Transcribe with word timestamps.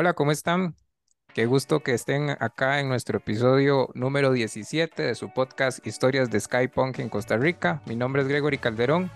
Hola, 0.00 0.12
¿cómo 0.12 0.30
están? 0.30 0.76
Qué 1.34 1.46
gusto 1.46 1.80
que 1.80 1.92
estén 1.92 2.30
acá 2.30 2.78
en 2.78 2.88
nuestro 2.88 3.18
episodio 3.18 3.88
número 3.94 4.30
17 4.30 5.02
de 5.02 5.16
su 5.16 5.32
podcast 5.32 5.84
Historias 5.84 6.30
de 6.30 6.38
Skypunk 6.38 7.00
en 7.00 7.08
Costa 7.08 7.36
Rica. 7.36 7.82
Mi 7.84 7.96
nombre 7.96 8.22
es 8.22 8.28
Gregory 8.28 8.58
Calderón 8.58 9.10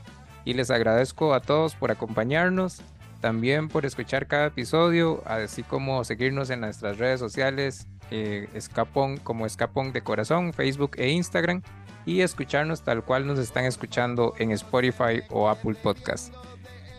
y 0.44 0.54
les 0.54 0.72
agradezco 0.72 1.34
a 1.34 1.40
todos 1.40 1.76
por 1.76 1.92
acompañarnos, 1.92 2.82
también 3.20 3.68
por 3.68 3.86
escuchar 3.86 4.26
cada 4.26 4.46
episodio, 4.46 5.22
así 5.24 5.62
como 5.62 6.02
seguirnos 6.02 6.50
en 6.50 6.62
nuestras 6.62 6.98
redes 6.98 7.20
sociales 7.20 7.86
eh, 8.10 8.48
Escapón 8.52 9.18
como 9.18 9.46
Escapón 9.46 9.92
de 9.92 10.02
Corazón, 10.02 10.52
Facebook 10.52 10.96
e 10.96 11.10
Instagram 11.10 11.62
y 12.06 12.22
escucharnos 12.22 12.82
tal 12.82 13.04
cual 13.04 13.24
nos 13.28 13.38
están 13.38 13.66
escuchando 13.66 14.34
en 14.36 14.50
Spotify 14.50 15.22
o 15.30 15.48
Apple 15.48 15.76
Podcast. 15.80 16.34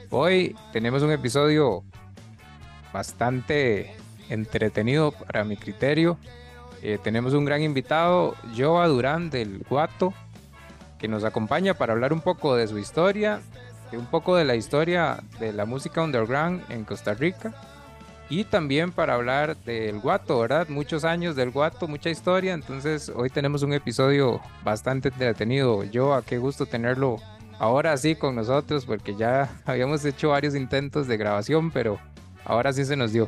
Hoy 0.09 0.55
tenemos 0.71 1.03
un 1.03 1.11
episodio 1.11 1.83
bastante 2.93 3.95
entretenido 4.29 5.11
para 5.11 5.43
mi 5.43 5.57
criterio. 5.57 6.17
Eh, 6.81 6.99
tenemos 7.03 7.33
un 7.33 7.45
gran 7.45 7.61
invitado, 7.61 8.35
Joa 8.55 8.87
Durán 8.87 9.29
del 9.29 9.59
Guato, 9.69 10.13
que 10.99 11.07
nos 11.07 11.23
acompaña 11.23 11.73
para 11.73 11.93
hablar 11.93 12.13
un 12.13 12.21
poco 12.21 12.55
de 12.55 12.67
su 12.67 12.77
historia, 12.77 13.41
de 13.91 13.97
un 13.97 14.05
poco 14.05 14.35
de 14.35 14.45
la 14.45 14.55
historia 14.55 15.21
de 15.39 15.51
la 15.51 15.65
música 15.65 16.01
underground 16.01 16.63
en 16.69 16.85
Costa 16.85 17.13
Rica 17.13 17.53
y 18.29 18.45
también 18.45 18.91
para 18.91 19.15
hablar 19.15 19.57
del 19.57 19.99
Guato, 19.99 20.39
¿verdad? 20.39 20.67
Muchos 20.69 21.03
años 21.03 21.35
del 21.35 21.51
Guato, 21.51 21.87
mucha 21.87 22.09
historia, 22.09 22.53
entonces 22.53 23.11
hoy 23.13 23.29
tenemos 23.29 23.63
un 23.63 23.73
episodio 23.73 24.41
bastante 24.63 25.09
entretenido. 25.09 25.83
Joa, 25.93 26.23
qué 26.23 26.37
gusto 26.37 26.65
tenerlo 26.65 27.17
ahora 27.59 27.95
sí 27.97 28.15
con 28.15 28.35
nosotros 28.35 28.85
porque 28.85 29.15
ya 29.15 29.49
habíamos 29.65 30.03
hecho 30.05 30.29
varios 30.29 30.55
intentos 30.55 31.07
de 31.07 31.17
grabación, 31.17 31.71
pero 31.71 31.99
ahora 32.45 32.73
sí 32.73 32.85
se 32.85 32.95
nos 32.95 33.11
dio. 33.11 33.27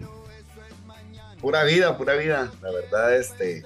Pura 1.42 1.64
vida, 1.64 1.98
pura 1.98 2.16
vida. 2.16 2.52
La 2.62 2.72
verdad, 2.72 3.16
este, 3.16 3.64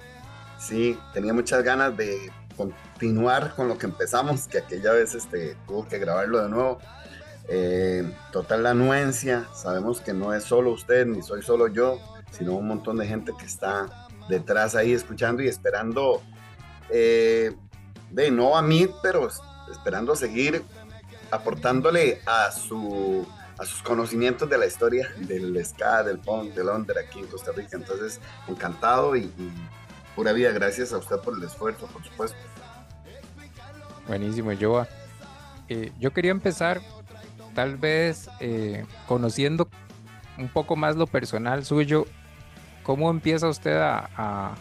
sí, 0.60 0.98
tenía 1.14 1.34
muchas 1.34 1.64
ganas 1.64 1.96
de 1.96 2.32
continuar 2.58 3.56
con 3.56 3.68
lo 3.68 3.78
que 3.78 3.86
empezamos, 3.86 4.48
que 4.48 4.58
aquella 4.58 4.92
vez 4.92 5.16
este, 5.16 5.56
tuvo 5.68 5.88
que 5.88 5.98
grabarlo 5.98 6.42
de 6.42 6.50
nuevo. 6.50 6.80
Eh, 7.48 8.12
total 8.32 8.64
la 8.64 8.72
anuencia, 8.72 9.48
sabemos 9.56 10.02
que 10.02 10.14
no 10.14 10.34
es 10.34 10.44
solo 10.44 10.72
usted, 10.72 11.06
ni 11.08 11.24
soy 11.24 11.42
solo 11.42 11.68
yo, 11.68 12.00
sino 12.32 12.54
un 12.54 12.68
montón 12.68 12.98
de 12.98 13.08
gente 13.08 13.32
que 13.40 13.46
está 13.46 14.10
detrás 14.28 14.76
ahí 14.76 14.94
escuchando 14.94 15.42
y 15.42 15.48
esperando, 15.48 16.22
eh, 16.90 17.56
de 18.12 18.30
no 18.30 18.56
a 18.58 18.62
mí, 18.62 18.88
pero 19.02 19.28
esperando 19.72 20.16
seguir 20.16 20.64
aportándole 21.32 22.22
a 22.26 22.52
su 22.52 23.26
a 23.60 23.66
sus 23.66 23.84
conocimientos 23.84 24.50
de 24.50 24.58
la 24.58 24.66
historia 24.66 25.10
del 25.18 25.64
ska, 25.66 26.02
del 26.04 26.18
punk, 26.20 26.54
del 26.54 26.70
under 26.70 26.98
aquí 26.98 27.20
en 27.20 27.28
Costa 27.28 27.52
Rica. 27.52 27.76
Entonces, 27.76 28.22
encantado 28.48 29.18
y, 29.18 29.30
pura 30.16 30.32
vida. 30.32 30.52
Gracias 30.52 30.94
a 30.94 30.98
usted 30.98 31.18
por 31.18 31.38
el 31.38 31.44
esfuerzo, 31.44 31.86
por 31.88 32.04
supuesto. 32.04 32.38
Buenísimo, 34.08 34.52
Joa. 34.60 34.88
Eh, 35.68 35.92
yo 36.00 36.12
quería 36.14 36.32
empezar 36.32 36.82
tal 37.54 37.76
vez 37.76 38.30
eh, 38.40 38.86
conociendo 39.08 39.70
un 40.38 40.48
poco 40.48 40.78
más 40.78 40.96
lo 40.96 41.06
personal 41.06 41.66
suyo. 41.66 42.06
¿Cómo 42.84 43.12
empieza 43.12 43.50
usted 43.50 43.78
a, 43.78 44.56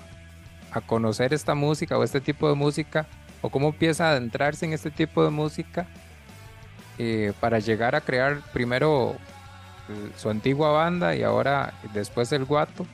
a 0.72 0.80
conocer 0.86 1.32
esta 1.32 1.54
música 1.54 1.96
o 1.96 2.02
este 2.02 2.20
tipo 2.20 2.48
de 2.48 2.56
música? 2.56 3.06
¿O 3.42 3.48
cómo 3.48 3.68
empieza 3.68 4.08
a 4.08 4.10
adentrarse 4.10 4.66
en 4.66 4.72
este 4.72 4.90
tipo 4.90 5.24
de 5.24 5.30
música? 5.30 5.86
Eh, 7.00 7.32
para 7.38 7.60
llegar 7.60 7.94
a 7.94 8.00
crear 8.00 8.40
primero 8.52 9.14
eh, 9.88 10.10
su 10.16 10.30
antigua 10.30 10.72
banda 10.72 11.14
y 11.14 11.22
ahora 11.22 11.74
después 11.94 12.32
el 12.32 12.44
Guato. 12.44 12.86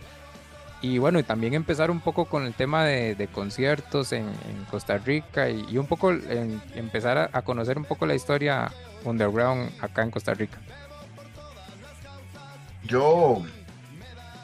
Y 0.83 0.99
bueno, 0.99 1.19
y 1.19 1.23
también 1.23 1.55
empezar 1.55 1.91
un 1.91 2.01
poco 2.01 2.27
con 2.27 2.45
el 2.45 2.53
tema 2.53 2.85
de, 2.85 3.29
conciertos 3.33 4.13
en, 4.13 4.27
Costa 4.71 4.99
Rica 4.99 5.49
y, 5.49 5.79
un 5.79 5.87
poco 5.87 6.11
empezar 6.11 7.31
a, 7.33 7.41
conocer 7.41 7.79
un 7.79 7.87
poco 7.87 8.05
la 8.05 8.15
historia 8.15 8.71
underground 9.03 9.73
acá 9.81 10.03
en 10.03 10.11
Costa 10.11 10.35
Rica. 10.35 10.59
Yo 12.83 13.43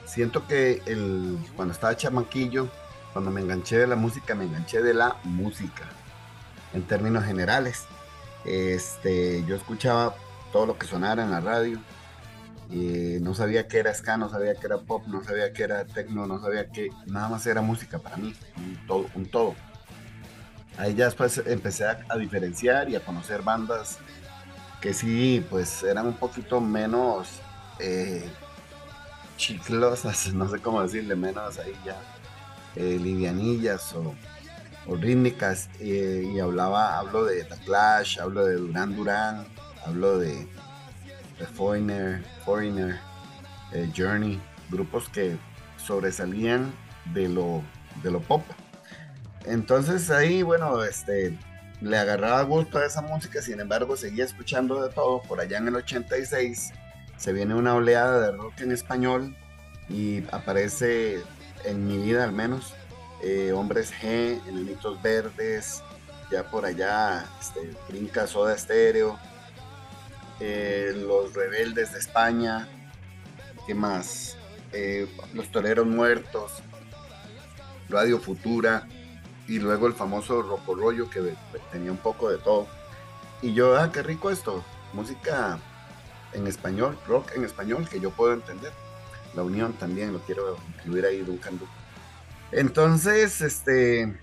siento 0.06 0.46
que 0.46 0.80
el, 0.86 1.38
cuando 1.54 1.74
estaba 1.74 1.94
chamaquillo, 1.94 2.70
cuando 3.12 3.30
me 3.30 3.42
enganché 3.42 3.76
de 3.76 3.86
la 3.86 3.96
música, 3.96 4.34
me 4.34 4.44
enganché 4.44 4.80
de 4.80 4.94
la 4.94 5.16
música 5.24 5.84
en 6.72 6.84
términos 6.84 7.24
generales 7.24 7.84
este, 8.44 9.44
yo 9.46 9.56
escuchaba 9.56 10.14
todo 10.52 10.66
lo 10.66 10.78
que 10.78 10.86
sonara 10.86 11.22
en 11.22 11.30
la 11.30 11.40
radio. 11.40 11.80
No 12.70 13.34
sabía 13.34 13.66
que 13.66 13.78
era 13.78 13.92
ska, 13.92 14.16
no 14.16 14.28
sabía 14.28 14.54
que 14.54 14.66
era 14.66 14.78
pop, 14.78 15.04
no 15.08 15.24
sabía 15.24 15.52
que 15.52 15.64
era 15.64 15.84
techno, 15.84 16.26
no 16.26 16.40
sabía 16.40 16.70
que 16.70 16.90
nada 17.06 17.28
más 17.28 17.44
era 17.46 17.62
música 17.62 17.98
para 17.98 18.16
mí, 18.16 18.34
un 18.56 18.86
todo. 18.86 19.06
Un 19.14 19.26
todo. 19.26 19.54
Ahí 20.78 20.94
ya 20.94 21.06
después 21.06 21.42
empecé 21.46 21.84
a, 21.84 22.16
diferenciar 22.16 22.88
y 22.88 22.96
a 22.96 23.04
conocer 23.04 23.42
bandas 23.42 23.98
que 24.80 24.94
sí, 24.94 25.44
pues 25.50 25.82
eran 25.82 26.06
un 26.06 26.14
poquito 26.14 26.60
menos 26.60 27.28
eh, 27.78 28.26
chiclosas, 29.36 30.32
no 30.32 30.48
sé 30.48 30.60
cómo 30.60 30.82
decirle, 30.82 31.16
menos 31.16 31.58
ahí 31.58 31.74
ya 31.84 32.00
eh, 32.76 32.98
livianillas 32.98 33.92
o 33.94 34.14
o 34.86 34.96
rítmicas 34.96 35.68
eh, 35.80 36.30
y 36.34 36.40
hablaba, 36.40 36.98
hablo 36.98 37.24
de 37.24 37.44
The 37.44 38.20
hablo 38.20 38.46
de 38.46 38.54
Duran 38.56 38.96
Duran, 38.96 39.46
hablo 39.84 40.18
de, 40.18 40.46
The 41.38 41.46
Foreigner, 41.46 42.22
Foreigner 42.44 42.98
eh, 43.72 43.90
Journey, 43.96 44.40
grupos 44.68 45.08
que 45.08 45.38
sobresalían 45.78 46.72
de 47.14 47.28
lo, 47.28 47.62
de 48.02 48.10
lo 48.10 48.20
pop. 48.20 48.42
Entonces 49.46 50.10
ahí, 50.10 50.42
bueno, 50.42 50.84
este, 50.84 51.36
le 51.80 51.96
agarraba 51.96 52.42
gusto 52.42 52.78
a 52.78 52.84
esa 52.84 53.00
música, 53.00 53.40
sin 53.40 53.58
embargo 53.58 53.96
seguía 53.96 54.24
escuchando 54.24 54.82
de 54.82 54.92
todo. 54.92 55.22
Por 55.22 55.40
allá 55.40 55.58
en 55.58 55.68
el 55.68 55.76
86 55.76 56.72
se 57.16 57.32
viene 57.32 57.54
una 57.54 57.74
oleada 57.74 58.20
de 58.20 58.32
rock 58.32 58.60
en 58.60 58.72
español 58.72 59.34
y 59.88 60.22
aparece 60.32 61.22
en 61.64 61.86
mi 61.86 61.96
vida 61.98 62.24
al 62.24 62.32
menos 62.32 62.74
eh, 63.22 63.52
Hombres 63.52 63.92
G, 63.92 64.40
Enanitos 64.48 65.00
Verdes, 65.02 65.82
ya 66.30 66.48
por 66.48 66.64
allá 66.64 67.26
este, 67.40 67.72
brinca 67.88 68.26
Soda 68.26 68.54
Estéreo, 68.54 69.18
eh, 70.38 70.92
Los 70.96 71.34
Rebeldes 71.34 71.92
de 71.92 71.98
España, 71.98 72.68
¿qué 73.66 73.74
más? 73.74 74.36
Eh, 74.72 75.08
los 75.34 75.50
Toreros 75.50 75.86
Muertos, 75.86 76.52
Radio 77.88 78.20
Futura 78.20 78.86
y 79.48 79.58
luego 79.58 79.88
el 79.88 79.94
famoso 79.94 80.42
Roco 80.42 80.76
Rollo 80.76 81.10
que 81.10 81.34
tenía 81.72 81.90
un 81.90 81.98
poco 81.98 82.30
de 82.30 82.38
todo. 82.38 82.68
Y 83.42 83.52
yo, 83.52 83.76
ah, 83.76 83.90
qué 83.92 84.02
rico 84.02 84.30
esto, 84.30 84.64
música 84.92 85.58
en 86.32 86.46
español, 86.46 86.96
rock 87.06 87.32
en 87.34 87.44
español 87.44 87.88
que 87.88 88.00
yo 88.00 88.10
puedo 88.10 88.32
entender. 88.32 88.72
La 89.34 89.42
Unión 89.42 89.72
también 89.74 90.12
lo 90.12 90.20
quiero 90.20 90.56
incluir 90.76 91.06
ahí, 91.06 91.18
Duncan 91.22 91.58
Duke. 91.58 91.79
Entonces, 92.52 93.40
este, 93.42 94.18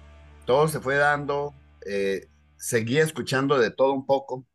todo 0.45 0.67
se 0.67 0.81
fue 0.81 0.95
dando, 0.95 1.53
eh, 1.85 2.27
seguía 2.57 3.03
escuchando 3.03 3.57
de 3.57 3.71
todo 3.71 3.93
un 3.93 4.05
poco. 4.05 4.45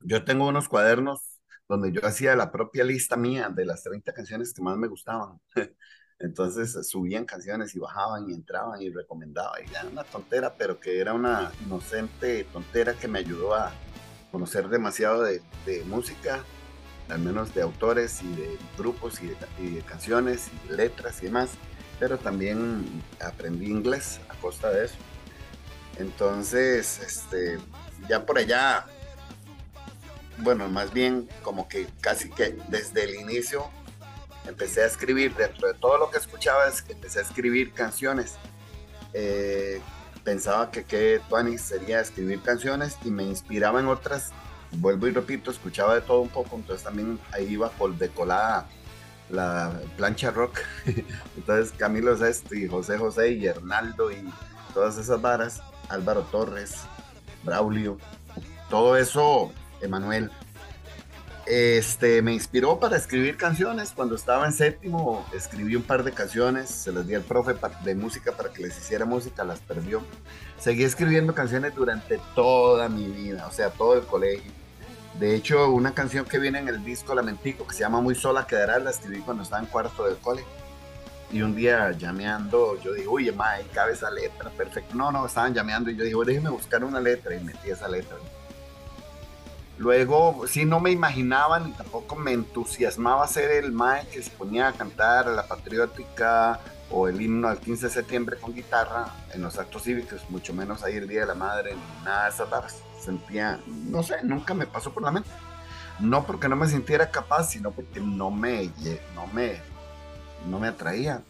Yo 0.00 0.24
tengo 0.24 0.46
unos 0.46 0.68
cuadernos 0.68 1.40
donde 1.66 1.92
yo 1.92 2.06
hacía 2.06 2.36
la 2.36 2.52
propia 2.52 2.84
lista 2.84 3.16
mía 3.16 3.48
de 3.48 3.64
las 3.64 3.82
30 3.82 4.12
canciones 4.12 4.52
que 4.52 4.62
más 4.62 4.76
me 4.76 4.88
gustaban. 4.88 5.40
Entonces 6.18 6.86
subían 6.86 7.24
canciones 7.24 7.74
y 7.74 7.78
bajaban 7.78 8.28
y 8.28 8.34
entraban 8.34 8.80
y 8.82 8.90
recomendaba. 8.90 9.54
Y 9.62 9.70
era 9.70 9.86
una 9.90 10.04
tontera, 10.04 10.54
pero 10.56 10.78
que 10.78 11.00
era 11.00 11.14
una 11.14 11.52
inocente 11.64 12.44
tontera 12.52 12.94
que 12.94 13.08
me 13.08 13.20
ayudó 13.20 13.54
a 13.54 13.72
conocer 14.30 14.68
demasiado 14.68 15.22
de, 15.22 15.40
música, 15.86 16.44
al 17.08 17.20
menos 17.20 17.54
de 17.54 17.62
autores 17.62 18.22
y 18.22 18.34
de 18.36 18.58
grupos 18.76 19.22
y 19.22 19.28
de, 19.28 19.36
y 19.58 19.74
de 19.76 19.82
canciones 19.82 20.50
y 20.68 20.72
letras 20.72 21.22
y 21.22 21.26
demás 21.26 21.50
pero 21.98 22.18
también 22.18 23.02
aprendí 23.20 23.66
inglés 23.66 24.20
a 24.28 24.34
costa 24.34 24.70
de 24.70 24.86
eso. 24.86 24.96
Entonces, 25.98 27.00
este, 27.00 27.58
ya 28.08 28.26
por 28.26 28.38
allá, 28.38 28.86
bueno, 30.38 30.68
más 30.68 30.92
bien 30.92 31.28
como 31.42 31.68
que 31.68 31.86
casi 32.00 32.30
que 32.30 32.56
desde 32.68 33.04
el 33.04 33.14
inicio 33.14 33.70
empecé 34.46 34.82
a 34.82 34.86
escribir, 34.86 35.34
dentro 35.34 35.68
de 35.68 35.74
todo 35.74 35.98
lo 35.98 36.10
que 36.10 36.18
escuchaba, 36.18 36.64
empecé 36.88 37.20
a 37.20 37.22
escribir 37.22 37.72
canciones. 37.72 38.34
Eh, 39.12 39.80
pensaba 40.24 40.70
que 40.70 40.84
qué 40.84 41.20
sería 41.58 42.00
escribir 42.00 42.42
canciones 42.42 42.96
y 43.04 43.10
me 43.10 43.22
inspiraba 43.22 43.80
en 43.80 43.86
otras. 43.86 44.32
Vuelvo 44.72 45.06
y 45.06 45.12
repito, 45.12 45.52
escuchaba 45.52 45.94
de 45.94 46.00
todo 46.00 46.20
un 46.20 46.28
poco, 46.28 46.56
entonces 46.56 46.82
también 46.84 47.20
ahí 47.32 47.46
iba 47.46 47.70
por 47.70 47.96
decolada 47.96 48.66
la 49.30 49.72
plancha 49.96 50.30
rock. 50.30 50.60
Entonces 51.36 51.72
Camilo 51.76 52.16
Sesto 52.16 52.54
José 52.70 52.98
José 52.98 53.32
y 53.32 53.46
Hernaldo 53.46 54.10
y 54.10 54.28
todas 54.72 54.98
esas 54.98 55.20
varas, 55.20 55.62
Álvaro 55.88 56.22
Torres, 56.22 56.82
Braulio, 57.44 57.98
todo 58.68 58.96
eso, 58.96 59.52
Emanuel. 59.80 60.30
este, 61.46 62.22
me 62.22 62.32
inspiró 62.32 62.80
para 62.80 62.96
escribir 62.96 63.36
canciones. 63.36 63.92
Cuando 63.94 64.14
estaba 64.14 64.46
en 64.46 64.52
séptimo, 64.52 65.24
escribí 65.34 65.76
un 65.76 65.82
par 65.82 66.02
de 66.02 66.12
canciones, 66.12 66.70
se 66.70 66.90
las 66.90 67.06
di 67.06 67.14
al 67.14 67.22
profe 67.22 67.54
de 67.84 67.94
música 67.94 68.32
para 68.32 68.52
que 68.52 68.62
les 68.62 68.76
hiciera 68.78 69.04
música, 69.04 69.44
las 69.44 69.60
perdió. 69.60 70.02
Seguí 70.58 70.84
escribiendo 70.84 71.34
canciones 71.34 71.74
durante 71.74 72.18
toda 72.34 72.88
mi 72.88 73.06
vida, 73.06 73.46
o 73.46 73.52
sea, 73.52 73.70
todo 73.70 73.94
el 73.94 74.06
colegio. 74.06 74.50
De 75.18 75.36
hecho, 75.36 75.70
una 75.70 75.94
canción 75.94 76.24
que 76.24 76.38
viene 76.38 76.58
en 76.58 76.68
el 76.68 76.84
disco 76.84 77.14
Lamentico, 77.14 77.66
que 77.66 77.74
se 77.74 77.80
llama 77.80 78.00
Muy 78.00 78.16
Sola 78.16 78.46
Quedará, 78.46 78.80
la 78.80 78.90
escribí 78.90 79.20
cuando 79.20 79.44
estaba 79.44 79.62
en 79.62 79.68
cuarto 79.68 80.04
del 80.04 80.16
cole. 80.16 80.44
Y 81.30 81.42
un 81.42 81.54
día 81.54 81.92
llameando, 81.92 82.80
yo 82.80 82.92
dije, 82.92 83.06
uy, 83.06 83.30
mae, 83.30 83.64
cabe 83.72 83.92
esa 83.92 84.10
letra, 84.10 84.50
perfecto. 84.50 84.94
No, 84.94 85.12
no, 85.12 85.24
estaban 85.26 85.54
llameando 85.54 85.90
y 85.90 85.96
yo 85.96 86.04
dije, 86.04 86.16
déjeme 86.26 86.50
buscar 86.50 86.82
una 86.82 87.00
letra 87.00 87.34
y 87.34 87.44
metí 87.44 87.70
esa 87.70 87.88
letra. 87.88 88.16
Luego, 89.78 90.46
sí, 90.46 90.64
no 90.64 90.78
me 90.78 90.90
imaginaba 90.90 91.58
ni 91.58 91.72
tampoco 91.72 92.14
me 92.14 92.32
entusiasmaba 92.32 93.26
ser 93.26 93.50
el 93.50 93.72
mae 93.72 94.06
que 94.08 94.22
se 94.22 94.30
ponía 94.30 94.68
a 94.68 94.72
cantar 94.72 95.26
la 95.26 95.46
patriótica 95.46 96.60
o 96.90 97.08
el 97.08 97.20
himno 97.20 97.48
al 97.48 97.58
15 97.58 97.86
de 97.86 97.92
septiembre 97.92 98.36
con 98.36 98.54
guitarra 98.54 99.06
en 99.32 99.42
los 99.42 99.58
actos 99.58 99.82
cívicos, 99.82 100.22
mucho 100.28 100.52
menos 100.54 100.84
ahí 100.84 100.96
el 100.96 101.08
Día 101.08 101.20
de 101.20 101.26
la 101.26 101.34
Madre, 101.34 101.74
ni 101.74 102.04
nada 102.04 102.24
de 102.24 102.30
esas 102.30 102.48
barras. 102.48 102.76
Sentía, 103.04 103.60
no 103.66 104.02
sé, 104.02 104.16
nunca 104.22 104.54
me 104.54 104.66
pasó 104.66 104.92
por 104.92 105.02
la 105.02 105.10
mente. 105.10 105.30
No 106.00 106.26
porque 106.26 106.48
no 106.48 106.56
me 106.56 106.68
sintiera 106.68 107.10
capaz, 107.10 107.50
sino 107.50 107.70
porque 107.70 108.00
no 108.00 108.30
me, 108.30 108.70
no 109.14 109.26
me, 109.32 109.60
no 110.48 110.58
me 110.58 110.68
atraía. 110.68 111.22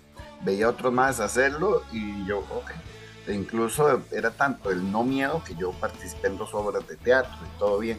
Veía 0.42 0.66
a 0.66 0.70
otros 0.70 0.92
más 0.92 1.20
hacerlo 1.20 1.82
y 1.92 2.24
yo, 2.26 2.38
ok. 2.38 2.70
E 3.26 3.34
incluso 3.34 4.02
era 4.10 4.30
tanto 4.30 4.70
el 4.70 4.90
no 4.90 5.02
miedo 5.02 5.42
que 5.44 5.54
yo 5.54 5.72
participé 5.72 6.28
en 6.28 6.38
dos 6.38 6.52
obras 6.52 6.86
de 6.86 6.96
teatro 6.96 7.34
y 7.42 7.58
todo 7.58 7.78
bien 7.78 7.98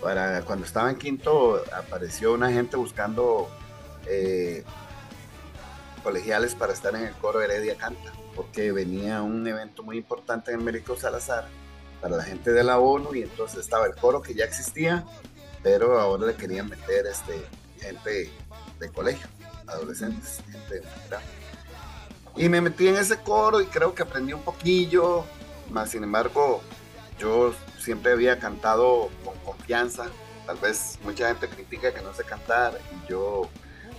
para 0.00 0.42
cuando 0.42 0.64
estaba 0.64 0.90
en 0.90 0.96
quinto 0.96 1.62
apareció 1.76 2.32
una 2.32 2.50
gente 2.50 2.76
buscando 2.76 3.48
eh, 4.06 4.64
colegiales 6.02 6.54
para 6.54 6.72
estar 6.72 6.94
en 6.94 7.02
el 7.02 7.14
coro 7.14 7.42
Heredia 7.42 7.76
Canta, 7.76 8.12
porque 8.34 8.72
venía 8.72 9.22
un 9.22 9.46
evento 9.46 9.82
muy 9.82 9.96
importante 9.96 10.52
en 10.52 10.60
Américo 10.60 10.96
Salazar 10.96 11.48
para 12.00 12.16
la 12.16 12.22
gente 12.22 12.52
de 12.52 12.64
la 12.64 12.78
ONU 12.78 13.14
y 13.14 13.22
entonces 13.22 13.60
estaba 13.60 13.86
el 13.86 13.94
coro 13.94 14.22
que 14.22 14.34
ya 14.34 14.44
existía, 14.44 15.04
pero 15.62 16.00
ahora 16.00 16.26
le 16.26 16.34
querían 16.34 16.68
meter 16.68 17.06
este, 17.06 17.44
gente 17.80 18.30
de 18.78 18.88
colegio, 18.90 19.26
adolescentes, 19.66 20.40
gente 20.50 20.82
Y 22.36 22.48
me 22.48 22.60
metí 22.60 22.88
en 22.88 22.96
ese 22.96 23.18
coro 23.18 23.60
y 23.60 23.66
creo 23.66 23.94
que 23.94 24.02
aprendí 24.02 24.32
un 24.32 24.42
poquillo, 24.42 25.24
más 25.70 25.90
sin 25.90 26.04
embargo 26.04 26.62
yo 27.18 27.52
siempre 27.78 28.12
había 28.12 28.38
cantado 28.38 29.10
con 29.24 29.36
confianza. 29.44 30.06
Tal 30.46 30.56
vez 30.56 30.98
mucha 31.04 31.28
gente 31.28 31.48
critica 31.48 31.92
que 31.92 32.00
no 32.00 32.14
sé 32.14 32.24
cantar 32.24 32.78
y 32.92 33.10
yo, 33.10 33.48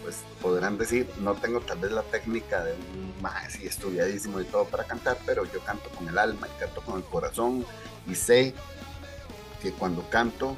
pues 0.09 0.23
podrán 0.41 0.79
decir, 0.79 1.07
no 1.19 1.35
tengo 1.35 1.59
tal 1.59 1.77
vez 1.77 1.91
la 1.91 2.01
técnica 2.01 2.63
de 2.63 2.73
un 2.73 3.13
maestro 3.21 3.67
estudiadísimo 3.67 4.41
y 4.41 4.45
todo 4.45 4.65
para 4.65 4.83
cantar, 4.85 5.19
pero 5.23 5.45
yo 5.45 5.59
canto 5.59 5.87
con 5.91 6.07
el 6.07 6.17
alma 6.17 6.47
y 6.47 6.59
canto 6.59 6.81
con 6.81 6.97
el 6.97 7.03
corazón 7.03 7.63
y 8.07 8.15
sé 8.15 8.55
que 9.61 9.71
cuando 9.71 10.09
canto 10.09 10.57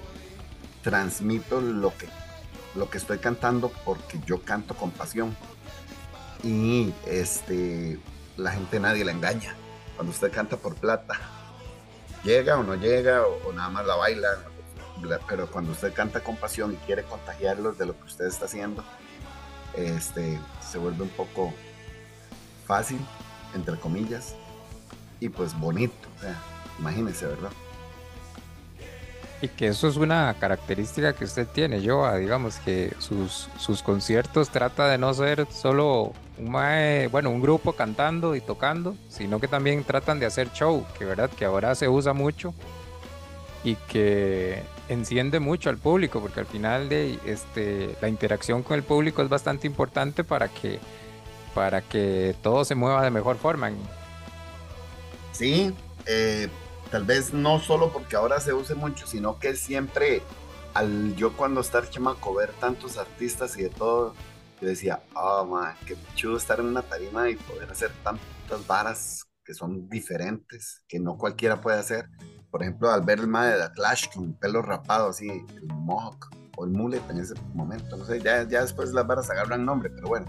transmito 0.84 1.60
lo 1.60 1.90
que, 1.98 2.08
lo 2.76 2.90
que 2.90 2.98
estoy 2.98 3.18
cantando 3.18 3.74
porque 3.84 4.22
yo 4.26 4.42
canto 4.42 4.74
con 4.74 4.90
pasión. 4.92 5.36
Y 6.44 6.94
este, 7.06 8.00
la 8.38 8.52
gente 8.52 8.80
nadie 8.80 9.04
la 9.04 9.12
engaña 9.12 9.54
cuando 9.98 10.14
usted 10.14 10.32
canta 10.32 10.56
por 10.56 10.76
plata 10.76 11.20
llega 12.24 12.58
o 12.58 12.64
no 12.64 12.76
llega 12.76 13.26
o, 13.28 13.52
nada 13.52 13.70
más 13.70 13.86
la 13.86 13.96
baila, 13.96 14.30
pero 15.28 15.52
cuando 15.52 15.74
usted 15.74 15.94
canta 15.94 16.22
con 16.22 16.38
pasión 16.38 16.72
y 16.72 16.76
quiere 16.86 17.04
contagiarlos 17.04 17.78
de 17.78 17.86
lo 17.86 18.00
que 18.00 18.06
usted 18.06 18.28
está 18.28 18.46
haciendo, 18.46 18.82
este, 19.76 20.40
se 20.62 20.78
vuelve 20.78 21.04
un 21.04 21.10
poco 21.10 21.54
fácil, 22.66 23.00
entre 23.54 23.78
comillas, 23.78 24.36
y 25.20 25.30
pues 25.30 25.58
bonito, 25.60 26.08
o 26.18 26.22
sea, 26.22 26.36
imagínense, 26.80 27.26
¿verdad? 27.26 27.52
Y 29.42 29.48
que 29.48 29.68
eso 29.68 29.88
es 29.88 29.98
una 29.98 30.36
característica 30.40 31.14
que 31.14 31.26
usted 31.26 31.48
tiene, 31.48 31.86
Joa, 31.86 32.18
digamos 32.18 32.58
que 32.58 32.94
sus, 33.00 33.50
sus 33.58 33.82
conciertos 33.82 34.50
trata 34.50 34.88
de 34.88 35.00
no 35.00 35.14
ser 35.16 35.48
solo 35.52 36.14
un 36.38 36.52
bueno, 37.12 37.30
un 37.30 37.42
grupo 37.42 37.74
cantando 37.74 38.36
y 38.36 38.42
tocando, 38.42 38.96
sino 39.10 39.40
que 39.40 39.48
también 39.48 39.84
tratan 39.84 40.20
de 40.20 40.28
hacer 40.28 40.52
show, 40.54 40.86
que 40.98 41.06
verdad 41.06 41.30
que 41.30 41.46
ahora 41.46 41.74
se 41.76 41.90
usa 41.90 42.14
mucho 42.14 42.54
y 43.64 43.76
que 43.76 44.64
enciende 44.90 45.40
mucho 45.40 45.70
al 45.70 45.78
público, 45.78 46.20
porque 46.22 46.40
al 46.40 46.48
final 46.48 46.90
de 46.90 47.20
este 47.26 47.96
la 48.02 48.10
interacción 48.10 48.64
con 48.64 48.78
el 48.78 48.84
público 48.84 49.22
es 49.22 49.30
bastante 49.30 49.68
importante 49.68 50.24
para 50.24 50.48
que 50.48 50.80
para 51.54 51.82
que 51.82 52.36
todo 52.42 52.66
se 52.66 52.76
mueva 52.76 53.04
de 53.04 53.12
mejor 53.12 53.38
forma. 53.38 53.72
Sí, 55.34 55.74
eh, 56.06 56.50
Tal 56.92 57.06
vez 57.06 57.34
no 57.34 57.62
solo 57.62 57.94
porque 57.94 58.18
ahora 58.18 58.42
se 58.42 58.54
use 58.54 58.76
mucho, 58.76 59.08
sino 59.08 59.40
que 59.40 59.56
siempre, 59.56 60.22
al 60.74 61.16
yo 61.16 61.32
cuando 61.38 61.62
estar 61.62 61.90
chamaco, 61.90 62.36
ver 62.36 62.52
tantos 62.60 62.98
artistas 62.98 63.58
y 63.58 63.64
de 63.64 63.70
todo, 63.70 64.14
yo 64.60 64.68
decía, 64.68 65.02
oh 65.16 65.46
man, 65.46 65.74
qué 65.86 65.96
chulo 66.16 66.36
estar 66.36 66.60
en 66.60 66.66
una 66.66 66.82
tarima 66.82 67.30
y 67.30 67.38
poder 67.38 67.72
hacer 67.72 67.92
tantas 68.04 68.68
varas 68.68 69.24
que 69.46 69.54
son 69.54 69.88
diferentes, 69.88 70.84
que 70.90 71.00
no 71.00 71.18
cualquiera 71.18 71.62
puede 71.62 71.80
hacer. 71.80 72.08
Por 72.52 72.62
ejemplo, 72.62 72.92
al 72.92 73.02
ver 73.02 73.20
el 73.20 73.28
mae 73.28 73.52
de 73.52 73.68
The 73.68 73.74
Clash 73.74 74.10
con 74.14 74.26
el 74.26 74.34
pelo 74.34 74.62
rapado 74.62 75.10
así, 75.10 75.30
el 75.30 75.68
mohawk 75.68 76.30
o 76.58 76.66
el 76.66 76.72
mullet 76.72 77.02
en 77.10 77.20
ese 77.20 77.34
momento, 77.54 77.96
no 77.96 78.06
sé, 78.06 78.20
ya, 78.22 78.44
ya 78.44 78.62
después 78.62 78.92
las 78.92 79.08
varas 79.08 79.30
agarran 79.30 79.66
nombre, 79.66 79.90
pero 79.90 80.10
bueno, 80.10 80.28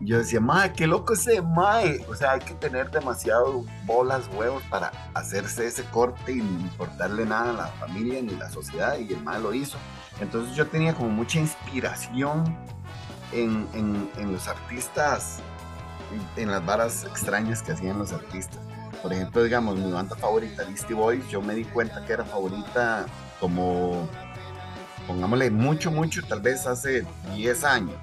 yo 0.00 0.18
decía, 0.18 0.40
mae, 0.40 0.72
qué 0.72 0.86
loco 0.86 1.14
ese 1.14 1.40
mae. 1.40 2.04
O 2.08 2.14
sea, 2.14 2.32
hay 2.32 2.40
que 2.40 2.54
tener 2.54 2.90
demasiado 2.90 3.64
bolas, 3.84 4.28
huevos 4.36 4.62
para 4.64 4.92
hacerse 5.14 5.66
ese 5.66 5.84
corte 5.84 6.32
y 6.32 6.36
no 6.36 6.60
importarle 6.60 7.24
nada 7.24 7.50
a 7.50 7.52
la 7.54 7.66
familia 7.86 8.20
ni 8.22 8.34
a 8.34 8.38
la 8.38 8.50
sociedad. 8.50 8.98
Y 8.98 9.12
el 9.12 9.22
mae 9.22 9.40
lo 9.40 9.54
hizo. 9.54 9.78
Entonces 10.20 10.54
yo 10.54 10.66
tenía 10.66 10.94
como 10.94 11.10
mucha 11.10 11.38
inspiración 11.38 12.56
en, 13.32 13.66
en, 13.74 14.32
los 14.32 14.48
artistas, 14.48 15.38
en, 16.36 16.50
las 16.50 16.64
varas 16.64 17.04
extrañas 17.04 17.62
que 17.62 17.72
hacían 17.72 17.98
los 17.98 18.12
artistas. 18.12 18.60
Por 19.06 19.12
ejemplo, 19.12 19.44
digamos, 19.44 19.76
mi 19.78 19.92
banda 19.92 20.16
favorita, 20.16 20.64
Listy 20.64 20.92
Boys, 20.92 21.28
yo 21.28 21.40
me 21.40 21.54
di 21.54 21.62
cuenta 21.62 22.04
que 22.04 22.12
era 22.12 22.24
favorita 22.24 23.06
como, 23.38 24.08
pongámosle, 25.06 25.48
mucho, 25.52 25.92
mucho, 25.92 26.24
tal 26.26 26.40
vez 26.40 26.66
hace 26.66 27.06
10 27.32 27.62
años. 27.62 27.94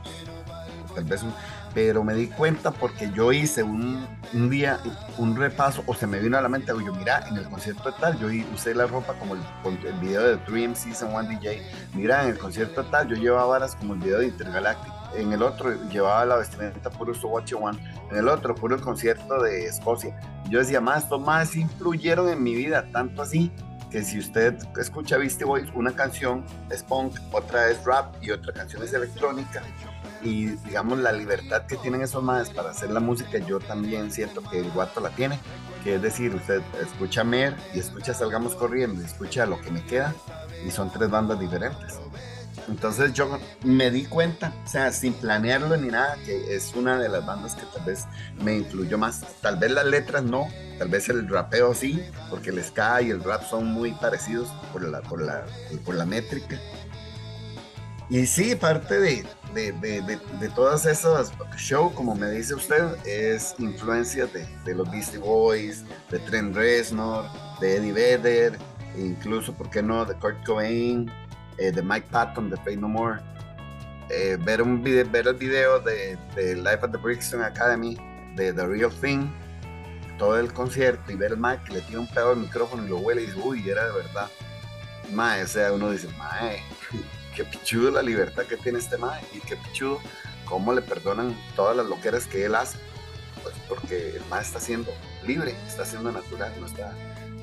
Tal 0.96 1.04
vez 1.04 1.26
pero 1.74 2.06
me 2.06 2.14
di 2.14 2.28
cuenta 2.28 2.72
porque 2.72 3.12
yo 3.14 3.34
hice 3.34 3.64
un, 3.64 4.08
un, 4.32 4.50
día 4.50 4.80
un 5.18 5.36
repaso 5.36 5.84
o 5.88 5.94
se 5.94 6.08
me 6.08 6.20
vino 6.20 6.38
a 6.38 6.42
la 6.42 6.48
mente, 6.48 6.68
yo 6.68 6.94
mira, 6.94 7.28
en 7.28 7.36
el 7.36 7.50
concierto 7.50 7.92
de 7.92 7.98
tal, 8.00 8.18
yo 8.18 8.28
usé 8.54 8.74
la 8.74 8.88
ropa 8.88 9.14
como 9.16 9.36
el, 9.36 10.00
video 10.00 10.24
de 10.24 10.38
Dream 10.46 10.74
Season 10.74 11.14
1 11.14 11.30
DJ, 11.32 11.62
mira, 11.96 12.24
en 12.24 12.30
el 12.30 12.38
concierto 12.38 12.82
de 12.82 12.90
tal, 12.92 13.10
yo 13.10 13.18
llevaba 13.18 13.46
varas 13.48 13.76
como 13.76 13.96
el 13.96 14.00
video 14.00 14.20
de 14.20 14.28
Intergalactic, 14.28 14.94
en 15.16 15.32
el 15.34 15.42
otro 15.42 15.74
llevaba 15.90 16.26
la 16.26 16.36
vestimenta 16.38 16.90
puro 16.90 17.14
Watch 17.24 17.54
One, 17.54 17.78
en 18.12 18.18
el 18.18 18.28
otro 18.28 18.56
puro 18.56 18.76
el 18.76 18.82
concierto 18.82 19.42
de 19.42 19.66
Escocia. 19.66 20.20
Yo 20.50 20.60
decía, 20.60 20.82
más, 20.82 21.04
estos 21.04 21.22
más 21.22 21.56
influyeron 21.56 22.30
en 22.30 22.42
mi 22.42 22.56
vida, 22.56 22.86
tanto 22.92 23.22
así 23.22 23.52
que 23.90 24.04
si 24.04 24.18
usted 24.18 24.56
escucha 24.80 25.18
Beastie 25.18 25.46
Boys, 25.46 25.70
una 25.76 25.92
canción 25.92 26.44
es 26.72 26.82
punk, 26.82 27.16
otra 27.32 27.70
es 27.70 27.84
rap 27.86 28.16
y 28.24 28.32
otra 28.32 28.52
canción 28.52 28.82
es 28.82 28.92
electrónica, 28.92 29.62
y 30.24 30.48
digamos 30.48 30.98
la 30.98 31.12
libertad 31.12 31.68
que 31.68 31.76
tienen 31.78 32.02
esos 32.02 32.24
madres 32.24 32.50
para 32.50 32.72
hacer 32.72 32.90
la 32.90 33.00
música, 33.00 33.38
yo 33.38 33.60
también 33.60 34.12
siento 34.12 34.42
que 34.42 34.60
el 34.60 34.72
guato 34.72 35.00
la 35.00 35.10
tiene, 35.12 35.40
que 35.84 35.96
es 35.96 36.02
decir, 36.02 36.34
usted 36.34 36.62
escucha 36.82 37.24
Mer 37.24 37.56
y 37.76 37.80
escucha 37.80 38.14
Salgamos 38.14 38.56
Corriendo 38.56 39.02
y 39.02 39.06
escucha 39.06 39.46
Lo 39.46 39.62
que 39.62 39.70
me 39.70 39.86
queda 39.86 40.16
y 40.66 40.72
son 40.72 40.92
tres 40.92 41.10
bandas 41.10 41.40
diferentes. 41.40 42.00
Entonces 42.68 43.14
yo 43.14 43.40
me 43.64 43.92
di 43.92 44.06
cuenta, 44.06 44.54
o 44.64 44.68
sea, 44.68 44.92
sin 44.92 45.14
planearlo 45.14 45.76
ni 45.78 45.90
nada, 45.90 46.16
que 46.26 46.56
es 46.56 46.74
una 46.76 46.98
de 46.98 47.10
las 47.10 47.26
bandas 47.26 47.56
que 47.56 47.66
tal 47.74 47.86
vez 47.86 48.06
me 48.42 48.56
influyó 48.56 48.98
más. 48.98 49.22
Tal 49.42 49.58
vez 49.58 49.72
las 49.72 49.86
letras 49.86 50.24
no, 50.24 50.48
tal 50.80 50.88
vez 50.88 51.10
el 51.10 51.28
rapeo 51.28 51.74
sí, 51.74 52.02
porque 52.30 52.52
el 52.52 52.64
ska 52.64 53.02
y 53.02 53.10
el 53.10 53.24
rap 53.24 53.44
son 53.50 53.68
muy 53.68 53.92
parecidos 53.92 54.50
por 54.72 54.88
la, 54.88 55.02
por 55.02 55.22
la, 55.22 55.46
por 55.86 55.96
la 55.96 56.06
métrica. 56.06 56.60
Y 58.10 58.26
sí, 58.26 58.56
parte 58.56 59.00
de, 59.00 59.26
de, 59.54 59.72
de, 59.72 60.20
de, 60.40 60.50
todas 60.50 60.86
esas 60.86 61.32
shows, 61.58 61.94
como 61.94 62.16
me 62.16 62.30
dice 62.30 62.54
usted, 62.54 62.96
es 63.06 63.56
influencia 63.60 64.28
de, 64.28 64.76
los 64.76 64.90
Beastie 64.92 65.20
Boys, 65.20 65.84
de 66.12 66.20
Trent 66.20 66.56
Reznor, 66.56 67.26
de 67.60 67.78
Eddie 67.78 67.94
Vedder, 67.94 68.60
incluso, 68.98 69.54
¿por 69.54 69.70
qué 69.70 69.82
no?, 69.82 70.06
de 70.06 70.16
Kurt 70.16 70.46
Cobain, 70.46 71.10
eh, 71.58 71.72
de 71.72 71.82
Mike 71.82 72.08
Patton, 72.12 72.50
de 72.50 72.58
Pay 72.58 72.78
No 72.78 72.88
More. 72.88 73.22
Eh, 74.10 74.38
ver, 74.42 74.62
un 74.62 74.84
video, 74.84 75.10
ver 75.10 75.28
el 75.28 75.36
video 75.36 75.80
de, 75.80 76.18
Life 76.36 76.80
at 76.82 76.92
the 76.92 76.98
Brixton 76.98 77.42
Academy, 77.42 77.98
de 78.36 78.54
The 78.54 78.66
Real 78.66 78.92
Thing, 78.92 79.28
todo 80.18 80.40
el 80.40 80.52
concierto 80.54 81.12
y 81.12 81.16
ver 81.16 81.32
el 81.32 81.38
Mike 81.38 81.64
que 81.66 81.74
le 81.74 81.82
tira 81.82 82.00
un 82.00 82.08
pedo 82.08 82.32
al 82.32 82.38
micrófono 82.38 82.86
y 82.86 82.90
lo 82.90 82.98
huele 82.98 83.24
y 83.24 83.26
dice, 83.28 83.40
uy, 83.44 83.70
era 83.70 83.86
de 83.86 83.94
verdad. 83.94 84.30
mae, 85.12 85.44
o 85.44 85.48
sea, 85.48 85.72
uno 85.72 85.92
dice, 85.92 86.08
mae, 86.18 86.62
qué 87.36 87.44
pichudo 87.44 87.92
la 87.92 88.02
libertad 88.02 88.44
que 88.44 88.58
tiene 88.58 88.80
este 88.80 88.98
mae 88.98 89.22
y 89.34 89.40
qué 89.40 89.56
pichudo 89.56 90.00
cómo 90.46 90.74
le 90.74 90.82
perdonan 90.82 91.36
todas 91.56 91.76
las 91.76 91.86
loqueras 91.88 92.28
que 92.28 92.46
él 92.46 92.56
hace. 92.56 92.78
Pues 93.42 93.56
porque 93.68 94.16
el 94.16 94.26
mae 94.30 94.42
está 94.42 94.60
siendo 94.60 94.92
libre, 95.26 95.56
está 95.68 95.86
siendo 95.86 96.12
natural, 96.12 96.54
no 96.60 96.68
está 96.68 96.94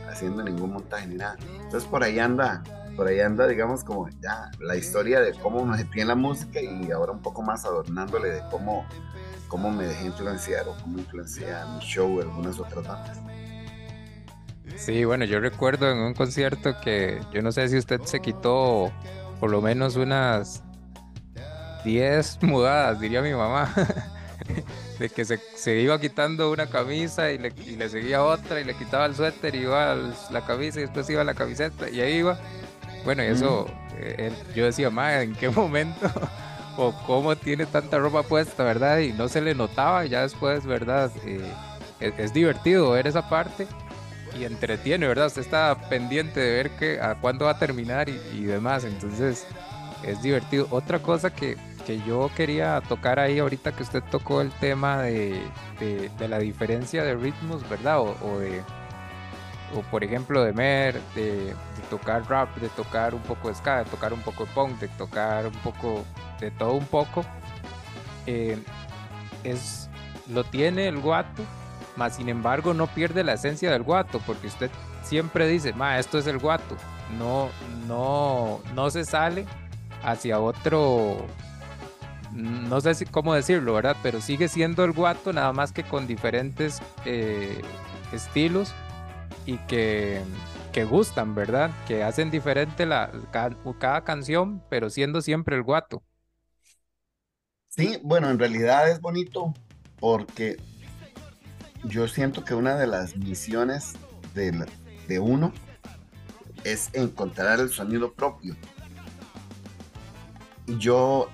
haciendo 0.09 0.43
ningún 0.43 0.73
montaje 0.73 1.07
ni 1.07 1.17
nada. 1.17 1.37
Entonces 1.63 1.89
por 1.89 2.03
ahí 2.03 2.19
anda, 2.19 2.63
por 3.01 3.09
ahí 3.09 3.19
anda, 3.21 3.47
digamos, 3.47 3.83
como 3.83 4.11
ya 4.21 4.51
la 4.61 4.77
historia 4.77 5.23
de 5.23 5.33
cómo 5.33 5.65
me 5.65 5.79
metí 5.79 6.03
en 6.03 6.09
la 6.09 6.15
música 6.15 6.61
y 6.61 6.91
ahora 6.91 7.13
un 7.13 7.23
poco 7.23 7.41
más 7.41 7.65
adornándole 7.65 8.29
de 8.29 8.43
cómo, 8.51 8.87
cómo 9.49 9.71
me 9.71 9.85
dejé 9.87 10.05
influenciar 10.05 10.69
o 10.69 10.77
cómo 10.83 10.99
influencia 10.99 11.65
mi 11.65 11.81
show 11.81 12.19
y 12.19 12.21
algunas 12.21 12.61
otras 12.61 12.87
bandas. 12.87 13.19
Sí, 14.77 15.07
bueno, 15.07 15.25
yo 15.25 15.41
recuerdo 15.41 15.91
en 15.91 15.97
un 15.97 16.13
concierto 16.13 16.75
que 16.85 17.23
yo 17.33 17.41
no 17.41 17.53
sé 17.53 17.71
si 17.71 17.79
usted 17.79 18.03
se 18.03 18.21
quitó 18.21 18.93
por 19.41 19.51
lo 19.51 19.63
menos 19.63 19.97
unas 19.97 20.63
10 21.87 22.43
mudadas, 22.43 23.01
diría 23.01 23.23
mi 23.23 23.33
mamá, 23.33 23.73
de 24.99 25.09
que 25.09 25.25
se, 25.25 25.39
se, 25.57 25.81
iba 25.81 25.99
quitando 25.99 26.53
una 26.53 26.67
camisa 26.67 27.33
y 27.33 27.39
le, 27.39 27.55
y 27.65 27.77
le, 27.77 27.89
seguía 27.89 28.23
otra 28.23 28.61
y 28.61 28.65
le 28.65 28.75
quitaba 28.75 29.07
el 29.07 29.15
suéter 29.15 29.55
y 29.55 29.61
iba 29.61 29.97
la 30.31 30.45
camisa 30.45 30.81
y 30.81 30.83
después 30.83 31.09
iba 31.09 31.25
la 31.25 31.33
camiseta 31.33 31.89
y 31.89 32.03
ahí 32.03 32.17
iba. 32.17 32.39
Bueno, 33.05 33.25
y 33.25 33.29
eso, 33.29 33.67
eh, 33.99 34.33
yo 34.55 34.65
decía, 34.65 34.91
ma, 34.91 35.23
¿en 35.23 35.35
qué 35.35 35.49
momento? 35.51 36.11
o 36.77 36.93
cómo 37.07 37.37
tiene 37.37 37.67
tanta 37.67 37.99
ropa 37.99 38.23
puesta, 38.23 38.65
¿verdad? 38.65 38.99
Y 38.99 39.13
no 39.13 39.29
se 39.29 39.41
le 39.41 39.55
notaba, 39.55 40.05
ya 40.07 40.23
después, 40.23 40.65
¿verdad? 40.65 41.11
Eh, 41.27 41.41
es, 42.01 42.15
es, 42.19 42.33
divertido 42.33 42.93
ver 42.93 43.07
esa 43.07 43.29
parte 43.29 43.67
y 44.39 44.45
entretiene, 44.45 45.07
¿verdad? 45.07 45.27
Usted 45.27 45.43
está 45.43 45.77
pendiente 45.89 46.41
de 46.41 46.53
ver 46.53 46.71
que, 46.71 47.01
a 47.01 47.17
cuándo 47.17 47.47
va 47.47 47.53
a 47.53 47.59
terminar 47.59 48.09
y, 48.09 48.19
y 48.33 48.45
demás, 48.45 48.85
entonces 48.85 49.47
es 50.03 50.23
divertido. 50.23 50.67
Otra 50.71 51.01
cosa 51.01 51.31
que, 51.31 51.57
que, 51.87 52.01
yo 52.07 52.31
quería 52.37 52.81
tocar 52.89 53.19
ahí 53.19 53.39
ahorita 53.39 53.73
que 53.73 53.83
usted 53.83 54.03
tocó 54.11 54.41
el 54.41 54.51
tema 54.53 55.03
de, 55.03 55.43
de, 55.79 56.11
de 56.19 56.29
la 56.29 56.39
diferencia 56.39 57.05
de 57.05 57.15
ritmos, 57.15 57.69
¿verdad? 57.69 58.01
O, 58.01 58.17
o, 58.23 58.39
de, 58.39 58.63
o 59.75 59.83
por 59.83 60.05
ejemplo 60.05 60.43
de 60.43 60.53
Mer, 60.53 61.01
de, 61.15 61.55
tocar 61.89 62.29
rap, 62.29 62.55
de 62.57 62.69
tocar 62.71 63.15
un 63.15 63.23
poco 63.23 63.49
de 63.49 63.55
ska, 63.55 63.79
de 63.79 63.85
tocar 63.85 64.13
un 64.13 64.21
poco 64.21 64.45
de 64.45 64.53
punk, 64.53 64.79
de 64.79 64.89
tocar 64.89 65.47
un 65.47 65.53
poco 65.55 66.05
de 66.39 66.51
todo 66.51 66.73
un 66.73 66.87
poco. 66.87 67.25
Eh, 68.27 68.59
es, 69.45 69.89
lo 70.29 70.45
tiene 70.45 70.89
el 70.89 70.99
guato, 70.99 71.43
más 71.97 72.17
sin 72.17 72.29
embargo 72.29 72.75
no 72.75 72.87
pierde 72.87 73.25
la 73.25 73.35
esencia 73.35 73.71
del 73.71 73.83
guato, 73.83 74.21
porque 74.27 74.47
usted 74.47 74.71
siempre 75.03 75.49
dice, 75.49 75.73
ma, 75.73 75.99
esto 75.99 76.19
es 76.19 76.27
el 76.27 76.39
guato, 76.39 76.77
no, 77.19 77.49
no, 77.87 78.61
no 78.75 78.91
se 78.91 79.05
sale 79.05 79.47
hacia 80.05 80.39
otro, 80.39 81.27
no 82.33 82.81
sé 82.81 83.07
cómo 83.07 83.35
decirlo, 83.35 83.75
¿verdad? 83.75 83.97
Pero 84.03 84.21
sigue 84.21 84.49
siendo 84.49 84.85
el 84.85 84.93
guato, 84.93 85.33
nada 85.33 85.53
más 85.53 85.73
que 85.73 85.83
con 85.83 86.07
diferentes 86.07 86.81
eh, 87.05 87.63
estilos 88.13 88.75
y 89.47 89.59
que, 89.59 90.21
que, 90.73 90.85
gustan, 90.85 91.35
¿verdad? 91.35 91.71
Que 91.87 92.03
hacen 92.03 92.31
diferente 92.31 92.87
la, 92.87 93.11
cada, 93.31 94.05
canción, 94.05 94.63
pero 94.69 94.91
siendo 94.91 95.21
siempre 95.23 95.57
el 95.57 95.63
guato. 95.63 96.03
Sí, 97.69 97.99
bueno, 98.03 98.31
en 98.31 98.39
realidad 98.39 98.91
es 98.91 99.01
bonito 99.01 99.55
porque 99.99 100.57
yo 101.85 102.09
siento 102.09 102.45
que 102.45 102.55
una 102.55 102.77
de 102.77 102.87
las 102.87 103.17
misiones 103.17 103.95
de, 104.35 104.67
de 105.09 105.19
uno 105.19 105.53
es 106.65 106.91
encontrar 106.93 107.61
el 107.61 107.71
sonido 107.71 108.13
propio. 108.13 108.57
Yo 110.67 111.29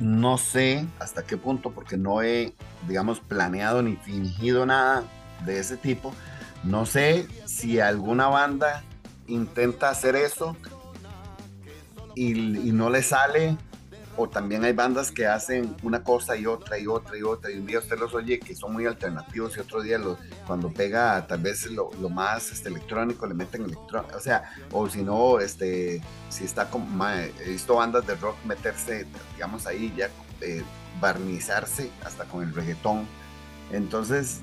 no 0.00 0.38
sé 0.38 0.86
hasta 0.98 1.22
qué 1.22 1.36
punto, 1.36 1.70
porque 1.70 1.96
no 1.96 2.22
he, 2.22 2.54
digamos, 2.86 3.20
planeado 3.20 3.82
ni 3.82 3.96
fingido 3.96 4.66
nada 4.66 5.04
de 5.44 5.58
ese 5.58 5.76
tipo. 5.76 6.12
No 6.64 6.86
sé 6.86 7.26
si 7.46 7.80
alguna 7.80 8.28
banda 8.28 8.82
intenta 9.26 9.90
hacer 9.90 10.16
eso 10.16 10.56
y, 12.14 12.32
no 12.72 12.90
le 12.90 13.02
sale 13.02 13.56
o 14.16 14.28
también 14.28 14.64
hay 14.64 14.72
bandas 14.72 15.12
que 15.12 15.26
hacen 15.28 15.76
una 15.84 16.02
cosa 16.02 16.36
y 16.36 16.46
otra 16.46 16.76
y 16.76 16.88
otra 16.88 17.16
y 17.16 17.22
otra, 17.22 17.52
y 17.52 17.58
un 17.58 17.66
día 17.66 17.78
usted 17.78 17.96
los 17.96 18.12
oye 18.14 18.40
que 18.40 18.56
son 18.56 18.72
muy 18.72 18.84
alternativos 18.86 19.56
y 19.56 19.60
otro 19.60 19.80
día 19.80 20.00
cuando 20.44 20.72
pega 20.72 21.24
tal 21.28 21.40
vez 21.40 21.66
lo, 21.66 21.90
lo 22.00 22.08
más 22.08 22.50
este, 22.50 22.68
electrónico 22.68 23.26
le 23.28 23.34
meten 23.34 23.62
electrónico, 23.62 24.16
o 24.16 24.20
sea, 24.20 24.50
o 24.72 24.88
si 24.88 25.02
no, 25.02 25.38
este, 25.38 26.02
si 26.30 26.44
está 26.44 26.68
como, 26.68 27.06
he 27.06 27.30
visto 27.46 27.76
bandas 27.76 28.04
de 28.08 28.16
rock 28.16 28.36
meterse, 28.44 29.06
digamos 29.34 29.68
ahí 29.68 29.94
ya, 29.96 30.10
eh, 30.40 30.64
barnizarse 31.00 31.92
hasta 32.04 32.24
con 32.24 32.42
el 32.42 32.52
reggaetón, 32.52 33.06
entonces, 33.70 34.40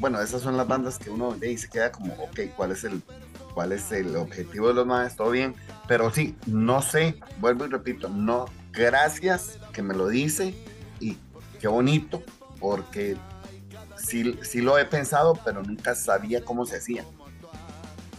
bueno, 0.00 0.20
esas 0.20 0.42
son 0.42 0.56
las 0.56 0.66
bandas 0.66 0.98
que 0.98 1.10
uno 1.10 1.36
ve 1.38 1.52
y 1.52 1.58
se 1.58 1.68
queda 1.68 1.92
como, 1.92 2.14
ok, 2.14 2.40
¿cuál 2.56 2.72
es 2.72 2.84
el 2.84 3.02
cuál 3.54 3.72
es 3.72 3.90
el 3.92 4.16
objetivo 4.16 4.68
de 4.68 4.74
los 4.74 4.86
más, 4.86 5.16
todo 5.16 5.30
bien, 5.30 5.54
pero 5.88 6.10
sí, 6.12 6.36
no 6.46 6.82
sé, 6.82 7.16
vuelvo 7.40 7.66
y 7.66 7.68
repito, 7.68 8.08
no 8.08 8.46
gracias 8.72 9.58
que 9.72 9.82
me 9.82 9.94
lo 9.94 10.08
dice 10.08 10.54
y 11.00 11.18
qué 11.60 11.68
bonito, 11.68 12.22
porque 12.60 13.16
sí, 13.96 14.38
sí 14.42 14.60
lo 14.60 14.78
he 14.78 14.84
pensado, 14.84 15.38
pero 15.44 15.62
nunca 15.62 15.94
sabía 15.94 16.44
cómo 16.44 16.64
se 16.64 16.76
hacía. 16.76 17.04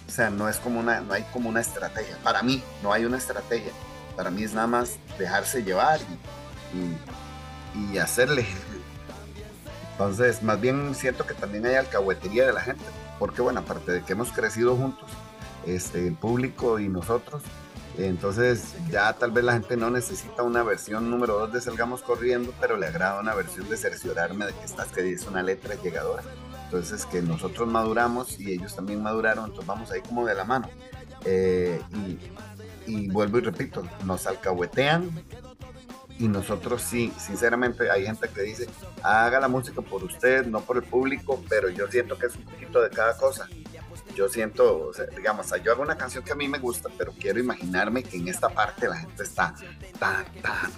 O 0.07 0.13
sea, 0.13 0.29
no 0.29 0.49
es 0.49 0.57
como 0.57 0.79
una, 0.79 0.99
no 0.99 1.13
hay 1.13 1.23
como 1.31 1.47
una 1.47 1.61
estrategia. 1.61 2.17
Para 2.21 2.43
mí, 2.43 2.61
no 2.83 2.91
hay 2.91 3.05
una 3.05 3.17
estrategia. 3.17 3.71
Para 4.17 4.29
mí 4.29 4.43
es 4.43 4.53
nada 4.53 4.67
más 4.67 4.97
dejarse 5.17 5.63
llevar 5.63 6.01
y, 6.73 6.77
y, 6.77 7.93
y 7.93 7.97
hacerle. 7.97 8.45
Entonces, 10.01 10.41
más 10.41 10.59
bien 10.59 10.95
siento 10.95 11.27
que 11.27 11.35
también 11.35 11.63
hay 11.67 11.75
alcahuetería 11.75 12.47
de 12.47 12.53
la 12.53 12.61
gente. 12.61 12.83
Porque, 13.19 13.43
bueno, 13.43 13.59
aparte 13.59 13.91
de 13.91 14.01
que 14.01 14.13
hemos 14.13 14.31
crecido 14.31 14.75
juntos, 14.75 15.07
este, 15.67 16.07
el 16.07 16.15
público 16.15 16.79
y 16.79 16.89
nosotros, 16.89 17.43
entonces 17.99 18.73
ya 18.89 19.13
tal 19.13 19.29
vez 19.29 19.43
la 19.43 19.53
gente 19.53 19.77
no 19.77 19.91
necesita 19.91 20.41
una 20.41 20.63
versión 20.63 21.11
número 21.11 21.37
2 21.37 21.53
de 21.53 21.61
Salgamos 21.61 22.01
Corriendo, 22.01 22.51
pero 22.59 22.77
le 22.77 22.87
agrada 22.87 23.19
una 23.19 23.35
versión 23.35 23.69
de 23.69 23.77
cerciorarme 23.77 24.47
de 24.47 24.53
que 24.53 24.65
estás 24.65 24.87
que 24.87 25.03
dice 25.03 25.29
una 25.29 25.43
letra 25.43 25.75
llegadora. 25.75 26.23
Entonces 26.63 27.05
que 27.05 27.21
nosotros 27.21 27.67
maduramos 27.67 28.39
y 28.39 28.53
ellos 28.53 28.75
también 28.75 29.03
maduraron, 29.03 29.45
entonces 29.45 29.67
vamos 29.67 29.91
ahí 29.91 30.01
como 30.01 30.25
de 30.25 30.33
la 30.33 30.45
mano. 30.45 30.67
Eh, 31.25 31.79
y, 32.87 32.91
y, 32.91 33.07
vuelvo 33.09 33.37
y 33.37 33.41
repito, 33.41 33.83
nos 34.03 34.25
alcahuetean 34.25 35.11
y 36.21 36.27
nosotros 36.27 36.81
sí, 36.81 37.11
sinceramente 37.17 37.89
hay 37.89 38.05
gente 38.05 38.29
que 38.29 38.41
dice, 38.43 38.67
haga 39.03 39.39
la 39.39 39.47
música 39.47 39.81
por 39.81 40.03
usted, 40.03 40.45
no 40.45 40.61
por 40.61 40.77
el 40.77 40.83
público, 40.83 41.43
pero 41.49 41.69
yo 41.69 41.87
siento 41.87 42.17
que 42.17 42.27
es 42.27 42.35
un 42.35 42.43
poquito 42.43 42.81
de 42.81 42.89
cada 42.89 43.17
cosa 43.17 43.47
yo 44.15 44.29
siento, 44.29 44.87
o 44.87 44.93
sea, 44.93 45.05
digamos, 45.05 45.47
yo 45.63 45.71
hago 45.71 45.83
una 45.83 45.95
canción 45.95 46.23
que 46.23 46.31
a 46.31 46.35
mí 46.35 46.47
me 46.47 46.59
gusta, 46.59 46.89
pero 46.97 47.13
quiero 47.13 47.39
imaginarme 47.39 48.03
que 48.03 48.17
en 48.17 48.27
esta 48.27 48.49
parte 48.49 48.87
la 48.87 48.97
gente 48.97 49.23
está 49.23 49.55
ta, 49.99 50.25
ta, 50.41 50.69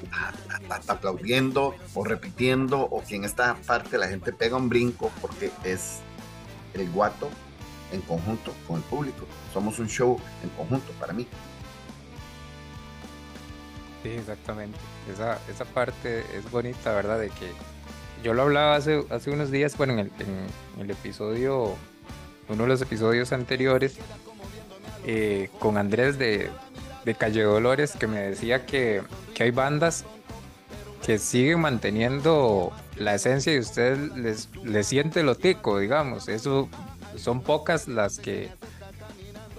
ta, 0.68 0.94
aplaudiendo 0.94 1.76
o 1.94 2.04
repitiendo, 2.04 2.80
o 2.80 3.04
que 3.04 3.16
en 3.16 3.24
esta 3.24 3.56
parte 3.56 3.98
la 3.98 4.08
gente 4.08 4.32
pega 4.34 4.58
un 4.58 4.70
brinco 4.70 5.12
porque 5.22 5.52
es 5.64 6.00
el 6.74 6.90
guato 6.92 7.30
en 7.92 8.02
conjunto 8.02 8.54
con 8.68 8.78
el 8.78 8.84
público. 8.84 9.26
Somos 9.54 9.80
un 9.80 9.88
show 9.88 10.20
en 10.44 10.50
conjunto 10.50 10.92
para 11.00 11.14
mí. 11.14 11.28
Sí, 14.04 14.10
exactamente. 14.10 14.78
Esa, 15.12 15.40
esa 15.50 15.66
parte 15.66 16.24
es 16.36 16.50
bonita, 16.50 16.94
¿verdad? 16.94 17.20
De 17.20 17.30
que 17.30 17.52
yo 18.24 18.34
lo 18.34 18.44
hablaba 18.44 18.76
hace, 18.76 19.04
hace 19.10 19.32
unos 19.32 19.52
días, 19.52 19.78
bueno, 19.78 19.94
en 19.94 20.00
el, 20.00 20.12
en 20.20 20.82
el 20.82 20.92
episodio 20.92 21.76
uno 22.50 22.64
de 22.64 22.70
los 22.70 22.82
episodios 22.82 23.32
anteriores 23.32 23.98
eh, 25.06 25.50
con 25.60 25.78
Andrés 25.78 26.18
de, 26.18 26.50
de, 27.06 27.16
Calle 27.16 27.44
Dolores 27.44 27.94
que 27.94 28.08
me 28.08 28.20
decía 28.20 28.66
que, 28.66 29.02
que, 29.34 29.44
hay 29.44 29.52
bandas 29.52 30.06
que 31.06 31.20
siguen 31.20 31.62
manteniendo 31.62 32.72
la 32.96 33.16
esencia 33.16 33.54
y 33.54 33.60
usted 33.60 33.98
les, 34.16 34.50
les 34.64 34.88
siente 34.88 35.24
lo 35.24 35.36
tico, 35.36 35.80
digamos. 35.80 36.30
Eso 36.30 36.70
son 37.18 37.42
pocas 37.42 37.88
las 37.88 38.20
que 38.20 38.50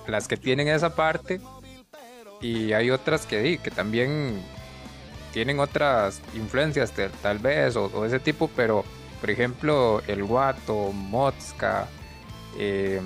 las 0.07 0.29
que 0.29 0.37
tienen 0.37 0.69
esa 0.69 0.95
parte 0.95 1.41
y 2.41 2.73
hay 2.73 2.91
otras 2.91 3.27
que, 3.27 3.59
que 3.63 3.71
también 3.71 4.43
tienen 5.35 5.59
otras 5.59 6.23
influencias 6.35 6.93
tal 7.21 7.41
vez 7.41 7.75
o, 7.75 8.07
ese 8.07 8.21
tipo, 8.21 8.49
pero 8.55 8.85
por 9.21 9.31
ejemplo 9.31 10.01
el 10.07 10.23
Guato, 10.23 10.93
Mozca, 10.93 11.89
eh, 12.57 13.01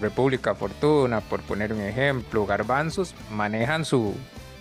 República 0.00 0.54
Fortuna, 0.54 1.20
por 1.20 1.42
poner 1.42 1.74
un 1.74 1.82
ejemplo, 1.82 2.46
Garbanzos, 2.46 3.14
manejan 3.30 3.84
su, 3.84 4.14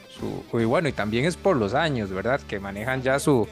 su, 0.10 0.60
y 0.60 0.66
bueno, 0.66 0.90
y 0.90 0.92
también 0.92 1.24
es 1.24 1.38
por 1.38 1.56
los 1.56 1.74
años, 1.76 2.12
¿verdad? 2.12 2.42
Que 2.42 2.60
manejan 2.60 3.02
ya 3.02 3.20
su, 3.20 3.48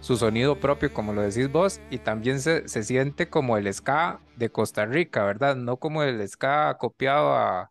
su 0.00 0.16
sonido 0.16 0.58
propio, 0.58 0.90
como 0.94 1.12
lo 1.12 1.20
decís 1.20 1.52
vos, 1.52 1.80
y 1.90 1.98
también 1.98 2.40
se, 2.40 2.66
se, 2.68 2.84
siente 2.84 3.28
como 3.28 3.58
el 3.58 3.72
ska 3.74 4.20
de 4.36 4.48
Costa 4.50 4.86
Rica, 4.86 5.24
¿verdad? 5.24 5.56
No 5.56 5.76
como 5.76 6.04
el 6.04 6.26
ska 6.26 6.78
copiado 6.78 7.34
a, 7.34 7.70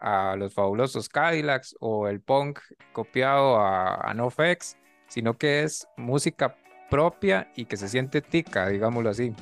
a 0.00 0.36
los 0.36 0.54
fabulosos 0.54 1.08
Cadillacs 1.08 1.76
o 1.80 2.08
el 2.08 2.20
punk 2.20 2.60
copiado 2.92 3.60
a, 3.60 3.94
a 3.94 4.14
NoFX, 4.14 4.76
sino 5.08 5.36
que 5.36 5.62
es 5.62 5.86
música 5.96 6.56
propia 6.90 7.50
y 7.56 7.64
que 7.64 7.76
se 7.76 7.88
siente 7.88 8.22
tica, 8.22 8.68
digámoslo 8.68 9.10
así. 9.10 9.34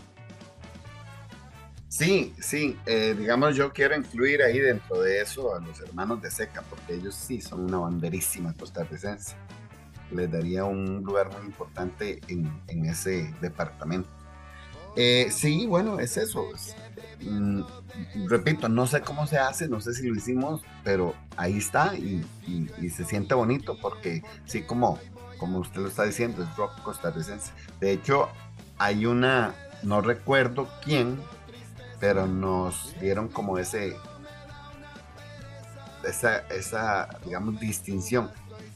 Sí, 1.89 2.35
sí, 2.41 2.77
eh, 2.85 3.15
digamos 3.19 3.57
yo 3.57 3.73
quiero 3.73 3.97
incluir 3.97 4.43
ahí 4.43 4.59
dentro 4.59 5.01
de 5.01 5.23
eso 5.23 5.55
a 5.55 5.61
los 5.61 5.81
hermanos 5.81 6.21
de 6.21 6.31
Seca, 6.31 6.63
porque 6.69 6.95
ellos 6.95 7.15
sí 7.15 7.41
son 7.41 7.65
una 7.65 7.79
banderísima 7.79 8.53
costarricense. 8.53 9.35
Les 10.11 10.31
daría 10.31 10.65
un 10.65 11.03
lugar 11.03 11.31
muy 11.33 11.47
importante 11.47 12.21
en, 12.29 12.85
ese 12.85 13.33
departamento. 13.41 14.11
Eh, 14.97 15.29
sí, 15.31 15.67
bueno, 15.67 16.01
es 16.01 16.17
eso. 16.17 16.49
Mm, 17.21 17.63
repito, 18.27 18.69
no 18.69 18.87
sé 18.87 19.03
cómo 19.03 19.27
se 19.27 19.39
hace, 19.39 19.69
no 19.69 19.81
sé 19.81 19.95
si 19.95 20.09
lo 20.09 20.17
hicimos, 20.17 20.63
pero 20.85 21.15
ahí 21.37 21.59
está 21.59 21.95
y, 21.97 22.25
se 22.91 23.05
siente 23.05 23.35
bonito 23.35 23.79
porque 23.81 24.23
sí, 24.47 24.63
como, 24.63 24.99
como 25.39 25.59
usted 25.59 25.83
lo 25.83 25.89
está 25.89 26.05
diciendo, 26.05 26.43
es 26.43 26.57
rock 26.57 26.83
costarricense. 26.83 27.53
De 27.81 27.93
hecho, 27.93 28.29
hay 28.79 29.07
una, 29.07 29.55
no 29.83 30.01
recuerdo 30.01 30.69
quién, 30.83 31.19
pero 32.01 32.27
nos 32.27 32.95
dieron 33.01 33.29
como 33.29 33.59
ese, 33.59 33.97
esa, 36.05 36.39
esa, 36.49 37.09
digamos, 37.25 37.61
distinción. 37.61 38.31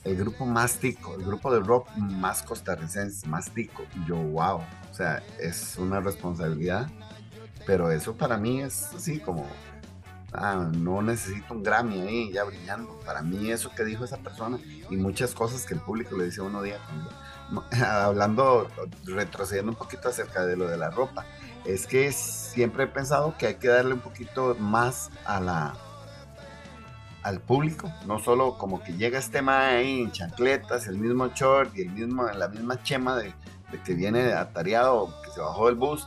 El 0.05 0.17
grupo 0.17 0.47
más 0.47 0.79
tico, 0.79 1.15
el 1.15 1.25
grupo 1.25 1.53
de 1.53 1.61
rock 1.61 1.89
más 1.97 2.43
costarricense, 2.43 3.27
más 3.27 3.51
tico. 3.51 3.83
Yo, 4.07 4.17
wow, 4.17 4.57
o 4.57 4.95
sea, 4.95 5.23
es 5.39 5.77
una 5.77 6.01
responsabilidad, 6.01 6.89
pero 7.67 7.91
eso 7.91 8.15
para 8.15 8.39
mí 8.39 8.63
es 8.63 8.95
así 8.95 9.21
como, 9.21 9.47
ah, 10.33 10.71
no 10.75 11.03
necesito 11.03 11.53
un 11.53 11.63
Grammy 11.63 12.01
ahí 12.01 12.33
ya 12.33 12.45
brillando. 12.45 12.99
Para 13.05 13.21
mí 13.21 13.51
eso 13.51 13.71
que 13.75 13.85
dijo 13.85 14.05
esa 14.05 14.17
persona 14.17 14.59
y 14.89 14.97
muchas 14.97 15.35
cosas 15.35 15.67
que 15.67 15.75
el 15.75 15.81
público 15.81 16.17
le 16.17 16.25
dice 16.25 16.41
uno 16.41 16.63
día, 16.63 16.79
hablando, 17.85 18.69
retrocediendo 19.05 19.73
un 19.73 19.79
poquito 19.79 20.09
acerca 20.09 20.47
de 20.47 20.57
lo 20.57 20.67
de 20.67 20.79
la 20.79 20.91
ropa 20.91 21.27
es 21.65 21.87
que 21.87 22.11
siempre 22.13 22.85
he 22.85 22.87
pensado 22.87 23.35
que 23.37 23.47
hay 23.47 23.55
que 23.57 23.69
darle 23.69 23.95
un 23.95 24.01
poquito 24.01 24.57
más 24.59 25.11
a 25.25 25.41
la 25.41 25.75
al 27.23 27.41
público, 27.41 27.93
no 28.07 28.19
solo 28.19 28.57
como 28.57 28.83
que 28.83 28.95
llega 28.95 29.19
este 29.19 29.43
mae 29.43 29.79
ahí 29.79 30.01
en 30.01 30.13
chancletas, 30.13 30.87
el 30.87 30.97
mismo 30.99 31.29
short 31.29 31.77
y 31.77 31.83
el 31.83 31.91
mismo, 31.91 32.27
la 32.27 32.49
misma 32.49 32.83
chema 32.83 33.17
de, 33.17 33.35
que 33.85 33.95
viene 33.95 34.33
atareado, 34.33 35.15
que 35.23 35.31
se 35.31 35.41
bajó 35.41 35.67
del 35.67 35.75
bus, 35.75 36.07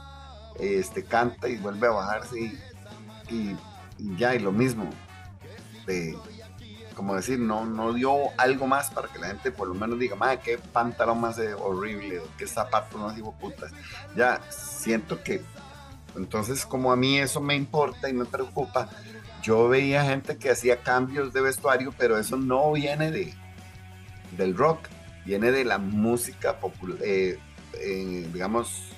este 0.60 1.04
canta 1.04 1.48
y 1.48 1.58
vuelve 1.58 1.88
a 1.88 1.92
bajarse 1.92 2.54
y, 3.30 3.56
ya, 4.18 4.36
y 4.36 4.40
lo 4.40 4.52
mismo. 4.52 4.90
De, 5.86 6.18
como 6.96 7.16
decir, 7.16 7.40
no, 7.40 7.66
no 7.66 7.94
dio 7.94 8.16
algo 8.38 8.68
más 8.68 8.92
para 8.92 9.08
que 9.08 9.20
la 9.20 9.28
gente 9.28 9.52
por 9.52 9.68
lo 9.68 9.74
menos 9.74 10.00
diga, 10.00 10.16
madre, 10.16 10.40
qué 10.44 10.58
pantalón 10.58 11.22
más 11.22 11.38
horrible, 11.60 12.20
o 12.20 12.24
qué 12.38 12.48
zapato 12.48 12.98
más 12.98 13.16
digo 13.16 13.34
putas. 13.34 13.72
Ya 14.16 14.42
siento 14.50 15.24
que, 15.24 15.44
entonces 16.16 16.66
como 16.66 16.92
a 16.92 16.96
mí 16.96 17.18
eso 17.18 17.40
me 17.40 17.56
importa 17.56 18.10
y 18.10 18.14
me 18.14 18.26
preocupa, 18.26 18.90
yo 19.44 19.68
veía 19.68 20.06
gente 20.06 20.38
que 20.38 20.50
hacía 20.50 20.82
cambios 20.82 21.34
de 21.34 21.42
vestuario, 21.42 21.94
pero 21.98 22.18
eso 22.18 22.38
no 22.38 22.72
viene 22.72 23.12
de, 23.12 23.34
del 24.38 24.58
rock, 24.58 24.88
viene 25.26 25.52
de 25.52 25.66
la 25.66 25.78
música 25.78 26.60
popular, 26.60 26.98
eh, 27.04 27.38
eh, 27.74 28.30
digamos, 28.34 28.94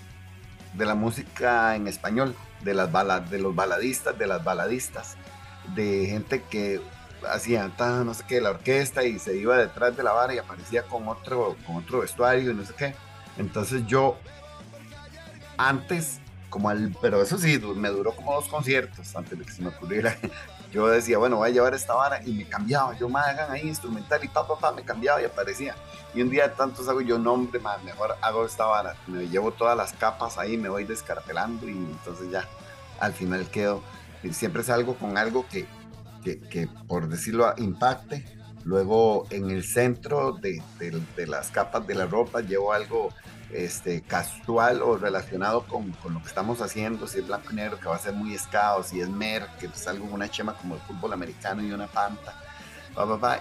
de 0.74 0.86
la 0.86 0.94
música 0.94 1.75
en 1.75 1.88
español, 1.88 2.36
de, 2.64 2.75
las 2.75 2.92
balad 2.92 3.24
de 3.24 3.40
los 3.40 3.56
baladistas, 3.56 4.18
de 4.18 4.28
las 4.28 4.44
baladistas, 4.44 5.18
de 5.74 6.06
gente 6.06 6.44
que 6.44 6.80
hacía 7.28 7.72
no 7.80 8.14
sé 8.14 8.24
qué, 8.28 8.40
la 8.40 8.52
orquesta 8.52 9.04
y 9.04 9.17
se 9.17 9.36
iba 9.36 9.58
detrás 9.58 9.98
de 9.98 10.04
la 10.04 10.12
vara 10.12 10.36
y 10.36 10.38
aparecía 10.38 10.84
con 10.84 11.08
otro, 11.08 11.58
con 11.65 11.78
otro 11.78 12.02
vestuario 12.02 12.52
y 12.52 12.54
no 12.54 12.63
sé 12.63 12.74
qué. 12.78 12.96
Entonces 13.38 13.86
yo, 13.88 14.17
antes, 15.58 16.19
como 16.56 16.70
al, 16.70 16.96
pero 17.02 17.22
eso 17.22 17.38
sí, 17.38 17.60
me 17.76 17.89
duró 17.89 18.15
como 18.15 18.34
dos 18.34 18.48
conciertos 18.48 19.13
antes 19.13 19.38
de 19.38 19.44
que 19.44 19.52
se 19.52 19.62
me 19.62 19.68
ocurriera. 19.68 20.15
Yo 20.72 20.88
decía, 20.88 21.18
bueno, 21.18 21.36
voy 21.36 21.50
a 21.50 21.52
llevar 21.52 21.74
esta 21.74 21.94
vara 21.96 22.22
y 22.26 22.32
me 22.32 22.46
cambiaba. 22.48 22.98
Yo, 22.98 23.10
me 23.10 23.20
hagan 23.20 23.52
ahí 23.52 23.68
instrumental 23.68 24.24
y 24.24 24.30
pa, 24.30 24.48
pa, 24.48 24.58
pa, 24.58 24.72
me 24.72 24.82
cambiaba 24.82 25.22
y 25.22 25.26
aparecía. 25.26 25.76
Y 26.13 26.22
un 26.22 26.30
día 26.30 26.48
de 26.48 26.56
tantos 26.56 26.88
hago 26.88 27.02
yo, 27.02 27.18
nombre, 27.18 27.60
más 27.60 27.84
mejor 27.84 28.15
hago 28.22 28.46
esta 28.46 28.65
vara. 28.68 28.96
Me 29.06 29.28
llevo 29.28 29.52
todas 29.52 29.76
las 29.76 29.91
capas 29.91 30.38
ahí, 30.38 30.56
me 30.56 30.70
voy 30.70 30.86
descartelando 30.86 31.68
y 31.68 31.74
entonces 31.76 32.32
ya, 32.32 32.48
al 33.02 33.12
final 33.12 33.50
quedo. 33.50 33.84
Siempre 34.32 34.63
salgo 34.63 34.96
con 34.96 35.18
algo 35.18 35.46
que, 35.50 35.68
que, 36.24 36.70
por 36.88 37.10
decirlo, 37.10 37.54
impacte. 37.58 38.24
Luego 38.65 39.28
en 39.30 39.49
el 39.49 39.63
centro 39.63 40.34
de, 40.34 40.62
las 41.28 41.51
capas 41.51 41.88
de 41.88 41.95
la 41.95 42.06
ropa 42.06 42.41
llevo 42.41 42.73
algo 42.73 43.13
este, 43.51 44.01
casual 44.01 44.82
o 44.82 44.97
relacionado 44.97 45.65
con, 45.65 45.95
lo 46.12 46.21
que 46.21 46.28
estamos 46.28 46.62
haciendo, 46.62 47.08
si 47.08 47.19
es 47.19 47.28
blanco 47.28 47.54
y 47.54 47.56
negro, 47.56 47.80
que 47.80 47.88
va 47.88 47.95
a 47.95 47.99
ser 47.99 48.13
muy 48.13 48.34
escado, 48.34 48.84
si 48.84 48.99
es 48.99 49.08
mer, 49.08 49.47
que 49.60 49.67
es 49.67 49.88
algo, 49.88 50.06
una 50.06 50.30
chema 50.30 50.56
como 50.56 50.75
el 50.75 50.82
fútbol 50.82 51.13
americano 51.13 51.63
y 51.63 51.71
una 51.71 51.88
panta 51.88 52.36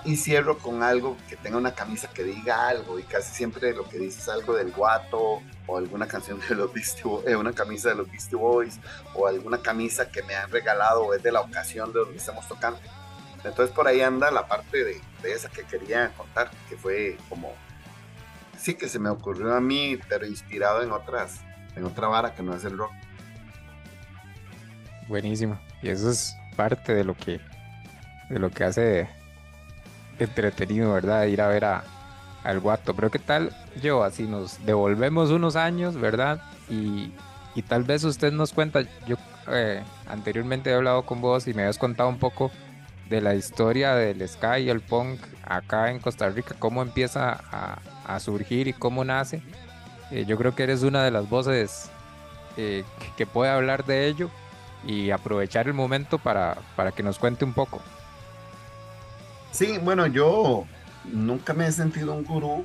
y 0.05 0.17
cierro 0.17 0.59
con 0.59 0.83
algo 0.83 1.17
que 1.29 1.37
tenga 1.37 1.57
una 1.57 1.75
camisa 1.75 2.09
que 2.13 2.25
diga 2.25 2.69
algo, 2.69 2.99
y 2.99 3.03
casi 3.05 3.33
siempre 3.33 3.73
lo 3.73 3.89
que 3.89 3.99
dice 3.99 4.21
es 4.21 4.29
algo 4.29 4.55
del 4.55 4.73
guato, 4.73 5.41
o 5.67 5.79
alguna 5.79 6.07
canción 6.07 6.41
de 6.49 6.55
los 6.55 6.73
Beastie 6.73 7.05
Boys, 7.05 7.27
eh, 7.27 7.37
una 7.37 7.53
camisa 7.53 7.91
de 7.91 7.95
los 7.95 8.11
Beastie 8.11 8.37
Boys, 8.37 8.79
o 9.15 9.27
alguna 9.27 9.59
camisa 9.59 10.11
que 10.11 10.23
me 10.23 10.35
han 10.35 10.51
regalado, 10.51 11.05
o 11.05 11.15
es 11.15 11.23
de 11.23 11.31
la 11.31 11.41
ocasión 11.41 11.93
de 11.93 12.01
donde 12.01 12.17
estamos 12.17 12.47
tocando. 12.49 12.81
Entonces 13.45 13.75
por 13.75 13.87
ahí 13.87 14.01
anda 14.01 14.31
la 14.31 14.49
parte 14.49 14.85
de, 14.85 15.01
esa 15.33 15.49
que 15.49 15.63
quería 15.63 16.11
contar, 16.17 16.51
que 16.69 16.77
fue 16.77 17.17
como, 17.29 17.53
sí 18.59 18.75
que 18.75 18.89
se 18.89 18.99
me 18.99 19.09
ocurrió 19.09 19.55
a 19.55 19.61
mí, 19.61 19.99
pero 20.09 20.27
inspirado 20.27 20.83
en 20.83 20.93
otras, 20.93 21.41
en 21.77 21.85
otra 21.85 22.09
vara 22.09 22.35
que 22.35 22.43
no 22.43 22.55
es 22.55 22.65
el 22.65 22.77
rock. 22.77 22.93
Buenísimo. 25.09 25.59
Y 25.83 25.91
eso 25.91 26.11
es 26.11 26.37
parte 26.57 26.95
de 26.95 27.05
lo 27.05 27.15
que, 27.15 27.41
de 28.31 28.39
lo 28.39 28.51
que 28.51 28.65
hace 28.65 29.09
entretenido, 30.19 30.93
¿verdad? 30.93 31.25
Ir 31.25 31.41
a 31.41 31.49
ver 31.49 31.65
a, 31.65 31.85
al 32.43 32.61
guato. 32.61 32.95
Pero 32.95 33.11
¿qué 33.11 33.19
tal 33.19 33.55
yo? 33.83 34.03
Así 34.03 34.25
nos 34.25 34.65
devolvemos 34.65 35.31
unos 35.31 35.57
años, 35.57 35.97
¿verdad? 35.97 36.41
Y, 36.71 37.13
y 37.55 37.63
tal 37.63 37.85
vez 37.85 38.05
usted 38.05 38.33
nos 38.33 38.53
cuenta, 38.53 38.83
yo 39.07 39.17
eh, 39.49 39.83
anteriormente 40.09 40.71
he 40.71 40.75
hablado 40.75 41.05
con 41.05 41.21
vos 41.21 41.47
y 41.47 41.55
me 41.55 41.63
habías 41.63 41.79
contado 41.79 42.09
un 42.09 42.19
poco 42.19 42.51
de 43.15 43.21
la 43.21 43.35
historia 43.35 43.95
del 43.95 44.29
Sky 44.29 44.63
y 44.63 44.71
el 44.71 44.81
punk 44.81 45.21
acá 45.45 45.91
en 45.91 46.01
Costa 46.01 46.29
Rica, 46.31 46.57
cómo 46.59 46.83
empieza 46.83 47.41
a, 47.51 47.79
a 48.05 48.21
surgir 48.21 48.67
y 48.67 48.73
cómo 48.73 49.05
nace. 49.05 49.41
Eh, 50.11 50.25
yo 50.27 50.37
creo 50.37 50.55
que 50.55 50.65
eres 50.65 50.83
una 50.83 51.05
de 51.05 51.13
las 51.13 51.29
voces 51.29 51.91
eh, 52.57 52.85
que 53.17 53.27
puede 53.27 53.53
hablar 53.53 53.85
de 53.85 54.09
ello 54.09 54.31
y 54.87 55.11
aprovechar 55.11 55.67
el 55.69 55.75
momento 55.75 56.19
para, 56.19 56.59
para 56.77 56.91
que 56.91 57.03
nos 57.03 57.19
cuente 57.19 57.45
un 57.45 57.53
poco. 57.53 57.81
Sí, 59.53 59.79
bueno, 59.79 60.07
yo 60.09 60.67
nunca 61.05 61.55
me 61.55 61.69
he 61.69 61.73
sentido 61.73 62.15
un 62.15 62.25
gurú 62.25 62.65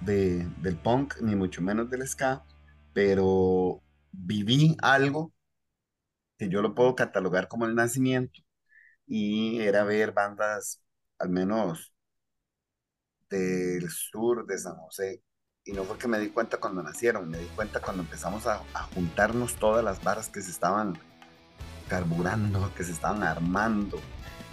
de, 0.00 0.46
del 0.62 0.76
punk, 0.76 1.20
ni 1.20 1.36
mucho 1.36 1.60
menos 1.60 1.90
del 1.90 2.08
ska, 2.08 2.42
pero 2.94 3.82
viví 4.10 4.76
algo 4.80 5.32
que 6.38 6.48
yo 6.48 6.62
lo 6.62 6.74
puedo 6.74 6.94
catalogar 6.94 7.48
como 7.48 7.66
el 7.66 7.74
nacimiento 7.74 8.40
y 9.10 9.60
era 9.60 9.84
ver 9.84 10.12
bandas, 10.12 10.80
al 11.18 11.30
menos 11.30 11.92
del 13.28 13.90
sur 13.90 14.46
de 14.46 14.56
San 14.58 14.76
José. 14.76 15.22
Y 15.64 15.72
no 15.72 15.84
fue 15.84 15.98
que 15.98 16.08
me 16.08 16.20
di 16.20 16.30
cuenta 16.30 16.58
cuando 16.58 16.82
nacieron, 16.82 17.28
me 17.28 17.38
di 17.38 17.46
cuenta 17.48 17.80
cuando 17.80 18.02
empezamos 18.02 18.46
a, 18.46 18.62
a 18.72 18.84
juntarnos 18.94 19.56
todas 19.56 19.84
las 19.84 20.02
barras 20.02 20.28
que 20.28 20.40
se 20.40 20.50
estaban 20.50 20.98
carburando, 21.88 22.72
que 22.76 22.84
se 22.84 22.92
estaban 22.92 23.24
armando, 23.24 24.00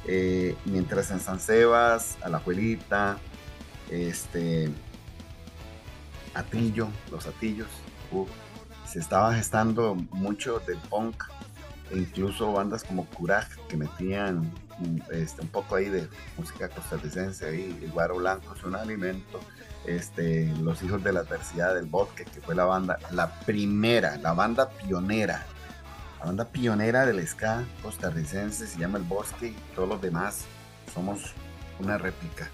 eh, 0.06 0.58
mientras 0.66 1.12
en 1.12 1.20
San 1.20 1.40
Sebas, 1.40 2.18
Alajuelita, 2.22 3.20
este, 3.92 4.72
Atillo, 6.34 6.90
los 7.12 7.28
Atillos, 7.28 7.70
se 8.88 9.00
estaba 9.00 9.36
gestando 9.36 9.94
mucho 9.96 10.60
del 10.62 10.80
punk, 10.90 11.24
e 11.92 11.98
incluso 11.98 12.52
bandas 12.52 12.84
como 12.84 13.06
Curaj 13.06 13.48
que 13.68 13.78
metían 13.78 14.52
este, 15.12 15.42
un 15.42 15.48
poco 15.48 15.76
ahí 15.76 15.90
de 15.90 16.08
música 16.38 16.70
costarricense, 16.70 17.48
ahí, 17.48 17.80
el 17.84 17.92
Guaro 17.92 18.18
Blanco 18.18 18.54
es 18.56 18.64
un 18.64 18.76
alimento, 18.76 19.40
este, 19.86 20.54
Los 20.62 20.84
Hijos 20.84 21.04
de 21.04 21.14
la 21.14 21.22
Adversidad 21.22 21.76
del 21.76 21.86
Bosque, 21.86 22.26
que 22.26 22.42
fue 22.42 22.56
la 22.56 22.66
banda, 22.66 23.00
la 23.12 23.40
primera, 23.42 24.18
la 24.18 24.34
banda 24.34 24.70
pionera 24.70 25.46
la 26.20 26.26
banda 26.26 26.46
pionera 26.46 27.06
del 27.06 27.26
ska 27.28 27.64
costarricense 27.84 28.66
se 28.68 28.80
llama 28.80 28.98
El 28.98 29.04
Bosque 29.04 29.48
y 29.48 29.56
todos 29.76 29.88
los 29.88 30.02
demás 30.02 30.46
somos 30.94 31.34
una 31.80 31.98
réplica. 31.98 32.50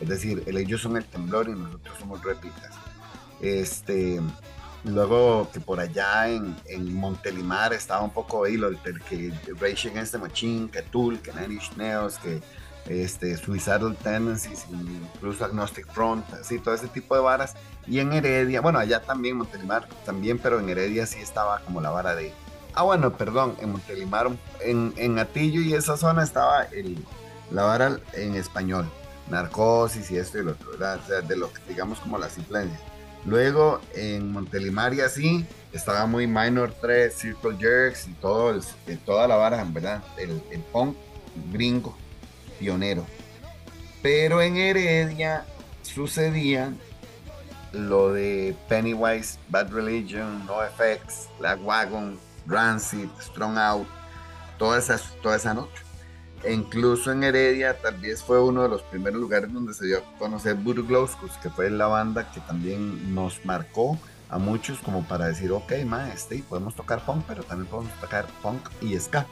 Es 0.00 0.08
decir, 0.08 0.42
ellos 0.46 0.82
son 0.82 0.96
el 0.96 1.04
temblor 1.04 1.48
y 1.48 1.52
nosotros 1.52 1.98
somos 1.98 2.22
réplicas. 2.22 2.70
Este, 3.40 4.20
Luego 4.84 5.50
que 5.52 5.60
por 5.60 5.80
allá 5.80 6.28
en, 6.28 6.56
en 6.66 6.94
Montelimar 6.94 7.72
estaba 7.72 8.02
un 8.02 8.10
poco 8.10 8.44
ahí 8.44 8.56
lo 8.56 8.70
que 8.70 9.32
Rage 9.60 9.88
Against 9.88 10.12
the 10.12 10.18
Machine, 10.18 10.70
que 10.70 10.82
Tool, 10.82 11.18
que 11.20 11.32
Nine 11.32 11.54
Inch 11.54 11.72
Nails, 11.76 12.18
que 12.18 12.40
este, 12.88 13.36
Suicidal 13.36 13.96
Tendencies, 13.96 14.66
incluso 14.70 15.44
Agnostic 15.44 15.86
Front, 15.92 16.24
así, 16.32 16.58
todo 16.58 16.74
ese 16.74 16.88
tipo 16.88 17.14
de 17.14 17.20
varas. 17.20 17.54
Y 17.86 17.98
en 18.00 18.12
Heredia, 18.12 18.60
bueno, 18.60 18.78
allá 18.78 19.02
también, 19.02 19.36
Montelimar 19.36 19.88
también, 20.04 20.38
pero 20.38 20.58
en 20.60 20.68
Heredia 20.68 21.06
sí 21.06 21.18
estaba 21.20 21.60
como 21.60 21.80
la 21.80 21.90
vara 21.90 22.14
de... 22.14 22.32
Ah, 22.74 22.82
bueno, 22.82 23.16
perdón, 23.16 23.56
en 23.60 23.72
Montelimar, 23.72 24.30
en, 24.60 24.94
en 24.96 25.18
Atillo 25.18 25.60
y 25.60 25.74
esa 25.74 25.96
zona 25.96 26.22
estaba 26.22 26.62
el, 26.64 27.04
la 27.50 27.64
vara 27.64 27.98
en 28.12 28.36
español, 28.36 28.88
narcosis 29.28 30.10
y 30.10 30.18
esto 30.18 30.38
y 30.38 30.44
lo 30.44 30.52
otro, 30.52 30.70
¿verdad? 30.72 31.00
O 31.02 31.06
sea, 31.06 31.20
de 31.20 31.36
lo 31.36 31.52
que 31.52 31.60
digamos 31.68 31.98
como 32.00 32.18
las 32.18 32.38
influencias. 32.38 32.80
Luego 33.24 33.80
en 33.94 34.32
Montelimar 34.32 34.94
y 34.94 35.00
así 35.00 35.46
estaba 35.72 36.06
muy 36.06 36.26
Minor 36.26 36.74
3, 36.80 37.14
Circle 37.14 37.56
Jerks 37.58 38.08
y 38.08 38.12
todo 38.12 38.58
toda 39.04 39.28
la 39.28 39.36
vara, 39.36 39.64
¿verdad? 39.68 40.02
El, 40.16 40.42
el 40.50 40.60
punk 40.60 40.96
gringo 41.52 41.96
pionero. 42.58 43.04
Pero 44.02 44.40
en 44.40 44.56
Heredia 44.56 45.44
sucedía 45.82 46.72
lo 47.72 48.12
de 48.12 48.56
Pennywise, 48.68 49.38
Bad 49.48 49.70
Religion, 49.70 50.46
No 50.46 50.62
Effects, 50.62 51.28
Black 51.38 51.58
Wagon, 51.62 52.18
Rancid, 52.46 53.08
Strong 53.20 53.58
Out, 53.58 53.88
toda 54.58 54.78
esa, 54.78 54.98
toda 55.22 55.36
esa 55.36 55.54
noche. 55.54 55.87
E 56.44 56.52
incluso 56.52 57.10
en 57.10 57.24
Heredia 57.24 57.76
tal 57.80 57.96
vez 57.96 58.22
fue 58.22 58.42
uno 58.42 58.62
de 58.62 58.68
los 58.68 58.82
primeros 58.82 59.20
lugares 59.20 59.52
donde 59.52 59.74
se 59.74 59.86
dio 59.86 59.98
a 59.98 60.18
conocer 60.18 60.54
Voodoo 60.54 61.08
que 61.42 61.50
fue 61.50 61.68
la 61.70 61.86
banda 61.88 62.30
que 62.30 62.40
también 62.40 63.14
nos 63.14 63.44
marcó 63.44 63.98
a 64.30 64.38
muchos 64.38 64.78
como 64.78 65.04
para 65.04 65.26
decir, 65.26 65.50
ok, 65.52 65.72
maestro, 65.86 66.38
podemos 66.48 66.74
tocar 66.74 67.04
punk, 67.04 67.24
pero 67.26 67.42
también 67.42 67.68
podemos 67.68 67.92
tocar 68.00 68.26
punk 68.42 68.68
y 68.80 68.98
ska. 68.98 69.26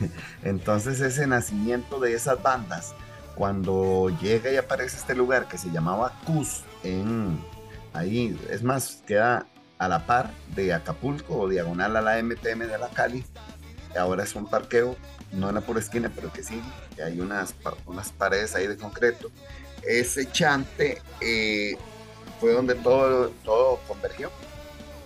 Entonces 0.42 1.00
ese 1.00 1.26
nacimiento 1.26 1.98
de 2.00 2.14
esas 2.14 2.42
bandas, 2.42 2.94
cuando 3.34 4.10
llega 4.20 4.50
y 4.50 4.56
aparece 4.56 4.96
este 4.96 5.14
lugar 5.14 5.48
que 5.48 5.58
se 5.58 5.70
llamaba 5.70 6.12
Cus, 6.24 6.62
en 6.82 7.38
ahí, 7.92 8.38
es 8.50 8.62
más, 8.62 9.02
queda 9.06 9.46
a 9.78 9.88
la 9.88 10.06
par 10.06 10.30
de 10.54 10.72
Acapulco 10.72 11.36
o 11.36 11.48
diagonal 11.48 11.96
a 11.96 12.00
la 12.00 12.22
MTM 12.22 12.60
de 12.60 12.78
la 12.78 12.88
Cali, 12.88 13.24
ahora 13.98 14.24
es 14.24 14.34
un 14.34 14.46
parqueo, 14.48 14.96
no 15.32 15.48
en 15.48 15.54
la 15.54 15.60
pura 15.60 15.80
esquina, 15.80 16.10
pero 16.14 16.32
que 16.32 16.42
sí, 16.42 16.60
hay 17.04 17.20
unas, 17.20 17.54
unas 17.86 18.10
paredes 18.10 18.54
ahí 18.54 18.66
de 18.66 18.76
concreto. 18.76 19.30
Ese 19.82 20.30
chante 20.30 21.02
eh, 21.20 21.76
fue 22.40 22.52
donde 22.52 22.74
todo, 22.74 23.30
todo 23.44 23.80
convergió, 23.86 24.30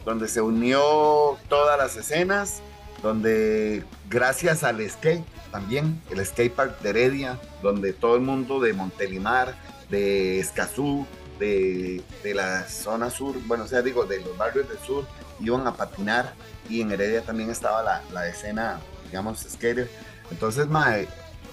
donde 0.04 0.28
se 0.28 0.40
unió 0.40 1.38
todas 1.48 1.78
las 1.78 1.96
escenas, 1.96 2.62
donde 3.02 3.84
gracias 4.08 4.64
al 4.64 4.88
skate 4.88 5.24
también, 5.50 6.00
el 6.10 6.24
skate 6.24 6.52
park 6.52 6.80
de 6.80 6.90
Heredia, 6.90 7.38
donde 7.62 7.92
todo 7.92 8.14
el 8.16 8.22
mundo 8.22 8.60
de 8.60 8.72
Montelimar, 8.72 9.54
de 9.90 10.38
Escazú, 10.38 11.06
de, 11.40 12.02
la 12.34 12.68
zona 12.68 13.10
sur, 13.10 13.36
bueno, 13.46 13.64
o 13.64 13.66
sea, 13.66 13.82
digo, 13.82 14.04
de 14.04 14.20
los 14.20 14.36
barrios 14.36 14.68
del 14.68 14.78
sur, 14.78 15.06
iban 15.40 15.66
a 15.66 15.74
patinar 15.74 16.34
y 16.68 16.82
en 16.82 16.92
Heredia 16.92 17.22
también 17.22 17.50
estaba 17.50 17.82
la, 18.12 18.28
escena, 18.28 18.80
digamos, 19.06 19.40
skater. 19.40 19.90
Entonces, 20.30 20.68
mae, 20.68 21.08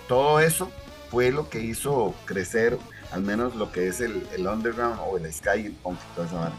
todo 0.07 0.39
eso 0.39 0.71
fue 1.09 1.31
lo 1.31 1.49
que 1.49 1.61
hizo 1.61 2.13
crecer 2.25 2.77
al 3.11 3.21
menos 3.21 3.55
lo 3.55 3.71
que 3.71 3.87
es 3.87 4.01
el, 4.01 4.25
underground 4.37 4.99
o 5.05 5.17
el 5.17 5.31
sky, 5.31 5.65
el 5.65 5.73
punk 5.73 5.99
toda 6.15 6.27
esa 6.27 6.51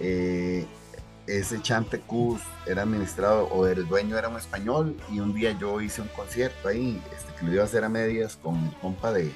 eh, 0.00 0.66
ese 1.26 1.62
chante 1.62 2.00
Cus 2.00 2.40
era 2.66 2.82
administrado 2.82 3.44
o 3.46 3.66
el 3.66 3.86
dueño 3.86 4.18
era 4.18 4.28
un 4.28 4.36
español 4.36 4.96
y 5.10 5.20
un 5.20 5.32
día 5.32 5.56
yo 5.58 5.80
hice 5.80 6.02
un 6.02 6.08
concierto 6.08 6.68
ahí 6.68 7.00
este, 7.16 7.32
que 7.34 7.46
lo 7.46 7.52
iba 7.52 7.62
a 7.62 7.66
hacer 7.66 7.84
a 7.84 7.88
medias 7.88 8.36
con 8.36 8.56
el 8.56 8.74
compa 8.80 9.12
de, 9.12 9.30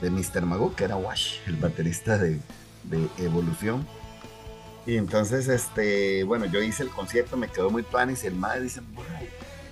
de 0.00 0.10
Mr. 0.10 0.42
Magoo, 0.46 0.74
que 0.76 0.84
era 0.84 0.96
Wash, 0.96 1.38
el 1.46 1.56
baterista 1.56 2.18
de, 2.18 2.38
de, 2.84 3.08
Evolución. 3.18 3.86
Y 4.86 4.96
entonces, 4.96 5.48
este, 5.48 6.22
bueno, 6.22 6.46
yo 6.46 6.62
hice 6.62 6.84
el 6.84 6.90
concierto, 6.90 7.36
me 7.36 7.48
quedó 7.48 7.68
muy 7.68 7.82
panis 7.82 8.22
y 8.24 8.28
el 8.28 8.34
madre 8.34 8.62
dice, 8.62 8.80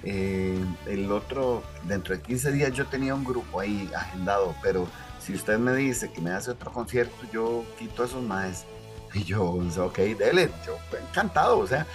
eh, 0.09 0.65
el 0.87 1.11
otro, 1.11 1.65
dentro 1.83 2.15
de 2.15 2.23
15 2.23 2.53
días 2.53 2.73
yo 2.73 2.87
tenía 2.87 3.13
un 3.13 3.25
grupo 3.25 3.59
ahí 3.59 3.91
agendado, 3.93 4.55
pero 4.63 4.87
si 5.19 5.35
usted 5.35 5.59
me 5.59 5.75
dice 5.75 6.13
que 6.13 6.21
me 6.21 6.31
hace 6.31 6.53
otro 6.53 6.73
concierto, 6.73 7.17
yo 7.33 7.65
quito 7.77 8.05
esos 8.05 8.23
más 8.23 8.65
y 9.15 9.25
yo, 9.25 9.45
ok, 9.45 9.99
dele, 9.99 10.49
yo 10.65 10.79
encantado, 10.97 11.59
o 11.59 11.67
sea, 11.67 11.87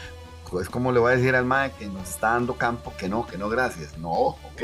es 0.60 0.68
como 0.68 0.92
le 0.92 1.00
voy 1.00 1.14
a 1.14 1.16
decir 1.16 1.36
al 1.36 1.46
mae 1.46 1.72
que 1.72 1.86
nos 1.86 2.10
está 2.10 2.32
dando 2.32 2.56
campo, 2.56 2.94
que 2.98 3.08
no, 3.08 3.26
que 3.26 3.38
no, 3.38 3.48
gracias. 3.48 3.98
No, 3.98 4.12
ok, 4.12 4.62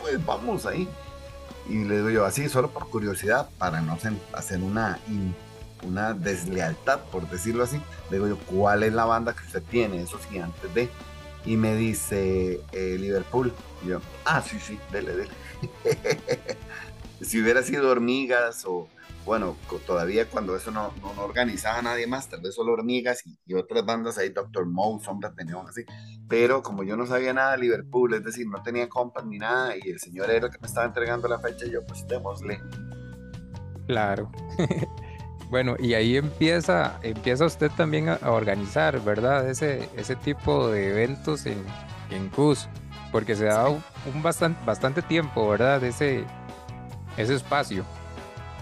pues 0.00 0.24
vamos 0.24 0.64
ahí. 0.64 0.88
Y 1.68 1.84
le 1.84 1.98
digo 1.98 2.08
yo 2.08 2.24
así, 2.24 2.48
solo 2.48 2.70
por 2.70 2.88
curiosidad, 2.88 3.50
para 3.58 3.82
no 3.82 3.98
hacer 4.32 4.62
una, 4.62 4.98
una 5.82 6.14
deslealtad, 6.14 7.00
por 7.12 7.28
decirlo 7.28 7.64
así, 7.64 7.76
le 8.10 8.16
digo 8.16 8.28
yo, 8.28 8.38
¿cuál 8.46 8.82
es 8.84 8.94
la 8.94 9.04
banda 9.04 9.34
que 9.34 9.44
usted 9.44 9.62
tiene? 9.64 10.00
Eso 10.00 10.18
sí, 10.30 10.38
antes 10.38 10.72
de. 10.74 10.88
Y 11.44 11.56
me 11.56 11.74
dice 11.76 12.60
eh, 12.72 12.96
Liverpool. 12.98 13.52
Y 13.84 13.88
yo, 13.88 14.00
ah, 14.24 14.42
sí, 14.42 14.58
sí, 14.58 14.78
dele, 14.92 15.14
dele. 15.14 15.30
si 17.20 17.40
hubiera 17.40 17.62
sido 17.62 17.90
hormigas 17.90 18.64
o 18.66 18.88
bueno, 19.28 19.58
todavía 19.86 20.26
cuando 20.26 20.56
eso 20.56 20.70
no, 20.70 20.90
no, 21.02 21.22
organizaba 21.22 21.82
nadie 21.82 22.06
más, 22.06 22.30
tal 22.30 22.40
vez 22.40 22.54
solo 22.54 22.72
hormigas 22.72 23.22
y, 23.26 23.52
otras 23.52 23.84
bandas 23.84 24.16
ahí, 24.16 24.30
Doctor 24.30 24.64
Moe, 24.64 24.98
Sombra 25.04 25.34
tenían 25.34 25.66
así, 25.68 25.84
pero 26.26 26.62
como 26.62 26.82
yo 26.82 26.96
no 26.96 27.04
sabía 27.04 27.34
nada 27.34 27.52
de 27.52 27.58
Liverpool, 27.58 28.14
es 28.14 28.24
decir, 28.24 28.46
no 28.48 28.62
tenía 28.62 28.88
compas 28.88 29.26
ni 29.26 29.36
nada, 29.36 29.74
y 29.76 29.90
el 29.90 30.00
señor 30.00 30.30
era 30.30 30.46
el 30.46 30.52
que 30.52 30.58
me 30.58 30.66
estaba 30.66 30.86
entregando 30.86 31.28
la 31.28 31.38
fecha, 31.38 31.66
yo 31.66 31.84
pues 31.84 32.06
démosle. 32.08 32.58
Claro. 33.86 34.32
bueno, 35.50 35.76
y 35.78 35.94
ahí 35.94 36.16
empieza, 36.16 36.98
empieza 37.02 37.46
usted 37.46 37.70
también 37.70 38.08
a, 38.08 38.18
organizar, 38.30 39.00
¿verdad? 39.00 39.48
Ese, 39.48 39.88
ese 39.96 40.14
tipo 40.16 40.68
de 40.68 40.90
eventos 40.90 41.46
en, 41.46 41.64
en 42.10 42.28
CUS, 42.28 42.68
porque 43.10 43.34
se 43.34 43.46
da 43.46 43.68
un, 43.68 43.82
bastante, 44.22 44.62
bastante 44.64 45.00
tiempo, 45.00 45.48
¿verdad? 45.48 45.82
Ese, 45.82 46.24
ese 47.16 47.34
espacio. 47.34 47.84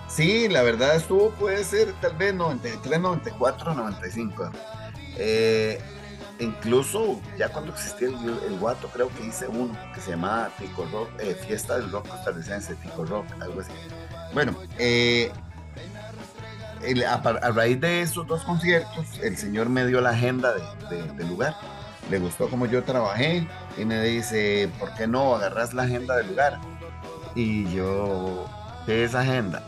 Sí, 0.08 0.48
la 0.48 0.62
verdad 0.62 0.94
estuvo, 0.94 1.30
puede 1.30 1.64
ser 1.64 1.92
tal 2.00 2.16
vez 2.16 2.32
93, 2.32 3.00
94, 3.00 3.74
95. 3.74 4.50
incluso 6.38 7.20
ya 7.36 7.48
cuando 7.48 7.72
existía 7.72 8.08
el, 8.08 8.58
guato, 8.60 8.88
creo 8.88 9.08
que 9.08 9.26
hice 9.26 9.48
uno 9.48 9.76
que 9.92 10.00
se 10.00 10.12
llamaba 10.12 10.50
Tico 10.56 10.86
Rock, 10.92 11.08
eh, 11.18 11.34
Fiesta 11.34 11.78
del 11.78 11.90
Rock 11.90 12.06
Costarricense, 12.06 12.76
Tico 12.76 13.04
Rock, 13.04 13.26
algo 13.40 13.60
así. 13.60 13.72
Bueno, 14.32 14.54
eh, 14.78 15.32
a, 17.06 17.50
raíz 17.52 17.80
de 17.80 18.02
esos 18.02 18.26
dos 18.26 18.42
conciertos, 18.42 19.18
el 19.22 19.36
señor 19.36 19.68
me 19.68 19.86
dio 19.86 20.00
la 20.00 20.10
agenda 20.10 20.54
del 20.90 21.28
lugar. 21.28 21.54
Le 22.10 22.18
gustó 22.18 22.48
como 22.48 22.66
yo 22.66 22.84
trabajé 22.84 23.48
y 23.76 23.84
me 23.84 24.00
dice, 24.02 24.70
¿por 24.78 24.94
qué 24.94 25.06
no 25.06 25.34
agarras 25.34 25.74
la 25.74 25.82
agenda 25.82 26.16
del 26.16 26.28
lugar? 26.28 26.58
Y 27.34 27.68
yo 27.74 28.46
¿qué 28.86 29.04
es 29.04 29.14
agenda? 29.14 29.62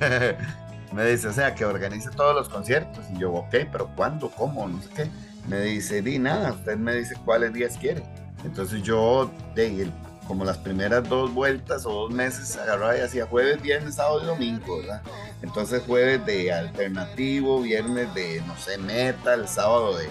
me 0.92 1.04
dice, 1.04 1.28
o 1.28 1.32
sea, 1.32 1.54
que 1.54 1.64
organice 1.64 2.10
todos 2.10 2.34
los 2.34 2.48
conciertos. 2.48 3.04
Y 3.14 3.18
yo, 3.18 3.32
ok, 3.32 3.54
pero 3.70 3.88
¿cuándo? 3.94 4.30
¿Cómo? 4.30 4.66
No 4.66 4.82
sé 4.82 4.88
qué. 4.96 5.10
Me 5.46 5.60
dice, 5.60 6.02
di 6.02 6.18
nada, 6.18 6.52
usted 6.52 6.76
me 6.76 6.94
dice 6.94 7.14
cuáles 7.24 7.52
días 7.52 7.76
quiere. 7.78 8.02
Entonces 8.44 8.82
yo, 8.82 9.30
de, 9.54 9.90
como 10.26 10.44
las 10.44 10.58
primeras 10.58 11.08
dos 11.08 11.32
vueltas 11.32 11.86
o 11.86 11.92
dos 11.92 12.10
meses, 12.10 12.56
agarraba 12.56 12.96
y 12.96 13.00
hacía 13.00 13.26
jueves, 13.26 13.60
viernes, 13.62 13.96
sábado 13.96 14.22
y 14.22 14.26
domingo, 14.26 14.78
¿verdad? 14.78 15.02
Entonces 15.42 15.82
jueves 15.86 16.24
de 16.26 16.52
alternativo, 16.52 17.62
viernes 17.62 18.12
de, 18.14 18.42
no 18.46 18.56
sé, 18.56 18.78
metal, 18.78 19.48
sábado 19.48 19.96
de 19.96 20.08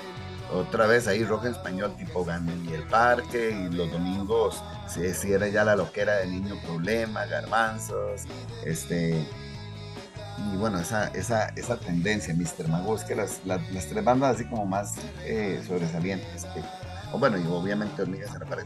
otra 0.53 0.85
vez 0.85 1.07
ahí 1.07 1.23
rock 1.23 1.45
español 1.45 1.95
tipo 1.97 2.23
Gandhi 2.23 2.69
y 2.69 2.73
el 2.75 2.83
Parque 2.83 3.49
y 3.49 3.73
los 3.75 3.91
domingos 3.91 4.63
si, 4.87 5.31
era 5.31 5.47
ya 5.47 5.63
la 5.63 5.75
loquera 5.75 6.17
del 6.17 6.31
niño 6.31 6.55
problema, 6.65 7.25
garbanzos, 7.25 8.23
este 8.63 9.25
y 10.37 10.57
bueno, 10.57 10.79
esa, 10.79 11.07
esa, 11.07 11.47
esa 11.55 11.77
tendencia, 11.77 12.33
Mr. 12.33 12.67
Mago, 12.67 12.95
es 12.95 13.05
que 13.05 13.15
las, 13.15 13.39
las, 13.45 13.61
tres 13.71 14.03
bandas 14.03 14.35
así 14.35 14.45
como 14.45 14.65
más 14.65 14.95
eh, 15.23 15.63
sobresalientes, 15.65 16.45
o 17.13 17.17
bueno, 17.17 17.37
y 17.37 17.47
obviamente 17.47 18.01
Hormigas 18.01 18.33
en 18.33 18.39
la 18.41 18.45
pared. 18.45 18.65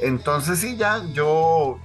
Entonces 0.00 0.58
sí, 0.58 0.76
ya 0.76 1.02
yo, 1.12 1.78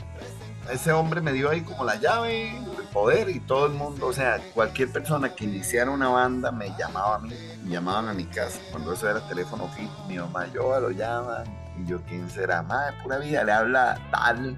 ese 0.71 0.91
hombre 0.91 1.21
me 1.21 1.33
dio 1.33 1.49
ahí 1.49 1.61
como 1.61 1.83
la 1.83 1.95
llave, 1.95 2.57
el 2.57 2.87
poder 2.91 3.29
y 3.29 3.39
todo 3.39 3.65
el 3.65 3.73
mundo, 3.73 4.07
o 4.07 4.13
sea, 4.13 4.39
cualquier 4.53 4.91
persona 4.91 5.33
que 5.33 5.45
iniciara 5.45 5.89
una 5.89 6.09
banda 6.09 6.51
me 6.51 6.69
llamaba 6.77 7.15
a 7.15 7.19
mí, 7.19 7.33
me 7.63 7.71
llamaban 7.71 8.07
a 8.07 8.13
mi 8.13 8.25
casa, 8.25 8.59
cuando 8.71 8.93
eso 8.93 9.09
era 9.09 9.27
teléfono 9.27 9.67
fijo, 9.75 10.05
mi 10.07 10.17
mamá, 10.17 10.47
yo 10.53 10.79
lo 10.79 10.91
llaman, 10.91 11.43
y 11.77 11.89
yo, 11.89 12.01
¿quién 12.07 12.29
será? 12.29 12.61
Madre, 12.61 12.95
pura 13.01 13.17
vida, 13.17 13.43
le 13.43 13.51
habla 13.51 13.99
tal. 14.11 14.57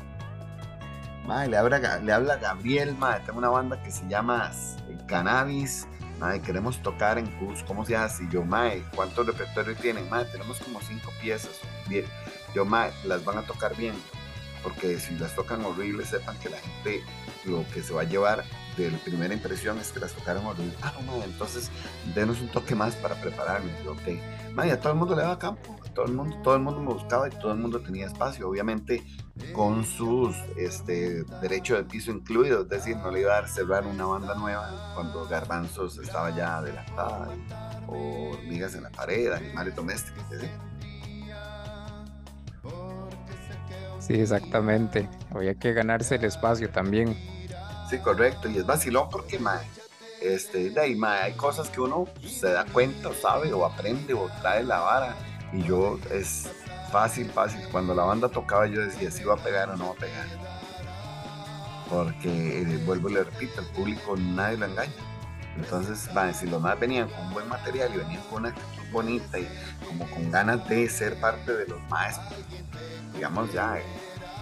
Madre, 1.25 1.49
le 1.49 1.57
habla, 1.57 1.99
le 1.99 2.13
habla 2.13 2.35
Gabriel, 2.35 2.95
madre. 2.95 3.23
Tengo 3.25 3.39
una 3.39 3.49
banda 3.49 3.81
que 3.81 3.91
se 3.91 4.07
llama 4.07 4.51
Cannabis. 5.07 5.87
Mae, 6.19 6.41
queremos 6.41 6.81
tocar 6.81 7.17
en 7.17 7.27
Cusco, 7.39 7.67
¿cómo 7.67 7.85
se 7.85 7.95
hace? 7.95 8.23
Y 8.23 8.29
yo, 8.29 8.43
Mae, 8.45 8.83
¿cuántos 8.95 9.27
repertorios 9.27 9.77
tienen? 9.79 10.09
Mae, 10.09 10.25
tenemos 10.25 10.59
como 10.59 10.79
cinco 10.81 11.11
piezas. 11.21 11.59
Bien. 11.87 12.05
Yo, 12.55 12.63
Mae, 12.63 12.93
las 13.03 13.25
van 13.25 13.37
a 13.37 13.41
tocar 13.41 13.75
bien, 13.75 13.93
porque 14.63 14.97
si 14.97 15.13
las 15.19 15.35
tocan 15.35 15.65
horribles, 15.65 16.07
sepan 16.07 16.37
que 16.39 16.49
la 16.49 16.57
gente 16.57 17.03
lo 17.43 17.67
que 17.73 17.83
se 17.83 17.93
va 17.93 18.01
a 18.01 18.05
llevar 18.05 18.45
de 18.77 18.89
la 18.89 18.97
primera 18.97 19.33
impresión 19.33 19.77
es 19.77 19.91
que 19.91 19.99
las 19.99 20.13
tocaron 20.13 20.45
horribles. 20.45 20.77
Ah, 20.81 20.93
no, 21.05 21.21
entonces 21.23 21.69
denos 22.15 22.39
un 22.39 22.47
toque 22.47 22.73
más 22.73 22.95
para 22.95 23.15
prepararme. 23.15 23.71
Yo, 23.83 23.91
ok. 23.91 24.53
Mae, 24.53 24.71
a 24.71 24.79
todo 24.79 24.93
el 24.93 24.99
mundo 24.99 25.15
le 25.17 25.23
daba 25.23 25.37
campo, 25.37 25.75
a 25.85 25.93
todo 25.93 26.05
el 26.05 26.13
mundo, 26.13 26.37
todo 26.43 26.55
el 26.55 26.61
mundo 26.61 26.79
me 26.79 26.93
buscaba 26.93 27.27
y 27.27 27.31
todo 27.31 27.51
el 27.51 27.59
mundo 27.59 27.81
tenía 27.81 28.05
espacio. 28.05 28.47
Obviamente, 28.47 29.03
con 29.53 29.83
sus 29.83 30.33
este, 30.55 31.23
derechos 31.41 31.77
de 31.77 31.83
piso 31.83 32.11
incluidos, 32.11 32.63
es 32.63 32.69
decir, 32.69 32.95
no 32.95 33.11
le 33.11 33.19
iba 33.19 33.33
a 33.33 33.41
dar 33.41 33.49
cerrar 33.49 33.85
una 33.85 34.05
banda 34.05 34.33
nueva 34.35 34.93
cuando 34.95 35.27
Garbanzos 35.27 35.97
estaba 35.97 36.33
ya 36.33 36.59
adelantada, 36.59 37.29
o 37.87 38.31
hormigas 38.31 38.75
en 38.75 38.83
la 38.83 38.91
pared, 38.91 39.31
animales 39.33 39.75
domésticos, 39.75 40.23
¿sí? 40.39 40.47
Sí, 44.05 44.13
exactamente. 44.13 45.09
Había 45.33 45.55
que 45.55 45.73
ganarse 45.73 46.15
el 46.15 46.25
espacio 46.25 46.69
también. 46.69 47.17
Sí, 47.89 47.97
correcto. 47.97 48.47
Y 48.47 48.57
es 48.57 48.65
vacilón 48.65 49.09
porque, 49.09 49.39
mae, 49.39 49.65
este, 50.21 50.69
de 50.69 50.79
ahí, 50.79 50.99
hay 51.03 51.33
cosas 51.33 51.69
que 51.69 51.81
uno 51.81 52.07
se 52.23 52.51
da 52.51 52.65
cuenta 52.65 53.09
sabe 53.13 53.51
o 53.51 53.65
aprende 53.65 54.13
o 54.13 54.29
trae 54.41 54.63
la 54.63 54.79
vara. 54.79 55.15
Y 55.51 55.63
yo 55.63 55.99
es 56.11 56.47
fácil, 56.91 57.31
fácil. 57.31 57.61
Cuando 57.71 57.95
la 57.95 58.03
banda 58.03 58.29
tocaba 58.29 58.67
yo 58.67 58.81
decía 58.81 59.09
si 59.09 59.23
va 59.23 59.35
a 59.35 59.37
pegar 59.37 59.69
o 59.69 59.75
no 59.75 59.87
va 59.87 59.91
a 59.93 59.95
pegar. 59.95 60.27
Porque, 61.89 62.61
eh, 62.61 62.79
vuelvo 62.85 63.09
y 63.09 63.13
le 63.13 63.23
repito, 63.23 63.61
el 63.61 63.67
público 63.67 64.15
nadie 64.17 64.57
lo 64.57 64.65
engaña. 64.67 64.93
Entonces, 65.57 66.09
si 66.33 66.47
los 66.47 66.61
más 66.61 66.79
venían 66.79 67.09
con 67.09 67.33
buen 67.33 67.47
material 67.47 67.93
y 67.93 67.97
venían 67.97 68.21
con 68.23 68.39
una 68.39 68.49
actitud 68.49 68.83
bonita 68.91 69.39
y 69.39 69.47
como 69.87 70.09
con 70.09 70.29
ganas 70.29 70.67
de 70.67 70.89
ser 70.89 71.19
parte 71.19 71.55
de 71.55 71.67
los 71.67 71.81
maestros, 71.89 72.33
digamos 73.13 73.51
ya 73.53 73.77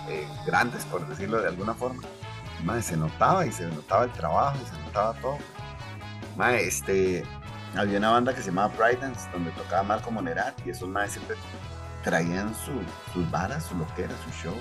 eh, 0.09 0.27
grandes, 0.45 0.85
por 0.85 1.07
decirlo 1.07 1.41
de 1.41 1.49
alguna 1.49 1.73
forma, 1.73 2.01
se 2.81 2.97
notaba 2.97 3.45
y 3.45 3.51
se 3.51 3.67
notaba 3.67 4.05
el 4.05 4.11
trabajo 4.11 4.57
y 4.61 4.75
se 4.75 4.81
notaba 4.83 5.13
todo. 5.21 5.37
Este, 6.55 7.23
había 7.75 7.99
una 7.99 8.11
banda 8.11 8.33
que 8.33 8.41
se 8.41 8.47
llamaba 8.47 8.73
Brightens, 8.75 9.31
donde 9.31 9.51
tocaba 9.51 9.83
Marco 9.83 10.09
Monerat 10.09 10.55
y 10.65 10.71
esos 10.71 10.89
maes 10.89 11.11
siempre 11.11 11.35
traían 12.03 12.53
su, 12.55 12.71
sus 13.13 13.29
varas, 13.29 13.65
su 13.65 13.77
loquera, 13.77 14.13
su 14.25 14.31
show. 14.43 14.55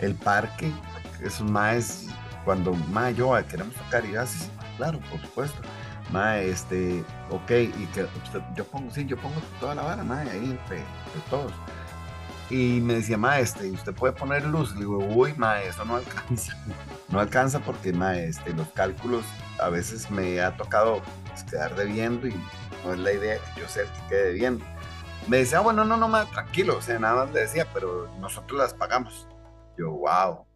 El 0.00 0.14
parque, 0.14 0.72
esos 1.20 1.50
maes, 1.50 2.06
cuando 2.44 2.72
mae, 2.92 3.14
yo 3.14 3.34
queremos 3.48 3.74
tocar 3.74 4.04
y 4.04 4.14
así, 4.14 4.48
claro, 4.76 5.00
por 5.10 5.20
supuesto. 5.20 5.60
Mae, 6.12 6.48
este, 6.50 7.04
ok, 7.30 7.50
y 7.50 7.86
que 7.92 8.04
usted- 8.04 8.42
yo 8.54 8.64
pongo, 8.64 8.90
sí, 8.90 9.04
yo 9.04 9.16
pongo 9.18 9.40
toda 9.60 9.74
la 9.74 9.82
vara, 9.82 10.02
mae, 10.02 10.28
ahí 10.30 10.50
entre, 10.50 10.82
todos. 11.28 11.52
Y 12.50 12.80
me 12.80 12.94
decía, 12.94 13.18
mae, 13.18 13.42
este, 13.42 13.70
¿usted 13.70 13.92
puede 13.92 14.14
poner 14.14 14.42
luz? 14.46 14.72
Le 14.72 14.80
digo, 14.80 14.98
uy, 14.98 15.34
mae, 15.36 15.68
eso 15.68 15.84
no 15.84 15.96
alcanza. 16.26 16.56
No 17.10 17.20
alcanza 17.20 17.60
porque, 17.60 17.92
mae, 17.92 18.26
este, 18.28 18.54
los 18.54 18.68
cálculos 18.68 19.24
a 19.60 19.68
veces 19.68 20.10
me 20.10 20.40
ha 20.40 20.56
tocado 20.56 21.02
pues, 21.28 21.44
quedar 21.44 21.74
debiendo 21.74 22.26
y 22.26 22.34
no 22.84 22.94
es 22.94 22.98
la 23.00 23.12
idea 23.12 23.38
que 23.54 23.60
yo 23.60 23.68
sea 23.68 23.82
el 23.82 23.90
que 23.90 24.00
quede 24.08 24.24
debiendo. 24.28 24.64
Me 25.26 25.38
decía, 25.38 25.58
ah, 25.58 25.60
bueno, 25.60 25.84
no, 25.84 25.98
no, 25.98 26.08
mae, 26.08 26.24
tranquilo, 26.26 26.78
o 26.78 26.80
sea, 26.82 26.98
nada 26.98 27.26
más 27.26 27.34
le 27.34 27.40
decía, 27.40 27.66
pero 27.74 28.08
nosotros 28.18 28.58
las 28.58 28.72
pagamos. 28.72 29.28
Yo, 29.76 29.90
wow. 29.90 30.47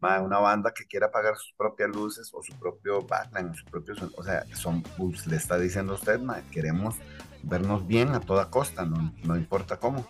Mae, 0.00 0.20
una 0.20 0.38
banda 0.38 0.72
que 0.72 0.86
quiera 0.86 1.10
pagar 1.10 1.36
sus 1.36 1.52
propias 1.56 1.90
luces 1.90 2.30
o 2.32 2.42
su 2.42 2.54
propio 2.58 3.02
backline, 3.02 3.54
su 3.54 3.64
propio 3.64 3.96
son- 3.96 4.12
o 4.16 4.22
sea, 4.22 4.44
son, 4.54 4.82
pues, 4.96 5.26
le 5.26 5.36
está 5.36 5.58
diciendo 5.58 5.94
usted, 5.94 6.20
mae, 6.20 6.42
queremos 6.52 6.94
vernos 7.42 7.86
bien 7.86 8.14
a 8.14 8.20
toda 8.20 8.50
costa, 8.50 8.84
no, 8.84 9.12
no 9.24 9.36
importa 9.36 9.78
cómo. 9.78 10.06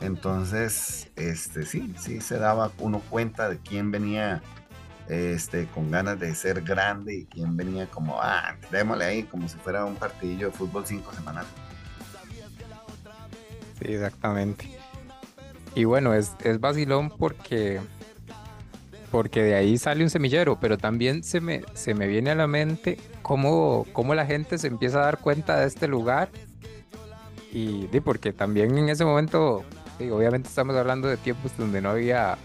Entonces, 0.00 1.10
este, 1.16 1.66
sí, 1.66 1.94
sí 1.98 2.20
se 2.20 2.38
daba 2.38 2.72
uno 2.78 3.00
cuenta 3.10 3.48
de 3.48 3.58
quién 3.58 3.90
venía 3.90 4.42
este, 5.08 5.66
con 5.68 5.90
ganas 5.90 6.18
de 6.20 6.34
ser 6.34 6.62
grande 6.62 7.14
y 7.14 7.26
quién 7.26 7.56
venía 7.56 7.86
como, 7.90 8.20
ah, 8.22 8.56
démosle 8.70 9.04
ahí, 9.06 9.22
como 9.24 9.48
si 9.48 9.56
fuera 9.58 9.84
un 9.86 9.96
partidillo 9.96 10.48
de 10.48 10.52
fútbol 10.52 10.86
5 10.86 11.12
semanal. 11.14 11.46
Sí, 13.80 13.92
exactamente. 13.94 14.68
Y 15.74 15.84
bueno, 15.84 16.12
es, 16.14 16.32
es 16.44 16.60
vacilón 16.60 17.10
porque, 17.10 17.80
porque 19.10 19.42
de 19.42 19.54
ahí 19.54 19.78
sale 19.78 20.04
un 20.04 20.10
semillero, 20.10 20.58
pero 20.60 20.78
también 20.78 21.22
se 21.22 21.40
me, 21.40 21.62
se 21.74 21.94
me 21.94 22.06
viene 22.06 22.30
a 22.30 22.34
la 22.34 22.46
mente 22.46 22.98
cómo, 23.22 23.86
cómo 23.92 24.14
la 24.14 24.26
gente 24.26 24.58
se 24.58 24.66
empieza 24.66 24.98
a 25.00 25.04
dar 25.04 25.18
cuenta 25.18 25.58
de 25.60 25.66
este 25.66 25.88
lugar. 25.88 26.28
Y 27.52 27.86
porque 28.00 28.32
también 28.32 28.76
en 28.76 28.88
ese 28.88 29.04
momento, 29.04 29.64
obviamente 29.98 30.48
estamos 30.48 30.76
hablando 30.76 31.08
de 31.08 31.16
tiempos 31.16 31.52
donde 31.56 31.80
no 31.80 31.90
había 31.90 32.36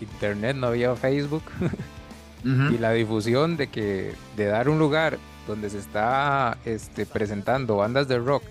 internet, 0.00 0.56
no 0.56 0.68
había 0.68 0.94
Facebook. 0.96 1.42
y 2.44 2.78
la 2.78 2.92
difusión 2.92 3.56
de 3.56 3.66
que 3.66 4.14
de 4.36 4.46
dar 4.46 4.68
un 4.68 4.78
lugar 4.78 5.18
donde 5.46 5.68
se 5.68 5.78
está 5.78 6.56
este, 6.64 7.04
presentando 7.04 7.76
bandas 7.76 8.08
de 8.08 8.18
rock, 8.18 8.42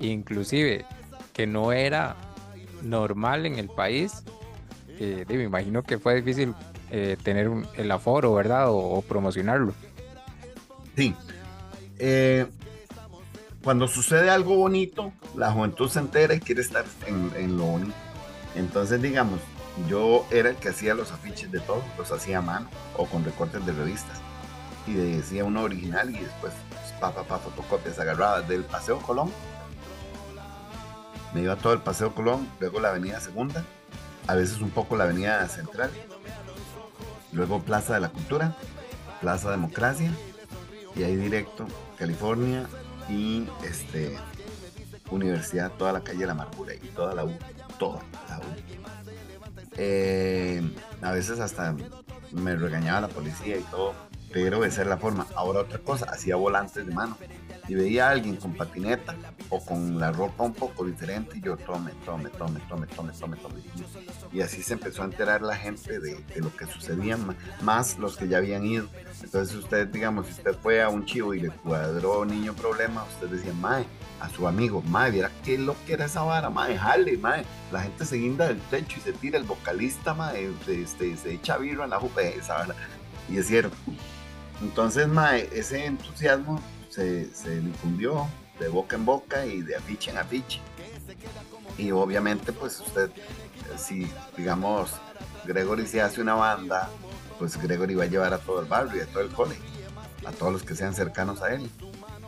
inclusive 0.00 0.84
que 1.32 1.46
no 1.46 1.72
era 1.72 2.16
normal 2.82 3.46
en 3.46 3.58
el 3.58 3.68
país, 3.68 4.22
eh, 4.98 5.24
me 5.28 5.44
imagino 5.44 5.82
que 5.82 5.98
fue 5.98 6.16
difícil 6.16 6.54
eh, 6.90 7.16
tener 7.22 7.48
un- 7.48 7.66
el 7.74 7.90
aforo, 7.90 8.34
¿verdad? 8.34 8.66
O, 8.68 9.02
promocionarlo. 9.02 9.74
Sí. 10.96 11.14
Eh, 11.98 12.46
cuando 13.62 13.88
sucede 13.88 14.30
algo 14.30 14.56
bonito, 14.56 15.12
la 15.36 15.50
juventud 15.52 15.88
se 15.90 15.98
entera 15.98 16.34
y 16.34 16.40
quiere 16.40 16.60
estar 16.62 16.84
en, 17.06 17.32
en 17.36 17.56
lo 17.56 17.64
bonito. 17.64 17.94
Entonces, 18.54 19.00
digamos, 19.02 19.40
yo 19.88 20.26
era 20.30 20.50
el 20.50 20.56
que 20.56 20.70
hacía 20.70 20.94
los 20.94 21.12
afiches 21.12 21.52
de 21.52 21.60
todo, 21.60 21.82
los 21.96 22.10
hacía 22.10 22.38
a 22.38 22.42
mano 22.42 22.68
o 22.96 23.06
con 23.06 23.24
recortes 23.24 23.64
de 23.66 23.72
revistas. 23.72 24.18
Y 24.86 24.94
decía 24.94 25.44
uno 25.44 25.62
original 25.62 26.10
y 26.10 26.18
después, 26.18 26.52
pues, 26.70 26.92
pa, 27.00 27.12
pa, 27.12 27.22
pa, 27.24 27.38
fotocopias 27.38 27.98
agarradas 27.98 28.48
del 28.48 28.64
Paseo 28.64 28.98
Colón. 28.98 29.30
Me 31.34 31.42
iba 31.42 31.56
todo 31.56 31.74
el 31.74 31.80
Paseo 31.80 32.14
Colón, 32.14 32.48
luego 32.58 32.80
la 32.80 32.88
Avenida 32.88 33.20
Segunda, 33.20 33.62
a 34.26 34.34
veces 34.34 34.60
un 34.60 34.70
poco 34.70 34.96
la 34.96 35.04
Avenida 35.04 35.46
Central, 35.48 35.90
luego 37.32 37.60
Plaza 37.60 37.94
de 37.94 38.00
la 38.00 38.08
Cultura, 38.08 38.54
Plaza 39.20 39.50
Democracia, 39.50 40.10
y 40.94 41.02
ahí 41.02 41.16
directo 41.16 41.66
California 41.98 42.66
y 43.08 43.46
este 43.64 44.16
Universidad, 45.10 45.72
toda 45.72 45.92
la 45.92 46.02
calle 46.02 46.20
de 46.20 46.26
la 46.26 46.32
Amargura 46.32 46.74
y 46.74 46.88
toda 46.88 47.14
la 47.14 47.24
U, 47.24 47.34
toda 47.78 48.02
la 48.28 48.38
U. 48.38 48.42
Eh, 49.76 50.62
a 51.00 51.12
veces 51.12 51.40
hasta 51.40 51.74
me 52.32 52.56
regañaba 52.56 53.02
la 53.02 53.08
policía 53.08 53.56
y 53.56 53.62
todo, 53.62 53.94
pero 54.32 54.64
esa 54.64 54.82
es 54.82 54.88
la 54.88 54.98
forma. 54.98 55.26
Ahora 55.34 55.60
otra 55.60 55.78
cosa, 55.78 56.06
hacía 56.10 56.36
volantes 56.36 56.86
de 56.86 56.92
mano 56.92 57.16
y 57.68 57.74
veía 57.74 58.08
a 58.08 58.10
alguien 58.10 58.36
con 58.36 58.54
patineta 58.54 59.14
o 59.50 59.64
con 59.64 59.98
la 59.98 60.10
ropa 60.10 60.44
un 60.44 60.54
poco 60.54 60.84
diferente 60.84 61.36
y 61.38 61.40
yo 61.42 61.56
tome, 61.56 61.92
tome, 62.04 62.30
tome, 62.30 62.60
tome, 62.60 62.86
tome, 62.86 63.12
tome, 63.12 63.36
tome. 63.36 63.60
Y 64.32 64.40
así 64.40 64.62
se 64.62 64.72
empezó 64.72 65.02
a 65.02 65.04
enterar 65.04 65.42
la 65.42 65.54
gente 65.54 66.00
de, 66.00 66.16
de 66.16 66.40
lo 66.40 66.54
que 66.56 66.66
sucedía, 66.66 67.18
más 67.60 67.98
los 67.98 68.16
que 68.16 68.26
ya 68.26 68.38
habían 68.38 68.64
ido. 68.64 68.88
Entonces 69.22 69.54
usted, 69.54 69.86
digamos, 69.88 70.26
si 70.26 70.32
usted 70.32 70.56
fue 70.56 70.82
a 70.82 70.88
un 70.88 71.04
chivo 71.04 71.34
y 71.34 71.40
le 71.40 71.50
cuadró 71.50 72.24
niño 72.24 72.54
problema, 72.54 73.04
usted 73.04 73.28
decía, 73.28 73.52
mae, 73.52 73.84
a 74.20 74.28
su 74.30 74.48
amigo, 74.48 74.82
mae, 74.82 75.10
viera 75.10 75.30
qué 75.44 75.58
lo 75.58 75.76
que 75.86 75.92
era 75.92 76.06
esa 76.06 76.22
vara, 76.22 76.48
mae, 76.50 76.76
jale, 76.76 77.18
mae. 77.18 77.44
La 77.70 77.82
gente 77.82 78.04
se 78.04 78.16
guinda 78.16 78.48
del 78.48 78.60
techo 78.62 78.98
y 78.98 79.02
se 79.02 79.12
tira 79.12 79.38
el 79.38 79.44
vocalista, 79.44 80.14
mae, 80.14 80.50
este, 80.66 81.16
se 81.16 81.34
echa 81.34 81.58
birra 81.58 81.84
en 81.84 81.90
la 81.90 82.00
jupa, 82.00 82.22
esa 82.22 82.54
vara. 82.54 82.74
Y 83.28 83.36
es 83.36 83.46
cierto. 83.46 83.76
Entonces, 84.62 85.06
mae, 85.06 85.48
ese 85.52 85.84
entusiasmo 85.84 86.60
se, 86.98 87.32
se 87.32 87.60
difundió 87.60 88.26
de 88.58 88.66
boca 88.66 88.96
en 88.96 89.04
boca 89.04 89.46
y 89.46 89.62
de 89.62 89.76
afiche 89.76 90.10
en 90.10 90.18
afiche. 90.18 90.60
Y 91.76 91.92
obviamente, 91.92 92.52
pues 92.52 92.80
usted, 92.80 93.10
eh, 93.10 93.76
si 93.76 94.10
digamos, 94.36 94.90
Gregory 95.44 95.86
se 95.86 96.02
hace 96.02 96.20
una 96.20 96.34
banda, 96.34 96.90
pues 97.38 97.56
Gregory 97.56 97.94
va 97.94 98.02
a 98.02 98.08
llevar 98.08 98.34
a 98.34 98.38
todo 98.38 98.60
el 98.60 98.66
barrio 98.66 98.96
y 98.96 99.00
a 99.00 99.06
todo 99.06 99.20
el 99.20 99.30
cole, 99.30 99.56
a 100.26 100.32
todos 100.32 100.52
los 100.52 100.62
que 100.64 100.74
sean 100.74 100.92
cercanos 100.92 101.40
a 101.40 101.54
él. 101.54 101.70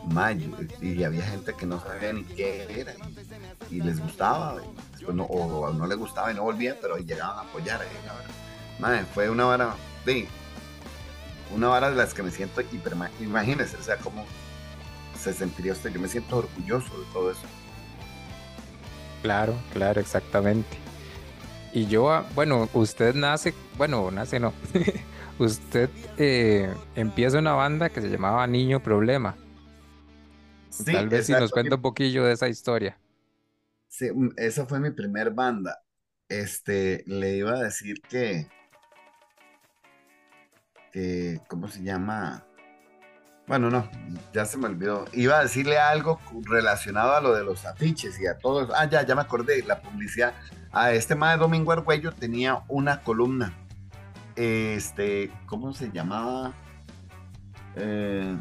Mayo, 0.05 0.49
y 0.81 1.03
había 1.03 1.23
gente 1.23 1.53
que 1.53 1.65
no 1.67 1.79
sabía 1.79 2.11
ni 2.13 2.23
qué 2.23 2.65
era 2.79 2.93
y, 3.69 3.81
les 3.81 3.99
gustaba, 3.99 4.55
después 4.93 5.15
no, 5.15 5.25
o, 5.25 5.71
no 5.73 5.85
les 5.85 5.97
gustaba 5.97 6.31
y 6.31 6.35
no 6.35 6.43
volvían, 6.43 6.77
pero 6.81 6.97
llegaban 6.97 7.37
a 7.37 7.41
apoyar. 7.41 7.83
eh. 7.83 7.87
Mae, 8.79 9.05
fue 9.05 9.29
una 9.29 9.45
vara, 9.45 9.75
sí, 10.05 10.27
una 11.53 11.67
vara 11.67 11.91
de 11.91 11.97
las 11.97 12.15
que 12.15 12.23
me 12.23 12.31
siento 12.31 12.61
hiper, 12.61 12.95
imagínese, 13.19 13.77
o 13.77 13.83
sea, 13.83 13.97
cómo 13.97 14.25
se 15.21 15.33
sentiría 15.33 15.73
usted, 15.73 15.91
yo 15.91 15.99
me 15.99 16.07
siento 16.07 16.37
orgulloso 16.37 16.99
de 16.99 17.05
todo 17.13 17.31
eso. 17.31 17.41
Claro, 19.21 19.55
claro, 19.73 20.01
exactamente. 20.01 20.77
Y 21.73 21.85
yo, 21.85 22.11
ah, 22.11 22.25
bueno, 22.35 22.67
usted 22.73 23.15
nace, 23.15 23.53
bueno, 23.77 24.09
nace 24.11 24.39
no. 24.39 24.53
usted 25.39 25.89
eh, 26.17 26.73
empieza 26.95 27.37
una 27.37 27.53
banda 27.53 27.89
que 27.89 28.01
se 28.01 28.09
llamaba 28.09 28.45
Niño 28.47 28.81
Problema. 28.81 29.35
Tal 30.85 31.09
vez 31.09 31.27
si 31.27 31.33
nos 31.33 31.51
cuenta 31.51 31.75
un 31.75 31.81
poquillo 31.81 32.25
de 32.25 32.33
esa 32.33 32.49
historia. 32.49 32.97
Sí, 33.87 34.09
mm, 34.11 34.31
esa 34.37 34.65
fue 34.65 34.79
mi 34.79 34.91
primer 34.91 35.31
banda. 35.31 35.83
Este, 36.27 37.03
le 37.05 37.35
iba 37.37 37.51
a 37.51 37.63
decir 37.63 38.01
que, 38.01 38.47
que, 40.91 41.39
¿cómo 41.47 41.67
se 41.67 41.83
llama? 41.83 42.45
Bueno, 43.47 43.69
no, 43.69 43.89
ya 44.33 44.45
se 44.45 44.57
me 44.57 44.67
olvidó. 44.67 45.05
Iba 45.13 45.39
a 45.39 45.43
decirle 45.43 45.77
algo 45.77 46.19
relacionado 46.43 47.15
a 47.15 47.21
lo 47.21 47.33
de 47.33 47.43
los 47.43 47.65
afiches 47.65 48.19
y 48.19 48.27
a 48.27 48.37
todo 48.37 48.63
eso. 48.63 48.73
Ah, 48.75 48.89
ya, 48.89 49.05
ya 49.05 49.15
me 49.15 49.21
acordé, 49.21 49.63
la 49.63 49.81
publicidad. 49.81 50.33
A 50.71 50.91
este 50.93 51.15
de 51.15 51.37
Domingo 51.37 51.71
Argüello 51.71 52.13
tenía 52.13 52.63
una 52.69 53.01
columna. 53.01 53.53
Este, 54.35 55.31
¿cómo 55.47 55.73
se 55.73 55.91
llamaba? 55.91 56.53
Eh, 57.75 58.37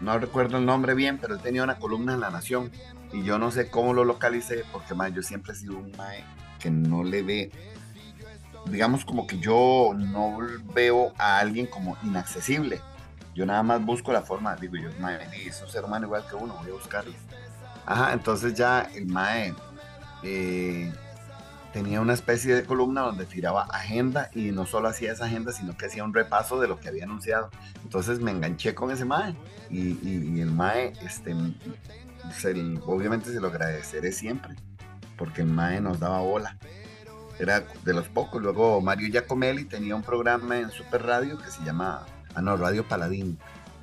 no 0.00 0.18
recuerdo 0.18 0.58
el 0.58 0.66
nombre 0.66 0.94
bien, 0.94 1.18
pero 1.18 1.34
él 1.34 1.40
tenía 1.40 1.64
una 1.64 1.78
columna 1.78 2.14
en 2.14 2.20
La 2.20 2.30
Nación. 2.30 2.70
Y 3.12 3.24
yo 3.24 3.38
no 3.38 3.50
sé 3.50 3.70
cómo 3.70 3.92
lo 3.92 4.04
localicé, 4.04 4.64
porque 4.70 4.94
más 4.94 5.12
yo 5.12 5.22
siempre 5.22 5.52
he 5.52 5.56
sido 5.56 5.76
un 5.76 5.90
mae 5.96 6.24
que 6.58 6.70
no 6.70 7.04
le 7.04 7.22
ve, 7.22 7.52
digamos 8.66 9.04
como 9.04 9.26
que 9.26 9.38
yo 9.38 9.92
no 9.96 10.38
veo 10.74 11.12
a 11.18 11.38
alguien 11.38 11.66
como 11.66 11.96
inaccesible. 12.02 12.80
Yo 13.38 13.46
nada 13.46 13.62
más 13.62 13.80
busco 13.84 14.12
la 14.12 14.22
forma, 14.22 14.56
digo 14.56 14.74
yo, 14.74 14.90
mae, 14.98 15.16
es 15.46 15.62
un 15.62 15.68
ser 15.68 15.84
humano 15.84 16.06
igual 16.06 16.24
que 16.28 16.34
uno, 16.34 16.56
voy 16.60 16.70
a 16.70 16.74
buscarlo. 16.74 17.14
Ajá, 17.86 18.12
entonces 18.12 18.52
ya 18.54 18.90
el 18.96 19.06
mae 19.06 19.54
eh, 20.24 20.92
tenía 21.72 22.00
una 22.00 22.14
especie 22.14 22.52
de 22.52 22.64
columna 22.64 23.02
donde 23.02 23.26
tiraba 23.26 23.62
agenda 23.70 24.28
y 24.34 24.50
no 24.50 24.66
solo 24.66 24.88
hacía 24.88 25.12
esa 25.12 25.26
agenda, 25.26 25.52
sino 25.52 25.76
que 25.76 25.86
hacía 25.86 26.02
un 26.02 26.12
repaso 26.12 26.58
de 26.58 26.66
lo 26.66 26.80
que 26.80 26.88
había 26.88 27.04
anunciado. 27.04 27.48
Entonces 27.84 28.18
me 28.18 28.32
enganché 28.32 28.74
con 28.74 28.90
ese 28.90 29.04
mae 29.04 29.36
y, 29.70 30.40
el 30.40 30.50
mae, 30.50 30.94
este, 31.06 31.32
obviamente 32.86 33.30
se 33.30 33.38
lo 33.38 33.46
agradeceré 33.46 34.10
siempre, 34.10 34.56
porque 35.16 35.42
el 35.42 35.48
mae 35.48 35.80
nos 35.80 36.00
daba 36.00 36.22
bola. 36.22 36.58
Era 37.38 37.60
de 37.84 37.94
los 37.94 38.08
pocos. 38.08 38.42
Luego 38.42 38.80
Mario 38.80 39.08
Giacomelli 39.12 39.64
tenía 39.64 39.94
un 39.94 40.02
programa 40.02 40.58
en 40.58 40.72
Super 40.72 41.04
Radio 41.04 41.38
que 41.38 41.52
se 41.52 41.62
llama, 41.62 42.04
no, 42.42 42.56
Radio 42.56 42.86
Paladín, 42.86 43.38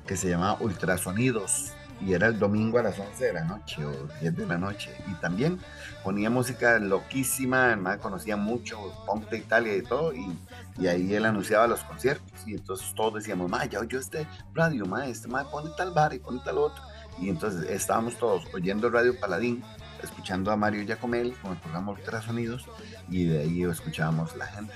que 0.06 0.16
se 0.16 0.28
llamaba 0.28 0.58
Ultrasonidos 0.60 1.72
y 2.00 2.12
era 2.12 2.26
el 2.26 2.38
domingo 2.38 2.78
a 2.78 2.82
las 2.82 2.98
11 2.98 3.24
de 3.24 3.32
la 3.32 3.44
noche 3.44 3.84
o 3.84 3.92
10 4.20 4.36
de 4.36 4.46
la 4.46 4.58
noche. 4.58 4.90
Y 5.08 5.14
también 5.14 5.58
ponía 6.04 6.28
música 6.30 6.78
loquísima, 6.78 7.66
además 7.66 7.98
conocía 7.98 8.36
mucho 8.36 8.78
punk 9.06 9.28
de 9.30 9.38
Italia 9.38 9.76
y 9.76 9.82
todo, 9.82 10.14
y, 10.14 10.38
y, 10.78 10.86
ahí 10.86 11.14
él 11.14 11.24
anunciaba 11.24 11.66
los 11.66 11.82
conciertos. 11.84 12.46
Y 12.46 12.54
entonces 12.54 12.94
todos 12.94 13.14
decíamos, 13.14 13.50
ma, 13.50 13.64
ya 13.64 13.80
oyó 13.80 13.98
este 13.98 14.26
radio, 14.54 14.84
ma, 14.86 15.06
este 15.06 15.28
ma 15.28 15.50
pone 15.50 15.70
tal 15.76 15.92
bar 15.92 16.12
y 16.12 16.18
pone 16.18 16.40
tal 16.44 16.58
otro. 16.58 16.82
Y 17.18 17.30
entonces 17.30 17.68
estábamos 17.70 18.16
todos 18.16 18.44
oyendo 18.52 18.90
Radio 18.90 19.18
Paladín, 19.18 19.62
escuchando 20.02 20.50
a 20.52 20.56
Mario 20.56 20.84
Giacomelli 20.84 21.32
con 21.32 21.52
el 21.52 21.58
programa 21.58 21.92
Ultrasonidos, 21.92 22.68
y 23.08 23.24
de 23.24 23.40
ahí 23.40 23.62
escuchábamos 23.62 24.36
la 24.36 24.46
gente. 24.46 24.74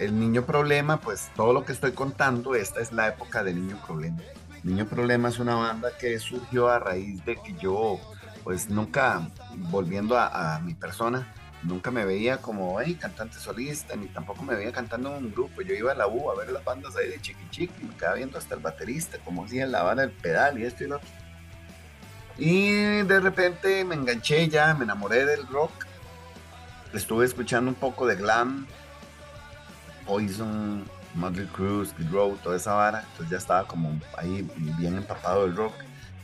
El 0.00 0.18
niño 0.18 0.46
problema, 0.46 0.98
pues 0.98 1.30
todo 1.36 1.52
lo 1.52 1.66
que 1.66 1.72
estoy 1.72 1.92
contando, 1.92 2.54
esta 2.54 2.80
es 2.80 2.90
la 2.90 3.08
época 3.08 3.44
del 3.44 3.66
niño 3.66 3.78
problema 3.86 4.18
Niño 4.62 4.86
Problema 4.86 5.28
es 5.28 5.38
una 5.38 5.54
banda 5.54 5.90
que 5.98 6.18
surgió 6.18 6.68
a 6.68 6.78
raíz 6.78 7.22
de 7.26 7.36
que 7.36 7.52
yo, 7.60 8.00
pues 8.42 8.70
nunca, 8.70 9.28
volviendo 9.54 10.18
a, 10.18 10.58
mi 10.62 10.72
persona, 10.72 11.30
nunca 11.62 11.90
me 11.90 12.06
veía 12.06 12.38
como 12.38 12.80
hey, 12.80 12.96
cantante 12.98 13.38
solista, 13.38 13.94
ni 13.94 14.06
tampoco 14.06 14.42
me 14.42 14.54
veía 14.54 14.72
cantando 14.72 15.14
en 15.16 15.26
un 15.26 15.32
grupo. 15.32 15.60
Yo 15.60 15.74
iba 15.74 15.92
a 15.92 15.94
la 15.94 16.06
U 16.06 16.30
a 16.30 16.34
ver 16.34 16.50
las 16.50 16.64
bandas 16.64 16.96
ahí 16.96 17.10
de 17.10 17.20
chiqui 17.20 17.48
chiqui, 17.50 17.84
me 17.84 17.94
quedaba 17.94 18.16
viendo 18.16 18.38
hasta 18.38 18.54
el 18.54 18.62
baterista, 18.62 19.18
como 19.18 19.44
hacía 19.44 19.66
la 19.66 19.82
banda 19.82 20.02
del 20.06 20.12
pedal 20.12 20.58
y 20.58 20.64
esto 20.64 20.84
y 20.84 20.88
lo 20.88 20.96
otro. 20.96 21.08
Y 22.38 23.02
de 23.02 23.20
repente 23.20 23.84
me 23.84 23.96
enganché 23.96 24.48
ya, 24.48 24.72
me 24.72 24.84
enamoré 24.84 25.26
del 25.26 25.46
rock. 25.46 25.72
Estuve 26.94 27.26
escuchando 27.26 27.70
un 27.70 27.76
poco 27.76 28.06
de 28.06 28.16
glam, 28.16 28.66
Poison, 30.10 30.82
Mother 31.14 31.46
Cruz, 31.46 31.92
Kid 31.96 32.10
Row, 32.10 32.36
toda 32.42 32.56
esa 32.56 32.74
vara. 32.74 33.04
Entonces 33.12 33.30
ya 33.30 33.38
estaba 33.38 33.64
como 33.68 33.96
ahí 34.18 34.44
bien 34.76 34.96
empapado 34.96 35.42
del 35.42 35.54
rock. 35.54 35.72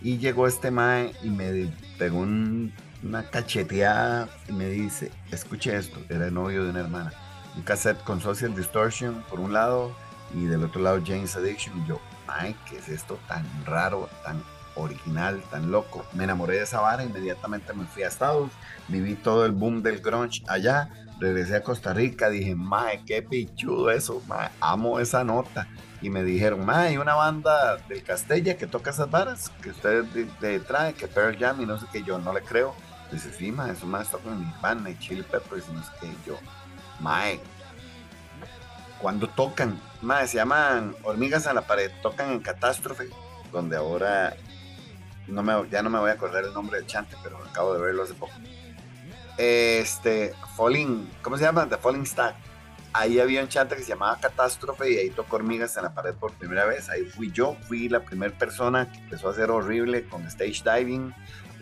Y 0.02 0.18
llegó 0.18 0.48
este 0.48 0.72
mae 0.72 1.12
y 1.22 1.30
me 1.30 1.72
pegó 1.96 2.18
una 2.18 3.30
cacheteada 3.30 4.28
y 4.48 4.52
me 4.52 4.66
dice, 4.66 5.12
escuche 5.30 5.76
esto, 5.76 6.00
era 6.08 6.26
el 6.26 6.34
novio 6.34 6.64
de 6.64 6.70
una 6.70 6.80
hermana. 6.80 7.12
Un 7.54 7.62
cassette 7.62 8.02
con 8.02 8.20
Social 8.20 8.56
Distortion 8.56 9.22
por 9.30 9.38
un 9.38 9.52
lado 9.52 9.94
y 10.34 10.46
del 10.46 10.64
otro 10.64 10.82
lado 10.82 11.00
James 11.06 11.36
Addiction. 11.36 11.80
Y 11.84 11.86
yo, 11.86 12.00
mae, 12.26 12.56
¿qué 12.68 12.78
es 12.78 12.88
esto 12.88 13.20
tan 13.28 13.46
raro, 13.66 14.08
tan 14.24 14.42
original, 14.74 15.40
tan 15.52 15.70
loco? 15.70 16.04
Me 16.12 16.24
enamoré 16.24 16.56
de 16.56 16.64
esa 16.64 16.80
vara, 16.80 17.04
inmediatamente 17.04 17.72
me 17.72 17.86
fui 17.86 18.02
a 18.02 18.08
Estados, 18.08 18.50
viví 18.88 19.14
todo 19.14 19.46
el 19.46 19.52
boom 19.52 19.80
del 19.80 20.00
grunge 20.00 20.42
allá 20.48 20.90
regresé 21.18 21.56
a 21.56 21.62
Costa 21.62 21.92
Rica, 21.92 22.28
dije, 22.28 22.54
mae, 22.54 23.02
qué 23.04 23.22
pichudo 23.22 23.90
eso, 23.90 24.22
mae, 24.26 24.50
amo 24.60 25.00
esa 25.00 25.24
nota. 25.24 25.66
Y 26.02 26.10
me 26.10 26.22
dijeron, 26.22 26.64
mae, 26.64 26.88
hay 26.88 26.96
una 26.98 27.14
banda 27.14 27.76
del 27.88 28.02
Castella 28.02 28.56
que 28.56 28.66
toca 28.66 28.90
esas 28.90 29.10
varas, 29.10 29.50
que 29.62 29.70
usted 29.70 30.04
le 30.40 30.60
trae, 30.60 30.92
que 30.94 31.08
Pearl 31.08 31.38
Jam 31.38 31.60
y 31.60 31.66
no 31.66 31.78
sé 31.78 31.86
qué, 31.90 32.02
yo 32.02 32.18
no 32.18 32.32
le 32.32 32.42
creo. 32.42 32.74
Dice, 33.10 33.32
sí, 33.32 33.50
mae, 33.50 33.72
eso 33.72 33.86
más 33.86 34.10
toca 34.10 34.28
en 34.28 34.52
banda, 34.60 34.90
y 34.90 34.98
Chili 34.98 35.22
Peppers 35.22 35.66
y 35.68 35.72
no 35.72 35.82
sé 35.82 35.90
qué, 36.00 36.12
yo, 36.26 36.38
mae, 37.00 37.40
cuando 39.00 39.28
tocan, 39.28 39.80
mae, 40.02 40.26
se 40.26 40.36
llaman 40.36 40.94
Hormigas 41.02 41.46
a 41.46 41.54
la 41.54 41.62
Pared, 41.62 41.90
tocan 42.02 42.30
en 42.30 42.40
Catástrofe, 42.40 43.08
donde 43.52 43.76
ahora 43.76 44.36
no 45.28 45.42
me, 45.42 45.68
ya 45.70 45.82
no 45.82 45.90
me 45.90 45.98
voy 45.98 46.10
a 46.10 46.14
acordar 46.14 46.44
el 46.44 46.52
nombre 46.52 46.78
del 46.78 46.86
chante, 46.86 47.16
pero 47.22 47.38
acabo 47.44 47.74
de 47.74 47.80
verlo 47.80 48.02
hace 48.02 48.14
poco 48.14 48.32
este, 49.38 50.34
Falling, 50.56 51.10
¿cómo 51.22 51.36
se 51.36 51.44
llama? 51.44 51.68
The 51.68 51.76
Falling 51.76 52.02
Star. 52.02 52.34
Ahí 52.92 53.20
había 53.20 53.42
un 53.42 53.48
chante 53.48 53.76
que 53.76 53.82
se 53.82 53.90
llamaba 53.90 54.18
Catástrofe 54.18 54.90
y 54.90 54.96
ahí 54.96 55.10
tocó 55.10 55.36
hormigas 55.36 55.76
en 55.76 55.82
la 55.82 55.92
pared 55.92 56.14
por 56.14 56.32
primera 56.32 56.64
vez. 56.64 56.88
Ahí 56.88 57.04
fui 57.04 57.30
yo, 57.30 57.54
fui 57.68 57.88
la 57.88 58.00
primera 58.00 58.36
persona 58.36 58.90
que 58.90 58.98
empezó 58.98 59.28
a 59.28 59.32
hacer 59.32 59.50
horrible 59.50 60.08
con 60.08 60.26
stage 60.26 60.62
diving, 60.64 61.14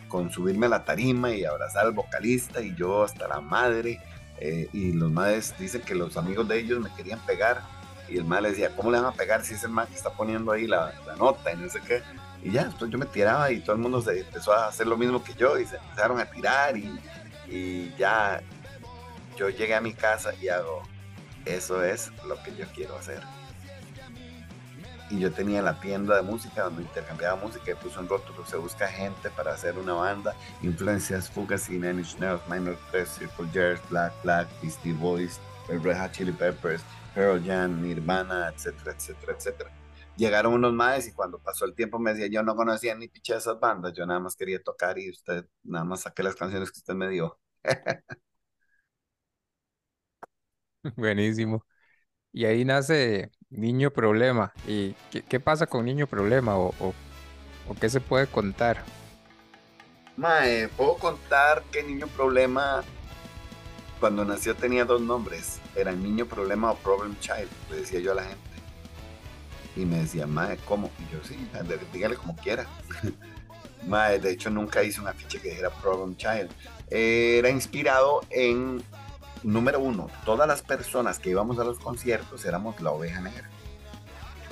con 0.08 0.30
subirme 0.30 0.66
a 0.66 0.68
la 0.68 0.84
tarima 0.84 1.32
y 1.32 1.44
abrazar 1.44 1.86
al 1.86 1.92
vocalista 1.92 2.60
y 2.60 2.74
yo 2.76 3.02
hasta 3.02 3.26
la 3.26 3.40
madre. 3.40 4.00
Eh, 4.38 4.68
y 4.72 4.92
los 4.92 5.10
madres 5.10 5.54
dicen 5.58 5.80
que 5.82 5.94
los 5.94 6.16
amigos 6.16 6.46
de 6.46 6.58
ellos 6.60 6.80
me 6.80 6.94
querían 6.94 7.18
pegar 7.26 7.62
y 8.08 8.16
el 8.16 8.24
madre 8.24 8.50
decía, 8.50 8.70
¿cómo 8.76 8.92
le 8.92 8.98
van 8.98 9.06
a 9.06 9.16
pegar 9.16 9.44
si 9.44 9.54
es 9.54 9.64
el 9.64 9.70
man 9.70 9.88
que 9.88 9.94
está 9.94 10.10
poniendo 10.10 10.52
ahí 10.52 10.66
la, 10.66 10.92
la 11.06 11.16
nota 11.16 11.52
y 11.52 11.56
no 11.56 11.68
sé 11.68 11.80
qué? 11.80 12.02
Y 12.44 12.50
ya, 12.52 12.66
después 12.66 12.90
yo 12.90 12.98
me 12.98 13.06
tiraba 13.06 13.50
y 13.50 13.60
todo 13.60 13.74
el 13.74 13.82
mundo 13.82 14.02
se 14.02 14.20
empezó 14.20 14.52
a 14.52 14.68
hacer 14.68 14.86
lo 14.86 14.96
mismo 14.96 15.24
que 15.24 15.34
yo 15.34 15.58
y 15.58 15.64
se 15.64 15.76
empezaron 15.76 16.20
a 16.20 16.26
tirar 16.26 16.76
y 16.76 17.00
y 17.54 17.94
ya 17.96 18.42
yo 19.36 19.48
llegué 19.48 19.76
a 19.76 19.80
mi 19.80 19.94
casa 19.94 20.34
y 20.40 20.48
hago, 20.48 20.82
eso 21.44 21.84
es 21.84 22.10
lo 22.26 22.42
que 22.42 22.54
yo 22.56 22.66
quiero 22.74 22.96
hacer. 22.96 23.22
Y 25.08 25.20
yo 25.20 25.30
tenía 25.30 25.62
la 25.62 25.78
tienda 25.78 26.16
de 26.16 26.22
música 26.22 26.64
donde 26.64 26.82
intercambiaba 26.82 27.36
música 27.36 27.70
y 27.70 27.74
puse 27.74 28.00
un 28.00 28.08
rótulo, 28.08 28.44
se 28.44 28.56
busca 28.56 28.88
gente 28.88 29.30
para 29.30 29.52
hacer 29.52 29.78
una 29.78 29.92
banda, 29.92 30.34
influencias 30.62 31.30
Fugas 31.30 31.68
y 31.68 31.74
Nine 31.74 32.00
Inch 32.00 32.18
Nails, 32.18 32.40
Minor 32.48 32.76
Threat, 32.90 33.06
Circle 33.06 33.48
Jerks, 33.52 33.88
Black 33.88 34.12
Black, 34.24 34.48
Beastie 34.60 34.92
Boys, 34.92 35.38
Red 35.68 35.96
Hot 36.00 36.10
Chili 36.10 36.32
Peppers, 36.32 36.82
Pearl 37.14 37.40
Jam, 37.44 37.80
Nirvana, 37.82 38.48
etcétera, 38.48 38.96
etcétera, 38.96 39.34
etcétera 39.38 39.70
llegaron 40.16 40.54
unos 40.54 40.72
maes 40.72 41.08
y 41.08 41.12
cuando 41.12 41.38
pasó 41.40 41.64
el 41.64 41.74
tiempo 41.74 41.98
me 41.98 42.14
decía, 42.14 42.28
yo 42.28 42.42
no 42.42 42.54
conocía 42.54 42.94
ni 42.94 43.08
picha 43.08 43.36
esas 43.36 43.58
bandas, 43.58 43.92
yo 43.94 44.06
nada 44.06 44.20
más 44.20 44.36
quería 44.36 44.62
tocar 44.62 44.98
y 44.98 45.10
usted 45.10 45.46
nada 45.64 45.84
más 45.84 46.02
saqué 46.02 46.22
las 46.22 46.36
canciones 46.36 46.70
que 46.70 46.78
usted 46.78 46.94
me 46.94 47.08
dio. 47.08 47.38
Buenísimo. 50.96 51.64
Y 52.32 52.44
ahí 52.46 52.64
nace 52.64 53.30
Niño 53.50 53.90
Problema. 53.90 54.52
¿Y 54.66 54.94
qué, 55.28 55.40
pasa 55.40 55.66
con 55.66 55.84
Niño 55.84 56.06
Problema 56.06 56.58
o, 56.58 56.94
qué 57.80 57.88
se 57.88 58.00
puede 58.00 58.26
contar? 58.26 58.82
Mae, 60.16 60.68
puedo 60.68 60.96
contar 60.96 61.62
que 61.72 61.82
Niño 61.82 62.06
Problema 62.08 62.84
cuando 64.00 64.24
nació 64.24 64.54
tenía 64.54 64.84
dos 64.84 65.00
nombres. 65.00 65.60
Era 65.74 65.92
Niño 65.92 66.26
Problema 66.26 66.72
o 66.72 66.76
Problem 66.76 67.16
Child, 67.20 67.48
le 67.70 67.76
decía 67.76 68.00
yo 68.00 68.12
a 68.12 68.16
la 68.16 68.24
gente. 68.24 68.40
Y 69.76 69.86
me 69.86 69.98
decía, 69.98 70.26
Mae, 70.26 70.56
¿cómo? 70.58 70.90
Y 71.00 71.12
yo, 71.12 71.24
sí, 71.24 71.36
dígale 71.92 72.16
como 72.16 72.36
quiera. 72.36 72.66
Mae, 73.86 74.18
de 74.18 74.32
hecho 74.32 74.50
nunca 74.50 74.82
hice 74.82 75.00
una 75.00 75.12
ficha 75.12 75.40
que 75.40 75.50
dijera 75.50 75.70
Problem 75.70 76.16
Child. 76.16 76.50
Era 76.90 77.50
inspirado 77.50 78.20
en, 78.30 78.82
número 79.42 79.80
uno, 79.80 80.08
todas 80.24 80.46
las 80.46 80.62
personas 80.62 81.18
que 81.18 81.30
íbamos 81.30 81.58
a 81.58 81.64
los 81.64 81.78
conciertos 81.78 82.44
éramos 82.44 82.80
la 82.80 82.90
oveja 82.90 83.20
negra. 83.20 83.48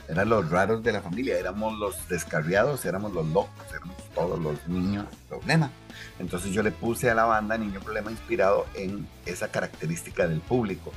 Eran 0.08 0.28
los 0.28 0.50
raros 0.50 0.82
de 0.82 0.92
la 0.92 1.00
familia, 1.00 1.38
éramos 1.38 1.78
los 1.78 2.08
descarriados, 2.08 2.84
éramos 2.84 3.12
los 3.12 3.26
locos, 3.28 3.64
éramos 3.70 3.96
todos 4.14 4.38
los 4.38 4.66
niños 4.66 5.06
problema. 5.28 5.70
Entonces 6.18 6.52
yo 6.52 6.62
le 6.62 6.72
puse 6.72 7.08
a 7.08 7.14
la 7.14 7.24
banda 7.24 7.56
Niño 7.56 7.80
Problema 7.80 8.10
inspirado 8.10 8.66
en 8.74 9.06
esa 9.26 9.48
característica 9.48 10.26
del 10.26 10.40
público. 10.40 10.92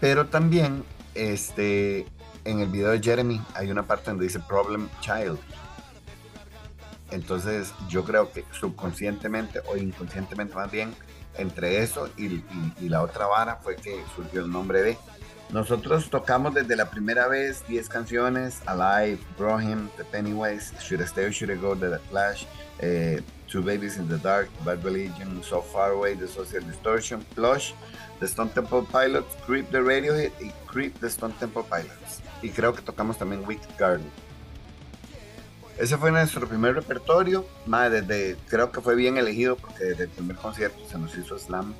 Pero 0.00 0.26
también 0.26 0.84
este, 1.14 2.06
en 2.44 2.60
el 2.60 2.68
video 2.68 2.90
de 2.90 3.00
Jeremy 3.00 3.40
hay 3.54 3.70
una 3.70 3.86
parte 3.86 4.10
donde 4.10 4.24
dice 4.24 4.40
Problem 4.40 4.88
Child. 5.00 5.38
Entonces 7.12 7.72
yo 7.88 8.04
creo 8.04 8.32
que 8.32 8.44
subconscientemente 8.52 9.60
o 9.66 9.76
inconscientemente 9.76 10.54
más 10.54 10.70
bien, 10.70 10.94
entre 11.38 11.82
eso 11.82 12.08
y, 12.16 12.42
la 12.88 13.02
otra 13.02 13.26
vara 13.26 13.56
fue 13.56 13.76
que 13.76 14.02
surgió 14.14 14.40
el 14.40 14.50
nombre 14.50 14.82
de. 14.82 14.98
Nosotros 15.50 16.08
tocamos 16.08 16.54
desde 16.54 16.76
la 16.76 16.90
primera 16.90 17.28
vez 17.28 17.62
10 17.68 17.88
canciones, 17.90 18.62
Alive, 18.64 19.18
Brohim, 19.38 19.88
The 19.98 20.04
Pennywise, 20.04 20.72
Should 20.80 21.02
I 21.02 21.04
Stay 21.04 21.26
or 21.26 21.32
Should 21.32 21.52
I 21.52 21.60
Go, 21.60 21.76
The 21.76 21.98
Flash, 22.10 22.46
eh, 22.78 23.20
Two 23.48 23.62
Babies 23.62 23.98
in 23.98 24.08
the 24.08 24.16
Dark, 24.16 24.48
Bad 24.64 24.82
Religion, 24.82 25.42
So 25.42 25.60
Far 25.60 25.92
Away, 25.92 26.14
The 26.14 26.26
Social 26.26 26.62
Distortion, 26.62 27.22
Plush, 27.34 27.74
The 28.20 28.28
Stone 28.28 28.50
Temple 28.50 28.86
Pilots, 28.90 29.36
Creep 29.44 29.70
the 29.70 29.80
Radiohead 29.82 30.32
y 30.40 30.52
Creep 30.66 30.98
the 31.00 31.08
Stone 31.08 31.34
Temple 31.38 31.64
Pilots. 31.68 32.22
Y 32.40 32.48
creo 32.48 32.72
que 32.72 32.80
tocamos 32.80 33.18
también 33.18 33.44
Wicked 33.46 33.76
Garden. 33.78 34.10
Ese 35.82 35.98
fue 35.98 36.12
nuestro 36.12 36.46
primer 36.46 36.76
repertorio. 36.76 37.44
desde, 37.66 38.36
creo 38.46 38.70
que 38.70 38.80
fue 38.80 38.94
bien 38.94 39.16
elegido 39.16 39.56
porque 39.56 39.82
desde 39.82 40.04
el 40.04 40.10
primer 40.10 40.36
concierto 40.36 40.78
se 40.88 40.96
nos 40.96 41.12
hizo 41.18 41.36
slam. 41.36 41.74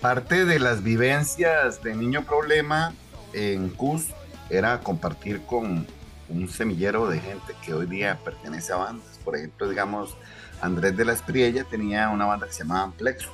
Parte 0.00 0.44
de 0.44 0.60
las 0.60 0.84
vivencias 0.84 1.82
de 1.82 1.92
Niño 1.96 2.24
Problema 2.24 2.94
en 3.32 3.68
CUS 3.70 4.10
era 4.48 4.78
compartir 4.78 5.44
con 5.44 5.88
un 6.28 6.48
semillero 6.48 7.08
de 7.08 7.18
gente 7.18 7.52
que 7.64 7.74
hoy 7.74 7.86
día 7.86 8.16
pertenece 8.24 8.74
a 8.74 8.76
bandas. 8.76 9.18
Por 9.24 9.34
ejemplo, 9.34 9.68
digamos, 9.68 10.16
Andrés 10.60 10.96
de 10.96 11.04
la 11.04 11.14
Espriella 11.14 11.64
tenía 11.64 12.10
una 12.10 12.26
banda 12.26 12.46
que 12.46 12.52
se 12.52 12.62
llamaba 12.62 12.92
Plexus. 12.96 13.32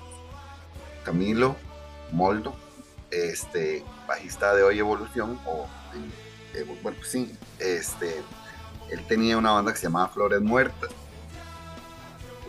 Camilo 1.04 1.54
Moldo, 2.12 2.56
este, 3.10 3.84
bajista 4.08 4.54
de 4.54 4.62
Hoy 4.62 4.78
Evolución, 4.78 5.38
o 5.44 5.66
eh, 6.54 6.64
bueno, 6.82 6.96
sí, 7.04 7.36
este, 7.58 8.22
él 8.90 9.04
tenía 9.06 9.36
una 9.36 9.52
banda 9.52 9.72
que 9.72 9.78
se 9.78 9.84
llamaba 9.84 10.08
Flores 10.08 10.40
Muertas. 10.40 10.90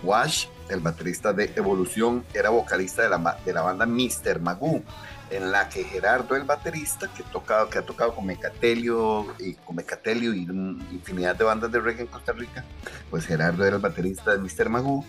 Wash, 0.03 0.47
el 0.69 0.79
baterista 0.79 1.33
de 1.33 1.51
Evolución, 1.55 2.23
era 2.33 2.49
vocalista 2.49 3.03
de 3.03 3.09
la, 3.09 3.37
de 3.43 3.53
la 3.53 3.61
banda 3.61 3.85
Mr. 3.85 4.39
Magoo, 4.39 4.83
en 5.29 5.51
la 5.51 5.67
que 5.69 5.83
Gerardo, 5.83 6.35
el 6.35 6.43
baterista, 6.43 7.09
que, 7.15 7.23
tocado, 7.23 7.69
que 7.69 7.79
ha 7.79 7.81
tocado 7.81 8.15
con 8.15 8.25
Mecatelio 8.25 9.25
y 9.39 9.55
con 9.55 9.75
Mecatelio 9.75 10.33
y 10.33 10.43
infinidad 10.91 11.35
de 11.35 11.43
bandas 11.43 11.71
de 11.71 11.79
reggae 11.79 12.01
en 12.01 12.07
Costa 12.07 12.31
Rica, 12.31 12.63
pues 13.09 13.25
Gerardo 13.25 13.65
era 13.65 13.75
el 13.75 13.81
baterista 13.81 14.35
de 14.35 14.37
Mr. 14.37 14.69
Magoo. 14.69 15.05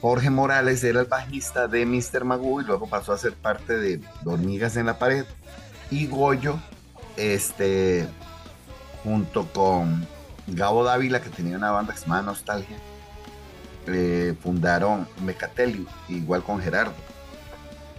Jorge 0.00 0.30
Morales 0.30 0.84
era 0.84 1.00
el 1.00 1.06
bajista 1.06 1.66
de 1.66 1.84
Mr. 1.84 2.24
Magoo 2.24 2.60
y 2.60 2.64
luego 2.64 2.88
pasó 2.88 3.12
a 3.12 3.18
ser 3.18 3.32
parte 3.32 3.76
de 3.76 4.00
Hormigas 4.24 4.76
en 4.76 4.86
la 4.86 4.98
Pared. 4.98 5.24
Y 5.90 6.06
Goyo, 6.06 6.58
este, 7.16 8.06
junto 9.02 9.48
con 9.52 10.06
Gabo 10.48 10.84
Dávila, 10.84 11.20
que 11.20 11.30
tenía 11.30 11.56
una 11.56 11.70
banda 11.70 11.92
que 11.92 12.00
se 12.00 12.06
llama 12.06 12.22
Nostalgia, 12.22 12.76
fundaron 14.42 15.08
Mecatelio, 15.22 15.86
igual 16.08 16.42
con 16.42 16.60
Gerardo. 16.60 16.94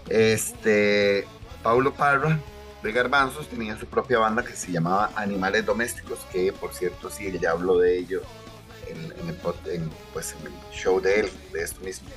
Este, 0.07 1.27
Paulo 1.63 1.93
Parra 1.93 2.39
de 2.81 2.91
Garbanzos 2.91 3.47
tenía 3.47 3.77
su 3.77 3.85
propia 3.85 4.19
banda 4.19 4.43
que 4.43 4.53
se 4.53 4.71
llamaba 4.71 5.11
Animales 5.15 5.65
Domésticos, 5.65 6.19
que 6.31 6.53
por 6.53 6.73
cierto 6.73 7.09
sí, 7.09 7.31
ya 7.39 7.51
habló 7.51 7.77
de 7.77 7.97
ello 7.97 8.21
en, 8.87 9.27
el, 9.27 9.35
pues, 10.13 10.35
en 10.39 10.47
el 10.47 10.53
show 10.71 10.99
de 10.99 11.21
él, 11.21 11.31
de 11.53 11.61
esto 11.61 11.81
mismo. 11.81 12.09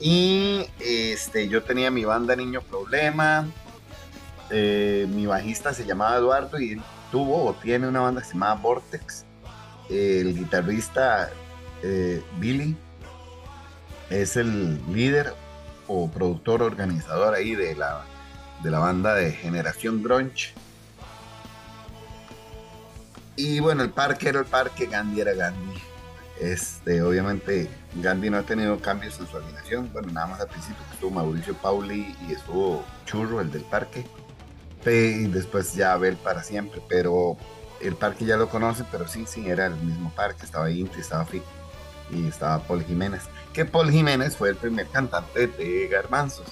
Y 0.00 0.66
este, 0.80 1.48
yo 1.48 1.62
tenía 1.62 1.90
mi 1.90 2.04
banda 2.04 2.34
Niño 2.34 2.62
Problema, 2.62 3.46
eh, 4.50 5.06
mi 5.08 5.26
bajista 5.26 5.72
se 5.72 5.84
llamaba 5.84 6.16
Eduardo 6.16 6.58
y 6.58 6.72
él 6.72 6.82
tuvo 7.10 7.44
o 7.44 7.54
tiene 7.54 7.86
una 7.86 8.00
banda 8.00 8.20
que 8.20 8.26
se 8.26 8.32
llamaba 8.34 8.60
Vortex 8.60 9.24
el 9.88 10.36
guitarrista 10.36 11.30
eh, 11.82 12.22
Billy 12.38 12.76
es 14.10 14.36
el 14.36 14.80
líder 14.92 15.34
o 15.86 16.10
productor 16.10 16.62
organizador 16.62 17.34
ahí 17.34 17.54
de 17.54 17.74
la, 17.74 18.04
de 18.62 18.70
la 18.70 18.78
banda 18.78 19.14
de 19.14 19.32
Generación 19.32 20.02
Grunge. 20.02 20.54
Y 23.36 23.60
bueno, 23.60 23.82
el 23.82 23.90
parque 23.90 24.28
era 24.28 24.40
el 24.40 24.46
parque, 24.46 24.86
Gandhi 24.86 25.20
era 25.20 25.34
Gandhi. 25.34 25.82
Este, 26.40 27.00
obviamente 27.00 27.68
Gandhi 27.96 28.28
no 28.28 28.38
ha 28.38 28.42
tenido 28.42 28.78
cambios 28.80 29.18
en 29.18 29.26
su 29.26 29.36
alineación. 29.36 29.90
Bueno, 29.92 30.12
nada 30.12 30.26
más 30.28 30.40
al 30.40 30.48
principio 30.48 30.84
estuvo 30.92 31.10
Mauricio 31.10 31.54
Pauli 31.54 32.14
y 32.28 32.32
estuvo 32.32 32.84
Churro, 33.06 33.40
el 33.40 33.50
del 33.50 33.62
parque. 33.62 34.06
Y 34.86 35.26
después 35.26 35.74
ya 35.74 35.92
Abel 35.94 36.16
para 36.16 36.42
siempre. 36.42 36.80
Pero 36.88 37.36
el 37.86 37.96
parque 37.96 38.24
ya 38.24 38.36
lo 38.36 38.48
conoce, 38.48 38.84
pero 38.90 39.06
sí, 39.08 39.24
sí, 39.26 39.48
era 39.48 39.66
el 39.66 39.76
mismo 39.76 40.12
parque, 40.14 40.44
estaba 40.44 40.70
Inti, 40.70 41.00
estaba 41.00 41.24
Fit 41.24 41.42
y 42.10 42.26
estaba 42.26 42.58
Paul 42.60 42.82
Jiménez, 42.84 43.22
que 43.52 43.64
Paul 43.64 43.90
Jiménez 43.90 44.36
fue 44.36 44.50
el 44.50 44.56
primer 44.56 44.86
cantante 44.88 45.46
de 45.46 45.88
Garbanzos 45.88 46.46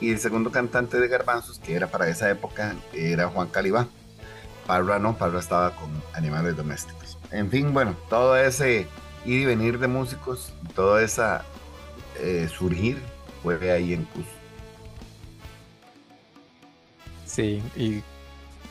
y 0.00 0.10
el 0.10 0.18
segundo 0.18 0.50
cantante 0.50 0.98
de 0.98 1.08
Garbanzos, 1.08 1.58
que 1.58 1.74
era 1.74 1.86
para 1.86 2.08
esa 2.08 2.30
época, 2.30 2.74
era 2.92 3.28
Juan 3.28 3.48
Calibá. 3.48 3.88
Parra 4.66 4.98
no, 4.98 5.16
Parra 5.16 5.40
estaba 5.40 5.76
con 5.76 5.90
animales 6.14 6.56
domésticos. 6.56 7.18
En 7.30 7.50
fin, 7.50 7.72
bueno, 7.72 7.94
todo 8.08 8.36
ese 8.36 8.86
ir 9.24 9.40
y 9.40 9.44
venir 9.44 9.78
de 9.78 9.88
músicos, 9.88 10.52
todo 10.74 10.98
esa 10.98 11.44
eh, 12.18 12.48
surgir 12.48 13.02
fue 13.42 13.70
ahí 13.70 13.92
en 13.92 14.04
Cus. 14.04 14.26
Sí, 17.26 17.62
y 17.76 18.02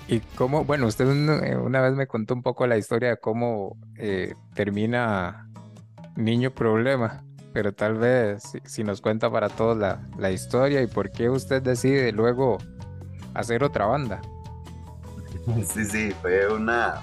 y 0.08 0.20
cómo, 0.20 0.66
bueno, 0.66 0.88
usted 0.88 1.08
eh, 1.44 1.56
una 1.56 1.82
vez 1.82 1.94
me 1.94 2.08
contó 2.08 2.34
un 2.34 2.44
poco 2.44 2.68
la 2.68 2.78
historia 2.78 3.10
de 3.10 3.18
cómo 3.18 3.78
eh, 3.98 4.36
termina 4.54 5.48
Niño 6.16 6.52
Problema, 6.52 7.24
pero 7.54 7.74
tal 7.74 7.96
vez 7.96 8.44
si, 8.66 8.84
nos 8.84 9.02
cuenta 9.02 9.32
para 9.32 9.50
todos 9.50 9.78
la, 9.78 10.32
historia 10.32 10.82
y 10.82 10.88
por 10.88 11.12
qué 11.12 11.30
usted 11.30 11.62
decide 11.62 12.12
luego 12.12 12.58
hacer 13.34 13.64
otra 13.64 13.86
banda. 13.86 14.22
Sí, 15.66 15.84
sí, 15.84 16.12
fue 16.22 16.48
una, 16.48 17.02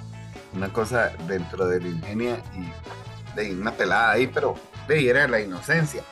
una 0.54 0.72
cosa 0.72 1.12
dentro 1.28 1.68
de 1.68 1.78
la 1.78 1.88
ingenia 1.88 2.42
y 2.54 3.36
de 3.36 3.54
una 3.54 3.72
pelada 3.72 4.12
ahí, 4.12 4.26
pero 4.26 4.54
de 4.88 5.10
era 5.10 5.28
la 5.28 5.40
inocencia. 5.40 6.02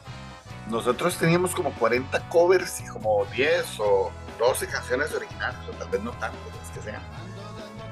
Nosotros 0.69 1.17
teníamos 1.17 1.55
como 1.55 1.73
40 1.73 2.29
covers 2.29 2.83
y 2.83 2.87
como 2.87 3.25
10 3.35 3.81
o 3.81 4.11
12 4.39 4.67
canciones 4.67 5.15
originales, 5.15 5.59
o 5.71 5.73
tal 5.73 5.89
vez 5.89 6.03
no 6.03 6.11
tanto, 6.13 6.39
que. 6.79 6.95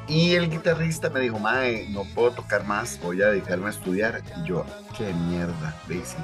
Y 0.08 0.34
el 0.34 0.48
guitarrista 0.48 1.10
me 1.10 1.20
dijo, 1.20 1.38
Mae, 1.38 1.88
no 1.90 2.04
puedo 2.04 2.30
tocar 2.30 2.64
más, 2.64 3.00
voy 3.02 3.22
a 3.22 3.28
dedicarme 3.28 3.66
a 3.66 3.70
estudiar. 3.70 4.22
Y 4.38 4.48
yo, 4.48 4.64
qué 4.96 5.12
mierda, 5.12 5.74
Daisy. 5.88 6.16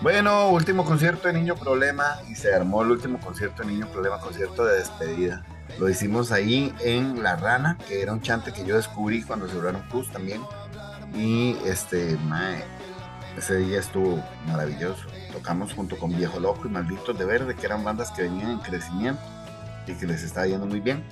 Bueno, 0.00 0.50
último 0.50 0.84
concierto 0.84 1.26
de 1.26 1.34
Niño 1.34 1.56
Problema 1.56 2.18
y 2.28 2.36
se 2.36 2.54
armó 2.54 2.82
el 2.82 2.92
último 2.92 3.18
concierto 3.18 3.64
de 3.64 3.72
Niño 3.72 3.88
Problema, 3.88 4.20
concierto 4.20 4.64
de 4.64 4.78
despedida. 4.78 5.44
Lo 5.80 5.88
hicimos 5.88 6.30
ahí 6.30 6.72
en 6.80 7.22
La 7.22 7.34
Rana, 7.34 7.76
que 7.88 8.00
era 8.00 8.12
un 8.12 8.22
chante 8.22 8.52
que 8.52 8.64
yo 8.64 8.76
descubrí 8.76 9.22
cuando 9.24 9.48
cerraron 9.48 9.82
Cruz 9.90 10.08
también. 10.12 10.40
Y 11.14 11.56
este, 11.66 12.16
mae, 12.28 12.62
ese 13.36 13.56
día 13.56 13.80
estuvo 13.80 14.22
maravilloso. 14.46 15.04
Tocamos 15.32 15.74
junto 15.74 15.98
con 15.98 16.16
Viejo 16.16 16.38
Loco 16.38 16.68
y 16.68 16.70
Malditos 16.70 17.18
de 17.18 17.24
Verde, 17.24 17.56
que 17.56 17.66
eran 17.66 17.82
bandas 17.82 18.12
que 18.12 18.22
venían 18.22 18.52
en 18.52 18.58
crecimiento 18.58 19.20
y 19.86 19.94
que 19.94 20.06
les 20.06 20.22
estaba 20.22 20.46
yendo 20.46 20.66
muy 20.66 20.78
bien. 20.78 21.02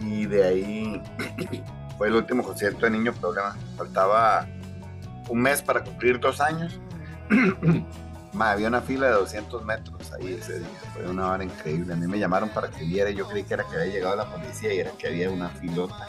Y 0.00 0.26
de 0.26 0.44
ahí 0.44 1.02
fue 1.98 2.08
el 2.08 2.14
último 2.14 2.42
concierto 2.42 2.86
de 2.86 2.90
Niño 2.90 3.12
Problema. 3.14 3.56
Faltaba 3.76 4.46
un 5.28 5.40
mes 5.40 5.62
para 5.62 5.82
cumplir 5.82 6.20
dos 6.20 6.40
años. 6.40 6.78
había 8.38 8.68
una 8.68 8.82
fila 8.82 9.06
de 9.06 9.12
200 9.14 9.64
metros 9.64 10.12
ahí 10.12 10.34
ese 10.34 10.58
día. 10.58 10.68
Fue 10.92 11.08
una 11.08 11.30
hora 11.30 11.44
increíble. 11.44 11.92
A 11.92 11.96
mí 11.96 12.06
me 12.06 12.18
llamaron 12.18 12.48
para 12.50 12.68
que 12.68 12.84
viera. 12.84 13.10
Yo 13.10 13.26
creí 13.26 13.44
que 13.44 13.54
era 13.54 13.64
que 13.64 13.76
había 13.76 13.92
llegado 13.92 14.16
la 14.16 14.26
policía 14.26 14.74
y 14.74 14.80
era 14.80 14.90
que 14.92 15.08
había 15.08 15.30
una 15.30 15.48
filota. 15.48 16.06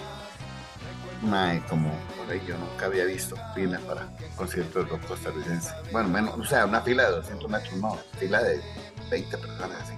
Como 1.67 1.91
por 2.15 2.31
ahí 2.31 2.41
yo 2.47 2.57
nunca 2.57 2.85
había 2.85 3.05
visto 3.05 3.35
fila 3.55 3.79
para 3.87 4.07
conciertos 4.35 4.85
de 4.85 4.91
rock 4.91 5.07
costarricense. 5.07 5.71
Bueno, 5.91 6.09
menos, 6.09 6.37
o 6.37 6.45
sea, 6.45 6.65
una 6.65 6.81
fila 6.81 7.09
de 7.09 7.17
200 7.17 7.49
metros, 7.49 7.73
no, 7.77 7.97
fila 8.19 8.41
de 8.43 8.61
20 9.09 9.37
personas 9.37 9.81
así. 9.81 9.96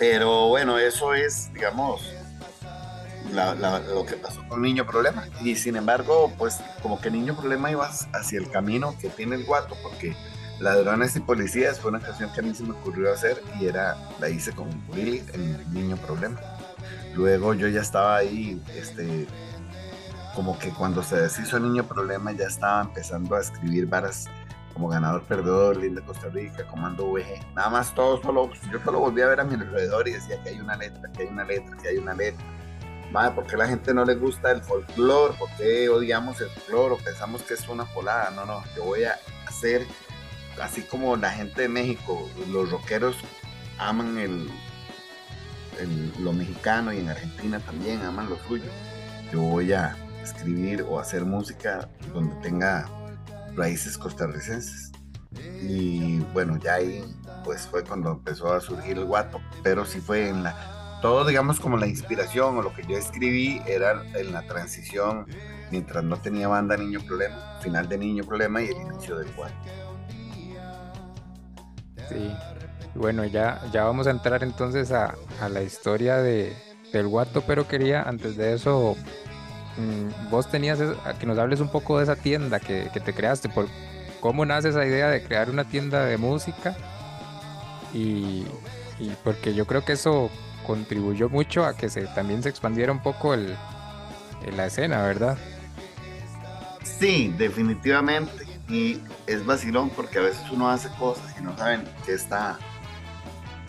Pero 0.00 0.48
bueno, 0.48 0.78
eso 0.78 1.12
es, 1.12 1.52
digamos, 1.52 2.00
lo 3.92 4.06
que 4.06 4.16
pasó 4.16 4.42
con 4.48 4.62
Niño 4.62 4.86
Problema. 4.86 5.26
Y 5.42 5.56
sin 5.56 5.76
embargo, 5.76 6.32
pues 6.38 6.56
como 6.82 6.98
que 6.98 7.10
Niño 7.10 7.36
Problema 7.36 7.70
iba 7.70 7.86
hacia 7.86 8.38
el 8.38 8.50
camino 8.50 8.96
que 8.98 9.10
tiene 9.10 9.36
el 9.36 9.44
guato, 9.44 9.76
porque 9.82 10.16
Ladrones 10.58 11.14
y 11.16 11.20
Policías 11.20 11.80
fue 11.80 11.90
una 11.90 12.00
canción 12.00 12.32
que 12.32 12.40
a 12.40 12.42
mí 12.42 12.54
se 12.54 12.62
me 12.62 12.70
ocurrió 12.70 13.12
hacer 13.12 13.42
y 13.60 13.66
era, 13.66 13.98
la 14.18 14.30
hice 14.30 14.52
con 14.52 14.68
Willy 14.88 15.22
en 15.34 15.72
Niño 15.74 15.98
Problema. 15.98 16.40
Luego 17.14 17.52
yo 17.52 17.68
ya 17.68 17.82
estaba 17.82 18.16
ahí, 18.16 18.58
este, 18.74 19.26
como 20.34 20.58
que 20.58 20.70
cuando 20.70 21.02
se 21.02 21.16
deshizo 21.16 21.60
Niño 21.60 21.84
Problema 21.84 22.32
ya 22.32 22.46
estaba 22.46 22.80
empezando 22.80 23.36
a 23.36 23.40
escribir 23.40 23.84
varas 23.84 24.28
como 24.72 24.88
ganador 24.88 25.22
perdedor, 25.24 25.76
Linda 25.76 26.02
Costa 26.02 26.28
Rica, 26.28 26.66
Comando 26.66 27.10
VG, 27.12 27.54
nada 27.54 27.70
más 27.70 27.94
todo 27.94 28.20
solo, 28.22 28.50
yo 28.70 28.78
solo 28.84 29.00
volví 29.00 29.20
a 29.22 29.26
ver 29.26 29.40
a 29.40 29.44
mi 29.44 29.54
alrededor 29.54 30.08
y 30.08 30.12
decía 30.12 30.42
que 30.42 30.50
hay 30.50 30.60
una 30.60 30.76
letra, 30.76 31.10
que 31.12 31.22
hay 31.22 31.28
una 31.28 31.44
letra, 31.44 31.76
que 31.76 31.88
hay 31.88 31.96
una 31.98 32.14
letra. 32.14 32.44
Madre, 33.10 33.34
¿por 33.34 33.46
qué 33.46 33.56
la 33.56 33.66
gente 33.66 33.92
no 33.92 34.04
le 34.04 34.14
gusta 34.14 34.52
el 34.52 34.62
folclore? 34.62 35.34
¿Por 35.34 35.50
qué 35.56 35.88
odiamos 35.88 36.40
el 36.40 36.48
folclore 36.50 36.94
o 36.94 36.98
pensamos 36.98 37.42
que 37.42 37.54
es 37.54 37.68
una 37.68 37.84
polada? 37.86 38.30
No, 38.30 38.46
no, 38.46 38.62
yo 38.76 38.84
voy 38.84 39.02
a 39.02 39.16
hacer 39.46 39.84
así 40.60 40.82
como 40.82 41.16
la 41.16 41.30
gente 41.30 41.62
de 41.62 41.68
México, 41.68 42.28
los 42.48 42.70
rockeros 42.70 43.16
aman 43.78 44.18
el, 44.18 44.50
lo 46.20 46.32
mexicano 46.32 46.92
y 46.92 46.98
en 46.98 47.08
Argentina 47.08 47.58
también 47.60 48.02
aman 48.02 48.28
lo 48.28 48.38
suyo. 48.46 48.70
Yo 49.32 49.40
voy 49.40 49.72
a 49.72 49.96
escribir 50.22 50.82
o 50.82 51.00
hacer 51.00 51.24
música 51.24 51.88
donde 52.12 52.34
tenga 52.42 52.88
raíces 53.56 53.98
costarricenses. 53.98 54.92
Y 55.62 56.18
bueno, 56.32 56.58
ya 56.58 56.74
ahí 56.74 57.04
pues 57.44 57.66
fue 57.66 57.84
cuando 57.84 58.12
empezó 58.12 58.52
a 58.52 58.60
surgir 58.60 58.98
el 58.98 59.04
guato, 59.04 59.40
pero 59.62 59.84
sí 59.84 60.00
fue 60.00 60.28
en 60.28 60.42
la, 60.42 60.98
todo 61.00 61.24
digamos 61.24 61.60
como 61.60 61.76
la 61.76 61.86
inspiración 61.86 62.58
o 62.58 62.62
lo 62.62 62.74
que 62.74 62.82
yo 62.86 62.96
escribí 62.96 63.62
era 63.66 64.02
en 64.14 64.32
la 64.32 64.42
transición 64.42 65.26
mientras 65.70 66.02
no 66.04 66.16
tenía 66.16 66.48
banda 66.48 66.76
Niño 66.76 67.00
Problema, 67.00 67.58
final 67.60 67.88
de 67.88 67.98
Niño 67.98 68.24
Problema 68.24 68.62
y 68.62 68.66
el 68.66 68.76
inicio 68.76 69.16
del 69.16 69.32
guato. 69.34 69.54
Sí, 72.08 72.34
bueno, 72.94 73.24
ya, 73.24 73.62
ya 73.72 73.84
vamos 73.84 74.06
a 74.06 74.10
entrar 74.10 74.42
entonces 74.42 74.90
a, 74.90 75.14
la 75.48 75.62
historia 75.62 76.16
de, 76.16 76.52
del 76.92 77.06
guato, 77.06 77.42
pero 77.46 77.68
quería 77.68 78.02
antes 78.02 78.36
de 78.36 78.54
eso, 78.54 78.96
vos 80.30 80.50
tenías 80.50 80.78
que 81.18 81.26
nos 81.26 81.38
hables 81.38 81.60
un 81.60 81.70
poco 81.70 81.98
de 81.98 82.04
esa 82.04 82.16
tienda 82.16 82.60
que, 82.60 82.90
que 82.92 83.00
te 83.00 83.14
creaste, 83.14 83.48
por 83.48 83.68
cómo 84.20 84.44
nace 84.44 84.68
esa 84.68 84.84
idea 84.84 85.08
de 85.08 85.22
crear 85.22 85.50
una 85.50 85.64
tienda 85.64 86.04
de 86.04 86.16
música 86.16 86.76
y, 87.92 88.44
porque 89.24 89.54
yo 89.54 89.66
creo 89.66 89.84
que 89.84 89.92
eso 89.92 90.30
contribuyó 90.66 91.28
mucho 91.28 91.64
a 91.64 91.74
que 91.74 91.88
se 91.88 92.02
también 92.08 92.42
se 92.42 92.50
expandiera 92.50 92.92
un 92.92 93.02
poco 93.02 93.34
el, 93.34 93.56
la 94.54 94.66
escena, 94.66 95.02
¿verdad? 95.02 95.38
Sí, 96.84 97.34
definitivamente. 97.36 98.46
Y 98.68 99.00
es 99.26 99.44
vacilón 99.44 99.90
porque 99.90 100.18
a 100.18 100.22
veces 100.22 100.42
uno 100.52 100.70
hace 100.70 100.90
cosas 100.90 101.34
y 101.38 101.42
no 101.42 101.56
saben 101.56 101.82
qué 102.06 102.12
está, 102.12 102.58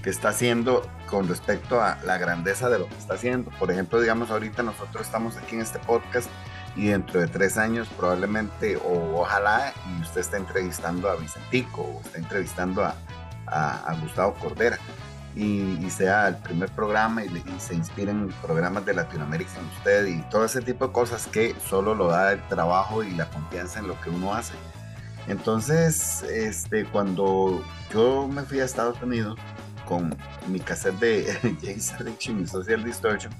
qué 0.04 0.10
está 0.12 0.30
haciendo 0.30 0.84
con 1.12 1.28
respecto 1.28 1.82
a 1.82 1.98
la 2.06 2.18
grandeza 2.18 2.70
de 2.70 2.80
lo 2.80 2.88
que 2.88 2.96
está 2.96 3.16
haciendo. 3.16 3.52
Por 3.60 3.70
ejemplo, 3.70 4.00
digamos, 4.00 4.32
ahorita 4.32 4.64
nosotros 4.64 5.06
estamos 5.06 5.36
aquí 5.36 5.56
en 5.56 5.62
este 5.62 5.78
podcast 5.78 6.30
y 6.76 6.88
dentro 6.88 7.20
de 7.20 7.28
tres 7.28 7.58
años 7.58 7.90
probablemente 7.98 8.78
o 8.78 9.20
ojalá 9.20 9.74
y 9.90 10.02
usted 10.02 10.22
está 10.22 10.38
entrevistando 10.38 11.10
a 11.10 11.18
Vicentico 11.18 11.82
o 11.82 12.02
está 12.02 12.18
entrevistando 12.18 12.84
a, 12.84 12.96
a, 13.46 13.94
Gustavo 14.02 14.34
Cordera 14.36 14.80
y, 15.36 15.90
sea 15.90 16.30
el 16.30 16.38
primer 16.38 16.70
programa 16.70 17.26
y, 17.26 17.44
se 17.60 17.76
inspiren 17.76 18.30
programas 18.42 18.86
de 18.86 18.94
Latinoamérica 18.94 19.52
en 19.60 19.66
usted 19.78 20.08
y 20.08 20.22
todo 20.30 20.46
ese 20.46 20.62
tipo 20.62 20.88
de 20.88 20.94
cosas 20.94 21.28
que 21.28 21.54
solo 21.68 21.94
lo 21.94 22.08
da 22.08 22.32
el 22.32 22.48
trabajo 22.48 23.04
y 23.04 23.12
la 23.12 23.30
confianza 23.30 23.80
en 23.80 23.90
lo 23.90 24.00
que 24.00 24.10
uno 24.10 24.34
hace. 24.34 24.54
Entonces, 25.28 26.24
este, 26.24 26.86
cuando 26.86 27.64
yo 27.94 28.30
me 28.30 28.44
fui 28.44 28.62
a 28.62 28.66
Estados 28.66 29.02
Unidos 29.02 29.38
con 29.92 30.16
mi 30.48 30.62
cassette 30.62 30.98
de 31.00 31.58
James 31.62 31.92
Addiction 32.00 32.40
y 32.40 32.48
Social 32.48 32.82
Distortion, 32.82 33.34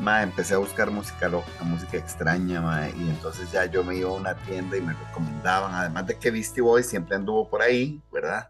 ma, 0.00 0.22
empecé 0.22 0.54
a 0.54 0.58
buscar 0.58 0.92
música 0.92 1.28
loca, 1.28 1.50
música 1.64 1.96
extraña, 1.96 2.60
ma, 2.60 2.88
y 2.88 3.10
entonces 3.10 3.50
ya 3.50 3.66
yo 3.66 3.82
me 3.82 3.96
iba 3.96 4.08
a 4.08 4.12
una 4.12 4.36
tienda 4.36 4.76
y 4.76 4.80
me 4.80 4.92
recomendaban, 4.92 5.74
además 5.74 6.06
de 6.06 6.16
que 6.16 6.30
Beastie 6.30 6.62
Boy 6.62 6.84
siempre 6.84 7.16
anduvo 7.16 7.50
por 7.50 7.62
ahí, 7.62 8.00
¿verdad? 8.12 8.48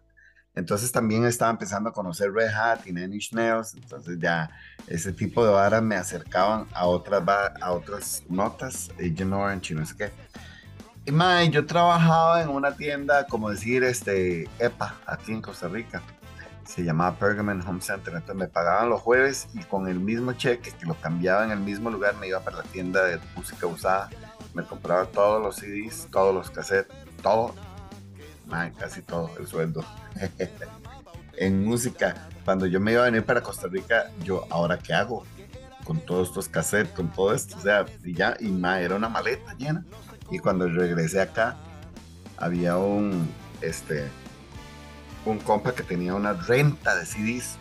Entonces 0.53 0.91
también 0.91 1.25
estaba 1.25 1.49
empezando 1.49 1.89
a 1.89 1.91
conocer 1.91 2.31
Red 2.31 2.53
Hat 2.53 2.85
y 2.85 2.93
Nine 2.93 3.17
Nails, 3.31 3.73
entonces 3.73 4.19
ya 4.19 4.51
ese 4.85 5.11
tipo 5.11 5.43
de 5.43 5.51
varas 5.51 5.81
me 5.81 5.95
acercaban 5.95 6.67
a 6.71 6.85
otras, 6.85 7.23
a 7.61 7.71
otras 7.71 8.23
notas, 8.29 8.91
Agent 8.99 9.33
Orange 9.33 9.73
y 9.73 9.77
no 9.77 9.85
sé 9.87 9.95
qué. 9.97 10.11
Y 11.03 11.11
mae, 11.11 11.49
yo 11.49 11.65
trabajaba 11.65 12.43
en 12.43 12.49
una 12.49 12.75
tienda, 12.75 13.25
como 13.25 13.49
decir, 13.49 13.83
este, 13.83 14.47
EPA, 14.59 14.93
aquí 15.07 15.31
en 15.31 15.41
Costa 15.41 15.67
Rica. 15.67 16.03
Se 16.69 16.83
llamaba 16.83 17.17
Pergamon 17.17 17.67
Home 17.67 17.81
Center. 17.81 18.13
Entonces 18.13 18.35
me 18.35 18.47
pagaban 18.47 18.89
los 18.89 19.01
jueves 19.01 19.47
y 19.55 19.63
con 19.63 19.87
el 19.87 19.99
mismo 19.99 20.33
cheque 20.33 20.71
que 20.71 20.85
lo 20.85 20.93
cambiaba 20.93 21.43
en 21.43 21.49
el 21.49 21.59
mismo 21.59 21.89
lugar 21.89 22.15
me 22.17 22.27
iba 22.27 22.41
para 22.41 22.57
la 22.57 22.63
tienda 22.63 23.05
de 23.05 23.19
música 23.35 23.65
usada. 23.65 24.11
Me 24.53 24.63
compraba 24.63 25.05
todos 25.05 25.41
los 25.41 25.55
CDs, 25.55 26.07
todos 26.11 26.31
los 26.31 26.51
cassettes, 26.51 26.95
todo. 27.23 27.55
Mae, 28.45 28.71
casi 28.73 29.01
todo 29.01 29.31
el 29.39 29.47
sueldo. 29.47 29.83
en 31.37 31.65
música. 31.65 32.29
Cuando 32.45 32.67
yo 32.67 32.79
me 32.79 32.91
iba 32.91 33.01
a 33.01 33.05
venir 33.05 33.25
para 33.25 33.41
Costa 33.41 33.67
Rica, 33.67 34.11
yo, 34.23 34.45
¿ahora 34.51 34.77
qué 34.77 34.93
hago? 34.93 35.25
Con 35.85 35.99
todos 35.99 36.27
estos 36.27 36.49
cassettes, 36.49 36.93
con 36.93 37.11
todo 37.11 37.33
esto. 37.33 37.57
O 37.57 37.61
sea, 37.61 37.87
y 38.03 38.13
ya, 38.13 38.37
y 38.39 38.53
era 38.63 38.95
una 38.95 39.09
maleta 39.09 39.55
llena. 39.55 39.83
Y 40.29 40.37
cuando 40.37 40.67
regresé 40.67 41.19
acá, 41.19 41.57
había 42.37 42.77
un, 42.77 43.27
este, 43.61 44.07
un 45.29 45.39
compa 45.39 45.73
que 45.73 45.83
tenía 45.83 46.13
una 46.15 46.33
renta 46.33 46.95
de 46.95 47.05
CDs. 47.05 47.57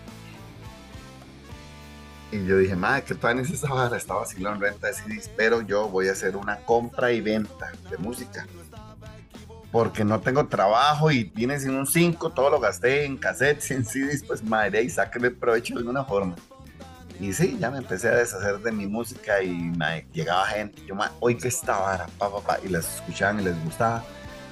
Y 2.30 2.44
yo 2.44 2.58
dije, 2.58 2.76
madre, 2.76 3.04
¿qué 3.04 3.14
tal 3.14 3.38
es 3.38 3.50
esa 3.50 3.72
vara? 3.72 3.96
Estaba 3.96 4.22
haciendo 4.22 4.50
una 4.50 4.58
renta 4.58 4.88
de 4.88 4.94
CDs, 4.94 5.30
pero 5.36 5.62
yo 5.62 5.88
voy 5.88 6.08
a 6.08 6.12
hacer 6.12 6.36
una 6.36 6.58
compra 6.58 7.12
y 7.12 7.20
venta 7.20 7.72
de 7.90 7.96
música. 7.96 8.46
Porque 9.72 10.04
no 10.04 10.20
tengo 10.20 10.46
trabajo 10.46 11.10
y 11.10 11.24
viene 11.24 11.58
sin 11.60 11.70
un 11.70 11.86
5, 11.86 12.30
todo 12.30 12.50
lo 12.50 12.60
gasté 12.60 13.04
en 13.04 13.16
cassettes, 13.16 13.70
en 13.70 13.84
CDs, 13.84 14.22
pues 14.24 14.42
madre, 14.42 14.82
y 14.82 14.90
sáquenle 14.90 15.30
provecho 15.30 15.74
de 15.74 15.80
alguna 15.80 16.04
forma. 16.04 16.36
Y 17.20 17.32
sí, 17.32 17.56
ya 17.58 17.70
me 17.70 17.78
empecé 17.78 18.08
a 18.08 18.14
deshacer 18.14 18.60
de 18.60 18.70
mi 18.70 18.86
música 18.86 19.42
y 19.42 19.72
llegaba 20.12 20.46
gente, 20.46 20.80
yo, 20.86 20.94
hoy 21.18 21.36
que 21.36 21.48
esta 21.48 21.76
vara, 21.76 22.06
pa, 22.16 22.30
pa, 22.30 22.40
pa, 22.40 22.58
y 22.64 22.68
las 22.68 22.96
escuchaban 22.96 23.40
y 23.40 23.44
les 23.44 23.64
gustaba. 23.64 24.04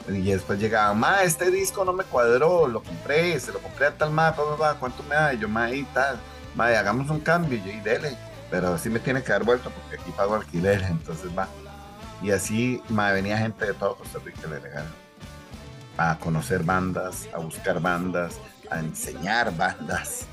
Y 0.08 0.30
después 0.30 0.58
llegaban, 0.60 0.98
ma, 0.98 1.22
este 1.22 1.50
disco 1.50 1.84
no 1.84 1.92
me 1.92 2.04
cuadró, 2.04 2.68
lo 2.68 2.82
compré, 2.82 3.38
se 3.40 3.52
lo 3.52 3.58
compré 3.58 3.86
a 3.86 3.96
tal 3.96 4.10
ma, 4.10 4.34
¿cuánto 4.78 5.02
me 5.02 5.14
da? 5.14 5.34
Y 5.34 5.38
yo, 5.38 5.48
ma, 5.48 5.70
y 5.70 5.82
tal, 5.84 6.18
ma, 6.54 6.66
hagamos 6.66 7.10
un 7.10 7.20
cambio, 7.20 7.58
yo, 7.64 7.72
y 7.72 7.80
dele, 7.80 8.16
pero 8.50 8.78
sí 8.78 8.88
me 8.88 9.00
tiene 9.00 9.22
que 9.22 9.32
dar 9.32 9.44
vuelta 9.44 9.68
porque 9.70 10.00
aquí 10.00 10.10
pago 10.12 10.36
alquiler, 10.36 10.82
entonces 10.88 11.36
va. 11.36 11.48
Y 12.22 12.30
así, 12.30 12.82
ma, 12.88 13.10
venía 13.10 13.36
gente 13.36 13.66
de 13.66 13.74
todo 13.74 13.96
Costa 13.96 14.20
Rica, 14.24 14.40
le 14.48 14.60
a 15.98 16.18
conocer 16.18 16.62
bandas, 16.62 17.28
a 17.34 17.38
buscar 17.38 17.80
bandas, 17.80 18.38
a 18.70 18.78
enseñar 18.78 19.56
bandas, 19.56 20.26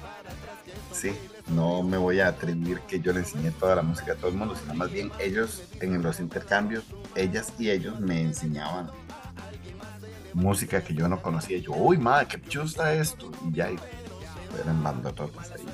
sí 0.92 1.18
no 1.48 1.84
me 1.84 1.98
voy 1.98 2.20
a 2.20 2.30
atribuir 2.30 2.80
que 2.82 3.00
yo 3.00 3.14
le 3.14 3.20
enseñé 3.20 3.52
toda 3.52 3.76
la 3.76 3.82
música 3.82 4.14
a 4.14 4.16
todo 4.16 4.30
el 4.30 4.38
mundo, 4.38 4.56
sino 4.56 4.74
más 4.74 4.92
bien 4.92 5.12
ellos 5.20 5.64
en 5.82 6.02
los 6.02 6.20
intercambios, 6.20 6.84
ellas 7.16 7.54
y 7.60 7.70
ellos 7.70 8.00
me 8.00 8.22
enseñaban 8.22 8.90
música 10.34 10.84
que 10.84 10.94
yo 10.94 11.08
no 11.08 11.22
conocía. 11.22 11.58
Yo, 11.58 11.74
uy, 11.74 11.98
madre, 11.98 12.28
qué 12.28 12.42
chulo 12.42 12.66
está 12.66 12.94
esto. 12.94 13.32
Y 13.50 13.56
ya 13.56 13.70
eran 14.62 14.84
bandototas 14.84 15.52
ahí. 15.52 15.66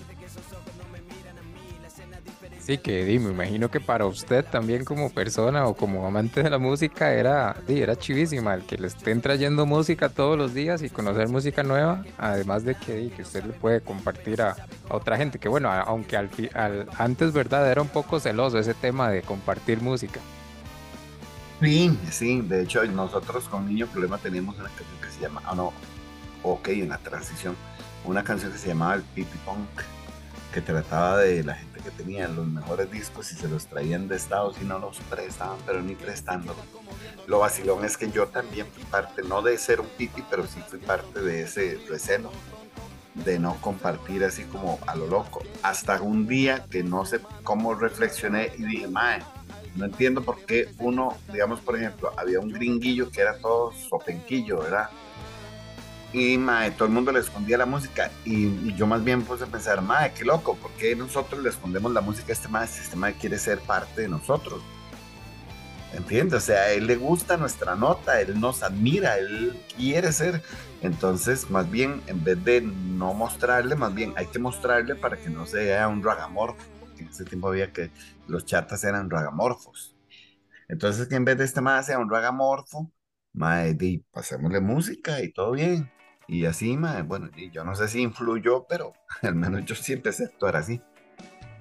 Sí, 2.59 2.77
que 2.77 3.03
me 3.19 3.31
imagino 3.31 3.71
que 3.71 3.79
para 3.79 4.05
usted 4.05 4.45
también 4.45 4.85
como 4.85 5.09
persona 5.09 5.65
o 5.65 5.75
como 5.75 6.05
amante 6.05 6.43
de 6.43 6.51
la 6.51 6.59
música 6.59 7.11
era, 7.11 7.55
era 7.67 7.95
chivísima 7.95 8.53
el 8.53 8.61
que 8.63 8.77
le 8.77 8.85
estén 8.85 9.21
trayendo 9.21 9.65
música 9.65 10.09
todos 10.09 10.37
los 10.37 10.53
días 10.53 10.83
y 10.83 10.89
conocer 10.91 11.29
música 11.29 11.63
nueva, 11.63 12.03
además 12.19 12.63
de 12.63 12.75
que, 12.75 13.09
que 13.09 13.23
usted 13.23 13.43
le 13.43 13.53
puede 13.53 13.81
compartir 13.81 14.43
a, 14.43 14.55
otra 14.87 15.17
gente, 15.17 15.39
que 15.39 15.49
bueno, 15.49 15.71
aunque 15.71 16.15
al, 16.15 16.87
antes, 16.99 17.33
¿verdad? 17.33 17.71
Era 17.71 17.81
un 17.81 17.87
poco 17.87 18.19
celoso 18.19 18.59
ese 18.59 18.75
tema 18.75 19.09
de 19.09 19.23
compartir 19.23 19.81
música. 19.81 20.19
Sí, 21.61 21.97
sí, 22.09 22.41
de 22.41 22.63
hecho 22.63 22.85
nosotros 22.85 23.49
con 23.49 23.67
Niño 23.67 23.87
Problema 23.87 24.17
teníamos 24.17 24.57
una 24.57 24.69
canción 24.69 25.01
que 25.01 25.09
se 25.09 25.19
llama, 25.19 25.41
ah 25.45 25.55
no, 25.55 25.73
ok, 26.41 26.69
en 26.69 26.89
la 26.89 26.97
transición, 26.99 27.55
una 28.05 28.23
canción 28.23 28.53
que 28.53 28.57
se 28.57 28.69
llamaba 28.69 28.95
el 28.95 29.01
Pipi 29.01 29.37
Punk, 29.39 29.67
que 30.53 30.61
trataba 30.61 31.17
de 31.17 31.43
la 31.43 31.55
gente 31.55 31.81
que 31.81 31.91
tenían 31.91 32.35
los 32.35 32.47
mejores 32.47 32.89
discos 32.89 33.31
y 33.33 33.35
se 33.35 33.49
los 33.49 33.67
traían 33.67 34.07
de 34.07 34.15
Estados 34.15 34.55
y 34.61 34.65
no 34.65 34.79
los 34.79 34.99
prestaban, 35.09 35.57
pero 35.65 35.81
ni 35.81 35.95
prestándolos. 35.95 36.63
Lo 37.27 37.39
vacilón 37.39 37.83
es 37.83 37.97
que 37.97 38.09
yo 38.09 38.27
también 38.27 38.65
fui 38.73 38.83
parte, 38.85 39.21
no 39.21 39.41
de 39.41 39.57
ser 39.57 39.81
un 39.81 39.87
piti, 39.87 40.23
pero 40.29 40.47
sí 40.47 40.61
fui 40.67 40.79
parte 40.79 41.19
de 41.19 41.41
ese 41.41 41.77
recelo 41.89 42.31
de 43.13 43.37
no 43.37 43.55
compartir 43.59 44.23
así 44.23 44.43
como 44.43 44.79
a 44.87 44.95
lo 44.95 45.07
loco. 45.07 45.43
Hasta 45.61 46.01
un 46.01 46.25
día 46.25 46.65
que 46.69 46.83
no 46.83 47.05
sé 47.05 47.19
cómo 47.43 47.75
reflexioné 47.75 48.53
y 48.57 48.63
dije, 48.63 48.87
mae, 48.87 49.19
no 49.75 49.85
entiendo 49.85 50.21
por 50.21 50.45
qué 50.45 50.69
uno, 50.79 51.15
digamos, 51.31 51.59
por 51.59 51.77
ejemplo, 51.77 52.11
había 52.17 52.39
un 52.39 52.49
gringuillo 52.49 53.09
que 53.09 53.21
era 53.21 53.37
todo 53.39 53.71
sopenquillo, 53.71 54.59
¿verdad? 54.59 54.89
y 56.11 56.37
mae, 56.37 56.71
todo 56.71 56.85
el 56.85 56.93
mundo 56.93 57.11
le 57.11 57.19
escondía 57.19 57.57
la 57.57 57.65
música 57.65 58.11
y, 58.25 58.73
yo 58.73 58.87
más 58.87 59.03
bien 59.03 59.21
puse 59.21 59.43
a 59.43 59.47
pensar, 59.47 59.81
mae, 59.81 60.11
qué 60.13 60.25
loco, 60.25 60.55
¿por 60.55 60.71
qué 60.71 60.95
nosotros 60.95 61.43
le 61.43 61.49
escondemos 61.49 61.91
la 61.93 62.01
música 62.01 62.29
a 62.29 62.33
este 62.33 62.47
mae 62.47 62.67
si 62.67 62.81
este 62.81 62.95
mae 62.95 63.13
quiere 63.13 63.37
ser 63.37 63.59
parte 63.59 64.01
de 64.01 64.07
nosotros? 64.07 64.61
¿Entiendes? 65.93 66.43
O 66.43 66.45
sea, 66.45 66.71
él 66.71 66.85
le 66.85 66.95
gusta 66.95 67.37
nuestra 67.37 67.75
nota, 67.75 68.21
él 68.21 68.39
nos 68.39 68.61
admira, 68.61 69.17
él 69.17 69.59
quiere 69.75 70.11
ser. 70.11 70.43
Entonces, 70.81 71.49
más 71.49 71.69
bien, 71.69 72.01
en 72.05 72.23
vez 72.23 72.43
de 72.43 72.61
no 72.61 73.13
mostrarle, 73.15 73.75
más 73.75 73.93
bien 73.95 74.13
hay 74.15 74.27
que 74.27 74.37
mostrarle 74.37 74.93
para 74.95 75.17
que 75.17 75.29
no 75.29 75.47
sea 75.47 75.87
un 75.87 76.03
ragamor 76.03 76.55
porque 76.79 77.03
en 77.03 77.09
ese 77.09 77.25
tiempo 77.25 77.49
había 77.49 77.71
que 77.71 77.89
los 78.29 78.45
chatas 78.45 78.83
eran 78.83 79.09
ragamorfos. 79.09 79.95
Entonces, 80.67 81.07
que 81.07 81.15
en 81.15 81.25
vez 81.25 81.37
de 81.37 81.45
este 81.45 81.61
mae 81.61 81.83
sea 81.83 81.99
un 81.99 82.09
ragamorfo, 82.09 82.91
mae, 83.33 83.75
pasémosle 84.11 84.61
música 84.61 85.21
y 85.21 85.31
todo 85.33 85.51
bien. 85.51 85.91
Y 86.27 86.45
así, 86.45 86.77
mae, 86.77 87.01
bueno, 87.01 87.29
y 87.35 87.49
yo 87.49 87.63
no 87.63 87.75
sé 87.75 87.87
si 87.87 88.01
influyó, 88.01 88.65
pero 88.69 88.93
al 89.23 89.35
menos 89.35 89.65
yo 89.65 89.75
sí 89.75 89.93
empecé 89.93 90.23
a 90.23 90.27
actuar 90.27 90.55
así, 90.55 90.81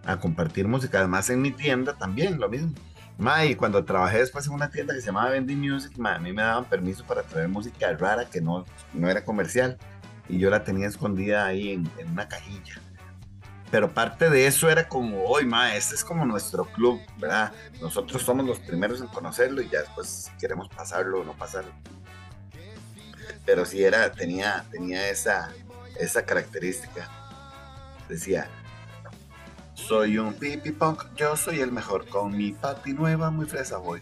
a 0.04 0.18
compartir 0.18 0.68
música. 0.68 0.98
Además, 0.98 1.30
en 1.30 1.42
mi 1.42 1.52
tienda 1.52 1.96
también, 1.96 2.38
lo 2.38 2.48
mismo. 2.48 2.72
Mae, 3.16 3.50
y 3.50 3.54
cuando 3.56 3.84
trabajé 3.84 4.18
después 4.18 4.46
en 4.46 4.52
una 4.52 4.70
tienda 4.70 4.94
que 4.94 5.00
se 5.00 5.06
llamaba 5.06 5.30
Vendy 5.30 5.56
Music, 5.56 5.96
mae, 5.98 6.16
a 6.16 6.18
mí 6.20 6.32
me 6.32 6.42
daban 6.42 6.66
permiso 6.66 7.04
para 7.04 7.22
traer 7.22 7.48
música 7.48 7.92
rara 7.96 8.26
que 8.26 8.40
no, 8.40 8.64
no 8.92 9.10
era 9.10 9.24
comercial. 9.24 9.78
Y 10.28 10.38
yo 10.38 10.50
la 10.50 10.62
tenía 10.62 10.86
escondida 10.86 11.46
ahí 11.46 11.70
en, 11.70 11.90
en 11.98 12.10
una 12.10 12.28
cajilla 12.28 12.82
pero 13.70 13.92
parte 13.92 14.30
de 14.30 14.46
eso 14.46 14.70
era 14.70 14.88
como, 14.88 15.24
hoy, 15.24 15.44
ma, 15.44 15.74
este 15.74 15.94
es 15.94 16.04
como 16.04 16.24
nuestro 16.24 16.64
club, 16.64 17.00
¿verdad? 17.18 17.52
Nosotros 17.80 18.22
somos 18.22 18.46
los 18.46 18.58
primeros 18.60 19.00
en 19.00 19.08
conocerlo 19.08 19.60
y 19.60 19.68
ya 19.68 19.80
después 19.80 20.30
queremos 20.40 20.68
pasarlo 20.68 21.20
o 21.20 21.24
no 21.24 21.34
pasarlo. 21.34 21.72
Pero 23.44 23.66
sí 23.66 23.82
era, 23.82 24.10
tenía, 24.12 24.64
tenía 24.70 25.08
esa, 25.10 25.52
esa 25.98 26.24
característica. 26.24 27.10
Decía, 28.08 28.48
soy 29.74 30.16
un 30.16 30.32
pipi 30.32 30.72
punk, 30.72 31.04
yo 31.14 31.36
soy 31.36 31.60
el 31.60 31.70
mejor, 31.70 32.08
con 32.08 32.36
mi 32.36 32.52
pati 32.52 32.94
nueva, 32.94 33.30
muy 33.30 33.46
fresa 33.46 33.76
voy. 33.76 34.00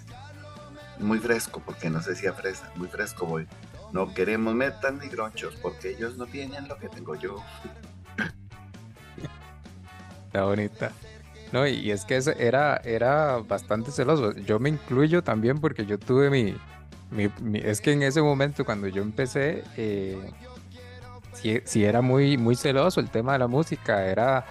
Muy 0.99 1.19
fresco, 1.19 1.61
porque 1.65 1.91
no 1.91 2.01
se 2.03 2.11
decía 2.11 2.33
fresa, 2.33 2.71
muy 2.77 2.87
fresco 2.89 3.27
voy. 3.27 3.49
No 3.93 4.15
queremos 4.15 4.55
metas 4.55 4.95
ni 4.95 5.09
gronchos, 5.09 5.57
porque 5.61 5.91
ellos 5.91 6.17
no 6.17 6.27
tienen 6.27 6.69
lo 6.69 6.79
que 6.79 6.89
tengo 6.89 7.17
yo 7.17 7.43
bonita. 10.45 10.93
No, 11.53 11.67
y 11.67 11.91
es 11.91 12.05
que 12.05 12.21
era, 12.39 12.77
era 12.85 13.39
bastante 13.39 13.91
celoso. 13.91 14.35
Yo 14.35 14.59
me 14.59 14.69
incluyo 14.69 15.23
también 15.23 15.59
porque 15.59 15.87
yo 15.87 15.99
tuve 15.99 16.29
mi, 16.29 16.57
es 17.55 17.81
que 17.81 17.93
en 17.93 18.03
ese 18.03 18.21
momento 18.21 18.65
cuando 18.65 18.89
yo 18.89 19.03
empecé, 19.03 19.63
eh, 19.77 20.19
sí, 21.65 21.85
era 21.85 22.03
muy, 22.03 22.37
muy 22.37 22.57
celoso 22.57 23.01
el 23.01 23.11
tema 23.11 23.35
de 23.35 23.39
la 23.39 23.47
música. 23.47 24.07
Era, 24.07 24.45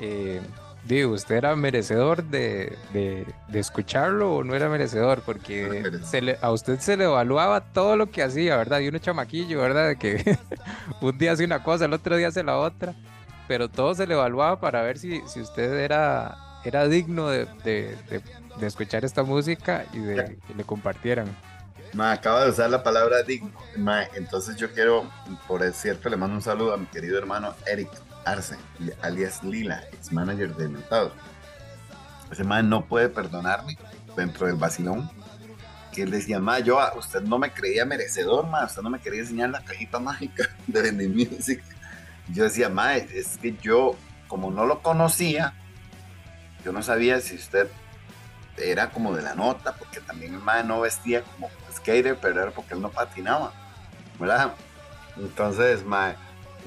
eh, 0.00 0.40
digo, 0.84 1.12
usted 1.12 1.34
era 1.36 1.56
merecedor 1.56 2.22
de, 2.24 2.76
escucharlo 3.52 4.36
o 4.36 4.44
no 4.44 4.54
era 4.54 4.68
merecedor, 4.68 5.22
porque 5.22 5.82
a 6.40 6.50
usted 6.52 6.78
se 6.78 6.96
le 6.96 7.04
evaluaba 7.04 7.60
todo 7.60 7.96
lo 7.96 8.10
que 8.10 8.22
hacía, 8.22 8.56
¿verdad? 8.56 8.80
Y 8.80 8.88
uno 8.88 8.98
chamaquillo, 8.98 9.60
¿verdad? 9.60 9.88
De 9.88 9.96
que 9.96 10.38
un 11.00 11.18
día 11.18 11.32
hace 11.32 11.44
una 11.44 11.62
cosa, 11.62 11.86
el 11.86 11.92
otro 11.92 12.16
día 12.16 12.28
hace 12.28 12.44
la 12.44 12.56
otra 12.56 12.94
pero 13.48 13.68
todo 13.68 13.94
se 13.94 14.06
le 14.06 14.14
evaluaba 14.14 14.60
para 14.60 14.82
ver 14.82 14.98
si, 14.98 15.20
si 15.26 15.40
usted 15.40 15.72
era, 15.74 16.36
era 16.64 16.88
digno 16.88 17.28
de, 17.28 17.46
de, 17.64 17.96
de, 18.58 18.66
escuchar 18.66 19.04
esta 19.04 19.22
música 19.22 19.86
y 19.92 19.98
de 19.98 20.38
que 20.46 20.54
le 20.54 20.64
compartieran. 20.64 21.28
Ma, 21.92 22.12
acaba 22.12 22.44
de 22.44 22.50
usar 22.50 22.70
la 22.70 22.82
palabra 22.82 23.22
digno. 23.22 23.52
Ma, 23.76 24.04
entonces 24.14 24.56
yo 24.56 24.72
quiero, 24.72 25.08
por 25.46 25.64
cierto, 25.72 26.08
le 26.08 26.16
mando 26.16 26.36
un 26.36 26.42
saludo 26.42 26.74
a 26.74 26.76
mi 26.76 26.86
querido 26.86 27.18
hermano 27.18 27.54
Eric 27.66 27.90
Arce, 28.24 28.56
alias 29.02 29.42
Lila, 29.44 29.84
ex 29.92 30.12
manager 30.12 30.54
de 30.56 30.68
Mentados. 30.68 31.12
Ese 32.30 32.42
man 32.42 32.68
no 32.68 32.84
puede 32.84 33.08
perdonarme 33.08 33.78
dentro 34.16 34.46
del 34.46 34.56
vacilón. 34.56 35.08
Que 35.92 36.02
él 36.02 36.10
decía, 36.10 36.40
ma, 36.40 36.58
yo, 36.58 36.78
usted 36.98 37.22
no 37.22 37.38
me 37.38 37.52
creía 37.52 37.86
merecedor, 37.86 38.46
ma, 38.46 38.64
usted 38.64 38.82
no 38.82 38.90
me 38.90 39.00
quería 39.00 39.20
enseñar 39.20 39.50
la 39.50 39.64
cajita 39.64 39.98
mágica 40.00 40.50
de 40.66 40.82
Vending 40.82 41.14
Music 41.14 41.62
yo 42.32 42.44
decía, 42.44 42.68
mae, 42.68 43.08
es 43.14 43.38
que 43.38 43.56
yo, 43.62 43.96
como 44.28 44.50
no 44.50 44.66
lo 44.66 44.82
conocía, 44.82 45.54
yo 46.64 46.72
no 46.72 46.82
sabía 46.82 47.20
si 47.20 47.36
usted 47.36 47.68
era 48.56 48.90
como 48.90 49.14
de 49.14 49.22
la 49.22 49.34
nota, 49.34 49.74
porque 49.76 50.00
también 50.00 50.34
el 50.34 50.40
mae 50.40 50.64
no 50.64 50.80
vestía 50.80 51.22
como 51.22 51.50
skater, 51.72 52.18
pero 52.20 52.42
era 52.42 52.50
porque 52.50 52.74
él 52.74 52.82
no 52.82 52.90
patinaba, 52.90 53.52
¿verdad? 54.18 54.54
Entonces, 55.16 55.84
mae, 55.84 56.16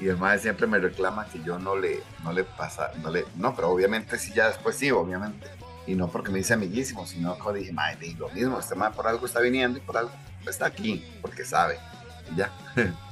y 0.00 0.08
el 0.08 0.16
mae 0.16 0.38
siempre 0.38 0.66
me 0.66 0.78
reclama 0.78 1.26
que 1.26 1.42
yo 1.42 1.58
no 1.58 1.76
le, 1.76 2.02
no 2.24 2.32
le 2.32 2.44
pasa, 2.44 2.90
no 3.02 3.10
le, 3.10 3.26
no, 3.36 3.54
pero 3.54 3.70
obviamente 3.70 4.18
sí, 4.18 4.32
ya 4.32 4.48
después 4.48 4.76
sí, 4.76 4.90
obviamente. 4.90 5.46
Y 5.86 5.94
no 5.94 6.08
porque 6.08 6.30
me 6.30 6.38
dice 6.38 6.54
amiguísimo, 6.54 7.06
sino 7.06 7.36
que 7.38 7.58
dije, 7.58 7.72
mae, 7.72 7.96
lo 8.16 8.28
mismo, 8.30 8.58
este 8.58 8.74
mae 8.74 8.92
por 8.92 9.06
algo 9.06 9.26
está 9.26 9.40
viniendo 9.40 9.78
y 9.78 9.82
por 9.82 9.98
algo 9.98 10.12
está 10.46 10.66
aquí, 10.66 11.04
porque 11.20 11.44
sabe. 11.44 11.78
Ya. 12.36 12.50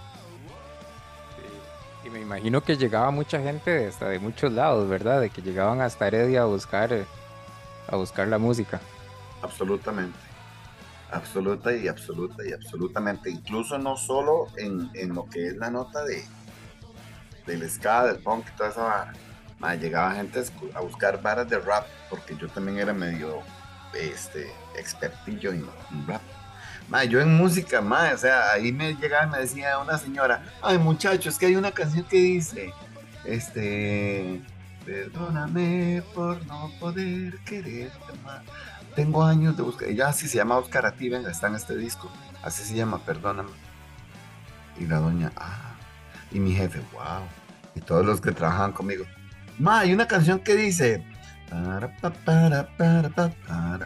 Me 2.10 2.20
imagino 2.20 2.62
que 2.62 2.76
llegaba 2.76 3.10
mucha 3.10 3.40
gente 3.40 3.86
hasta 3.86 4.08
de 4.08 4.18
muchos 4.18 4.52
lados, 4.52 4.88
¿verdad? 4.88 5.20
De 5.20 5.30
que 5.30 5.42
llegaban 5.42 5.80
hasta 5.80 6.06
Heredia 6.06 6.42
a 6.42 6.46
buscar, 6.46 6.92
eh, 6.92 7.04
a 7.88 7.96
buscar 7.96 8.28
la 8.28 8.38
música. 8.38 8.80
Absolutamente. 9.42 10.18
Absoluta 11.10 11.74
y 11.74 11.88
absoluta 11.88 12.46
y 12.46 12.52
absolutamente. 12.52 13.30
Incluso 13.30 13.78
no 13.78 13.96
solo 13.96 14.46
en, 14.56 14.90
en 14.94 15.14
lo 15.14 15.26
que 15.26 15.48
es 15.48 15.56
la 15.56 15.70
nota 15.70 16.04
de 16.04 16.24
del 17.46 17.68
ska, 17.70 18.04
del 18.04 18.18
punk 18.18 18.46
y 18.46 18.56
toda 18.58 18.68
esa 18.68 19.12
llegaba 19.76 20.12
gente 20.12 20.42
a 20.74 20.80
buscar 20.80 21.20
varas 21.22 21.48
de 21.48 21.58
rap, 21.58 21.86
porque 22.10 22.36
yo 22.36 22.46
también 22.48 22.78
era 22.78 22.92
medio 22.92 23.38
este, 23.94 24.52
expertillo 24.76 25.50
en 25.52 25.66
rap 26.06 26.20
yo 27.08 27.20
en 27.20 27.36
música, 27.36 27.80
ma, 27.80 28.10
o 28.14 28.18
sea, 28.18 28.52
ahí 28.52 28.72
me 28.72 28.94
llegaba 28.94 29.26
y 29.26 29.30
me 29.30 29.38
decía 29.38 29.78
una 29.78 29.98
señora, 29.98 30.42
ay 30.62 30.78
muchachos, 30.78 31.34
es 31.34 31.38
que 31.38 31.46
hay 31.46 31.56
una 31.56 31.70
canción 31.70 32.04
que 32.04 32.16
dice, 32.16 32.72
este, 33.24 34.40
perdóname 34.86 36.02
por 36.14 36.44
no 36.46 36.70
poder 36.80 37.38
quererte 37.44 38.12
más. 38.24 38.42
Tengo 38.96 39.22
años 39.22 39.56
de 39.56 39.62
buscar, 39.62 39.88
ella 39.88 40.08
así 40.08 40.28
se 40.28 40.38
llama 40.38 40.56
Oscar 40.56 40.86
Ati, 40.86 41.08
venga, 41.10 41.30
está 41.30 41.48
en 41.48 41.56
este 41.56 41.76
disco, 41.76 42.10
así 42.42 42.64
se 42.64 42.74
llama, 42.74 42.98
perdóname. 43.04 43.50
Y 44.80 44.86
la 44.86 44.98
doña, 44.98 45.30
ah, 45.36 45.74
y 46.30 46.40
mi 46.40 46.54
jefe, 46.54 46.80
wow, 46.92 47.22
y 47.74 47.80
todos 47.80 48.04
los 48.04 48.20
que 48.20 48.32
trabajaban 48.32 48.72
conmigo, 48.72 49.04
ma, 49.58 49.80
hay 49.80 49.92
una 49.92 50.08
canción 50.08 50.40
que 50.40 50.56
dice, 50.56 51.04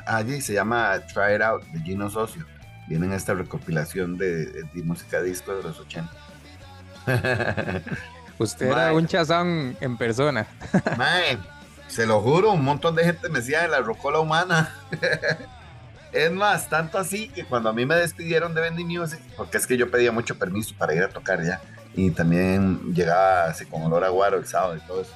allí 0.06 0.40
se 0.40 0.54
llama 0.54 1.00
Try 1.12 1.34
It 1.34 1.42
Out 1.42 1.64
de 1.64 1.80
Gino 1.80 2.08
Socio 2.08 2.46
vienen 2.92 3.14
esta 3.14 3.32
recopilación 3.32 4.18
de, 4.18 4.66
música 4.84 5.22
disco 5.22 5.54
de 5.54 5.62
los 5.62 5.80
80. 5.80 6.12
Usted 8.38 8.66
era 8.66 8.92
un 8.92 9.06
chazán 9.06 9.74
en 9.80 9.96
persona. 9.96 10.46
Se 11.88 12.04
lo 12.04 12.20
juro, 12.20 12.52
un 12.52 12.62
montón 12.62 12.94
de 12.94 13.04
gente 13.04 13.30
me 13.30 13.38
decía 13.38 13.62
de 13.62 13.68
la 13.68 13.80
rocola 13.80 14.18
humana. 14.18 14.74
es 16.12 16.30
más, 16.32 16.68
tanto 16.68 16.98
así 16.98 17.30
que 17.30 17.46
cuando 17.46 17.70
a 17.70 17.72
mí 17.72 17.86
me 17.86 17.94
despidieron 17.94 18.54
de 18.54 18.60
Bendy 18.60 18.84
Music, 18.84 19.20
porque 19.38 19.56
es 19.56 19.66
que 19.66 19.78
yo 19.78 19.90
pedía 19.90 20.12
mucho 20.12 20.38
permiso 20.38 20.74
para 20.76 20.94
ir 20.94 21.02
a 21.02 21.08
tocar 21.08 21.42
ya, 21.42 21.62
y 21.94 22.10
también 22.10 22.92
llegaba 22.92 23.46
así 23.46 23.64
con 23.64 23.82
olor 23.84 24.04
a 24.04 24.10
guaro 24.10 24.36
el 24.36 24.46
sábado 24.46 24.76
y 24.76 24.80
todo 24.80 25.00
eso. 25.00 25.14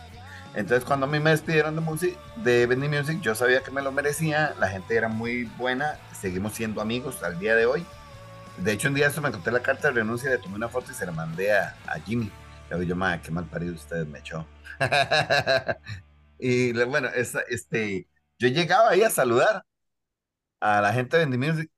Entonces 0.57 0.87
cuando 0.87 1.05
a 1.05 1.09
mí 1.09 1.21
me 1.21 1.31
despidieron 1.31 1.75
de, 1.75 1.83
music, 1.83 2.19
de 2.37 2.65
Bendy 2.67 2.89
Music, 2.89 3.21
yo 3.21 3.35
sabía 3.35 3.63
que 3.63 3.71
me 3.71 3.83
lo 3.83 3.93
merecía, 3.93 4.55
la 4.59 4.69
gente 4.69 4.97
era 4.97 5.07
muy 5.07 5.45
buena, 5.45 5.99
seguimos 6.19 6.55
siendo 6.55 6.81
amigos 6.81 7.23
al 7.23 7.39
día 7.39 7.55
de 7.55 7.67
hoy. 7.67 7.85
De 8.57 8.73
hecho, 8.73 8.89
un 8.89 8.95
día 8.95 9.09
eso 9.09 9.21
me 9.21 9.29
encontré 9.29 9.53
la 9.53 9.61
carta 9.61 9.89
de 9.89 9.95
renuncia, 9.95 10.31
le 10.31 10.39
tomé 10.39 10.55
una 10.55 10.71
foto 10.71 10.91
y 10.91 10.95
se 10.95 11.05
la 11.05 11.13
mandé 11.13 11.53
a, 11.53 11.77
Jimmy. 12.07 12.33
Le 12.71 12.77
digo 12.77 12.89
yo, 12.89 12.97
madre, 12.97 13.21
qué 13.23 13.31
mal 13.31 13.45
parido 13.45 13.75
ustedes 13.75 14.09
me 14.09 14.21
echó. 14.21 14.47
y 16.39 16.73
bueno, 16.85 17.09
este, 17.49 18.09
yo 18.39 18.49
llegaba 18.49 18.89
ahí 18.91 19.03
a 19.03 19.11
saludar 19.11 19.63
a 20.61 20.81
la 20.81 20.91
gente 20.95 21.19
de 21.19 21.27
Bendy 21.27 21.47
Music 21.47 21.71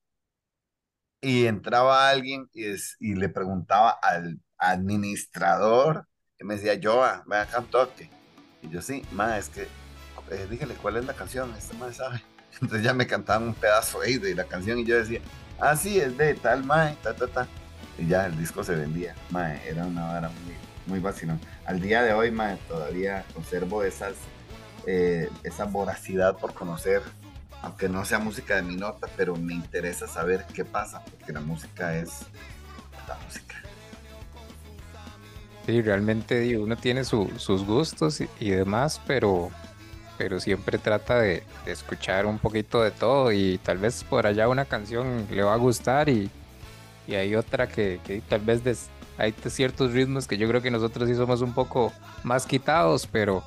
y 1.20 1.47
entraba 1.47 2.09
alguien 2.09 2.49
y, 2.53 2.64
y 3.01 3.14
le 3.16 3.29
preguntaba 3.29 3.91
al 3.91 4.41
administrador 4.57 6.07
que 6.37 6.45
me 6.45 6.55
decía, 6.55 6.79
Joa, 6.81 7.24
ven 7.26 7.41
acá 7.41 7.59
un 7.59 7.66
toque 7.66 8.18
y 8.63 8.69
yo, 8.69 8.83
sí, 8.83 9.03
ma, 9.13 9.39
es 9.39 9.49
que, 9.49 9.63
eh, 10.31 10.47
dígale 10.51 10.75
cuál 10.75 10.97
es 10.97 11.05
la 11.05 11.15
canción, 11.15 11.55
este 11.57 11.75
ma 11.77 11.93
sabe. 11.93 12.23
Entonces 12.55 12.83
ya 12.83 12.95
me 12.95 13.07
cantaban 13.07 13.49
un 13.49 13.55
pedazo 13.55 14.01
ahí 14.01 14.19
de 14.19 14.35
la 14.35 14.45
canción 14.45 14.79
y 14.79 14.85
yo 14.85 14.97
decía, 14.97 15.21
ah, 15.61 15.77
sí, 15.77 16.01
es 16.01 16.17
de 16.17 16.35
tal 16.35 16.65
ma, 16.65 16.95
ta, 17.03 17.15
ta, 17.15 17.27
ta. 17.27 17.49
Y 17.99 18.07
ya 18.07 18.27
el 18.27 18.37
disco 18.39 18.63
se 18.63 18.75
vendía, 18.75 19.15
ma, 19.31 19.55
era 19.55 19.85
una 19.85 20.07
vara 20.07 20.29
muy, 20.29 20.55
muy 20.87 21.01
vacilón. 21.01 21.41
Al 21.67 21.81
día 21.81 22.03
de 22.03 22.13
hoy, 22.13 22.31
ma, 22.31 22.57
todavía 22.69 23.25
conservo 23.35 23.83
esas, 23.83 24.15
eh, 24.87 25.29
esa 25.45 25.65
voracidad 25.65 26.37
por 26.37 26.55
conocer, 26.55 27.03
aunque 27.63 27.89
no 27.89 28.05
sea 28.05 28.19
música 28.19 28.57
de 28.57 28.63
mi 28.63 28.77
nota, 28.77 29.09
pero 29.17 29.37
me 29.37 29.55
interesa 29.55 30.07
saber 30.07 30.47
qué 30.55 30.65
pasa, 30.65 31.05
porque 31.05 31.33
la 31.33 31.41
música 31.41 31.97
es 31.97 32.21
la 33.09 33.17
música. 33.25 33.47
Sí, 35.69 35.83
realmente 35.83 36.57
uno 36.57 36.79
tiene 36.79 37.05
sus 37.05 37.66
gustos 37.66 38.23
y, 38.41 38.49
demás, 38.49 39.03
pero, 39.07 39.51
pero 40.16 40.41
siempre 40.41 40.79
trata 40.79 41.21
de, 41.21 41.43
escuchar 41.66 42.25
un 42.25 42.39
poquito 42.39 42.83
de 42.83 42.91
todo 42.91 43.33
y 43.33 43.59
tal 43.59 43.77
vez 43.77 44.03
por 44.03 44.27
allá 44.27 44.49
una 44.49 44.64
canción 44.64 45.27
le 45.31 45.43
va 45.43 45.53
a 45.53 45.59
gustar 45.59 46.09
y, 46.09 46.31
hay 47.07 47.35
otra 47.35 47.69
que, 47.69 48.01
tal 48.31 48.41
vez 48.41 48.89
hay 49.19 49.35
ciertos 49.51 49.93
ritmos 49.93 50.27
que 50.27 50.39
yo 50.39 50.49
creo 50.49 50.62
que 50.62 50.71
nosotros 50.71 51.07
sí 51.07 51.14
somos 51.14 51.43
un 51.43 51.53
poco 51.53 51.93
más 52.23 52.47
quitados, 52.47 53.07
pero, 53.07 53.45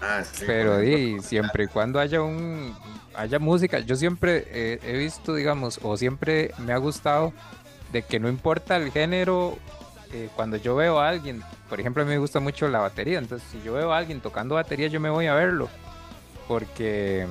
Ah, 0.00 0.22
sí, 0.24 0.44
pero 0.46 0.78
siempre 1.20 1.64
y 1.64 1.66
cuando 1.66 2.00
haya 2.00 2.22
un 2.22 2.74
haya 3.14 3.38
música, 3.38 3.80
yo 3.80 3.96
siempre 3.96 4.46
eh, 4.46 4.80
he 4.82 4.96
visto, 4.96 5.34
digamos, 5.34 5.78
o 5.82 5.94
siempre 5.98 6.54
me 6.56 6.72
ha 6.72 6.78
gustado 6.78 7.34
de 7.92 8.00
que 8.00 8.18
no 8.18 8.30
importa 8.30 8.78
el 8.78 8.90
género, 8.90 9.58
eh, 10.12 10.28
cuando 10.36 10.56
yo 10.56 10.74
veo 10.76 10.98
a 11.00 11.08
alguien, 11.08 11.42
por 11.68 11.80
ejemplo, 11.80 12.02
a 12.02 12.06
mí 12.06 12.12
me 12.12 12.18
gusta 12.18 12.40
mucho 12.40 12.68
la 12.68 12.80
batería, 12.80 13.18
entonces 13.18 13.46
si 13.50 13.62
yo 13.62 13.74
veo 13.74 13.92
a 13.92 13.98
alguien 13.98 14.20
tocando 14.20 14.54
batería, 14.56 14.88
yo 14.88 15.00
me 15.00 15.10
voy 15.10 15.26
a 15.26 15.34
verlo, 15.34 15.68
porque 16.48 17.26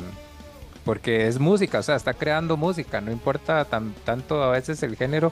porque 0.85 1.27
es 1.27 1.39
música, 1.39 1.79
o 1.79 1.83
sea, 1.83 1.95
está 1.95 2.13
creando 2.13 2.57
música, 2.57 2.99
no 3.01 3.11
importa 3.11 3.63
tan, 3.65 3.93
tanto 4.05 4.41
a 4.41 4.49
veces 4.51 4.81
el 4.81 4.95
género, 4.95 5.31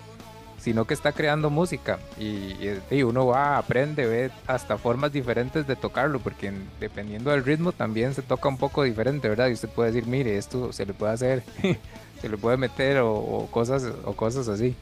sino 0.60 0.86
que 0.86 0.94
está 0.94 1.14
creando 1.14 1.50
música 1.50 1.98
y, 2.20 2.54
y- 2.92 3.04
uno 3.04 3.26
va, 3.28 3.58
aprende, 3.58 4.06
ve 4.06 4.30
hasta 4.46 4.78
formas 4.78 5.12
diferentes 5.14 5.66
de 5.66 5.76
tocarlo, 5.76 6.20
porque 6.20 6.48
en- 6.48 6.68
dependiendo 6.80 7.32
del 7.32 7.44
ritmo 7.44 7.72
también 7.72 8.14
se 8.14 8.22
toca 8.22 8.50
un 8.50 8.58
poco 8.58 8.84
diferente, 8.84 9.30
¿verdad? 9.30 9.48
Y 9.48 9.54
usted 9.54 9.70
puede 9.70 9.92
decir, 9.94 10.08
mire, 10.08 10.38
esto 10.38 10.72
se 10.74 10.86
le 10.86 10.94
puede 10.94 11.14
hacer, 11.14 11.44
se 12.22 12.30
le 12.30 12.38
puede 12.38 12.58
meter 12.58 13.00
o 13.02 13.48
cosas, 13.50 13.84
o 14.06 14.14
cosas 14.14 14.48
así. 14.50 14.76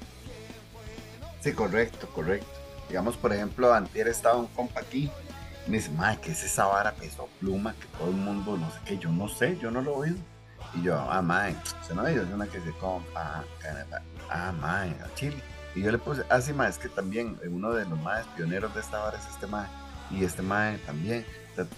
Sí, 1.46 1.54
correcto, 1.54 2.08
correcto. 2.08 2.48
Digamos, 2.90 3.18
por 3.18 3.32
ejemplo, 3.32 3.72
antier 3.72 4.08
estaba 4.08 4.36
un 4.36 4.48
compa 4.48 4.80
aquí. 4.80 5.12
Me 5.68 5.78
dice, 5.78 5.92
madre, 5.92 6.18
¿qué 6.24 6.32
es 6.32 6.44
esa 6.44 6.66
vara 6.66 6.92
peso 6.92 7.30
pluma 7.40 7.76
que 7.80 7.86
todo 8.00 8.10
el 8.10 8.16
mundo 8.16 8.58
no 8.58 8.68
sé 8.72 8.80
qué? 8.84 8.98
Yo 8.98 9.12
no 9.12 9.28
sé, 9.28 9.56
yo 9.60 9.70
no 9.70 9.84
lo 9.84 9.94
oído. 9.94 10.18
Y 10.74 10.82
yo, 10.82 10.98
ah, 10.98 11.22
madre, 11.22 11.56
se 11.88 11.94
no 11.94 12.08
es 12.08 12.18
una 12.34 12.48
que 12.48 12.60
se 12.62 12.72
compa, 12.80 13.44
ah, 14.32 14.54
madre, 14.60 14.96
a 15.04 15.14
Chile. 15.14 15.38
Y 15.76 15.84
yo 15.84 15.92
le 15.92 16.00
puse, 16.00 16.24
ah, 16.32 16.42
sí, 16.42 16.52
madre, 16.52 16.72
es 16.72 16.80
que 16.80 16.90
también 16.90 17.38
uno 17.48 17.74
de 17.74 17.86
los 17.86 18.00
más 18.00 18.26
pioneros 18.36 18.74
de 18.74 18.82
esta 18.82 18.98
vara 18.98 19.20
es 19.20 19.28
este 19.28 19.46
madre. 19.46 19.70
Y 20.10 20.24
este 20.26 20.42
madre 20.42 20.80
también. 20.80 21.28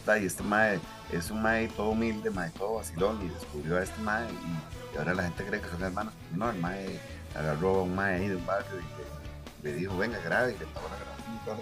ta, 0.05 0.17
Y 0.17 0.27
este 0.27 0.43
madre 0.43 0.79
es 1.11 1.29
un 1.29 1.41
madre 1.41 1.67
todo 1.75 1.89
humilde, 1.89 2.29
madre, 2.29 2.53
todo 2.57 2.75
vacilón. 2.75 3.21
Y 3.21 3.27
descubrió 3.27 3.75
a 3.75 3.83
este 3.83 4.01
madre. 4.01 4.29
Y, 4.31 4.97
ahora 4.97 5.13
la 5.13 5.23
gente 5.23 5.43
cree 5.43 5.59
que 5.59 5.67
son 5.67 5.83
hermanos. 5.83 6.13
No, 6.33 6.51
el 6.51 6.57
madre 6.57 7.01
agarró 7.35 7.79
a 7.79 7.83
un 7.83 7.95
madre 7.95 8.15
ahí 8.15 8.29
de 8.29 8.37
un 8.37 8.45
barrio 8.45 8.79
le 9.67 9.75
dijo, 9.75 9.97
venga, 9.97 10.19
grabe, 10.19 10.53
y 10.53 10.57
le 10.57 10.65
y 10.65 11.45
todo. 11.45 11.59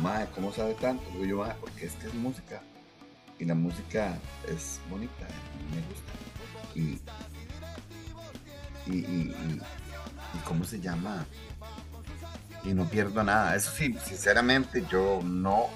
Madre, 0.00 0.28
¿cómo 0.34 0.52
sabe 0.52 0.74
tanto? 0.74 1.04
Yo, 1.24 1.38
"Mae, 1.38 1.54
porque 1.60 1.86
es 1.86 1.94
que 1.94 2.06
es 2.06 2.14
música. 2.14 2.60
Y 3.38 3.44
la 3.44 3.54
música 3.54 4.18
es 4.48 4.80
bonita, 4.90 5.26
eh, 5.26 5.74
me 5.74 5.82
gusta. 5.88 6.12
Y, 6.74 7.00
y, 8.86 8.98
y, 8.98 10.38
¿cómo 10.44 10.64
se 10.64 10.80
llama? 10.80 11.26
Y 12.64 12.74
no 12.74 12.84
pierdo 12.88 13.22
nada. 13.22 13.54
Eso 13.56 13.70
sí, 13.70 13.94
sinceramente, 14.04 14.84
yo 14.90 15.20
no. 15.22 15.66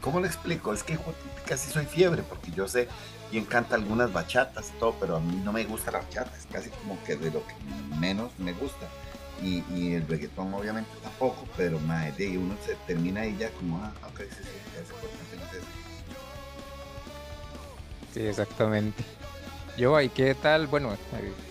¿Cómo 0.00 0.20
le 0.20 0.26
explico? 0.26 0.72
Es 0.72 0.82
que 0.82 0.98
casi 1.46 1.70
soy 1.70 1.86
fiebre, 1.86 2.22
porque 2.22 2.50
yo 2.50 2.68
sé 2.68 2.88
quién 3.30 3.44
canta 3.44 3.76
algunas 3.76 4.12
bachatas 4.12 4.70
y 4.74 4.78
todo, 4.78 4.94
pero 5.00 5.16
a 5.16 5.20
mí 5.20 5.40
no 5.42 5.52
me 5.52 5.64
gusta 5.64 5.90
la 5.90 6.00
bachata, 6.00 6.36
es 6.36 6.46
casi 6.46 6.70
como 6.70 7.02
que 7.04 7.16
de 7.16 7.30
lo 7.30 7.46
que 7.46 7.54
menos 7.98 8.32
me 8.38 8.52
gusta. 8.52 8.88
Y, 9.40 9.64
y 9.74 9.94
el 9.94 10.06
reggaetón 10.06 10.52
obviamente 10.54 10.90
tampoco, 11.02 11.46
pero 11.56 11.78
madre, 11.80 12.12
de 12.12 12.26
ahí 12.26 12.36
uno 12.36 12.56
se 12.64 12.74
termina 12.86 13.22
ahí 13.22 13.36
ya 13.38 13.50
como, 13.50 13.78
ah, 13.78 13.92
ok, 14.08 14.20
sí, 14.20 14.36
sí, 14.42 14.50
qué 14.72 14.80
hacen 14.80 15.58
eso. 15.58 15.66
Sí, 18.12 18.20
exactamente. 18.20 19.04
Yo, 19.78 19.98
¿y 20.00 20.10
qué 20.10 20.34
tal? 20.34 20.66
Bueno, 20.66 20.96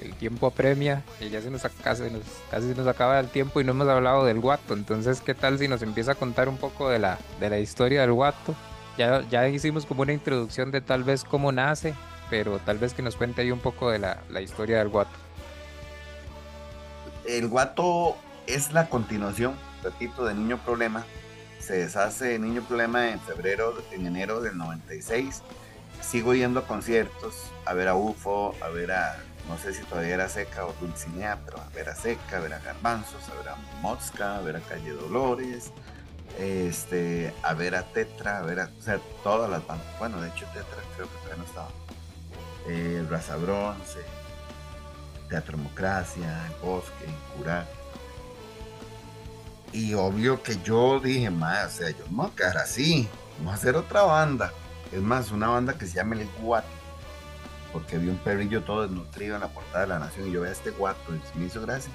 el, 0.01 0.13
tiempo 0.13 0.45
apremia, 0.45 1.03
y 1.19 1.29
ya 1.29 1.41
se 1.41 1.49
nos, 1.49 1.63
casi, 1.83 2.03
nos, 2.03 2.21
casi 2.51 2.67
se 2.67 2.75
nos 2.75 2.85
acaba 2.85 3.19
el 3.19 3.27
tiempo 3.29 3.59
y 3.59 3.63
no 3.63 3.71
hemos 3.71 3.87
hablado 3.87 4.25
del 4.25 4.39
guato. 4.39 4.75
Entonces, 4.75 5.21
¿qué 5.21 5.33
tal 5.33 5.57
si 5.57 5.67
nos 5.67 5.81
empieza 5.81 6.11
a 6.11 6.15
contar 6.15 6.47
un 6.47 6.57
poco 6.57 6.89
de 6.89 6.99
la, 6.99 7.17
de 7.39 7.49
la 7.49 7.57
historia 7.57 8.01
del 8.01 8.11
guato? 8.11 8.53
Ya, 8.97 9.27
ya 9.29 9.47
hicimos 9.47 9.87
como 9.87 10.03
una 10.03 10.13
introducción 10.13 10.69
de 10.69 10.81
tal 10.81 11.03
vez 11.03 11.23
cómo 11.23 11.51
nace, 11.51 11.95
pero 12.29 12.59
tal 12.59 12.77
vez 12.77 12.93
que 12.93 13.01
nos 13.01 13.15
cuente 13.15 13.41
ahí 13.41 13.51
un 13.51 13.59
poco 13.59 13.89
de 13.89 13.97
la, 13.97 14.19
la 14.29 14.41
historia 14.41 14.77
del 14.77 14.89
guato. 14.89 15.17
El 17.31 17.47
guato 17.47 18.17
es 18.45 18.73
la 18.73 18.89
continuación, 18.89 19.55
repito, 19.81 20.25
de 20.25 20.33
Niño 20.33 20.57
Problema. 20.65 21.05
Se 21.59 21.77
deshace 21.77 22.25
de 22.25 22.39
Niño 22.39 22.61
Problema 22.61 23.09
en 23.09 23.21
febrero, 23.21 23.73
en 23.93 24.05
enero 24.05 24.41
del 24.41 24.57
96. 24.57 25.41
Sigo 26.01 26.33
yendo 26.33 26.59
a 26.59 26.67
conciertos, 26.67 27.35
a 27.65 27.73
ver 27.73 27.87
a 27.87 27.95
UFO, 27.95 28.53
a 28.59 28.67
ver 28.67 28.91
a, 28.91 29.17
no 29.47 29.57
sé 29.57 29.73
si 29.73 29.81
todavía 29.83 30.15
era 30.15 30.27
Seca 30.27 30.65
o 30.65 30.73
Dulcinea, 30.81 31.39
pero 31.45 31.61
a 31.61 31.69
ver 31.69 31.87
a 31.87 31.95
Seca, 31.95 32.35
a 32.35 32.39
ver 32.41 32.53
a 32.53 32.59
Garbanzos, 32.59 33.29
a 33.29 33.35
ver 33.35 33.47
a 33.47 33.55
Mosca, 33.79 34.35
a 34.35 34.41
ver 34.41 34.57
a 34.57 34.59
Calle 34.59 34.91
Dolores, 34.91 35.71
este, 36.37 37.33
a 37.43 37.53
ver 37.53 37.75
a 37.75 37.83
Tetra, 37.83 38.39
a 38.39 38.41
ver 38.41 38.59
a, 38.59 38.69
o 38.77 38.81
sea, 38.81 38.99
todas 39.23 39.49
las 39.49 39.65
bandas. 39.65 39.87
Bueno, 39.99 40.19
de 40.19 40.27
hecho 40.27 40.45
Tetra 40.47 40.83
creo 40.97 41.07
que 41.07 41.15
todavía 41.19 41.37
no 41.37 41.45
estaba. 41.45 41.69
Eh, 42.67 43.05
Raza 43.09 43.37
Bronce, 43.37 43.99
Teatromocracia, 45.31 46.47
El 46.47 46.67
Bosque, 46.67 47.05
Curar. 47.35 47.65
Y 49.71 49.93
obvio 49.93 50.43
que 50.43 50.61
yo 50.61 50.99
dije, 50.99 51.29
más, 51.29 51.67
o 51.67 51.77
sea, 51.77 51.89
yo 51.89 52.03
no 52.11 52.23
voy 52.23 52.31
así, 52.61 53.07
vamos 53.37 53.53
a 53.53 53.55
hacer 53.55 53.77
otra 53.77 54.03
banda. 54.03 54.51
Es 54.91 55.01
más, 55.01 55.31
una 55.31 55.47
banda 55.47 55.77
que 55.77 55.87
se 55.87 55.95
llama 55.95 56.15
El 56.15 56.27
Guato, 56.41 56.67
porque 57.71 57.97
vi 57.97 58.09
un 58.09 58.17
perrillo 58.17 58.61
todo 58.63 58.81
desnutrido 58.81 59.35
en 59.35 59.41
la 59.41 59.47
portada 59.47 59.81
de 59.83 59.87
la 59.87 59.99
Nación 59.99 60.27
y 60.27 60.33
yo 60.33 60.41
veía 60.41 60.51
este 60.51 60.71
guato 60.71 60.99
y 61.15 61.39
me 61.39 61.45
hizo 61.45 61.61
gracia. 61.61 61.93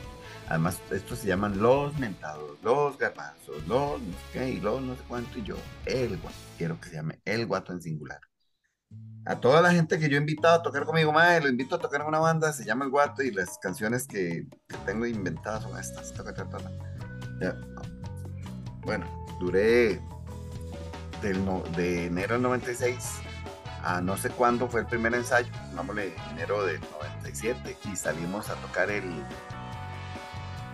Además, 0.49 0.81
estos 0.91 1.19
se 1.19 1.29
llaman 1.29 1.61
los 1.61 1.95
mentados, 1.99 2.57
los 2.63 2.97
garbanzos, 2.97 3.57
los 3.69 4.01
no 4.01 4.13
sé 4.13 4.19
qué, 4.33 4.49
y 4.49 4.61
los 4.61 4.81
no 4.81 4.95
sé 4.95 5.03
cuánto, 5.07 5.39
y 5.39 5.43
yo, 5.43 5.57
el 5.85 6.17
guato, 6.17 6.37
quiero 6.57 6.81
que 6.81 6.89
se 6.89 6.95
llame 6.95 7.21
el 7.27 7.45
guato 7.45 7.75
en 7.75 7.83
singular. 7.83 8.21
A 9.27 9.35
toda 9.41 9.61
la 9.61 9.73
gente 9.73 9.99
que 9.99 10.09
yo 10.09 10.17
he 10.17 10.21
invitado 10.21 10.55
a 10.55 10.63
tocar 10.63 10.85
conmigo, 10.85 11.11
madre, 11.13 11.41
lo 11.41 11.49
invito 11.49 11.75
a 11.75 11.79
tocar 11.81 12.01
en 12.01 12.07
una 12.07 12.21
banda, 12.21 12.53
se 12.53 12.65
llama 12.65 12.85
El 12.85 12.93
Guato, 12.93 13.25
y 13.25 13.33
las 13.33 13.59
canciones 13.59 14.07
que, 14.07 14.47
tengo 14.85 15.05
inventadas 15.05 15.65
son 15.65 15.77
estas. 15.77 16.15
Bueno, 18.83 19.27
duré 19.41 20.01
de 21.23 22.07
enero 22.07 22.35
del 22.35 22.43
96 22.43 23.19
a 23.83 24.01
no 24.01 24.17
sé 24.17 24.31
cuándo 24.31 24.69
fue 24.69 24.81
el 24.81 24.87
primer 24.87 25.13
ensayo, 25.15 25.51
pongámosle 25.71 26.15
enero 26.31 26.65
del 26.65 26.81
97, 26.81 27.77
y 27.93 27.97
salimos 27.97 28.49
a 28.49 28.55
tocar 28.57 28.91
el 28.91 29.25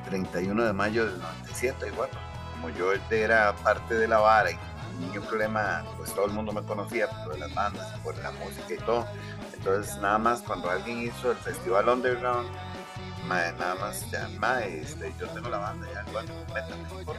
31 0.06 0.64
de 0.64 0.72
mayo 0.74 1.06
del 1.06 1.18
97, 1.18 1.88
igual. 1.88 2.10
Como 2.52 2.68
yo 2.70 2.92
era 3.10 3.54
parte 3.56 3.94
de 3.94 4.08
la 4.08 4.18
vara 4.18 4.50
y 4.50 4.58
niño 5.00 5.20
problema, 5.22 5.84
pues 5.96 6.14
todo 6.14 6.26
el 6.26 6.32
mundo 6.32 6.52
me 6.52 6.62
conocía 6.62 7.08
por 7.24 7.38
las 7.38 7.54
bandas, 7.54 7.86
por 8.00 8.16
la 8.18 8.30
música 8.32 8.74
y 8.74 8.78
todo. 8.78 9.06
Entonces, 9.54 9.96
nada 9.98 10.18
más 10.18 10.42
cuando 10.42 10.70
alguien 10.70 11.02
hizo 11.02 11.30
el 11.30 11.36
festival 11.38 11.88
Underground, 11.88 12.48
nada 13.28 13.74
más, 13.76 14.10
ya, 14.10 14.28
mae, 14.38 14.80
este, 14.80 15.12
yo 15.18 15.28
tengo 15.28 15.48
la 15.48 15.58
banda, 15.58 15.86
ya, 15.92 16.04
igual, 16.08 16.26
métame, 16.52 17.04
por. 17.04 17.16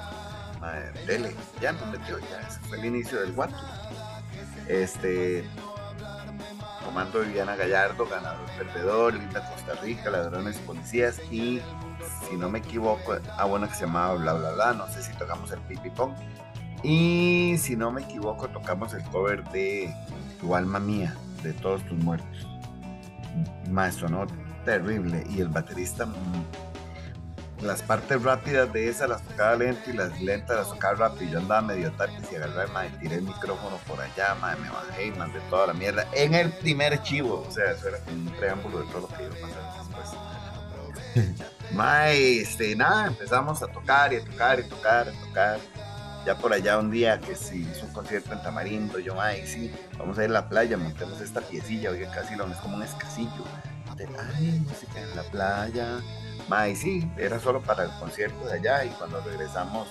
Mae, 0.59 0.91
dele, 1.05 1.35
ya 1.61 1.71
nos 1.73 1.87
metió, 1.87 2.19
ya, 2.19 2.47
ese 2.47 2.59
fue 2.61 2.77
el 2.77 2.85
inicio 2.85 3.19
del 3.21 3.33
guato. 3.33 3.55
Este, 4.67 5.45
Comando 6.85 7.21
Viviana 7.21 7.55
Gallardo, 7.55 8.05
ganador 8.05 8.45
perdedor, 8.57 9.13
Linda 9.13 9.49
Costa 9.49 9.81
Rica, 9.81 10.09
Ladrones 10.09 10.57
Policías 10.59 11.19
y 11.31 11.61
si 12.29 12.35
no 12.37 12.49
me 12.49 12.59
equivoco, 12.59 13.15
ah 13.37 13.45
bueno 13.45 13.67
que 13.67 13.75
se 13.75 13.85
llamaba 13.85 14.15
bla 14.15 14.33
bla 14.33 14.51
bla, 14.51 14.73
no 14.73 14.87
sé 14.87 15.01
si 15.01 15.13
tocamos 15.13 15.51
el 15.51 15.59
pipi 15.61 15.89
pong 15.89 16.13
y 16.83 17.55
si 17.57 17.75
no 17.75 17.91
me 17.91 18.01
equivoco 18.01 18.49
tocamos 18.49 18.93
el 18.93 19.03
cover 19.05 19.43
de 19.49 19.93
Tu 20.39 20.55
alma 20.55 20.79
mía, 20.79 21.15
de 21.41 21.53
todos 21.53 21.83
tus 21.85 21.97
muertos. 21.97 22.47
Más 23.69 23.95
sonó 23.95 24.27
terrible 24.65 25.23
y 25.29 25.41
el 25.41 25.47
baterista 25.47 26.05
mm, 26.05 26.13
las 27.63 27.81
partes 27.81 28.21
rápidas 28.21 28.71
de 28.73 28.89
esa 28.89 29.07
las 29.07 29.21
tocaba 29.23 29.55
lento 29.55 29.89
y 29.89 29.93
las 29.93 30.21
lentas 30.21 30.57
las 30.57 30.69
tocaba 30.69 30.95
rápido. 30.95 31.31
Yo 31.31 31.39
andaba 31.39 31.61
medio 31.61 31.91
tarde 31.93 32.13
y 32.31 32.35
agarré, 32.35 32.67
madre, 32.67 32.91
tiré 32.99 33.15
el 33.15 33.21
micrófono 33.23 33.77
por 33.87 34.01
allá, 34.01 34.35
madre, 34.35 34.59
me 34.61 34.69
bajé 34.69 35.07
y 35.07 35.11
mandé 35.11 35.39
toda 35.49 35.67
la 35.67 35.73
mierda 35.73 36.05
en 36.13 36.33
el 36.33 36.51
primer 36.51 37.01
chivo. 37.03 37.45
O 37.47 37.51
sea, 37.51 37.71
eso 37.71 37.87
era 37.87 37.99
un 38.11 38.25
preámbulo 38.37 38.79
de 38.79 38.85
todo 38.87 39.01
lo 39.01 39.07
que 39.07 39.23
iba 39.23 39.33
a 39.33 39.39
pasar 39.39 39.63
después. 41.15 41.53
Mae, 41.71 42.41
este, 42.41 42.75
nada, 42.75 43.07
empezamos 43.07 43.63
a 43.63 43.67
tocar 43.67 44.13
y 44.13 44.17
a 44.17 44.25
tocar 44.25 44.59
y 44.59 44.63
tocar, 44.63 45.07
a 45.07 45.11
tocar. 45.11 45.59
Ya 46.25 46.37
por 46.37 46.53
allá 46.53 46.79
un 46.79 46.89
día 46.89 47.19
que 47.19 47.35
se 47.35 47.57
hizo 47.57 47.85
un 47.85 47.91
concierto 47.91 48.31
en 48.31 48.41
Tamarindo, 48.41 48.97
yo, 48.99 49.13
mae, 49.13 49.45
sí, 49.45 49.73
vamos 49.97 50.17
a 50.17 50.23
ir 50.23 50.29
a 50.29 50.33
la 50.33 50.49
playa, 50.49 50.77
montemos 50.77 51.19
esta 51.19 51.41
piecilla, 51.41 51.91
oiga, 51.91 52.09
casi 52.11 52.35
lo 52.35 52.47
es 52.47 52.57
como 52.57 52.77
un 52.77 52.83
escasillo. 52.83 53.43
Ay, 54.35 54.59
música 54.65 55.01
en 55.01 55.15
la 55.15 55.23
playa. 55.23 55.99
Mae, 56.47 56.75
sí, 56.75 57.09
era 57.17 57.39
solo 57.39 57.61
para 57.61 57.83
el 57.83 57.91
concierto 57.99 58.45
de 58.45 58.53
allá 58.53 58.85
y 58.85 58.89
cuando 58.89 59.21
regresamos 59.21 59.87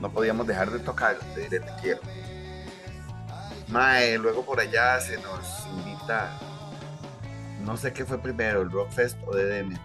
no 0.00 0.10
podíamos 0.10 0.46
dejar 0.46 0.70
de 0.70 0.80
tocar, 0.80 1.18
de, 1.34 1.48
de 1.48 1.60
te 1.60 1.72
quiero. 1.80 2.00
Mae, 3.68 4.18
luego 4.18 4.44
por 4.44 4.60
allá 4.60 5.00
se 5.00 5.16
nos 5.18 5.66
invita, 5.78 6.30
no 7.64 7.76
sé 7.76 7.92
qué 7.92 8.04
fue 8.04 8.18
primero, 8.18 8.62
el 8.62 8.70
Rockfest 8.70 9.18
o 9.26 9.34
DDM. 9.34 9.78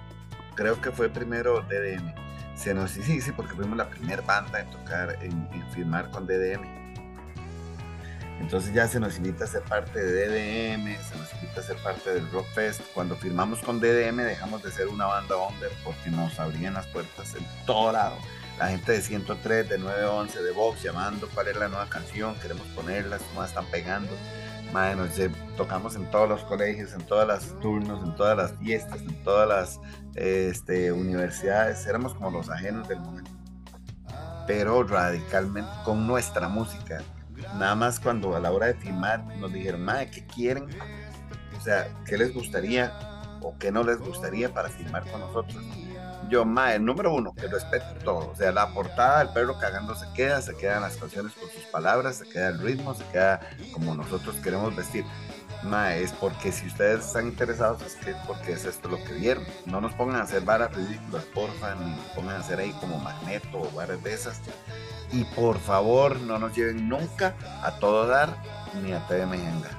Creo 0.56 0.82
que 0.82 0.92
fue 0.92 1.10
primero 1.10 1.62
DDM. 1.62 2.14
Se 2.60 2.74
nos, 2.74 2.92
sí, 2.92 3.02
sí, 3.04 3.22
sí, 3.22 3.32
porque 3.32 3.54
fuimos 3.56 3.78
la 3.78 3.90
primera 3.90 4.22
banda 4.22 4.60
en 4.60 4.70
tocar, 4.70 5.18
en, 5.22 5.48
firmar 5.72 6.12
con 6.12 6.28
DDM. 6.28 6.66
Entonces 8.42 8.74
ya 8.74 8.86
se 8.86 9.00
nos 9.00 9.16
invita 9.16 9.46
a 9.46 9.48
ser 9.48 9.62
parte 9.64 9.98
de 9.98 10.28
DDM, 10.28 10.86
se 11.02 11.16
nos 11.16 11.34
invita 11.36 11.62
a 11.62 11.64
ser 11.64 11.78
parte 11.78 12.14
del 12.14 12.30
Rock 12.32 12.48
Fest. 12.54 12.82
Cuando 12.94 13.16
firmamos 13.16 13.60
con 13.60 13.80
DDM 13.80 14.18
dejamos 14.18 14.62
de 14.62 14.72
ser 14.72 14.90
una 14.90 15.06
banda 15.06 15.38
under 15.38 15.72
porque 15.86 16.10
nos 16.10 16.38
abrían 16.38 16.74
las 16.74 16.86
puertas 16.88 17.34
en 17.36 17.46
todo 17.66 17.94
lado. 17.94 18.18
La 18.58 18.68
gente 18.68 18.92
de 18.92 19.02
103, 19.02 19.70
de 19.70 19.78
911, 19.78 20.44
de 20.44 20.52
Vox 20.52 20.84
llamando 20.84 21.30
cuál 21.34 21.48
es 21.48 21.56
la 21.56 21.70
nueva 21.70 21.88
canción, 21.88 22.36
queremos 22.42 22.68
ponerla, 22.76 23.20
cómo 23.20 23.42
están 23.42 23.66
pegando. 23.68 24.12
Madre, 24.74 24.96
nos 24.96 25.58
tocamos 25.58 25.96
en 25.96 26.10
todos 26.12 26.30
los 26.30 26.44
colegios, 26.44 26.94
en 26.94 27.02
todas 27.02 27.28
las 27.28 27.60
turnos, 27.60 28.04
en 28.04 28.16
todas 28.16 28.38
las 28.38 28.54
fiestas, 28.60 29.02
en 29.02 29.24
todas 29.24 29.48
las 29.48 29.80
este, 30.16 30.92
universidades. 30.92 31.86
Éramos 31.88 32.14
como 32.14 32.32
los 32.32 32.50
ajenos 32.50 32.88
del 32.88 33.00
momento. 33.00 33.32
Pero 34.46 34.84
radicalmente 34.84 35.72
con 35.84 36.06
nuestra 36.06 36.48
música 36.50 37.04
nada 37.56 37.76
más 37.76 38.00
cuando 38.00 38.36
a 38.36 38.40
la 38.40 38.52
hora 38.52 38.68
de 38.68 38.74
filmar 38.76 39.26
nos 39.38 39.52
dijeron, 39.52 39.84
madre, 39.84 40.10
¿qué 40.12 40.26
quieren? 40.26 40.66
O 41.58 41.62
sea, 41.62 41.88
¿qué 42.06 42.18
les 42.18 42.34
gustaría 42.34 42.94
o 43.42 43.58
qué 43.58 43.72
no 43.72 43.84
les 43.84 44.00
gustaría 44.00 44.54
para 44.54 44.70
filmar 44.70 45.10
con 45.10 45.22
nosotros? 45.22 45.64
Yo, 46.30 46.46
madre, 46.46 46.80
número 46.80 47.14
uno, 47.14 47.34
que 47.34 47.48
respeto 47.48 47.88
todo. 48.04 48.32
O 48.32 48.36
sea, 48.36 48.52
la 48.52 48.72
portada 48.72 49.20
del 49.20 49.34
perro 49.34 49.58
cagando 49.58 49.96
se 49.96 50.06
queda, 50.14 50.42
se 50.42 50.56
quedan 50.56 50.84
las 50.84 50.96
canciones 50.96 51.34
con 51.34 51.50
sus 51.50 51.64
palabras, 51.66 52.18
se 52.18 52.30
queda 52.30 52.50
el 52.50 52.60
ritmo, 52.60 52.94
se 52.94 53.04
queda 53.06 53.42
como 53.74 53.96
nosotros 53.96 54.36
queremos 54.44 54.76
vestir. 54.76 55.06
Mae, 55.64 56.04
es 56.04 56.14
porque 56.14 56.52
si 56.52 56.68
ustedes 56.68 57.06
están 57.06 57.28
interesados 57.28 57.82
es 57.82 57.96
que 57.96 58.16
porque 58.28 58.54
es 58.54 58.66
esto 58.66 58.90
lo 58.90 59.04
que 59.04 59.14
vieron. 59.14 59.44
No 59.66 59.82
nos 59.82 59.94
pongan 59.94 60.18
a 60.18 60.24
hacer 60.24 60.44
varas 60.44 60.74
ridículas, 60.74 61.26
porfa, 61.34 61.76
ni 61.76 61.90
nos 61.92 62.06
pongan 62.16 62.36
a 62.36 62.40
hacer 62.40 62.60
ahí 62.60 62.72
como 62.80 63.00
magneto 63.00 63.60
o 63.60 63.72
varas 63.72 64.02
de 64.04 64.14
esas. 64.14 64.40
Y 65.12 65.24
por 65.24 65.58
favor, 65.58 66.20
no 66.22 66.38
nos 66.38 66.56
lleven 66.56 66.88
nunca 66.88 67.36
a 67.64 67.72
todo 67.80 68.06
dar 68.06 68.38
ni 68.84 68.94
a 68.94 69.06
TV 69.08 69.26
Mejenga. 69.26 69.70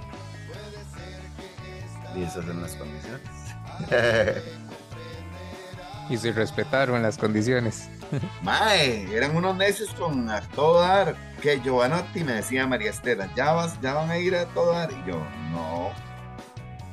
Y 2.17 2.25
esas 2.25 2.45
son 2.45 2.61
las 2.61 2.75
condiciones. 2.75 3.21
y 6.11 6.17
se 6.17 6.33
respetaron 6.33 7.01
las 7.03 7.17
condiciones. 7.17 7.89
Mae, 8.43 9.11
eran 9.15 9.37
unos 9.37 9.57
necios 9.57 9.95
con 9.95 10.29
a 10.29 10.41
todo 10.41 10.81
dar. 10.81 11.15
Que 11.41 11.61
Giovanotti 11.61 12.25
me 12.25 12.33
decía 12.33 12.67
María 12.67 12.91
Estela, 12.91 13.33
ya, 13.37 13.53
vas, 13.53 13.81
ya 13.81 13.95
van 13.95 14.11
a 14.11 14.19
ir 14.19 14.35
a 14.35 14.45
todo 14.47 14.73
dar. 14.73 14.91
Y 14.91 15.09
yo, 15.09 15.23
no. 15.53 15.93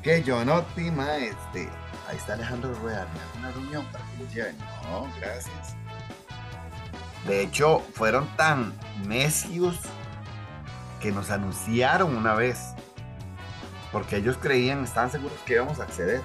Que 0.03 0.21
Giovanotti, 0.23 0.91
mae, 0.91 1.29
este, 1.29 1.67
ahí 2.07 2.15
está 2.15 2.33
Alejandro 2.33 2.73
Rueda, 2.75 3.07
una 3.39 3.51
reunión 3.51 3.85
para 3.91 4.05
que 4.05 4.23
lo 4.23 4.29
lleven. 4.29 4.57
No, 4.83 5.09
gracias. 5.19 5.75
De 7.25 7.41
hecho, 7.41 7.79
fueron 7.93 8.27
tan 8.37 8.71
necios 9.05 9.79
que 11.01 11.11
nos 11.11 11.31
anunciaron 11.31 12.15
una 12.15 12.35
vez, 12.35 12.75
porque 13.91 14.17
ellos 14.17 14.37
creían, 14.39 14.83
estaban 14.83 15.11
seguros 15.11 15.37
que 15.45 15.55
íbamos 15.55 15.79
a 15.79 15.83
acceder, 15.83 16.21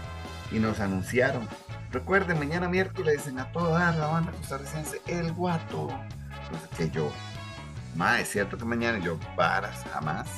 y 0.53 0.59
nos 0.59 0.78
anunciaron. 0.78 1.49
Recuerden, 1.93 2.38
mañana 2.38 2.68
miércoles 2.68 3.26
en 3.26 3.38
A 3.38 3.53
Todo 3.53 3.70
Dar, 3.70 3.95
la 3.97 4.07
banda 4.07 4.32
costarricense 4.32 5.01
El 5.07 5.32
Guato. 5.32 5.88
Pues 6.51 6.62
que 6.76 6.90
yo, 6.90 7.12
mae, 7.97 8.22
es 8.22 8.28
cierto 8.28 8.57
que 8.57 8.64
mañana 8.64 8.99
yo, 8.99 9.18
varas, 9.36 9.84
jamás. 9.93 10.28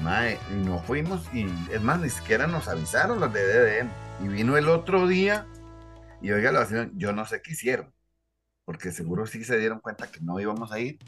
Mae, 0.00 0.38
no 0.64 0.78
fuimos, 0.80 1.22
y 1.32 1.46
es 1.70 1.82
más, 1.82 2.00
ni 2.00 2.10
siquiera 2.10 2.46
nos 2.46 2.68
avisaron 2.68 3.20
los 3.20 3.32
de 3.32 3.44
DDM. 3.44 3.90
Y 4.24 4.28
vino 4.28 4.56
el 4.56 4.68
otro 4.68 5.06
día, 5.06 5.46
y 6.20 6.30
oiga, 6.30 6.52
lo 6.52 6.64
yo 6.94 7.12
no 7.12 7.26
sé 7.26 7.42
qué 7.42 7.52
hicieron 7.52 7.92
porque 8.64 8.92
seguro 8.92 9.26
sí 9.26 9.44
se 9.44 9.58
dieron 9.58 9.80
cuenta 9.80 10.10
que 10.10 10.20
no 10.20 10.40
íbamos 10.40 10.72
a 10.72 10.78
ir. 10.78 10.98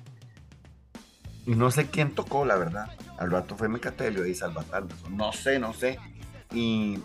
Y 1.47 1.55
no 1.55 1.71
sé 1.71 1.87
quién 1.87 2.15
tocó, 2.15 2.45
la 2.45 2.57
verdad. 2.57 2.89
Al 3.19 3.31
rato 3.31 3.57
fue 3.57 3.69
Mecatelio 3.69 4.27
y 4.27 4.35
Salvatando. 4.35 4.95
No 5.11 5.33
sé, 5.33 5.59
no 5.59 5.73
sé. 5.73 5.99
Y 6.53 7.03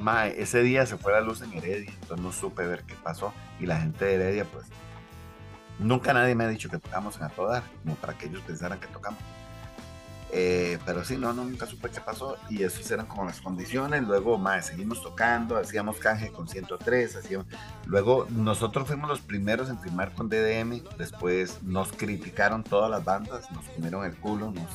mae, 0.00 0.40
ese 0.40 0.62
día 0.62 0.86
se 0.86 0.96
fue 0.96 1.12
la 1.12 1.20
luz 1.20 1.42
en 1.42 1.52
Heredia, 1.52 1.92
entonces 1.92 2.24
no 2.24 2.32
supe 2.32 2.66
ver 2.66 2.84
qué 2.84 2.94
pasó. 2.94 3.32
Y 3.58 3.66
la 3.66 3.80
gente 3.80 4.04
de 4.04 4.14
Heredia, 4.14 4.44
pues, 4.44 4.66
nunca 5.78 6.12
nadie 6.12 6.34
me 6.34 6.44
ha 6.44 6.48
dicho 6.48 6.68
que 6.68 6.78
tocamos 6.78 7.16
en 7.18 7.24
A 7.24 7.28
Toda, 7.28 7.62
como 7.82 7.94
para 7.96 8.14
que 8.14 8.26
ellos 8.26 8.42
pensaran 8.46 8.80
que 8.80 8.86
tocamos. 8.88 9.20
Eh, 10.32 10.78
pero 10.86 11.04
sí, 11.04 11.16
no, 11.16 11.32
nunca 11.32 11.66
supe 11.66 11.90
qué 11.90 12.00
pasó 12.00 12.36
y 12.48 12.62
esas 12.62 12.88
eran 12.90 13.06
como 13.06 13.24
las 13.24 13.40
condiciones. 13.40 14.02
Luego, 14.02 14.38
más 14.38 14.66
seguimos 14.66 15.02
tocando, 15.02 15.56
hacíamos 15.56 15.96
canje 15.98 16.30
con 16.30 16.48
103, 16.48 17.16
hacíamos... 17.16 17.46
Luego, 17.86 18.26
nosotros 18.30 18.86
fuimos 18.86 19.08
los 19.08 19.20
primeros 19.20 19.68
en 19.68 19.80
firmar 19.80 20.12
con 20.12 20.28
DDM. 20.28 20.82
Después 20.96 21.62
nos 21.62 21.92
criticaron 21.92 22.62
todas 22.62 22.90
las 22.90 23.04
bandas, 23.04 23.50
nos 23.50 23.64
comieron 23.66 24.04
el 24.04 24.14
culo, 24.16 24.52
nos 24.52 24.70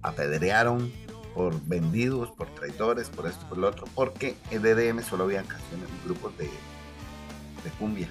apedrearon 0.00 0.90
por 1.38 1.54
vendidos, 1.66 2.32
por 2.32 2.48
traidores, 2.48 3.10
por 3.10 3.28
esto, 3.28 3.46
por 3.48 3.58
lo 3.58 3.68
otro, 3.68 3.86
porque 3.94 4.36
en 4.50 4.60
DDM 4.60 5.04
solo 5.04 5.22
había 5.22 5.44
canciones, 5.44 5.88
grupos 6.04 6.36
de, 6.36 6.46
de 6.46 7.70
cumbia, 7.78 8.08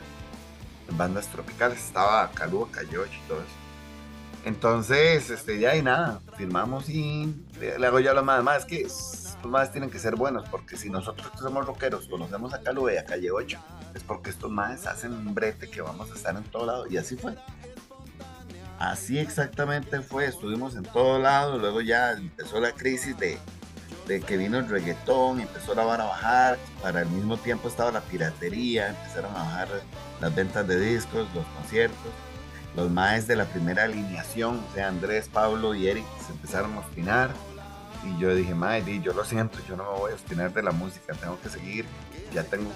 bandas 0.92 1.28
tropicales. 1.28 1.78
Estaba 1.78 2.32
Calúa, 2.32 2.70
Cayoche 2.72 3.20
y 3.26 3.28
todo 3.28 3.40
eso. 3.40 3.50
Entonces, 4.46 5.30
este, 5.30 5.60
ya 5.60 5.76
y 5.76 5.82
nada, 5.82 6.22
firmamos 6.38 6.88
y 6.88 7.36
le 7.60 7.86
hago 7.86 8.00
yo 8.00 8.12
a 8.12 8.14
los 8.14 8.24
más, 8.24 8.42
más 8.46 8.64
que 8.64 8.84
los 8.84 9.52
más 9.52 9.74
tienen 9.74 9.90
que 9.90 10.00
ser 10.00 10.16
buenos, 10.16 10.48
porque 10.48 10.78
si 10.78 10.90
nosotros 10.90 11.30
que 11.30 11.40
somos 11.40 11.66
rockeros 11.66 12.08
conocemos 12.08 12.54
a 12.54 12.62
Calue 12.62 12.94
y 12.94 12.98
a 12.98 13.04
Calle 13.04 13.30
8, 13.30 13.60
es 13.94 14.04
porque 14.04 14.30
estos 14.30 14.50
más 14.50 14.88
hacen 14.88 15.12
un 15.12 15.36
brete 15.36 15.70
que 15.70 15.82
vamos 15.82 16.10
a 16.12 16.14
estar 16.14 16.34
en 16.34 16.46
todo 16.46 16.66
lado, 16.66 16.88
y 16.88 16.96
así 16.96 17.18
fue. 17.18 17.36
Así 18.80 19.18
exactamente 19.18 20.02
fue, 20.02 20.26
estuvimos 20.26 20.76
en 20.76 20.84
todo 20.84 21.20
lado, 21.20 21.58
luego 21.58 21.82
ya 21.82 22.12
empezó 22.12 22.60
la 22.60 22.72
crisis 22.72 23.18
de, 23.18 23.40
de 24.08 24.22
que 24.22 24.38
vino 24.38 24.60
el 24.60 24.70
reggaetón, 24.70 25.42
empezó 25.42 25.74
la 25.74 25.84
vara 25.84 26.04
a 26.04 26.08
bajar, 26.08 26.58
para 26.82 27.02
el 27.02 27.10
mismo 27.10 27.38
tiempo 27.38 27.68
estaba 27.68 27.92
la 27.92 28.02
piratería, 28.02 28.90
empezaron 28.90 29.32
a 29.32 29.40
bajar 29.40 29.68
las 30.22 30.36
ventas 30.36 30.68
de 30.68 30.80
discos, 30.80 31.28
los 31.34 31.46
conciertos 31.48 32.12
los 32.78 32.92
maes 32.92 33.26
de 33.26 33.36
la 33.36 33.46
primera 33.46 33.86
alineación, 33.86 34.60
o 34.60 34.74
sea, 34.76 34.88
Andrés, 34.88 35.28
Pablo 35.34 35.74
y 35.74 35.88
Eric, 35.88 36.06
se 36.26 36.32
empezaron 36.32 36.76
a 36.76 36.80
opinar. 36.80 37.32
Y 38.08 38.20
yo 38.20 38.34
dije, 38.34 38.56
mae, 38.56 39.02
yo 39.02 39.14
lo 39.14 39.26
siento, 39.26 39.60
yo 39.68 39.76
no 39.76 39.84
me 39.92 40.00
voy 40.00 40.12
a 40.12 40.16
obstinar 40.16 40.54
de 40.54 40.64
la 40.64 40.72
música, 40.72 41.14
tengo 41.14 41.40
que 41.42 41.50
seguir. 41.50 41.86
Ya 42.34 42.44
tengo, 42.44 42.72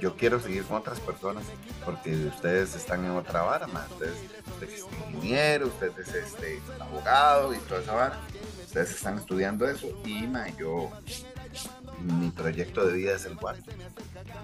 yo 0.00 0.16
quiero 0.16 0.40
seguir 0.40 0.64
con 0.64 0.78
otras 0.78 0.98
personas, 1.00 1.44
porque 1.84 2.14
ustedes 2.26 2.74
están 2.74 3.04
en 3.04 3.12
otra 3.12 3.42
vara, 3.42 3.66
más. 3.68 3.88
Ustedes, 3.92 4.16
ustedes 4.52 4.74
es 4.74 5.62
ustedes 5.62 6.08
es 6.08 6.14
este, 6.14 6.60
abogado 6.80 7.54
y 7.54 7.58
toda 7.58 7.80
esa 7.80 7.94
vara. 7.94 8.20
Ustedes 8.64 8.90
están 8.90 9.18
estudiando 9.18 9.68
eso 9.68 9.88
y, 10.04 10.26
mae, 10.26 10.54
yo 10.58 10.90
mi 12.00 12.30
proyecto 12.30 12.84
de 12.86 12.94
vida 12.94 13.14
es 13.14 13.24
el 13.26 13.36
guato. 13.36 13.62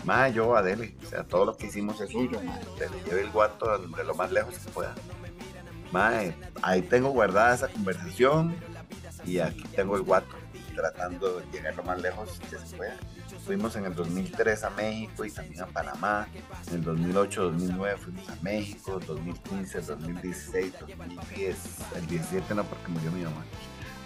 Más 0.04 0.32
yo, 0.34 0.56
Adele, 0.56 0.94
o 1.04 1.08
sea, 1.08 1.24
todo 1.24 1.46
lo 1.46 1.56
que 1.56 1.66
hicimos 1.66 2.00
es 2.00 2.10
suyo, 2.10 2.40
ma, 2.42 2.58
le 2.78 3.02
lleve 3.04 3.22
el 3.22 3.30
guato 3.30 3.78
de 3.78 4.04
lo 4.04 4.14
más 4.14 4.30
lejos 4.30 4.56
que 4.58 4.70
pueda. 4.70 4.94
Mae, 5.90 6.34
ahí 6.62 6.82
tengo 6.82 7.10
guardada 7.10 7.54
esa 7.54 7.68
conversación 7.68 8.54
y 9.28 9.40
aquí 9.40 9.62
tengo 9.74 9.96
el 9.96 10.02
guato 10.02 10.34
tratando 10.74 11.40
de 11.40 11.46
llegar 11.52 11.74
lo 11.74 11.82
más 11.82 12.00
lejos 12.00 12.40
que 12.48 12.56
se 12.56 12.76
pueda. 12.76 12.96
Fuimos 13.44 13.74
en 13.76 13.84
el 13.84 13.94
2003 13.94 14.64
a 14.64 14.70
México 14.70 15.24
y 15.24 15.30
también 15.30 15.62
a 15.62 15.66
Panamá. 15.66 16.28
En 16.68 16.74
el 16.74 16.84
2008, 16.84 17.42
2009 17.42 17.98
fuimos 17.98 18.28
a 18.28 18.36
México. 18.42 19.00
2015, 19.04 19.80
2016, 19.80 20.72
2010. 20.80 21.56
El 21.96 22.06
17 22.06 22.54
no 22.54 22.64
porque 22.64 22.88
murió 22.88 23.10
mi 23.10 23.24
mamá. 23.24 23.44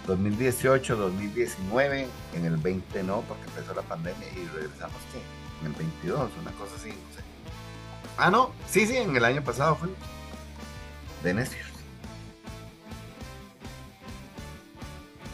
2018, 0.07 0.95
2019, 0.97 2.07
en 2.33 2.45
el 2.45 2.57
20 2.57 3.03
no, 3.03 3.21
porque 3.21 3.43
empezó 3.45 3.73
la 3.73 3.83
pandemia 3.83 4.27
y 4.33 4.45
regresamos 4.47 4.97
¿qué? 5.13 5.19
en 5.61 5.71
el 5.71 5.77
22, 5.77 6.31
una 6.41 6.51
cosa 6.51 6.75
así, 6.75 6.89
no 6.89 7.15
sé. 7.15 7.23
Ah, 8.17 8.29
no, 8.29 8.51
sí, 8.67 8.85
sí, 8.85 8.97
en 8.97 9.15
el 9.15 9.23
año 9.23 9.41
pasado 9.43 9.75
fue 9.75 9.89
de 11.23 11.33
necios. 11.33 11.72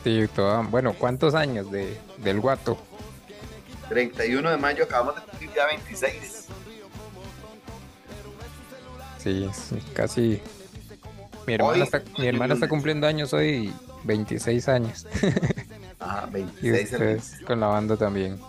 Sí, 0.03 0.27
todo, 0.33 0.63
bueno, 0.63 0.93
¿cuántos 0.93 1.35
años 1.35 1.69
de, 1.71 1.99
del 2.17 2.39
guato? 2.39 2.77
31 3.89 4.51
de 4.51 4.57
mayo 4.57 4.83
acabamos 4.83 5.15
de 5.15 5.21
cumplir 5.21 5.51
ya 5.53 5.65
26. 5.65 6.45
Sí, 9.17 9.49
sí 9.51 9.83
casi. 9.93 10.41
Mi 11.45 11.55
hermana, 11.55 11.83
está, 11.83 12.03
mi 12.17 12.27
hermana 12.27 12.53
está 12.53 12.69
cumpliendo 12.69 13.07
años 13.07 13.33
hoy 13.33 13.73
26 14.03 14.69
años. 14.69 15.07
Ah, 16.01 16.29
26 16.31 17.41
con 17.45 17.59
la 17.59 17.67
banda 17.67 17.97
también. 17.97 18.39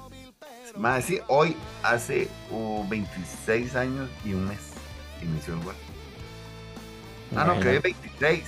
Más 0.76 1.04
sí, 1.04 1.18
hoy 1.26 1.56
hace 1.82 2.28
26 2.88 3.74
años 3.74 4.08
y 4.24 4.32
un 4.34 4.46
mes 4.46 4.60
inició 5.20 5.54
el 5.54 5.60
Ah, 7.36 7.44
no, 7.44 7.60
que 7.60 7.76
es 7.76 7.82
26. 7.82 8.44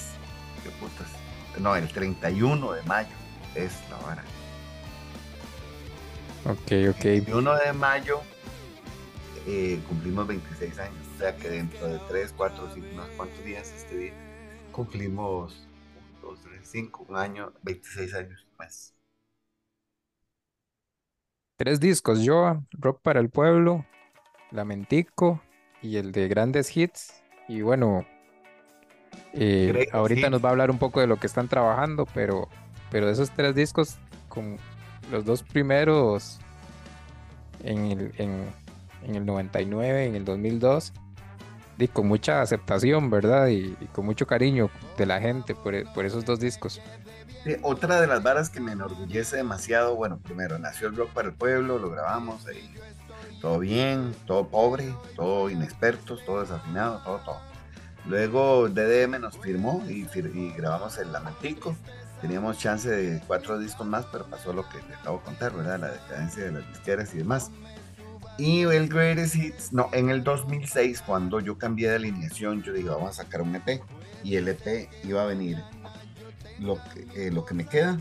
Qué 0.62 0.70
putas. 0.80 1.11
No, 1.58 1.76
el 1.76 1.88
31 1.88 2.72
de 2.72 2.82
mayo 2.82 3.14
es 3.54 3.72
la 3.90 3.98
hora. 3.98 4.24
Ok, 6.44 6.72
ok. 6.90 7.04
El 7.04 7.24
31 7.24 7.56
de 7.58 7.72
mayo 7.72 8.20
eh, 9.46 9.80
cumplimos 9.88 10.26
26 10.26 10.78
años. 10.78 11.06
O 11.14 11.18
sea 11.18 11.36
que 11.36 11.48
dentro 11.50 11.86
de 11.86 11.98
3, 12.08 12.34
4, 12.36 12.70
5, 12.74 12.86
unos 12.94 13.08
cuantos 13.10 13.44
días 13.44 13.72
este 13.72 13.96
día 13.96 14.12
cumplimos 14.72 15.68
2, 16.22 16.32
dos, 16.32 16.40
tres, 16.40 16.60
cinco, 16.64 17.04
un 17.08 17.16
año, 17.16 17.52
26 17.62 18.14
años 18.14 18.46
más. 18.58 18.94
Tres 21.56 21.78
discos, 21.78 22.24
yo, 22.24 22.64
Rock 22.72 23.02
para 23.02 23.20
el 23.20 23.30
Pueblo, 23.30 23.84
Lamentico 24.50 25.42
y 25.80 25.96
el 25.96 26.10
de 26.12 26.28
Grandes 26.28 26.76
Hits. 26.76 27.22
Y 27.48 27.60
bueno, 27.62 28.06
eh, 29.34 29.88
ahorita 29.92 30.30
nos 30.30 30.44
va 30.44 30.48
a 30.48 30.52
hablar 30.52 30.70
un 30.70 30.78
poco 30.78 31.00
de 31.00 31.06
lo 31.06 31.16
que 31.16 31.26
están 31.26 31.48
trabajando, 31.48 32.06
pero, 32.14 32.48
pero 32.90 33.08
esos 33.08 33.30
tres 33.30 33.54
discos, 33.54 33.96
con 34.28 34.58
los 35.10 35.24
dos 35.24 35.42
primeros 35.42 36.38
en 37.62 37.86
el, 37.86 38.12
en, 38.18 38.46
en 39.04 39.14
el 39.14 39.26
99, 39.26 40.06
en 40.06 40.14
el 40.14 40.24
2002, 40.24 40.92
y 41.78 41.88
con 41.88 42.06
mucha 42.06 42.42
aceptación, 42.42 43.10
¿verdad? 43.10 43.48
Y, 43.48 43.74
con 43.92 44.06
mucho 44.06 44.26
cariño 44.26 44.70
de 44.96 45.06
la 45.06 45.20
gente 45.20 45.54
por, 45.54 45.74
por 45.92 46.06
esos 46.06 46.24
dos 46.24 46.38
discos. 46.38 46.80
otra 47.62 48.00
de 48.00 48.06
las 48.06 48.22
varas 48.22 48.50
que 48.50 48.60
me 48.60 48.72
enorgullece 48.72 49.36
demasiado, 49.36 49.96
bueno, 49.96 50.18
primero 50.18 50.58
nació 50.58 50.88
el 50.88 50.96
rock 50.96 51.10
para 51.10 51.28
el 51.28 51.34
pueblo, 51.34 51.78
lo 51.78 51.90
grabamos 51.90 52.46
ahí, 52.46 52.72
todo 53.40 53.58
bien, 53.58 54.14
todo 54.26 54.46
pobre, 54.46 54.94
todo 55.16 55.50
inexpertos, 55.50 56.24
todo 56.24 56.40
desafinado, 56.42 57.00
todo, 57.04 57.18
todo. 57.18 57.51
Luego 58.06 58.68
DDM 58.68 59.20
nos 59.20 59.38
firmó 59.38 59.84
y, 59.88 60.06
y 60.14 60.52
grabamos 60.56 60.98
el 60.98 61.12
Lamentico. 61.12 61.76
Teníamos 62.20 62.58
chance 62.58 62.88
de 62.88 63.20
cuatro 63.26 63.58
discos 63.58 63.86
más, 63.86 64.06
pero 64.10 64.26
pasó 64.26 64.52
lo 64.52 64.68
que 64.68 64.78
te 64.78 64.94
acabo 64.94 65.18
de 65.18 65.24
contar, 65.24 65.52
¿verdad? 65.52 65.80
La 65.80 65.90
decadencia 65.90 66.44
de 66.44 66.52
las 66.52 66.68
disqueras 66.68 67.14
y 67.14 67.18
demás. 67.18 67.50
Y 68.38 68.62
el 68.62 68.88
Greatest 68.88 69.34
Hits, 69.36 69.72
no, 69.72 69.88
en 69.92 70.08
el 70.08 70.24
2006, 70.24 71.02
cuando 71.06 71.40
yo 71.40 71.58
cambié 71.58 71.90
de 71.90 71.96
alineación, 71.96 72.62
yo 72.62 72.72
dije, 72.72 72.88
vamos 72.88 73.18
a 73.18 73.24
sacar 73.24 73.42
un 73.42 73.54
EP. 73.54 73.82
Y 74.24 74.36
el 74.36 74.48
EP 74.48 74.88
iba 75.04 75.22
a 75.22 75.26
venir 75.26 75.58
lo 76.58 76.78
que, 76.92 77.26
eh, 77.26 77.30
lo 77.30 77.44
que 77.44 77.54
me 77.54 77.66
queda. 77.66 77.98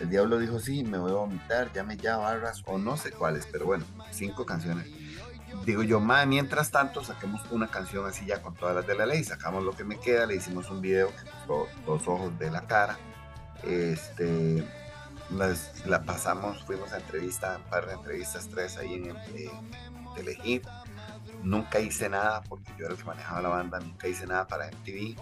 El 0.00 0.10
diablo 0.10 0.38
dijo, 0.38 0.60
sí, 0.60 0.84
me 0.84 0.98
voy 0.98 1.12
a 1.12 1.14
vomitar, 1.14 1.72
llame 1.72 1.96
ya 1.96 2.16
barras, 2.16 2.62
o 2.66 2.78
no 2.78 2.96
sé 2.96 3.10
cuáles, 3.10 3.46
pero 3.50 3.66
bueno, 3.66 3.84
cinco 4.10 4.44
canciones. 4.44 4.86
Digo 5.64 5.82
yo, 5.82 6.00
ma, 6.00 6.26
mientras 6.26 6.70
tanto, 6.70 7.04
saquemos 7.04 7.42
una 7.50 7.68
canción 7.68 8.06
así 8.06 8.26
ya 8.26 8.42
con 8.42 8.54
todas 8.54 8.74
las 8.74 8.86
de 8.86 8.94
la 8.94 9.06
ley. 9.06 9.22
Sacamos 9.24 9.62
lo 9.62 9.72
que 9.72 9.84
me 9.84 9.98
queda, 9.98 10.26
le 10.26 10.36
hicimos 10.36 10.70
un 10.70 10.80
video 10.80 11.10
con 11.46 11.66
dos 11.86 12.08
ojos 12.08 12.38
de 12.38 12.50
la 12.50 12.62
cara. 12.62 12.98
Este, 13.62 14.66
la 15.86 16.02
pasamos, 16.02 16.62
fuimos 16.64 16.92
a 16.92 16.98
entrevista, 16.98 17.58
un 17.58 17.70
par 17.70 17.86
de 17.86 17.94
entrevistas, 17.94 18.48
tres 18.48 18.76
ahí 18.76 18.94
en, 18.94 19.06
en 19.06 20.62
Nunca 21.42 21.80
hice 21.80 22.08
nada 22.08 22.42
porque 22.42 22.72
yo 22.78 22.84
era 22.84 22.94
el 22.94 23.00
que 23.00 23.04
manejaba 23.04 23.42
la 23.42 23.48
banda, 23.48 23.80
nunca 23.80 24.06
hice 24.06 24.26
nada 24.26 24.46
para 24.46 24.66
MTV 24.66 25.16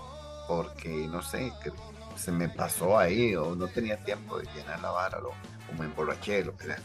porque 0.50 1.06
no 1.06 1.22
sé, 1.22 1.52
que 1.62 1.70
se 2.16 2.32
me 2.32 2.48
pasó 2.48 2.98
ahí 2.98 3.36
o 3.36 3.54
no 3.54 3.68
tenía 3.68 3.96
tiempo 3.98 4.36
de 4.38 4.46
llenar 4.52 4.80
la 4.80 4.90
vara 4.90 5.18
o, 5.18 5.32
me 5.78 5.84
emborraché, 5.84 6.44
lo 6.44 6.56
que 6.56 6.64
sea. 6.64 6.78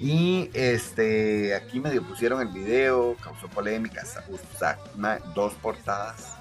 Y 0.00 0.50
este, 0.54 1.54
aquí 1.54 1.80
medio 1.80 2.02
pusieron 2.02 2.40
el 2.40 2.48
video, 2.48 3.16
causó 3.16 3.48
polémica, 3.48 4.04
dos 5.34 5.54
portadas, 5.54 6.36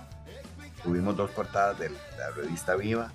tuvimos 0.84 1.18
dos 1.18 1.32
portadas 1.32 1.80
de 1.80 1.89
la 1.89 2.30
revista 2.36 2.76
Viva 2.76 3.12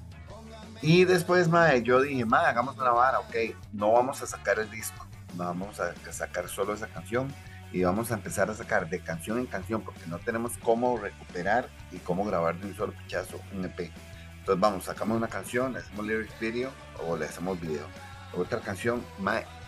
y 0.83 1.05
después, 1.05 1.49
madre, 1.49 1.85
yo 1.85 2.03
dije, 2.03 2.25
madre, 2.25 2.49
hagamos 2.49 2.77
una 2.77 2.91
vara, 2.91 3.21
ok, 3.21 3.37
no 3.73 3.93
vamos 3.93 4.21
a 4.21 4.27
sacar 4.27 4.59
el 4.59 4.69
disco, 4.69 5.07
vamos 5.35 5.79
a 5.79 5.95
sacar 6.11 6.49
solo 6.49 6.75
esa 6.75 6.89
canción 6.89 7.33
y 7.73 7.85
vamos 7.85 8.11
a 8.11 8.15
empezar 8.15 8.51
a 8.51 8.55
sacar 8.55 8.91
de 8.91 8.99
canción 8.99 9.39
en 9.39 9.47
canción 9.47 9.83
porque 9.83 10.05
no 10.09 10.19
tenemos 10.19 10.59
cómo 10.59 10.99
recuperar 10.99 11.69
y 11.93 11.99
cómo 11.99 12.25
grabar 12.25 12.59
de 12.59 12.67
un 12.67 12.75
solo 12.75 12.93
pichazo 12.95 13.41
un 13.53 13.65
EP. 13.65 13.93
Entonces 14.41 14.61
vamos, 14.61 14.85
sacamos 14.85 15.17
una 15.17 15.29
canción, 15.29 15.73
le 15.73 15.79
hacemos 15.79 16.05
lyrics 16.05 16.41
video 16.41 16.73
o 17.07 17.17
le 17.17 17.27
hacemos 17.27 17.61
video. 17.61 17.87
Otra 18.35 18.61
canción, 18.61 19.05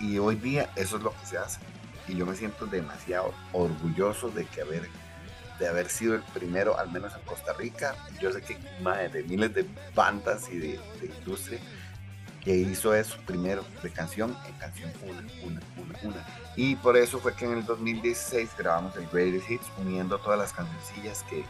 y 0.01 0.19
hoy 0.19 0.37
día 0.37 0.71
eso 0.77 0.97
es 0.97 1.03
lo 1.03 1.11
que 1.11 1.27
se 1.27 1.39
hace. 1.39 1.61
Y 2.09 2.17
yo 2.17 2.27
me 2.27 2.35
siento 2.35 2.67
demasiado 2.67 3.35
orgulloso 3.53 4.31
de 4.31 4.47
que 4.47 4.63
haber 4.63 4.89
de 5.59 5.69
haber 5.69 5.89
sido 5.89 6.17
el 6.17 6.23
primero, 6.23 6.79
al 6.79 6.91
menos 6.91 7.15
en 7.15 7.23
Costa 7.23 7.53
Rica. 7.53 7.95
Yo 8.21 8.33
sé 8.33 8.41
que 8.43 8.57
de 9.13 9.23
miles 9.25 9.55
de 9.55 9.67
bandas 9.95 10.49
y 10.51 10.59
de, 10.59 10.81
industria 11.03 11.61
que 12.43 12.55
hizo 12.55 12.95
eso 12.95 13.17
primero 13.25 13.65
de 13.83 13.91
canción 13.91 14.37
en 14.47 14.53
canción 14.55 14.93
una, 15.03 15.21
una, 15.45 15.61
una, 15.77 15.99
una. 16.03 16.27
Y 16.57 16.77
por 16.77 16.97
eso 16.97 17.19
fue 17.19 17.35
que 17.35 17.47
en 17.47 17.55
el 17.55 17.65
2016 17.65 18.51
grabamos 18.59 18.95
el 18.97 19.07
Greatest 19.09 19.51
Hits, 19.51 19.67
uniendo 19.79 20.19
todas 20.19 20.39
las 20.39 20.53
cancioncillas 20.53 21.23
que, 21.23 21.45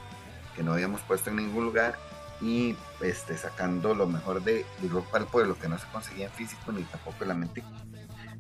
que 0.55 0.63
no 0.63 0.73
habíamos 0.73 1.01
puesto 1.01 1.31
en 1.31 1.37
ningún 1.37 1.65
lugar 1.65 1.99
y 2.41 2.77
este, 3.01 3.37
sacando 3.37 3.95
lo 3.95 4.07
mejor 4.07 4.43
de, 4.43 4.67
de 4.81 4.89
rock 4.89 5.07
para 5.11 5.25
el 5.25 5.31
pueblo 5.31 5.59
que 5.59 5.69
no 5.69 5.79
se 5.79 5.87
conseguía 5.89 6.27
en 6.27 6.33
físico 6.33 6.73
ni 6.73 6.83
tampoco 6.83 7.23
en 7.23 7.29
la 7.29 7.35
mente 7.35 7.63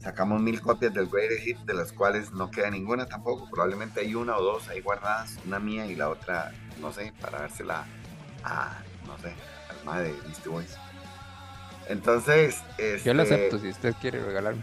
Sacamos 0.05 0.43
mil 0.43 0.61
copias 0.61 0.93
del 0.93 1.09
Greatest 1.09 1.47
Hits, 1.47 1.65
de 1.65 1.73
las 1.73 1.91
cuales 1.91 2.31
no 2.31 2.51
queda 2.51 2.69
ninguna 2.69 3.07
tampoco. 3.07 3.49
Probablemente 3.49 4.01
hay 4.01 4.15
una 4.15 4.37
o 4.37 4.43
dos 4.43 4.69
ahí 4.69 4.83
guardadas, 4.83 5.39
una 5.47 5.59
mía 5.59 5.87
y 5.87 5.95
la 5.95 6.11
otra, 6.11 6.53
no 6.79 6.93
sé, 6.93 7.15
para 7.23 7.39
dársela 7.39 7.87
a, 8.45 8.83
no 9.07 9.17
sé, 9.17 9.33
al 9.71 9.83
madre 9.87 10.13
de 10.13 10.21
Beastie 10.21 10.51
Boys. 10.51 10.77
Entonces, 11.89 12.63
yo 13.03 13.15
lo 13.15 13.23
este, 13.23 13.35
acepto 13.35 13.59
si 13.59 13.69
usted 13.69 13.95
quiere 13.99 14.23
regalarme. 14.23 14.63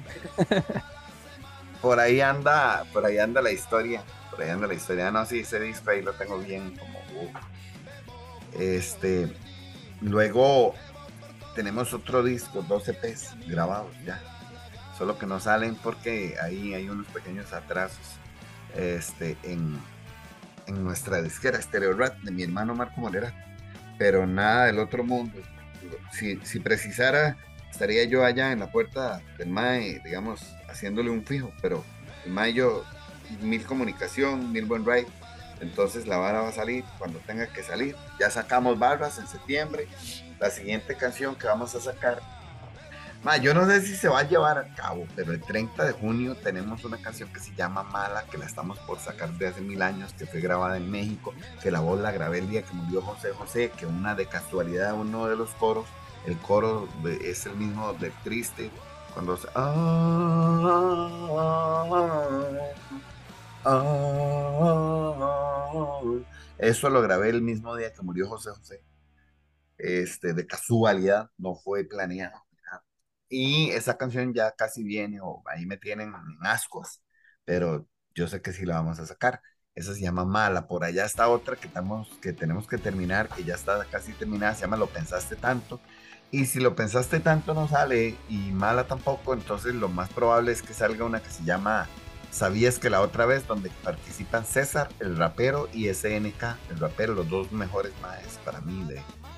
por 1.81 1.99
ahí 1.99 2.21
anda, 2.21 2.85
por 2.93 3.03
ahí 3.03 3.17
anda 3.17 3.41
la 3.41 3.51
historia, 3.51 4.03
por 4.29 4.43
ahí 4.43 4.49
anda 4.51 4.67
la 4.67 4.75
historia. 4.75 5.09
No, 5.09 5.25
sí, 5.25 5.39
ese 5.39 5.59
disco 5.59 5.89
ahí 5.89 6.03
lo 6.03 6.13
tengo 6.13 6.37
bien 6.37 6.77
como. 6.77 6.99
Este, 8.59 9.31
luego 10.01 10.75
tenemos 11.55 11.93
otro 11.93 12.23
disco, 12.23 12.61
12 12.61 12.91
EPs 12.91 13.35
grabados 13.47 13.91
ya. 14.05 14.21
Solo 14.97 15.17
que 15.17 15.25
no 15.25 15.39
salen 15.39 15.75
porque 15.75 16.35
ahí 16.41 16.73
hay 16.73 16.89
unos 16.89 17.07
pequeños 17.07 17.53
atrasos 17.53 18.19
este, 18.75 19.37
en, 19.43 19.79
en 20.67 20.83
nuestra 20.83 21.21
disquera 21.21 21.61
Stereo 21.61 21.93
Rat 21.93 22.17
de 22.19 22.31
mi 22.31 22.43
hermano 22.43 22.75
Marco 22.75 23.01
Molera, 23.01 23.33
pero 23.97 24.25
nada 24.27 24.65
del 24.65 24.79
otro 24.79 25.03
mundo. 25.03 25.39
Si, 26.11 26.37
si 26.43 26.59
precisara, 26.59 27.37
estaría 27.69 28.03
yo 28.05 28.23
allá 28.23 28.51
en 28.51 28.59
la 28.59 28.71
puerta 28.71 29.21
del 29.37 29.49
MAE, 29.49 30.01
digamos, 30.03 30.41
haciéndole 30.69 31.09
un 31.09 31.25
fijo, 31.25 31.51
pero 31.61 31.83
el 32.25 32.31
MAE 32.31 32.53
yo, 32.53 32.83
mil 33.41 33.63
comunicación, 33.63 34.51
mil 34.51 34.65
buen 34.65 34.85
ride, 34.85 35.07
entonces 35.61 36.07
la 36.07 36.17
vara 36.17 36.41
va 36.41 36.49
a 36.49 36.53
salir 36.53 36.83
cuando 36.97 37.19
tenga 37.19 37.47
que 37.47 37.63
salir. 37.63 37.95
Ya 38.19 38.29
sacamos 38.29 38.77
barras 38.77 39.17
en 39.17 39.27
septiembre. 39.27 39.87
La 40.39 40.49
siguiente 40.49 40.95
canción 40.97 41.35
que 41.35 41.47
vamos 41.47 41.73
a 41.75 41.79
sacar 41.79 42.21
yo 43.41 43.53
no 43.53 43.65
sé 43.67 43.81
si 43.81 43.95
se 43.95 44.09
va 44.09 44.19
a 44.19 44.23
llevar 44.27 44.57
a 44.57 44.75
cabo, 44.75 45.05
pero 45.15 45.31
el 45.31 45.41
30 45.41 45.85
de 45.85 45.91
junio 45.91 46.35
tenemos 46.35 46.83
una 46.83 46.97
canción 46.97 47.31
que 47.31 47.39
se 47.39 47.53
llama 47.55 47.83
Mala, 47.83 48.23
que 48.23 48.37
la 48.37 48.45
estamos 48.45 48.79
por 48.79 48.99
sacar 48.99 49.29
de 49.33 49.47
hace 49.47 49.61
mil 49.61 49.81
años, 49.81 50.13
que 50.13 50.25
fue 50.25 50.41
grabada 50.41 50.77
en 50.77 50.89
México, 50.89 51.33
que 51.61 51.69
la 51.69 51.79
voz 51.81 51.99
la 51.99 52.11
grabé 52.11 52.39
el 52.39 52.49
día 52.49 52.63
que 52.63 52.73
murió 52.73 53.01
José 53.01 53.31
José, 53.31 53.71
que 53.77 53.85
una 53.85 54.15
de 54.15 54.25
casualidad, 54.25 54.93
uno 54.95 55.27
de 55.27 55.35
los 55.35 55.51
coros, 55.51 55.85
el 56.25 56.35
coro 56.37 56.89
es 57.23 57.45
el 57.45 57.55
mismo 57.55 57.93
del 57.93 58.11
triste, 58.23 58.71
cuando 59.13 59.37
se... 59.37 59.47
eso 66.57 66.89
lo 66.89 67.01
grabé 67.01 67.29
el 67.29 67.41
mismo 67.41 67.75
día 67.75 67.93
que 67.93 68.01
murió 68.01 68.27
José 68.27 68.51
José. 68.51 68.83
Este, 69.77 70.33
de 70.33 70.45
casualidad, 70.47 71.29
no 71.37 71.55
fue 71.55 71.83
planeado. 71.83 72.41
Y 73.29 73.69
esa 73.71 73.97
canción 73.97 74.33
ya 74.33 74.51
casi 74.51 74.83
viene, 74.83 75.19
o 75.21 75.43
ahí 75.47 75.65
me 75.65 75.77
tienen 75.77 76.09
en 76.09 76.45
ascos, 76.45 77.01
pero 77.45 77.87
yo 78.13 78.27
sé 78.27 78.41
que 78.41 78.51
sí 78.53 78.65
la 78.65 78.75
vamos 78.75 78.99
a 78.99 79.05
sacar. 79.05 79.41
Esa 79.73 79.93
se 79.93 80.01
llama 80.01 80.25
Mala. 80.25 80.67
Por 80.67 80.83
allá 80.83 81.05
está 81.05 81.29
otra 81.29 81.55
que, 81.55 81.67
estamos, 81.67 82.09
que 82.21 82.33
tenemos 82.33 82.67
que 82.67 82.77
terminar, 82.77 83.29
que 83.29 83.43
ya 83.45 83.55
está 83.55 83.85
casi 83.85 84.13
terminada, 84.13 84.53
se 84.53 84.61
llama 84.61 84.77
Lo 84.77 84.87
Pensaste 84.87 85.35
Tanto. 85.37 85.79
Y 86.31 86.45
si 86.45 86.61
lo 86.61 86.75
pensaste 86.77 87.19
tanto 87.19 87.53
no 87.53 87.67
sale 87.67 88.15
y 88.29 88.37
mala 88.53 88.87
tampoco, 88.87 89.33
entonces 89.33 89.75
lo 89.75 89.89
más 89.89 90.09
probable 90.09 90.53
es 90.53 90.61
que 90.61 90.73
salga 90.73 91.03
una 91.03 91.21
que 91.21 91.29
se 91.29 91.43
llama 91.43 91.89
Sabías 92.31 92.79
que 92.79 92.89
la 92.89 93.01
otra 93.01 93.25
vez, 93.25 93.45
donde 93.45 93.69
participan 93.83 94.45
César, 94.45 94.89
el 94.99 95.17
rapero, 95.17 95.67
y 95.73 95.93
SNK, 95.93 96.43
el 96.69 96.79
rapero, 96.79 97.13
los 97.13 97.29
dos 97.29 97.51
mejores 97.51 97.91
maes 98.01 98.39
para 98.45 98.61
mí 98.61 98.87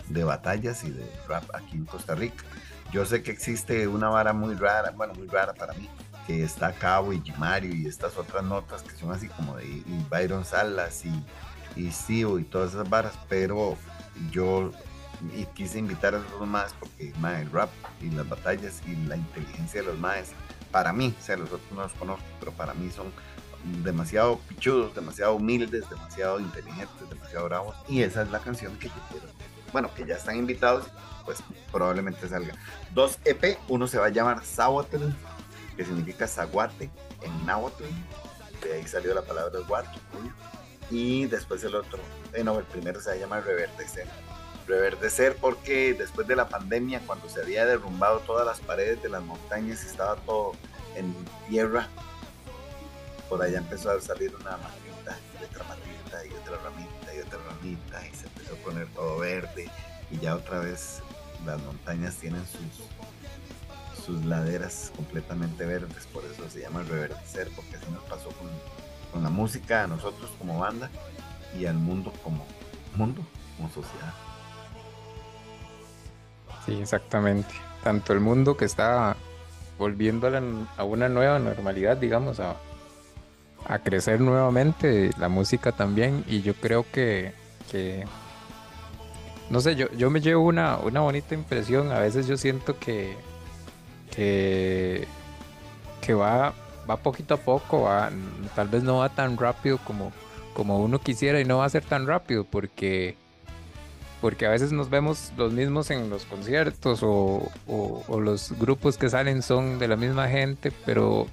de, 0.09 0.23
batallas 0.23 0.83
y 0.83 0.91
de 0.91 1.11
rap 1.27 1.43
aquí 1.55 1.75
en 1.75 1.85
Costa 1.85 2.13
Rica. 2.13 2.43
Yo 2.91 3.03
sé 3.05 3.23
que 3.23 3.31
existe 3.31 3.87
una 3.87 4.09
vara 4.09 4.31
muy 4.31 4.53
rara, 4.53 4.91
bueno, 4.91 5.15
muy 5.15 5.27
rara 5.27 5.55
para 5.55 5.73
mí, 5.73 5.89
que 6.27 6.43
está 6.43 6.71
Cabo 6.71 7.13
y 7.13 7.23
Mario 7.37 7.73
y 7.73 7.87
estas 7.87 8.15
otras 8.15 8.43
notas 8.43 8.83
que 8.83 8.95
son 8.95 9.11
así 9.11 9.27
como 9.27 9.57
de 9.57 9.83
Byron 10.11 10.45
Salas 10.45 11.03
y, 11.03 11.25
y 11.75 11.89
y 11.89 12.43
todas 12.43 12.73
esas 12.73 12.87
varas, 12.87 13.13
pero 13.27 13.75
yo 14.29 14.71
quise 15.55 15.79
invitar 15.79 16.13
a 16.13 16.19
esos 16.19 16.47
más 16.47 16.73
porque 16.73 17.11
el 17.11 17.51
rap 17.51 17.69
y 18.01 18.09
las 18.11 18.27
batallas 18.27 18.81
y 18.85 18.95
la 19.07 19.15
inteligencia 19.15 19.81
de 19.81 19.87
los 19.87 19.97
maes, 19.97 20.31
para 20.73 20.91
mí, 20.91 21.15
o 21.17 21.23
sea, 21.23 21.37
los 21.37 21.47
otros 21.47 21.71
no 21.71 21.83
los 21.83 21.93
conozco, 21.93 22.25
pero 22.41 22.51
para 22.51 22.73
mí 22.73 22.91
son 22.91 23.13
demasiado 23.81 24.39
pichudos, 24.39 24.93
demasiado 24.93 25.35
humildes, 25.35 25.89
demasiado 25.89 26.41
inteligentes, 26.41 27.09
demasiado 27.09 27.45
bravos, 27.45 27.77
y 27.87 28.01
esa 28.01 28.23
es 28.23 28.31
la 28.31 28.39
canción 28.39 28.77
que 28.77 28.89
yo 28.89 28.95
quiero 29.09 29.27
bueno, 29.73 29.89
que 29.93 30.05
ya 30.05 30.15
están 30.15 30.37
invitados, 30.37 30.85
pues 31.25 31.39
probablemente 31.71 32.29
salga. 32.29 32.53
Dos 32.93 33.17
EP, 33.25 33.57
uno 33.67 33.87
se 33.87 33.97
va 33.97 34.05
a 34.05 34.09
llamar 34.09 34.45
Sawatl, 34.45 35.09
que 35.75 35.83
significa 35.83 36.27
zaguate 36.27 36.91
en 37.23 37.45
náhuatl, 37.45 37.83
de 38.63 38.73
ahí 38.73 38.87
salió 38.87 39.13
la 39.15 39.23
palabra 39.23 39.59
guato, 39.67 39.99
y 40.91 41.25
después 41.25 41.63
el 41.63 41.75
otro, 41.75 41.99
eh, 42.33 42.43
no, 42.43 42.59
el 42.59 42.65
primero 42.65 43.01
se 43.01 43.09
va 43.09 43.15
a 43.15 43.19
llamar 43.19 43.43
Reverdecer. 43.43 44.07
Reverdecer 44.67 45.35
porque 45.39 45.93
después 45.93 46.27
de 46.27 46.35
la 46.35 46.47
pandemia, 46.47 47.01
cuando 47.05 47.29
se 47.29 47.41
había 47.41 47.65
derrumbado 47.65 48.19
todas 48.19 48.45
las 48.45 48.59
paredes 48.59 49.01
de 49.03 49.09
las 49.09 49.23
montañas 49.23 49.83
y 49.83 49.87
estaba 49.87 50.15
todo 50.17 50.53
en 50.95 51.13
tierra, 51.49 51.89
por 53.29 53.41
allá 53.41 53.57
empezó 53.57 53.91
a 53.91 53.99
salir 53.99 54.33
una 54.35 54.51
ramita 54.51 55.17
y 55.39 55.43
otra 55.43 55.63
matita 55.63 56.25
y 56.25 56.33
otra 56.33 56.57
ramita 56.63 57.15
y 57.15 57.19
otra 57.19 57.39
ramita 57.49 58.07
y 58.07 58.15
se 58.15 58.27
empezó 58.27 58.53
a 58.53 58.57
poner 58.57 58.87
todo 58.89 59.17
verde 59.17 59.69
y 60.11 60.19
ya 60.19 60.35
otra 60.35 60.59
vez 60.59 61.01
las 61.45 61.61
montañas 61.61 62.15
tienen 62.15 62.43
sus, 62.45 64.05
sus 64.05 64.23
laderas 64.25 64.91
completamente 64.95 65.65
verdes, 65.65 66.05
por 66.07 66.23
eso 66.25 66.49
se 66.49 66.61
llama 66.61 66.83
reverdecer, 66.83 67.49
porque 67.55 67.75
así 67.75 67.89
nos 67.91 68.03
pasó 68.03 68.29
con, 68.29 68.49
con 69.11 69.23
la 69.23 69.29
música 69.29 69.83
a 69.83 69.87
nosotros 69.87 70.31
como 70.37 70.59
banda 70.59 70.89
y 71.57 71.65
al 71.65 71.75
mundo 71.75 72.13
como 72.23 72.45
mundo, 72.95 73.21
como 73.57 73.69
sociedad. 73.69 74.13
Sí, 76.65 76.79
exactamente. 76.81 77.53
Tanto 77.83 78.13
el 78.13 78.19
mundo 78.19 78.55
que 78.55 78.65
está 78.65 79.15
volviendo 79.77 80.27
a, 80.77 80.83
una 80.83 81.09
nueva 81.09 81.39
normalidad, 81.39 81.97
digamos, 81.97 82.39
a, 82.39 82.55
a, 83.67 83.79
crecer 83.79 84.21
nuevamente, 84.21 85.11
la 85.17 85.29
música 85.29 85.71
también, 85.71 86.23
y 86.27 86.41
yo 86.41 86.53
creo 86.53 86.85
que, 86.91 87.33
que 87.71 88.05
no 89.49 89.59
sé, 89.59 89.75
yo, 89.75 89.91
yo 89.91 90.09
me 90.09 90.21
llevo 90.21 90.45
una, 90.45 90.77
una 90.77 91.01
bonita 91.01 91.35
impresión, 91.35 91.91
a 91.91 91.99
veces 91.99 92.27
yo 92.27 92.37
siento 92.37 92.79
que, 92.79 93.15
que, 94.15 95.07
que 96.01 96.13
va, 96.13 96.53
va 96.89 96.97
poquito 96.97 97.33
a 97.33 97.37
poco, 97.37 97.89
tal 98.55 98.67
vez 98.69 98.83
no 98.83 98.99
va 98.99 99.09
tan 99.09 99.37
rápido 99.37 99.79
como, 99.79 100.13
como 100.53 100.79
uno 100.79 100.99
quisiera 100.99 101.41
y 101.41 101.45
no 101.45 101.57
va 101.57 101.65
a 101.65 101.69
ser 101.69 101.83
tan 101.83 102.07
rápido 102.07 102.45
porque 102.45 103.17
porque 104.23 104.45
a 104.45 104.49
veces 104.49 104.71
nos 104.71 104.89
vemos 104.89 105.33
los 105.35 105.51
mismos 105.51 105.91
en 105.91 106.09
los 106.09 106.23
conciertos 106.23 107.01
o, 107.03 107.51
los 108.07 108.57
grupos 108.57 108.97
que 108.97 109.09
salen 109.09 109.41
son 109.41 109.79
de 109.79 109.89
la 109.89 109.97
misma 109.97 110.29
gente, 110.29 110.71
pero 110.85 111.27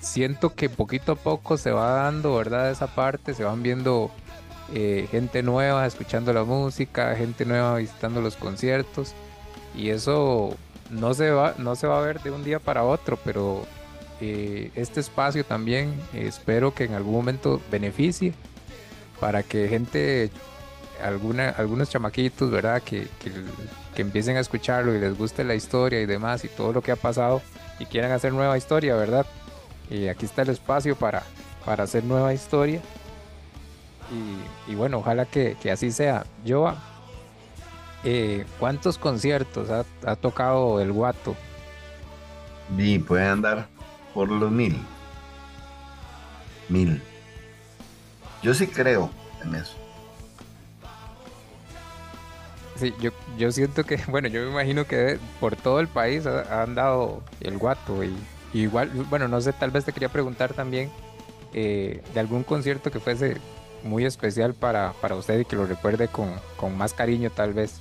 siento 0.00 0.52
que 0.52 0.68
poquito 0.68 1.12
a 1.12 1.14
poco 1.14 1.56
se 1.56 1.70
va 1.70 1.88
dando, 1.88 2.34
¿verdad? 2.34 2.72
Esa 2.72 2.88
parte, 2.88 3.32
se 3.32 3.44
van 3.44 3.62
viendo 3.62 4.10
eh, 4.74 5.06
gente 5.08 5.44
nueva 5.44 5.86
escuchando 5.86 6.32
la 6.32 6.42
música, 6.42 7.14
gente 7.14 7.44
nueva 7.44 7.76
visitando 7.76 8.20
los 8.20 8.34
conciertos 8.34 9.14
y 9.76 9.90
eso 9.90 10.56
no 10.90 11.14
se 11.14 11.30
va, 11.30 11.54
no 11.58 11.76
se 11.76 11.86
va 11.86 11.98
a 11.98 12.02
ver 12.02 12.20
de 12.22 12.32
un 12.32 12.42
día 12.42 12.58
para 12.58 12.82
otro, 12.82 13.20
pero 13.24 13.64
eh, 14.20 14.72
este 14.74 14.98
espacio 14.98 15.44
también 15.44 15.94
espero 16.12 16.74
que 16.74 16.86
en 16.86 16.94
algún 16.94 17.14
momento 17.14 17.62
beneficie 17.70 18.34
para 19.20 19.44
que 19.44 19.68
gente 19.68 20.32
alguna, 21.02 21.50
algunos 21.50 21.90
chamaquitos, 21.90 22.50
¿verdad? 22.50 22.82
Que, 22.82 23.08
que, 23.94 24.02
empiecen 24.02 24.36
a 24.36 24.40
escucharlo 24.40 24.94
y 24.94 24.98
les 24.98 25.16
guste 25.16 25.42
la 25.42 25.54
historia 25.54 26.00
y 26.00 26.06
demás 26.06 26.44
y 26.44 26.48
todo 26.48 26.72
lo 26.72 26.82
que 26.82 26.92
ha 26.92 26.96
pasado 26.96 27.40
y 27.78 27.86
quieran 27.86 28.12
hacer 28.12 28.32
nueva 28.32 28.58
historia, 28.58 28.94
¿verdad? 28.94 29.26
Y 29.90 30.08
aquí 30.08 30.26
está 30.26 30.42
el 30.42 30.50
espacio 30.50 30.96
para, 30.96 31.22
para 31.64 31.84
hacer 31.84 32.04
nueva 32.04 32.34
historia. 32.34 32.80
Y, 34.68 34.74
bueno, 34.74 34.98
ojalá 34.98 35.24
que, 35.26 35.56
así 35.72 35.90
sea. 35.90 36.24
Yo, 36.44 36.72
eh, 38.04 38.44
¿cuántos 38.58 38.98
conciertos 38.98 39.70
ha, 39.70 39.84
ha, 40.04 40.16
tocado 40.16 40.80
el 40.80 40.92
guato? 40.92 41.34
Y 42.76 42.98
puede 42.98 43.26
andar 43.26 43.66
por 44.14 44.28
los 44.28 44.50
mil. 44.50 44.76
Mil. 46.68 47.02
Yo 48.42 48.54
sí 48.54 48.66
creo 48.66 49.10
en 49.42 49.56
eso. 49.56 49.85
Sí, 52.76 52.92
yo, 53.00 53.10
yo 53.38 53.50
siento 53.52 53.84
que, 53.84 53.96
bueno, 54.08 54.28
yo 54.28 54.42
me 54.42 54.50
imagino 54.50 54.86
que 54.86 55.18
por 55.40 55.56
todo 55.56 55.80
el 55.80 55.88
país 55.88 56.26
ha, 56.26 56.62
andado 56.62 57.22
el 57.40 57.58
guato 57.58 58.04
y, 58.04 58.14
igual, 58.52 58.90
bueno, 59.08 59.28
no 59.28 59.40
sé, 59.40 59.52
tal 59.52 59.70
vez 59.70 59.84
te 59.84 59.92
quería 59.92 60.08
preguntar 60.08 60.52
también 60.52 60.90
eh, 61.54 62.02
de 62.12 62.20
algún 62.20 62.44
concierto 62.44 62.90
que 62.90 63.00
fuese 63.00 63.38
muy 63.82 64.04
especial 64.04 64.54
para, 64.54 64.92
para 65.00 65.14
usted 65.14 65.40
y 65.40 65.44
que 65.44 65.56
lo 65.56 65.66
recuerde 65.66 66.08
con, 66.08 66.34
con, 66.56 66.76
más 66.76 66.92
cariño 66.92 67.30
tal 67.30 67.54
vez. 67.54 67.80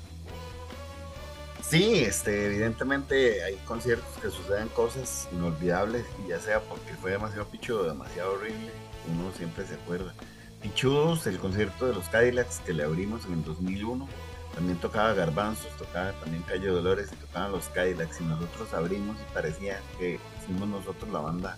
Sí, 1.68 1.96
este, 2.00 2.46
evidentemente 2.46 3.44
hay 3.44 3.56
conciertos 3.66 4.08
que 4.22 4.30
suceden 4.30 4.68
cosas 4.70 5.28
inolvidables 5.32 6.06
ya 6.28 6.40
sea 6.40 6.60
porque 6.62 6.94
fue 7.02 7.12
demasiado 7.12 7.48
pichudo, 7.48 7.86
demasiado 7.86 8.34
horrible, 8.34 8.70
uno 9.12 9.32
siempre 9.36 9.66
se 9.66 9.74
acuerda. 9.74 10.14
Pichudos, 10.62 11.26
el 11.28 11.40
concierto 11.40 11.88
de 11.88 11.94
los 11.94 12.08
Cadillacs 12.10 12.60
que 12.60 12.74
le 12.74 12.84
abrimos 12.84 13.26
en 13.26 13.34
el 13.34 13.44
2001 13.44 14.08
también 14.56 14.80
tocaba 14.80 15.14
Garbanzos, 15.14 15.76
tocaba 15.78 16.14
también 16.14 16.42
Calle 16.44 16.68
Dolores 16.68 17.12
y 17.12 17.16
tocaban 17.18 17.52
los 17.52 17.68
Cadillacs 17.70 18.22
y 18.22 18.24
nosotros 18.24 18.74
abrimos 18.74 19.18
y 19.20 19.34
parecía 19.34 19.82
que 20.00 20.18
fuimos 20.46 20.70
nosotros 20.70 21.12
la 21.12 21.20
banda 21.20 21.58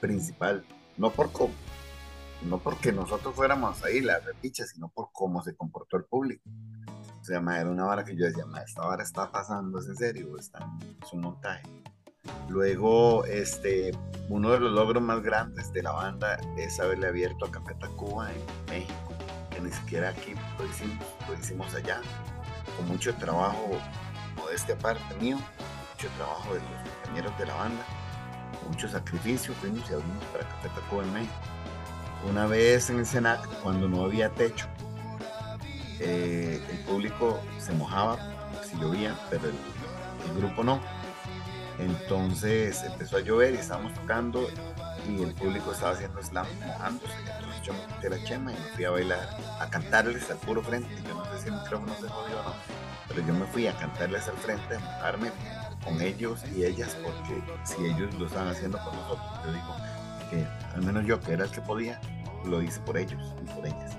principal, 0.00 0.62
no 0.98 1.10
por 1.10 1.30
no 2.42 2.58
porque 2.58 2.92
nosotros 2.92 3.34
fuéramos 3.34 3.82
ahí 3.84 4.00
la 4.00 4.18
repicha, 4.20 4.66
sino 4.66 4.88
por 4.88 5.08
cómo 5.12 5.42
se 5.42 5.54
comportó 5.56 5.96
el 5.96 6.04
público. 6.04 6.42
O 7.20 7.24
sea, 7.24 7.38
era 7.38 7.68
una 7.68 7.86
hora 7.86 8.04
que 8.04 8.16
yo 8.16 8.26
decía, 8.26 8.44
esta 8.64 8.86
hora 8.86 9.02
está 9.02 9.30
pasando, 9.30 9.78
¿es 9.78 9.86
en 9.88 9.96
serio? 9.96 10.38
¿Está 10.38 10.66
es 11.02 11.12
un 11.12 11.22
montaje? 11.22 11.62
Luego, 12.48 13.24
este, 13.24 13.92
uno 14.28 14.50
de 14.52 14.60
los 14.60 14.72
logros 14.72 15.02
más 15.02 15.22
grandes 15.22 15.72
de 15.72 15.82
la 15.82 15.92
banda 15.92 16.38
es 16.56 16.78
haberle 16.80 17.08
abierto 17.08 17.46
a 17.46 17.50
Café 17.50 17.74
Tacuba 17.74 18.30
en 18.32 18.44
México 18.68 19.10
ni 19.62 19.70
siquiera 19.72 20.10
aquí 20.10 20.34
lo 20.62 21.34
hicimos, 21.34 21.74
allá, 21.74 22.00
con 22.76 22.88
mucho 22.88 23.14
trabajo, 23.14 23.78
este 24.54 24.72
aparte 24.72 25.14
mío, 25.20 25.38
mucho 25.94 26.08
trabajo 26.16 26.54
de 26.54 26.60
los 26.60 26.90
compañeros 27.02 27.38
de 27.38 27.46
la 27.46 27.54
banda, 27.54 27.84
mucho 28.68 28.88
sacrificio, 28.88 29.54
fuimos 29.54 29.88
y 29.90 29.94
abrimos 29.94 30.24
para 30.26 30.44
Café 30.48 30.68
Tacuba 30.68 31.02
en 31.04 31.12
México. 31.12 31.34
Una 32.28 32.46
vez 32.46 32.90
en 32.90 32.98
el 32.98 33.06
Senac, 33.06 33.46
cuando 33.62 33.88
no 33.88 34.04
había 34.04 34.28
techo, 34.30 34.66
eh, 35.98 36.62
el 36.70 36.78
público 36.84 37.40
se 37.58 37.72
mojaba 37.72 38.18
si 38.62 38.78
llovía, 38.78 39.18
pero 39.30 39.44
el, 39.44 39.54
el 40.28 40.36
grupo 40.38 40.62
no. 40.62 40.80
Entonces 41.78 42.82
empezó 42.82 43.16
a 43.16 43.20
llover 43.20 43.54
y 43.54 43.56
estábamos 43.56 43.94
tocando 43.94 44.46
y 45.08 45.22
el 45.22 45.34
público 45.34 45.72
estaba 45.72 45.92
haciendo 45.92 46.22
slam 46.22 46.46
mojándose. 46.66 47.14
Entonces 47.60 48.02
yo 48.02 48.08
la 48.08 48.24
chema 48.24 48.52
y 48.52 48.54
me 48.54 48.60
fui 48.74 48.84
a 48.84 48.90
bailar, 48.90 49.36
a 49.60 49.68
cantarles 49.68 50.30
al 50.30 50.38
puro 50.38 50.62
frente. 50.62 50.88
Yo 51.06 51.14
no 51.14 51.24
sé 51.26 51.42
si 51.42 51.48
el 51.48 51.54
micrófono 51.54 51.94
se 51.94 52.08
jodió 52.08 52.40
o 52.40 52.42
no, 52.44 52.54
pero 53.08 53.26
yo 53.26 53.34
me 53.34 53.46
fui 53.46 53.66
a 53.66 53.72
cantarles 53.74 54.28
al 54.28 54.36
frente, 54.36 54.76
a 54.76 54.78
mojarme 54.78 55.30
con 55.84 56.00
ellos 56.00 56.42
y 56.54 56.64
ellas, 56.64 56.96
porque 57.02 57.42
si 57.64 57.84
ellos 57.84 58.14
lo 58.14 58.26
estaban 58.26 58.48
haciendo 58.48 58.78
por 58.78 58.94
nosotros, 58.94 59.28
yo 59.44 59.52
digo 59.52 59.76
que 60.30 60.46
al 60.74 60.82
menos 60.82 61.04
yo, 61.06 61.20
que 61.20 61.32
era 61.32 61.44
el 61.44 61.50
que 61.50 61.60
podía, 61.60 62.00
lo 62.44 62.62
hice 62.62 62.80
por 62.80 62.96
ellos 62.96 63.22
y 63.42 63.50
por 63.50 63.66
ellas. 63.66 63.96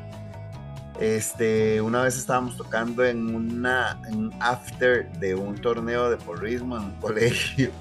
Este, 1.00 1.82
una 1.82 2.04
vez 2.04 2.18
estábamos 2.18 2.58
tocando 2.58 3.04
en 3.04 3.34
una 3.34 4.00
un 4.10 4.32
after 4.40 5.12
de 5.14 5.34
un 5.34 5.56
torneo 5.56 6.10
de 6.10 6.18
porrismo 6.18 6.78
en 6.78 6.84
un 6.84 6.92
colegio 7.00 7.72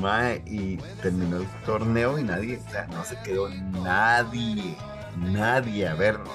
Mae, 0.00 0.42
y 0.46 0.76
terminó 1.02 1.38
el 1.38 1.46
torneo 1.66 2.18
y 2.18 2.24
nadie, 2.24 2.58
o 2.66 2.70
sea, 2.70 2.86
no 2.86 3.04
se 3.04 3.16
quedó 3.18 3.48
nadie, 3.50 4.76
nadie 5.16 5.88
a 5.88 5.94
vernos. 5.94 6.34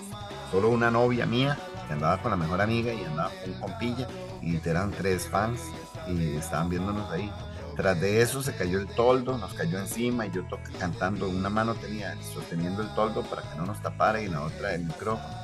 Solo 0.52 0.70
una 0.70 0.90
novia 0.92 1.26
mía 1.26 1.58
que 1.88 1.94
andaba 1.94 2.22
con 2.22 2.32
la 2.32 2.38
mejor 2.38 2.62
amiga 2.62 2.94
y 2.94 3.04
andaba 3.04 3.32
con 3.44 3.54
compilla 3.54 4.08
y 4.42 4.58
eran 4.68 4.92
tres 4.92 5.28
fans 5.28 5.62
y 6.08 6.36
estaban 6.36 6.70
viéndonos 6.70 7.10
ahí. 7.12 7.32
Tras 7.76 8.00
de 8.02 8.22
eso 8.22 8.42
se 8.42 8.56
cayó 8.56 8.80
el 8.80 8.88
toldo, 8.88 9.38
nos 9.38 9.54
cayó 9.54 9.78
encima 9.78 10.26
y 10.26 10.32
yo 10.32 10.44
toqué 10.48 10.72
cantando. 10.80 11.30
Una 11.30 11.50
mano 11.50 11.76
tenía 11.76 12.16
sosteniendo 12.34 12.82
el 12.82 12.90
toldo 12.96 13.22
para 13.24 13.44
que 13.44 13.56
no 13.56 13.66
nos 13.66 13.82
tapara 13.82 14.22
y 14.22 14.28
la 14.28 14.42
otra 14.42 14.74
el 14.74 14.86
micrófono. 14.86 15.36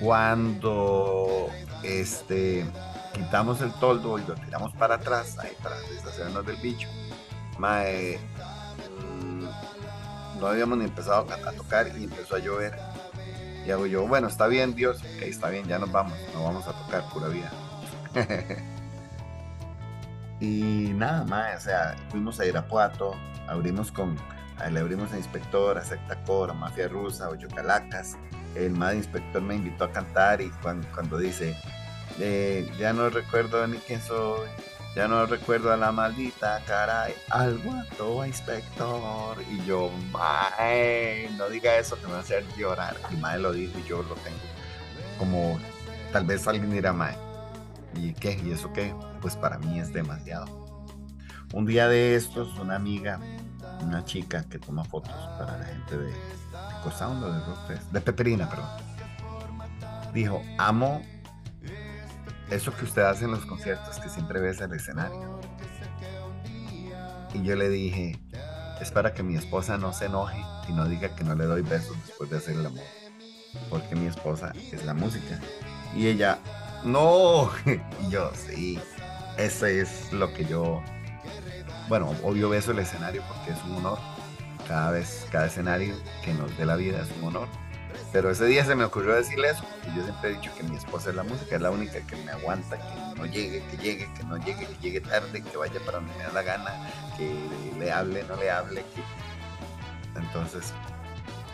Cuando 0.00 1.48
este, 1.82 2.66
quitamos 3.14 3.62
el 3.62 3.72
toldo 3.74 4.18
y 4.18 4.24
lo 4.26 4.34
tiramos 4.34 4.72
para 4.74 4.96
atrás, 4.96 5.38
ahí 5.38 5.52
para 5.62 5.78
deshacernos 5.80 6.44
del 6.44 6.56
bicho, 6.56 6.88
Mae, 7.58 8.18
no 10.40 10.46
habíamos 10.46 10.78
ni 10.78 10.84
empezado 10.84 11.26
a, 11.30 11.52
tocar 11.52 11.88
y 11.96 12.04
empezó 12.04 12.36
a 12.36 12.38
llover. 12.38 12.76
Y 13.66 13.70
hago 13.70 13.86
yo, 13.86 14.06
bueno, 14.06 14.28
está 14.28 14.46
bien, 14.46 14.74
Dios, 14.74 14.98
ok, 14.98 15.22
está 15.22 15.48
bien, 15.48 15.66
ya 15.66 15.78
nos 15.78 15.90
vamos, 15.90 16.18
no 16.34 16.44
vamos 16.44 16.66
a 16.68 16.72
tocar, 16.72 17.04
pura 17.12 17.28
vida. 17.28 17.50
y 20.40 20.92
nada 20.94 21.24
más, 21.24 21.56
o 21.56 21.64
sea, 21.64 21.96
fuimos 22.10 22.38
a 22.40 22.46
Irapuato, 22.46 23.14
abrimos 23.48 23.90
con, 23.90 24.16
le 24.70 24.80
abrimos 24.80 25.12
a 25.12 25.16
Inspector, 25.16 25.78
a 25.78 25.84
Secta 25.84 26.22
Cora, 26.24 26.52
Mafia 26.52 26.88
Rusa, 26.88 27.28
Ocho 27.30 27.48
Calacas. 27.48 28.16
El 28.54 28.72
más 28.72 28.94
inspector 28.94 29.42
me 29.42 29.56
invitó 29.56 29.84
a 29.84 29.90
cantar 29.90 30.40
y 30.40 30.50
cuando, 30.62 30.86
cuando 30.94 31.18
dice, 31.18 31.56
Eh, 32.18 32.70
ya 32.78 32.92
no 32.92 33.10
recuerdo 33.10 33.66
ni 33.66 33.78
quién 33.78 34.00
soy. 34.00 34.48
Ya 34.94 35.08
no 35.08 35.26
recuerdo 35.26 35.72
a 35.72 35.76
la 35.76 35.90
maldita, 35.90 36.62
caray. 36.66 37.14
Al 37.30 37.58
guato 37.58 38.24
inspector. 38.24 39.36
Y 39.50 39.64
yo, 39.66 39.90
mae, 40.12 41.28
no 41.36 41.48
diga 41.48 41.76
eso 41.76 41.96
que 41.96 42.06
me 42.06 42.12
va 42.12 42.18
a 42.18 42.22
hacer 42.22 42.44
llorar. 42.56 42.96
Y 43.10 43.16
mae 43.16 43.40
lo 43.40 43.52
dijo 43.52 43.76
y 43.78 43.88
yo 43.88 44.02
lo 44.04 44.14
tengo. 44.16 44.38
Como 45.18 45.58
tal 46.12 46.24
vez 46.24 46.46
alguien 46.46 46.70
dirá, 46.70 46.92
mae, 46.92 47.16
¿y 47.96 48.12
qué? 48.14 48.40
¿Y 48.44 48.52
eso 48.52 48.72
qué? 48.72 48.94
Pues 49.20 49.34
para 49.34 49.58
mí 49.58 49.80
es 49.80 49.92
demasiado. 49.92 50.46
Un 51.52 51.66
día 51.66 51.88
de 51.88 52.14
estos, 52.14 52.56
una 52.60 52.76
amiga, 52.76 53.18
una 53.82 54.04
chica 54.04 54.44
que 54.48 54.60
toma 54.60 54.84
fotos 54.84 55.14
para 55.38 55.58
la 55.58 55.64
gente 55.64 55.96
de, 55.96 56.06
de 56.06 57.74
de 57.74 57.80
de 57.90 58.00
Peperina, 58.00 58.48
perdón. 58.48 58.68
Dijo, 60.12 60.40
amo 60.58 61.02
eso 62.50 62.74
que 62.74 62.84
usted 62.84 63.02
hace 63.02 63.24
en 63.24 63.32
los 63.32 63.46
conciertos 63.46 63.98
que 63.98 64.08
siempre 64.08 64.40
ves 64.40 64.60
el 64.60 64.72
escenario. 64.72 65.40
Y 67.32 67.42
yo 67.42 67.56
le 67.56 67.68
dije, 67.68 68.18
es 68.80 68.90
para 68.90 69.12
que 69.14 69.22
mi 69.22 69.36
esposa 69.36 69.76
no 69.76 69.92
se 69.92 70.06
enoje 70.06 70.40
y 70.68 70.72
no 70.72 70.86
diga 70.86 71.14
que 71.16 71.24
no 71.24 71.34
le 71.34 71.44
doy 71.44 71.62
besos 71.62 71.96
después 72.06 72.30
de 72.30 72.38
hacer 72.38 72.54
el 72.56 72.66
amor. 72.66 72.84
Porque 73.70 73.96
mi 73.96 74.06
esposa 74.06 74.52
es 74.72 74.84
la 74.84 74.94
música. 74.94 75.40
Y 75.96 76.08
ella, 76.08 76.38
no. 76.84 77.50
y 77.66 78.10
yo, 78.10 78.30
sí, 78.34 78.78
eso 79.36 79.66
es 79.66 80.12
lo 80.12 80.32
que 80.32 80.44
yo... 80.44 80.82
Bueno, 81.88 82.14
obvio 82.22 82.48
beso 82.48 82.70
el 82.70 82.78
escenario 82.78 83.22
porque 83.28 83.52
es 83.52 83.62
un 83.64 83.76
honor. 83.76 83.98
Cada 84.66 84.92
vez, 84.92 85.26
cada 85.30 85.46
escenario 85.46 85.94
que 86.24 86.32
nos 86.32 86.56
dé 86.56 86.64
la 86.64 86.76
vida 86.76 87.02
es 87.02 87.08
un 87.18 87.28
honor 87.28 87.48
pero 88.14 88.30
ese 88.30 88.46
día 88.46 88.64
se 88.64 88.76
me 88.76 88.84
ocurrió 88.84 89.16
decirle 89.16 89.50
eso, 89.50 89.64
porque 89.64 89.88
yo 89.96 90.04
siempre 90.04 90.30
he 90.30 90.34
dicho 90.34 90.52
que 90.56 90.62
mi 90.62 90.76
esposa 90.76 91.10
es 91.10 91.16
la 91.16 91.24
música, 91.24 91.56
es 91.56 91.60
la 91.60 91.72
única 91.72 91.98
que 92.06 92.14
me 92.14 92.30
aguanta, 92.30 92.76
que 92.78 93.18
no 93.18 93.26
llegue, 93.26 93.60
que 93.72 93.76
llegue, 93.76 94.08
que 94.16 94.22
no 94.22 94.36
llegue, 94.36 94.68
que 94.68 94.74
llegue 94.80 95.00
tarde, 95.00 95.42
que 95.42 95.56
vaya 95.56 95.80
para 95.84 95.98
donde 95.98 96.14
me 96.16 96.22
da 96.22 96.32
la 96.32 96.42
gana, 96.42 96.90
que 97.16 97.34
le 97.76 97.90
hable, 97.90 98.22
no 98.28 98.36
le 98.36 98.52
hable. 98.52 98.84
Que... 98.94 100.20
Entonces, 100.20 100.72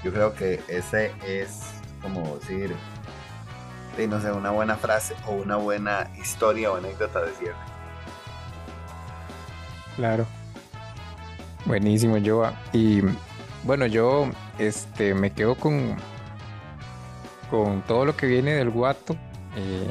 yo 0.05 0.13
creo 0.13 0.35
que 0.35 0.63
ese 0.69 1.13
es 1.27 1.61
como 2.03 2.37
decir, 2.37 2.77
no 4.07 4.21
sé, 4.21 4.31
una 4.31 4.51
buena 4.51 4.77
frase 4.77 5.17
o 5.27 5.33
una 5.33 5.57
buena 5.57 6.11
historia 6.21 6.71
o 6.73 6.77
anécdota 6.77 7.23
de 7.23 7.33
cierre. 7.37 7.57
Claro. 9.97 10.27
Buenísimo, 11.65 12.19
Joa. 12.23 12.53
Y 12.75 13.01
bueno, 13.65 13.87
yo 13.87 14.29
este, 14.59 15.15
me 15.15 15.33
quedo 15.33 15.55
con, 15.55 15.97
con 17.51 17.83
todo 17.83 18.05
lo 18.05 18.17
que 18.17 18.27
viene 18.27 18.53
del 18.53 18.71
Guato, 18.71 19.17
eh, 19.57 19.91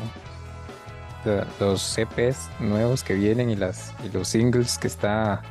los 1.60 1.82
CPs 1.82 2.50
nuevos 2.60 3.04
que 3.04 3.14
vienen 3.14 3.50
y, 3.50 3.56
los 3.56 4.28
singles 4.28 4.78
que 4.78 4.88
está 4.88 5.42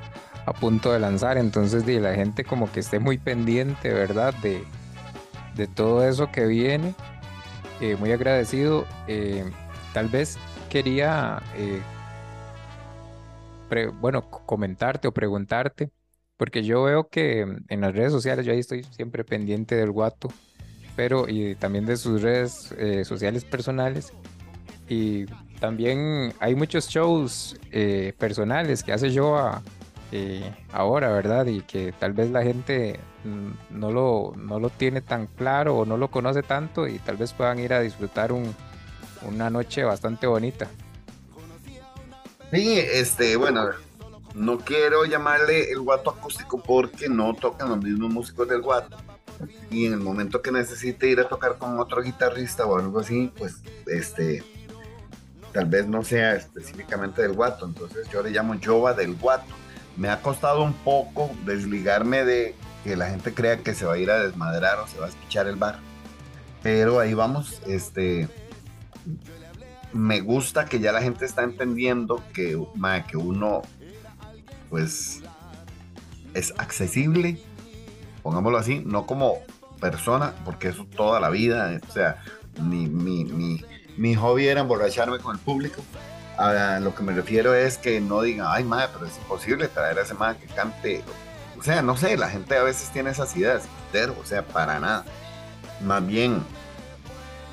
a 0.47 0.53
punto 0.55 0.93
de 0.93 0.99
lanzar. 0.99 1.37
Entonces, 1.37 1.87
la 1.87 2.15
gente 2.15 2.45
como 2.45 2.73
que 2.73 2.81
esté 2.81 2.99
muy 2.99 3.19
pendiente, 3.19 3.93
¿verdad? 3.93 4.35
De, 4.43 4.65
de 5.55 5.67
todo 5.67 6.09
eso 6.09 6.33
que 6.33 6.47
viene. 6.47 6.95
Eh, 7.81 7.97
muy 7.97 8.11
agradecido. 8.13 8.87
Eh, 9.07 9.45
tal 9.93 10.09
vez 10.09 10.39
quería, 10.71 11.43
bueno, 14.01 14.23
comentarte 14.31 15.09
o 15.09 15.13
preguntarte, 15.13 15.91
porque 16.39 16.63
yo 16.65 16.83
veo 16.85 17.09
que 17.09 17.41
en 17.69 17.81
las 17.81 17.95
redes 17.95 18.13
sociales, 18.13 18.47
yo 18.47 18.53
ahí 18.53 18.61
estoy 18.61 18.85
siempre 18.85 19.25
pendiente 19.25 19.75
del 19.77 19.91
guato 19.91 20.29
pero 20.99 21.29
y 21.29 21.55
también 21.55 21.87
de 21.87 21.97
sus 21.97 22.23
redes 22.23 22.75
eh, 22.77 23.05
sociales 23.05 23.45
personales. 23.45 24.13
Y 24.89 25.27
también 25.61 26.35
hay 26.41 26.57
muchos 26.57 26.89
shows 26.89 27.55
eh, 27.71 28.13
personales 28.19 28.83
que 28.83 28.93
hace 28.93 29.17
Joa 29.17 29.63
eh, 30.11 30.53
ahora, 30.73 31.11
¿verdad? 31.11 31.47
Y 31.47 31.61
que 31.61 31.93
tal 31.93 32.15
vez 32.15 32.33
la 32.33 32.43
gente 32.43 32.99
no 33.71 33.93
lo, 33.93 34.33
no 34.37 34.59
lo 34.59 34.71
tiene 34.71 35.01
tan 35.01 35.29
claro 35.29 35.77
o 35.77 35.87
no 35.87 35.97
lo 35.97 36.11
conoce 36.11 36.43
tanto 36.43 36.89
y 36.89 36.99
tal 36.99 37.17
vez 37.17 37.33
puedan 37.33 37.61
ir 37.61 37.75
a 37.75 37.81
disfrutar 37.81 38.33
un, 38.33 38.53
una 39.23 39.51
noche 39.51 39.85
bastante 39.85 40.27
bonita. 40.27 40.67
Sí, 42.51 42.77
este, 42.77 43.37
bueno, 43.37 43.69
no 44.35 44.59
quiero 44.59 45.05
llamarle 45.05 45.71
el 45.71 45.79
guato 45.79 46.11
acústico 46.11 46.61
porque 46.61 47.09
no 47.09 47.35
tocan 47.35 47.69
los 47.69 47.85
mismos 47.85 48.13
músicos 48.13 48.49
del 48.49 48.63
guato 48.63 48.97
y 49.71 49.87
en 49.87 49.93
el 49.93 50.01
momento 50.01 50.43
que 50.43 50.53
necesite 50.53 51.09
ir 51.09 51.21
a 51.21 51.29
tocar 51.29 51.59
con 51.59 51.79
otro 51.79 52.03
guitarrista 52.03 52.67
o 52.67 52.79
algo 52.79 53.01
así, 53.01 53.33
pues 53.37 53.57
este 53.87 54.43
tal 55.53 55.67
vez 55.67 55.87
no 55.87 56.05
sea 56.05 56.35
específicamente 56.35 57.23
del 57.23 57.33
guato, 57.33 57.67
entonces 57.67 58.09
yo 58.11 58.23
le 58.23 58.31
llamo 58.31 58.55
Jova 58.63 58.95
del 58.95 59.15
guato. 59.15 59.55
Me 59.97 60.09
ha 60.09 60.21
costado 60.23 60.63
un 60.63 60.75
poco 60.75 61.31
desligarme 61.45 62.25
de 62.25 62.55
que 62.85 62.97
la 62.97 63.11
gente 63.11 63.35
crea 63.35 63.59
que 63.59 63.75
se 63.75 63.85
va 63.85 63.95
a 63.95 63.99
ir 63.99 64.11
a 64.11 64.19
desmadrar 64.19 64.79
o 64.79 64.87
se 64.87 64.99
va 64.99 65.07
a 65.07 65.09
escuchar 65.09 65.49
el 65.49 65.57
bar. 65.57 65.81
Pero 66.63 67.01
ahí 67.01 67.15
vamos, 67.15 67.61
este 67.67 68.29
me 69.93 70.21
gusta 70.21 70.67
que 70.67 70.81
ya 70.81 70.93
la 70.93 71.01
gente 71.01 71.25
está 71.25 71.43
entendiendo 71.43 72.23
que, 72.35 72.61
que 73.09 73.17
uno 73.17 73.63
pues 74.69 75.23
es 76.35 76.53
accesible 76.59 77.41
pongámoslo 78.29 78.59
así, 78.59 78.83
no 78.85 79.07
como 79.07 79.39
persona, 79.81 80.35
porque 80.45 80.69
eso 80.69 80.87
toda 80.95 81.19
la 81.19 81.31
vida, 81.31 81.81
o 81.89 81.91
sea, 81.91 82.23
mi, 82.61 82.87
mi, 82.87 83.25
mi, 83.97 84.15
hobby 84.17 84.49
era 84.49 84.61
emborracharme 84.61 85.19
con 85.19 85.35
el 85.35 85.41
público. 85.41 85.81
A 86.37 86.79
lo 86.79 86.95
que 86.95 87.03
me 87.03 87.15
refiero 87.15 87.55
es 87.55 87.79
que 87.79 88.03
no 88.03 88.21
digan, 88.21 88.47
ay, 88.51 88.65
madre, 88.65 88.91
pero 88.93 89.07
es 89.07 89.17
imposible 89.17 89.67
traer 89.69 89.99
a 89.99 90.03
ese 90.03 90.13
madre 90.13 90.41
que 90.41 90.47
cante. 90.55 91.03
O 91.59 91.63
sea, 91.63 91.81
no 91.81 91.97
sé, 91.97 92.19
la 92.19 92.29
gente 92.29 92.55
a 92.55 92.63
veces 92.63 92.91
tiene 92.91 93.09
esas 93.09 93.35
ideas, 93.35 93.63
pero, 93.93 94.15
o 94.21 94.27
sea, 94.27 94.47
para 94.47 94.79
nada. 94.79 95.07
Más 95.81 96.07
bien, 96.07 96.43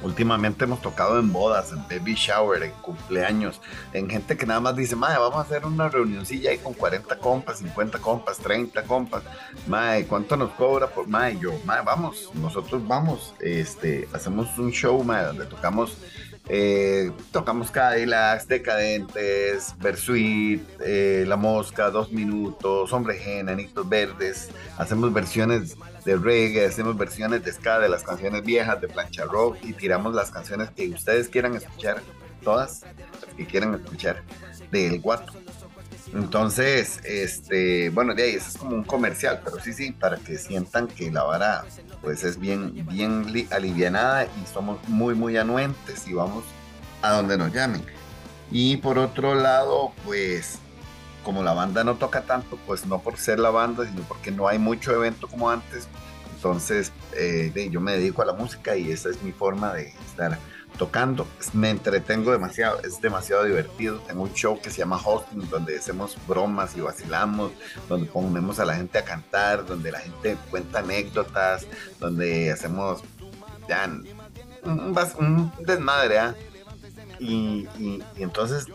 Últimamente 0.05 0.65
hemos 0.65 0.83
tocado 0.83 1.19
en 1.19 1.33
bodas, 1.33 1.71
en 1.71 1.81
baby 1.87 2.13
shower, 2.13 2.61
en 2.61 2.71
cumpleaños, 2.73 3.59
en 3.91 4.07
gente 4.07 4.37
que 4.37 4.45
nada 4.45 4.59
más 4.59 4.75
dice, 4.75 4.95
madre, 4.95 5.17
vamos 5.17 5.37
a 5.37 5.41
hacer 5.41 5.65
una 5.65 5.89
reunioncilla 5.89 6.51
ahí 6.51 6.59
con 6.59 6.75
40 6.75 7.17
compas, 7.17 7.57
50 7.57 7.97
compas, 7.97 8.37
30 8.37 8.83
compas. 8.83 9.23
Madre, 9.65 10.05
¿cuánto 10.05 10.37
nos 10.37 10.51
cobra 10.51 10.85
por 10.85 11.07
madre? 11.07 11.39
Yo, 11.41 11.53
madre, 11.65 11.81
vamos, 11.83 12.29
nosotros 12.35 12.87
vamos, 12.87 13.33
este, 13.39 14.07
hacemos 14.13 14.55
un 14.59 14.69
show, 14.69 15.03
madre, 15.03 15.25
donde 15.25 15.45
tocamos 15.47 15.97
eh, 16.47 17.11
tocamos 17.31 17.71
Cadillacs, 17.71 18.47
Decadentes, 18.47 19.73
Versuit, 19.79 20.61
eh, 20.79 21.25
La 21.27 21.35
Mosca, 21.35 21.89
Dos 21.89 22.11
Minutos, 22.11 22.93
Hombre 22.93 23.17
Gen, 23.17 23.49
Anitos 23.49 23.87
Verdes. 23.87 24.49
Hacemos 24.77 25.11
versiones 25.11 25.75
de 26.05 26.15
reggae, 26.17 26.65
hacemos 26.65 26.97
versiones 26.97 27.43
de 27.43 27.51
ska 27.51 27.79
de 27.79 27.89
las 27.89 28.03
canciones 28.03 28.43
viejas 28.43 28.79
de 28.79 28.87
plancha 28.87 29.25
rock 29.25 29.57
y 29.63 29.73
tiramos 29.73 30.13
las 30.13 30.29
canciones 30.29 30.69
que 30.71 30.89
ustedes 30.89 31.29
quieran 31.29 31.55
escuchar, 31.55 32.01
todas 32.43 32.83
las 33.25 33.33
que 33.35 33.45
quieran 33.45 33.73
escuchar 33.73 34.21
del 34.71 35.01
guato. 35.01 35.33
Entonces, 36.15 37.01
este, 37.03 37.89
bueno, 37.89 38.15
de 38.15 38.23
ahí 38.23 38.29
eso 38.35 38.49
es 38.49 38.57
como 38.57 38.75
un 38.75 38.83
comercial, 38.83 39.41
pero 39.43 39.59
sí, 39.59 39.73
sí, 39.73 39.91
para 39.91 40.15
que 40.17 40.37
sientan 40.37 40.87
que 40.87 41.11
la 41.11 41.23
vara 41.23 41.65
pues 42.01 42.23
es 42.23 42.39
bien, 42.39 42.87
bien 42.87 43.25
alivianada 43.51 44.25
y 44.25 44.53
somos 44.53 44.77
muy, 44.87 45.13
muy 45.13 45.35
anuentes 45.35 46.07
y 46.07 46.13
vamos 46.13 46.45
a 47.01 47.13
donde 47.13 47.37
nos 47.37 47.51
llamen. 47.51 47.83
Y 48.49 48.77
por 48.77 48.97
otro 48.97 49.35
lado, 49.35 49.91
pues 50.05 50.59
como 51.25 51.43
la 51.43 51.53
banda 51.53 51.83
no 51.83 51.95
toca 51.95 52.21
tanto, 52.21 52.57
pues 52.65 52.85
no 52.85 52.99
por 52.99 53.17
ser 53.17 53.39
la 53.39 53.49
banda, 53.49 53.85
sino 53.85 54.01
porque 54.03 54.31
no 54.31 54.47
hay 54.47 54.57
mucho 54.57 54.93
evento 54.93 55.27
como 55.27 55.49
antes. 55.49 55.87
Entonces, 56.35 56.93
eh, 57.17 57.69
yo 57.71 57.81
me 57.81 57.93
dedico 57.93 58.21
a 58.21 58.25
la 58.25 58.33
música 58.33 58.77
y 58.77 58.89
esa 58.89 59.09
es 59.09 59.21
mi 59.21 59.33
forma 59.33 59.73
de 59.73 59.93
estar 60.07 60.37
tocando. 60.75 61.27
Me 61.53 61.69
entretengo 61.69 62.31
demasiado, 62.31 62.81
es 62.81 63.01
demasiado 63.01 63.43
divertido. 63.43 63.99
Tengo 63.99 64.23
un 64.23 64.33
show 64.33 64.59
que 64.59 64.69
se 64.69 64.79
llama 64.79 64.99
Hosting, 65.03 65.49
donde 65.49 65.77
hacemos 65.77 66.15
bromas 66.27 66.75
y 66.75 66.81
vacilamos, 66.81 67.51
donde 67.89 68.07
ponemos 68.07 68.59
a 68.59 68.65
la 68.65 68.75
gente 68.75 68.97
a 68.97 69.03
cantar, 69.03 69.65
donde 69.65 69.91
la 69.91 69.99
gente 69.99 70.37
cuenta 70.49 70.79
anécdotas, 70.79 71.65
donde 71.99 72.51
hacemos 72.51 73.01
ya 73.67 73.89
un, 74.63 75.51
desmadre. 75.59 76.19
¿ah? 76.19 76.35
Y, 77.19 77.67
y, 77.79 78.03
entonces, 78.17 78.65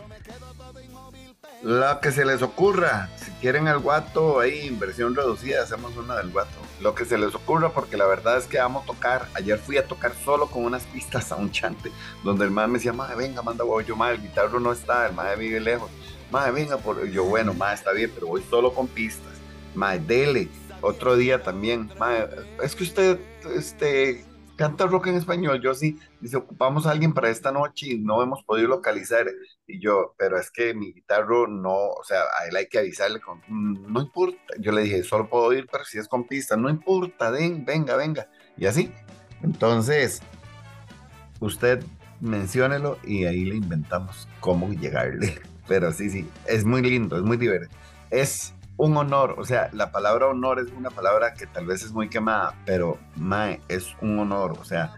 lo 1.61 1.99
que 1.99 2.11
se 2.11 2.25
les 2.25 2.41
ocurra, 2.41 3.09
si 3.17 3.31
quieren 3.39 3.67
el 3.67 3.79
guato, 3.79 4.39
ahí 4.39 4.67
inversión 4.67 5.15
reducida, 5.15 5.63
hacemos 5.63 5.95
una 5.95 6.15
del 6.15 6.31
guato 6.31 6.70
lo 6.81 6.95
que 6.95 7.05
se 7.05 7.17
les 7.17 7.33
ocurra, 7.35 7.69
porque 7.69 7.97
la 7.97 8.05
verdad 8.05 8.37
es 8.37 8.45
que 8.45 8.59
amo 8.59 8.83
tocar. 8.85 9.27
Ayer 9.33 9.57
fui 9.59 9.77
a 9.77 9.87
tocar 9.87 10.13
solo 10.25 10.47
con 10.47 10.65
unas 10.65 10.83
pistas 10.83 11.31
a 11.31 11.35
un 11.35 11.51
chante, 11.51 11.91
donde 12.23 12.45
el 12.45 12.51
madre 12.51 12.69
me 12.69 12.77
decía, 12.79 12.93
madre, 12.93 13.15
venga, 13.15 13.41
manda 13.41 13.63
voy 13.63 13.85
yo, 13.85 13.95
madre, 13.95 14.15
el 14.15 14.21
guitarro 14.23 14.59
no 14.59 14.71
está, 14.71 15.07
el 15.07 15.13
madre 15.13 15.37
vive 15.37 15.59
lejos. 15.59 15.89
Madre, 16.31 16.51
venga, 16.51 16.77
por... 16.77 17.05
yo, 17.07 17.23
bueno, 17.25 17.53
madre, 17.53 17.75
está 17.75 17.91
bien, 17.91 18.11
pero 18.13 18.27
voy 18.27 18.43
solo 18.49 18.73
con 18.73 18.87
pistas. 18.87 19.33
Madre, 19.75 19.99
dele. 19.99 20.49
Otro 20.81 21.15
día 21.15 21.43
también, 21.43 21.91
madre, 21.99 22.27
es 22.63 22.75
que 22.75 22.83
usted, 22.83 23.19
este, 23.55 24.25
canta 24.61 24.85
rock 24.85 25.07
en 25.07 25.15
español. 25.15 25.59
Yo 25.59 25.73
sí, 25.73 25.97
dice, 26.19 26.37
ocupamos 26.37 26.85
a 26.85 26.91
alguien 26.91 27.13
para 27.13 27.29
esta 27.31 27.51
noche 27.51 27.87
y 27.87 27.97
no 27.97 28.21
hemos 28.21 28.43
podido 28.43 28.67
localizar. 28.67 29.25
Y 29.65 29.79
yo, 29.81 30.13
pero 30.19 30.37
es 30.37 30.51
que 30.51 30.75
mi 30.75 30.93
guitarro 30.93 31.47
no, 31.47 31.73
o 31.73 32.03
sea, 32.03 32.19
a 32.39 32.45
él 32.47 32.55
hay 32.55 32.67
que 32.67 32.77
avisarle 32.77 33.19
con, 33.19 33.39
"Mm, 33.47 33.91
no 33.91 34.01
importa. 34.01 34.53
Yo 34.59 34.71
le 34.71 34.83
dije, 34.83 35.03
solo 35.03 35.27
puedo 35.27 35.51
ir, 35.53 35.67
pero 35.71 35.83
si 35.83 35.97
es 35.97 36.07
con 36.07 36.27
pista, 36.27 36.55
no 36.57 36.69
importa, 36.69 37.31
den, 37.31 37.65
venga, 37.65 37.95
venga. 37.95 38.29
Y 38.55 38.67
así. 38.67 38.91
Entonces, 39.41 40.21
usted 41.39 41.83
menciónelo 42.19 42.99
y 43.03 43.25
ahí 43.25 43.45
le 43.45 43.55
inventamos 43.55 44.27
cómo 44.41 44.71
llegarle. 44.73 45.41
Pero 45.67 45.91
sí, 45.91 46.09
sí, 46.09 46.29
es 46.45 46.65
muy 46.65 46.81
lindo, 46.83 47.15
es 47.17 47.23
muy 47.23 47.37
divertido. 47.37 47.71
Es 48.11 48.53
un 48.77 48.97
honor, 48.97 49.35
o 49.37 49.45
sea, 49.45 49.69
la 49.73 49.91
palabra 49.91 50.27
honor 50.27 50.59
es 50.59 50.71
una 50.71 50.89
palabra 50.89 51.33
que 51.33 51.45
tal 51.45 51.65
vez 51.65 51.83
es 51.83 51.91
muy 51.91 52.09
quemada, 52.09 52.55
pero 52.65 52.97
mae, 53.15 53.61
es 53.67 53.95
un 54.01 54.17
honor, 54.19 54.57
o 54.59 54.65
sea, 54.65 54.95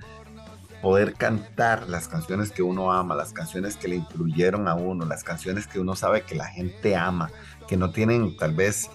poder 0.81 1.13
cantar 1.13 1.87
las 1.89 2.07
canciones 2.07 2.51
que 2.51 2.61
uno 2.61 2.91
ama, 2.91 3.15
las 3.15 3.33
canciones 3.33 3.77
que 3.77 3.87
le 3.87 3.95
influyeron 3.95 4.67
a 4.67 4.75
uno, 4.75 5.05
las 5.05 5.23
canciones 5.23 5.67
que 5.67 5.79
uno 5.79 5.95
sabe 5.95 6.23
que 6.23 6.35
la 6.35 6.45
gente 6.45 6.95
ama, 6.95 7.29
que 7.67 7.77
no 7.77 7.91
tienen 7.91 8.35
tal 8.37 8.53
vez, 8.53 8.89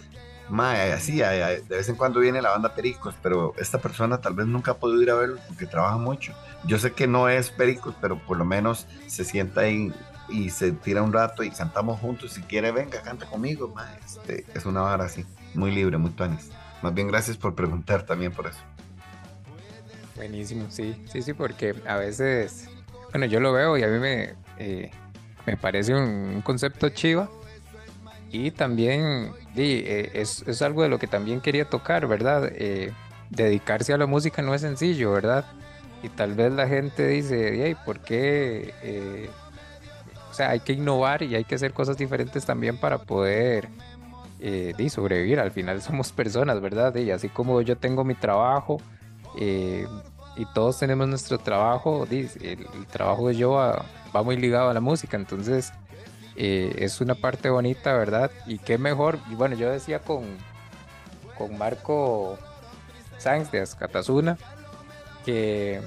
mae, 0.49 0.93
así, 0.93 1.19
de 1.19 1.63
vez 1.69 1.89
en 1.89 1.97
cuando 1.97 2.21
viene 2.21 2.43
la 2.43 2.51
banda 2.51 2.75
Pericos, 2.75 3.15
pero 3.23 3.55
esta 3.59 3.79
persona 3.79 4.19
tal 4.19 4.35
vez 4.35 4.47
nunca 4.47 4.73
ha 4.73 4.77
podido 4.77 5.03
ir 5.03 5.11
a 5.11 5.15
verlo 5.15 5.41
porque 5.49 5.67
trabaja 5.67 5.97
mucho. 5.97 6.33
Yo 6.65 6.79
sé 6.79 6.93
que 6.93 7.07
no 7.07 7.29
es 7.29 7.51
Pericos, 7.51 7.95
pero 8.01 8.19
por 8.19 8.37
lo 8.37 8.45
menos 8.45 8.87
se 9.07 9.25
sienta 9.25 9.63
ahí 9.63 9.93
y 10.29 10.51
se 10.51 10.73
tira 10.73 11.03
un 11.03 11.13
rato 11.13 11.43
y 11.43 11.51
cantamos 11.51 12.01
juntos. 12.01 12.33
Si 12.33 12.43
quiere, 12.43 12.71
venga, 12.73 13.03
canta 13.03 13.27
conmigo. 13.27 13.75
Este, 14.05 14.45
es 14.55 14.67
una 14.67 14.81
vara 14.83 15.05
así, 15.05 15.25
muy 15.55 15.71
libre, 15.71 15.99
muy 15.99 16.11
tuanis. 16.11 16.51
Más 16.83 16.95
bien, 16.95 17.09
gracias 17.09 17.37
por 17.37 17.55
preguntar 17.55 18.05
también 18.05 18.33
por 18.33 18.47
eso. 18.47 18.59
Buenísimo, 20.17 20.67
sí, 20.69 21.01
sí, 21.11 21.23
sí, 21.23 21.33
porque 21.33 21.75
a 21.87 21.97
veces, 21.97 22.69
bueno, 23.13 23.27
yo 23.27 23.39
lo 23.39 23.53
veo 23.53 23.79
y 23.79 23.85
a 23.85 23.87
mí 23.87 23.99
me, 23.99 24.35
eh, 24.59 24.91
me 25.47 25.57
parece 25.57 25.95
un, 25.95 26.43
concepto 26.43 26.89
chiva 26.89 27.29
y 28.33 28.51
también 28.51 29.33
di, 29.55 29.85
eh, 29.87 30.11
es, 30.15 30.43
es 30.47 30.61
algo 30.61 30.83
de 30.83 30.89
lo 30.89 30.99
que 30.99 31.07
también 31.07 31.41
quería 31.41 31.67
tocar, 31.67 32.09
¿verdad? 32.09 32.51
Eh, 32.53 32.93
dedicarse 33.31 33.93
a 33.93 33.97
la 33.97 34.07
música 34.07 34.43
no 34.43 34.55
es 34.55 34.61
sencillo, 34.61 35.13
¿verdad? 35.13 35.45
Y 36.03 36.09
tal 36.09 36.35
vez 36.35 36.53
la 36.53 36.67
gente 36.67 37.07
dice, 37.07 37.65
"Ey, 37.65 37.77
¿por 37.77 38.01
qué? 38.01 39.31
Sea, 40.39 40.51
hay 40.51 40.61
que 40.61 40.73
innovar 40.73 41.23
y 41.23 41.35
hay 41.35 41.45
que 41.45 41.55
hacer 41.55 41.73
cosas 41.73 41.97
diferentes 41.97 42.45
también 42.45 42.79
para 42.79 42.99
poder 42.99 43.69
eh, 44.41 44.89
sobrevivir. 44.89 45.41
Al 45.41 45.51
final 45.51 45.83
somos 45.83 46.13
personas, 46.13 46.61
¿verdad? 46.61 46.95
Y 46.97 47.11
así 47.11 47.29
como 47.29 47.61
yo 47.61 47.77
tengo 47.77 48.05
mi 48.05 48.15
trabajo 48.15 48.81
eh, 49.39 49.87
y 50.37 50.47
todos 50.55 50.79
tenemos 50.79 51.09
nuestro 51.09 51.39
trabajo, 51.39 52.07
el, 52.11 52.29
el 52.41 52.87
trabajo 52.91 53.29
de 53.29 53.37
yo 53.37 53.53
va, 53.53 53.85
va 54.15 54.23
muy 54.23 54.37
ligado 54.37 54.71
a 54.71 54.75
la 54.75 54.81
música, 54.81 55.17
entonces 55.17 55.73
eh, 56.41 56.85
es 56.85 57.01
una 57.01 57.17
parte 57.17 57.51
bonita, 57.51 57.95
¿verdad? 57.95 58.31
Y 58.47 58.59
qué 58.59 58.79
mejor, 58.79 59.19
y 59.29 59.35
bueno, 59.35 59.57
yo 59.57 59.69
decía 59.71 59.99
con, 59.99 60.25
con 61.37 61.59
Marco 61.59 62.39
Sáenz 63.19 63.51
de 63.51 63.61
Azcatazuna, 63.61 64.39
que, 65.25 65.81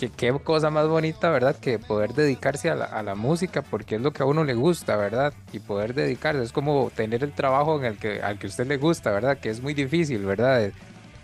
que 0.00 0.08
qué 0.08 0.32
cosa 0.42 0.70
más 0.70 0.88
bonita, 0.88 1.28
¿verdad? 1.28 1.54
Que 1.56 1.78
poder 1.78 2.14
dedicarse 2.14 2.70
a 2.70 2.74
la, 2.74 2.86
a 2.86 3.14
música, 3.14 3.60
porque 3.60 3.96
es 3.96 4.00
lo 4.00 4.12
que 4.12 4.22
a 4.22 4.26
uno 4.26 4.44
le 4.44 4.54
gusta, 4.54 4.96
¿verdad? 4.96 5.34
Y 5.52 5.58
poder 5.58 5.92
dedicarse, 5.92 6.42
es 6.42 6.52
como 6.52 6.90
tener 6.94 7.22
el 7.22 7.32
trabajo 7.32 7.78
en 7.78 7.84
el 7.84 7.98
que, 7.98 8.22
al 8.22 8.38
que 8.38 8.46
a 8.46 8.50
usted 8.50 8.66
le 8.66 8.78
gusta, 8.78 9.10
¿verdad? 9.10 9.36
Que 9.36 9.50
es 9.50 9.60
muy 9.60 9.74
difícil, 9.74 10.24
¿verdad? 10.24 10.58
De, 10.58 10.72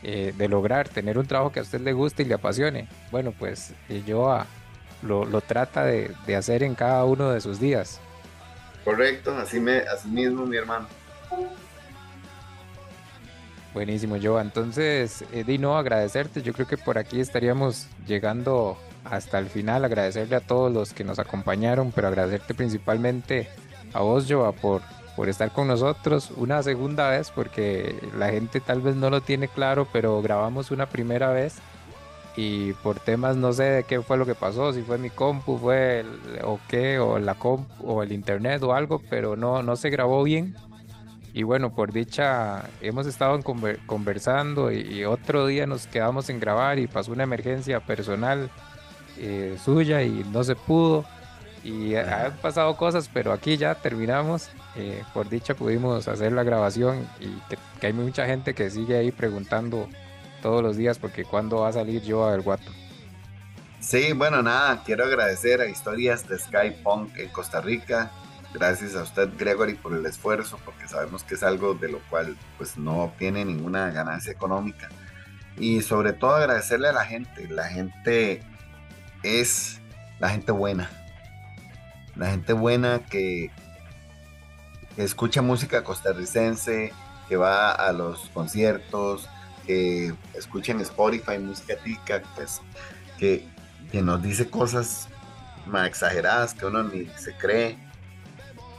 eh, 0.02 0.34
de 0.36 0.48
lograr 0.48 0.90
tener 0.90 1.16
un 1.16 1.26
trabajo 1.26 1.52
que 1.52 1.60
a 1.60 1.62
usted 1.62 1.80
le 1.80 1.94
guste 1.94 2.22
y 2.22 2.26
le 2.26 2.34
apasione. 2.34 2.86
Bueno, 3.10 3.32
pues 3.36 3.72
eh, 3.88 4.02
yo 4.06 4.30
ah, 4.30 4.46
lo, 5.00 5.24
lo 5.24 5.40
trata 5.40 5.84
de, 5.86 6.12
de 6.26 6.36
hacer 6.36 6.62
en 6.62 6.74
cada 6.74 7.02
uno 7.06 7.30
de 7.30 7.40
sus 7.40 7.58
días. 7.58 7.98
Correcto, 8.84 9.34
así, 9.38 9.58
me, 9.58 9.78
así 9.78 10.08
mismo, 10.08 10.44
mi 10.44 10.58
hermano. 10.58 10.86
Buenísimo, 13.76 14.16
Joa. 14.18 14.40
Entonces, 14.40 15.22
eh, 15.34 15.44
Dino, 15.44 15.76
agradecerte. 15.76 16.40
Yo 16.40 16.54
creo 16.54 16.66
que 16.66 16.78
por 16.78 16.96
aquí 16.96 17.20
estaríamos 17.20 17.88
llegando 18.06 18.78
hasta 19.04 19.38
el 19.38 19.50
final. 19.50 19.84
Agradecerle 19.84 20.34
a 20.36 20.40
todos 20.40 20.72
los 20.72 20.94
que 20.94 21.04
nos 21.04 21.18
acompañaron, 21.18 21.92
pero 21.92 22.08
agradecerte 22.08 22.54
principalmente 22.54 23.50
a 23.92 24.00
vos, 24.00 24.24
Joa, 24.26 24.52
por, 24.52 24.80
por 25.14 25.28
estar 25.28 25.52
con 25.52 25.68
nosotros 25.68 26.32
una 26.38 26.62
segunda 26.62 27.10
vez, 27.10 27.30
porque 27.30 27.94
la 28.16 28.30
gente 28.30 28.60
tal 28.60 28.80
vez 28.80 28.96
no 28.96 29.10
lo 29.10 29.20
tiene 29.20 29.46
claro, 29.46 29.86
pero 29.92 30.22
grabamos 30.22 30.70
una 30.70 30.86
primera 30.86 31.28
vez 31.28 31.56
y 32.34 32.72
por 32.72 32.98
temas 32.98 33.36
no 33.36 33.52
sé 33.52 33.64
de 33.64 33.84
qué 33.84 34.00
fue 34.00 34.16
lo 34.16 34.24
que 34.24 34.34
pasó, 34.34 34.72
si 34.72 34.80
fue 34.80 34.96
mi 34.96 35.10
compu, 35.10 35.58
fue 35.58 36.00
el, 36.00 36.40
o 36.44 36.58
qué, 36.66 36.98
o 36.98 37.18
la 37.18 37.34
compu, 37.34 37.86
o 37.86 38.02
el 38.02 38.12
internet 38.12 38.62
o 38.62 38.72
algo, 38.72 39.02
pero 39.10 39.36
no, 39.36 39.62
no 39.62 39.76
se 39.76 39.90
grabó 39.90 40.22
bien. 40.22 40.56
Y 41.36 41.42
bueno, 41.42 41.74
por 41.74 41.92
dicha 41.92 42.64
hemos 42.80 43.06
estado 43.06 43.38
conver- 43.40 43.78
conversando 43.84 44.72
y, 44.72 44.78
y 44.80 45.04
otro 45.04 45.46
día 45.46 45.66
nos 45.66 45.86
quedamos 45.86 46.30
en 46.30 46.40
grabar 46.40 46.78
y 46.78 46.86
pasó 46.86 47.12
una 47.12 47.24
emergencia 47.24 47.78
personal 47.80 48.48
eh, 49.18 49.58
suya 49.62 50.02
y 50.02 50.24
no 50.32 50.42
se 50.44 50.56
pudo. 50.56 51.04
Y 51.62 51.94
han 51.94 52.32
pasado 52.38 52.74
cosas, 52.78 53.10
pero 53.12 53.34
aquí 53.34 53.58
ya 53.58 53.74
terminamos. 53.74 54.48
Eh, 54.76 55.02
por 55.12 55.28
dicha 55.28 55.52
pudimos 55.52 56.08
hacer 56.08 56.32
la 56.32 56.42
grabación 56.42 57.06
y 57.20 57.26
que, 57.50 57.58
que 57.82 57.88
hay 57.88 57.92
mucha 57.92 58.24
gente 58.24 58.54
que 58.54 58.70
sigue 58.70 58.96
ahí 58.96 59.12
preguntando 59.12 59.90
todos 60.40 60.62
los 60.62 60.78
días 60.78 60.98
porque 60.98 61.26
cuándo 61.26 61.60
va 61.60 61.68
a 61.68 61.72
salir 61.74 62.00
yo 62.02 62.30
del 62.30 62.40
guato. 62.40 62.72
Sí, 63.78 64.14
bueno, 64.14 64.42
nada, 64.42 64.82
quiero 64.86 65.04
agradecer 65.04 65.60
a 65.60 65.66
Historias 65.66 66.26
de 66.26 66.38
Sky 66.38 66.82
Punk 66.82 67.14
en 67.18 67.28
Costa 67.28 67.60
Rica. 67.60 68.10
Gracias 68.54 68.94
a 68.94 69.02
usted, 69.02 69.28
Gregory, 69.36 69.74
por 69.74 69.94
el 69.94 70.06
esfuerzo, 70.06 70.58
porque 70.64 70.88
sabemos 70.88 71.22
que 71.24 71.34
es 71.34 71.42
algo 71.42 71.74
de 71.74 71.88
lo 71.88 72.00
cual 72.08 72.36
pues 72.56 72.76
no 72.78 73.02
obtiene 73.02 73.44
ninguna 73.44 73.90
ganancia 73.90 74.32
económica. 74.32 74.88
Y 75.58 75.82
sobre 75.82 76.12
todo 76.12 76.36
agradecerle 76.36 76.88
a 76.88 76.92
la 76.92 77.04
gente. 77.04 77.48
La 77.48 77.64
gente 77.68 78.42
es 79.22 79.80
la 80.18 80.30
gente 80.30 80.52
buena. 80.52 80.90
La 82.14 82.30
gente 82.30 82.52
buena 82.52 83.00
que, 83.00 83.50
escucha 84.96 85.42
música 85.42 85.84
costarricense, 85.84 86.92
que 87.28 87.36
va 87.36 87.72
a 87.72 87.92
los 87.92 88.30
conciertos, 88.30 89.28
que 89.66 90.14
escucha 90.32 90.72
en 90.72 90.80
Spotify 90.80 91.38
música 91.38 91.76
tica, 91.84 92.22
pues 92.34 92.62
que, 93.18 93.46
que 93.92 94.00
nos 94.00 94.22
dice 94.22 94.48
cosas 94.48 95.08
más 95.66 95.88
exageradas 95.88 96.54
que 96.54 96.64
uno 96.64 96.84
ni 96.84 97.06
se 97.18 97.36
cree, 97.36 97.76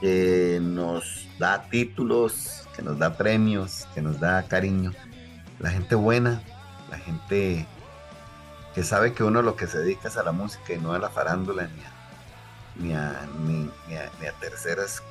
que 0.00 0.58
nos 0.62 1.26
da 1.38 1.62
títulos, 1.70 2.66
que 2.74 2.82
nos 2.82 2.98
da 2.98 3.16
premios, 3.16 3.86
que 3.94 4.02
nos 4.02 4.20
da 4.20 4.46
cariño. 4.46 4.92
La 5.58 5.70
gente 5.70 5.94
buena, 5.94 6.42
la 6.90 6.98
gente 6.98 7.66
que 8.74 8.84
sabe 8.84 9.12
que 9.12 9.24
uno 9.24 9.42
lo 9.42 9.56
que 9.56 9.66
se 9.66 9.78
dedica 9.78 10.08
es 10.08 10.16
a 10.16 10.22
la 10.22 10.32
música 10.32 10.72
y 10.72 10.78
no 10.78 10.92
a 10.92 10.98
la 10.98 11.10
farándula 11.10 11.68
ni 12.76 12.92
a, 12.92 13.26
ni 13.36 13.96
a, 13.96 14.32
terceras 14.40 15.02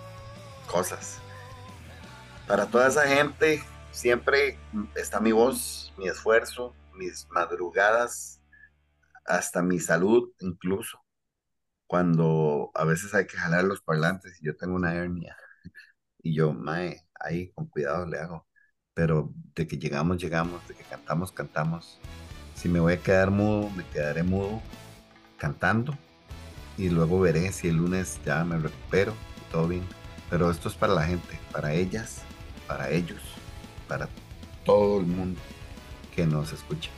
cosas. 0.71 1.19
Para 2.47 2.67
toda 2.67 2.87
esa 2.87 3.07
gente 3.07 3.63
siempre 3.91 4.57
está 4.95 5.19
mi 5.19 5.33
voz, 5.33 5.93
mi 5.97 6.07
esfuerzo, 6.07 6.73
mis 6.93 7.27
madrugadas, 7.29 8.39
hasta 9.25 9.61
mi 9.61 9.79
salud 9.79 10.29
incluso, 10.39 10.99
cuando 11.87 12.71
a 12.75 12.85
veces 12.85 13.13
hay 13.13 13.25
que 13.27 13.37
jalar 13.37 13.63
los 13.63 13.81
parlantes 13.81 14.39
y 14.41 14.45
yo 14.45 14.55
tengo 14.55 14.75
una 14.75 14.93
hernia 14.93 15.35
y 16.21 16.35
yo, 16.35 16.53
mae, 16.53 17.07
ahí 17.19 17.51
con 17.53 17.67
cuidado 17.67 18.05
le 18.05 18.19
hago, 18.19 18.47
pero 18.93 19.33
de 19.55 19.67
que 19.67 19.77
llegamos, 19.77 20.17
llegamos, 20.17 20.67
de 20.67 20.75
que 20.75 20.83
cantamos, 20.83 21.31
cantamos. 21.31 21.99
Si 22.55 22.69
me 22.69 22.79
voy 22.79 22.93
a 22.93 23.01
quedar 23.01 23.31
mudo, 23.31 23.69
me 23.69 23.85
quedaré 23.85 24.23
mudo 24.23 24.61
cantando 25.37 25.97
y 26.77 26.89
luego 26.89 27.19
veré 27.19 27.51
si 27.51 27.69
el 27.69 27.77
lunes 27.77 28.19
ya 28.25 28.43
me 28.43 28.57
recupero 28.57 29.13
todo 29.51 29.67
bien. 29.67 29.83
Pero 30.29 30.51
esto 30.51 30.67
es 30.67 30.75
para 30.75 30.93
la 30.93 31.03
gente, 31.03 31.39
para 31.51 31.73
ellas, 31.73 32.21
para 32.67 32.89
ellos, 32.89 33.21
para 33.87 34.09
todo 34.65 34.99
el 34.99 35.05
mundo 35.05 35.39
que 36.13 36.25
nos 36.25 36.51
escucha. 36.51 36.89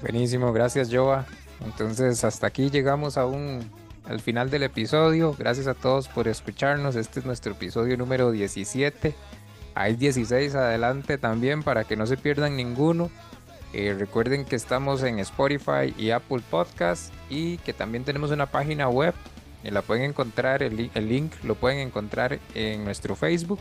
Buenísimo, 0.00 0.52
gracias 0.52 0.88
Joa. 0.92 1.26
Entonces 1.64 2.24
hasta 2.24 2.46
aquí 2.46 2.70
llegamos 2.70 3.18
a 3.18 3.26
un, 3.26 3.70
al 4.04 4.20
final 4.20 4.50
del 4.50 4.62
episodio. 4.62 5.34
Gracias 5.38 5.66
a 5.66 5.74
todos 5.74 6.08
por 6.08 6.28
escucharnos. 6.28 6.96
Este 6.96 7.20
es 7.20 7.26
nuestro 7.26 7.52
episodio 7.52 7.96
número 7.96 8.30
17. 8.30 9.14
Hay 9.74 9.96
16 9.96 10.54
adelante 10.54 11.18
también 11.18 11.62
para 11.62 11.84
que 11.84 11.96
no 11.96 12.06
se 12.06 12.16
pierdan 12.16 12.56
ninguno. 12.56 13.10
Eh, 13.72 13.94
recuerden 13.98 14.44
que 14.44 14.56
estamos 14.56 15.02
en 15.02 15.18
Spotify 15.18 15.94
y 15.98 16.10
Apple 16.10 16.42
Podcast 16.50 17.12
y 17.28 17.58
que 17.58 17.72
también 17.72 18.04
tenemos 18.04 18.30
una 18.30 18.46
página 18.46 18.88
web. 18.88 19.14
Y 19.62 19.70
la 19.70 19.82
pueden 19.82 20.04
encontrar, 20.04 20.62
el, 20.62 20.90
el 20.94 21.08
link 21.08 21.32
lo 21.42 21.54
pueden 21.54 21.80
encontrar 21.80 22.38
en 22.54 22.84
nuestro 22.84 23.16
Facebook. 23.16 23.60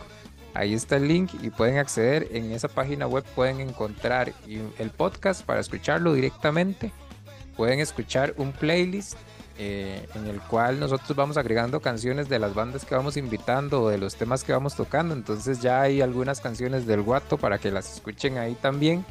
Ahí 0.54 0.74
está 0.74 0.96
el 0.96 1.08
link 1.08 1.32
y 1.42 1.50
pueden 1.50 1.78
acceder. 1.78 2.30
En 2.32 2.52
esa 2.52 2.68
página 2.68 3.06
web 3.08 3.24
pueden 3.36 3.60
encontrar 3.60 4.34
el 4.48 4.90
podcast 4.92 5.44
para 5.44 5.60
escucharlo 5.60 6.14
directamente. 6.14 6.92
Pueden 7.58 7.80
escuchar 7.80 8.36
un 8.38 8.54
playlist 8.54 9.18
eh, 9.60 10.08
en 10.14 10.28
el 10.28 10.40
cual 10.40 10.80
nosotros 10.80 11.16
vamos 11.16 11.36
agregando 11.36 11.80
canciones 11.80 12.30
de 12.30 12.38
las 12.38 12.54
bandas 12.54 12.86
que 12.86 12.94
vamos 12.94 13.18
invitando 13.18 13.82
o 13.82 13.90
de 13.90 13.98
los 13.98 14.16
temas 14.16 14.44
que 14.44 14.54
vamos 14.54 14.76
tocando. 14.76 15.16
Entonces 15.16 15.62
ya 15.62 15.82
hay 15.82 16.02
algunas 16.02 16.40
canciones 16.40 16.86
del 16.86 17.02
Guato 17.02 17.38
para 17.38 17.58
que 17.58 17.72
las 17.72 17.92
escuchen 17.92 18.38
ahí 18.38 18.54
también. 18.54 19.04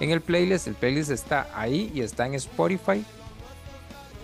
En 0.00 0.10
el 0.10 0.20
playlist, 0.20 0.66
el 0.66 0.74
playlist 0.74 1.12
está 1.12 1.46
ahí 1.54 1.92
y 1.94 2.00
está 2.00 2.26
en 2.26 2.34
Spotify. 2.34 3.04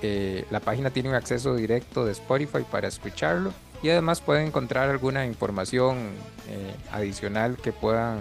Eh, 0.02 0.44
la 0.50 0.58
página 0.58 0.90
tiene 0.90 1.08
un 1.08 1.14
acceso 1.14 1.54
directo 1.54 2.04
de 2.04 2.12
Spotify 2.12 2.64
para 2.68 2.88
escucharlo 2.88 3.52
y 3.80 3.90
además 3.90 4.20
pueden 4.20 4.48
encontrar 4.48 4.90
alguna 4.90 5.24
información 5.24 5.98
eh, 6.48 6.74
adicional 6.90 7.56
que 7.56 7.72
puedan 7.72 8.18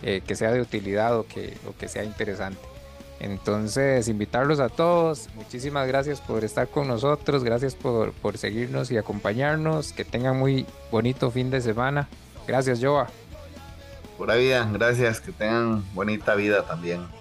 que 0.00 0.34
sea 0.34 0.50
de 0.50 0.62
utilidad 0.62 1.14
o 1.18 1.26
que, 1.26 1.58
o 1.68 1.76
que 1.76 1.86
sea 1.86 2.04
interesante. 2.04 2.69
Entonces, 3.20 4.08
invitarlos 4.08 4.60
a 4.60 4.70
todos. 4.70 5.28
Muchísimas 5.34 5.86
gracias 5.86 6.20
por 6.20 6.42
estar 6.42 6.68
con 6.68 6.88
nosotros. 6.88 7.44
Gracias 7.44 7.74
por, 7.74 8.12
por 8.12 8.38
seguirnos 8.38 8.90
y 8.90 8.96
acompañarnos. 8.96 9.92
Que 9.92 10.04
tengan 10.04 10.38
muy 10.38 10.66
bonito 10.90 11.30
fin 11.30 11.50
de 11.50 11.60
semana. 11.60 12.08
Gracias, 12.46 12.80
Joa. 12.82 13.08
Pura 14.16 14.36
vida. 14.36 14.68
Gracias. 14.72 15.20
Que 15.20 15.32
tengan 15.32 15.84
bonita 15.94 16.34
vida 16.34 16.66
también. 16.66 17.19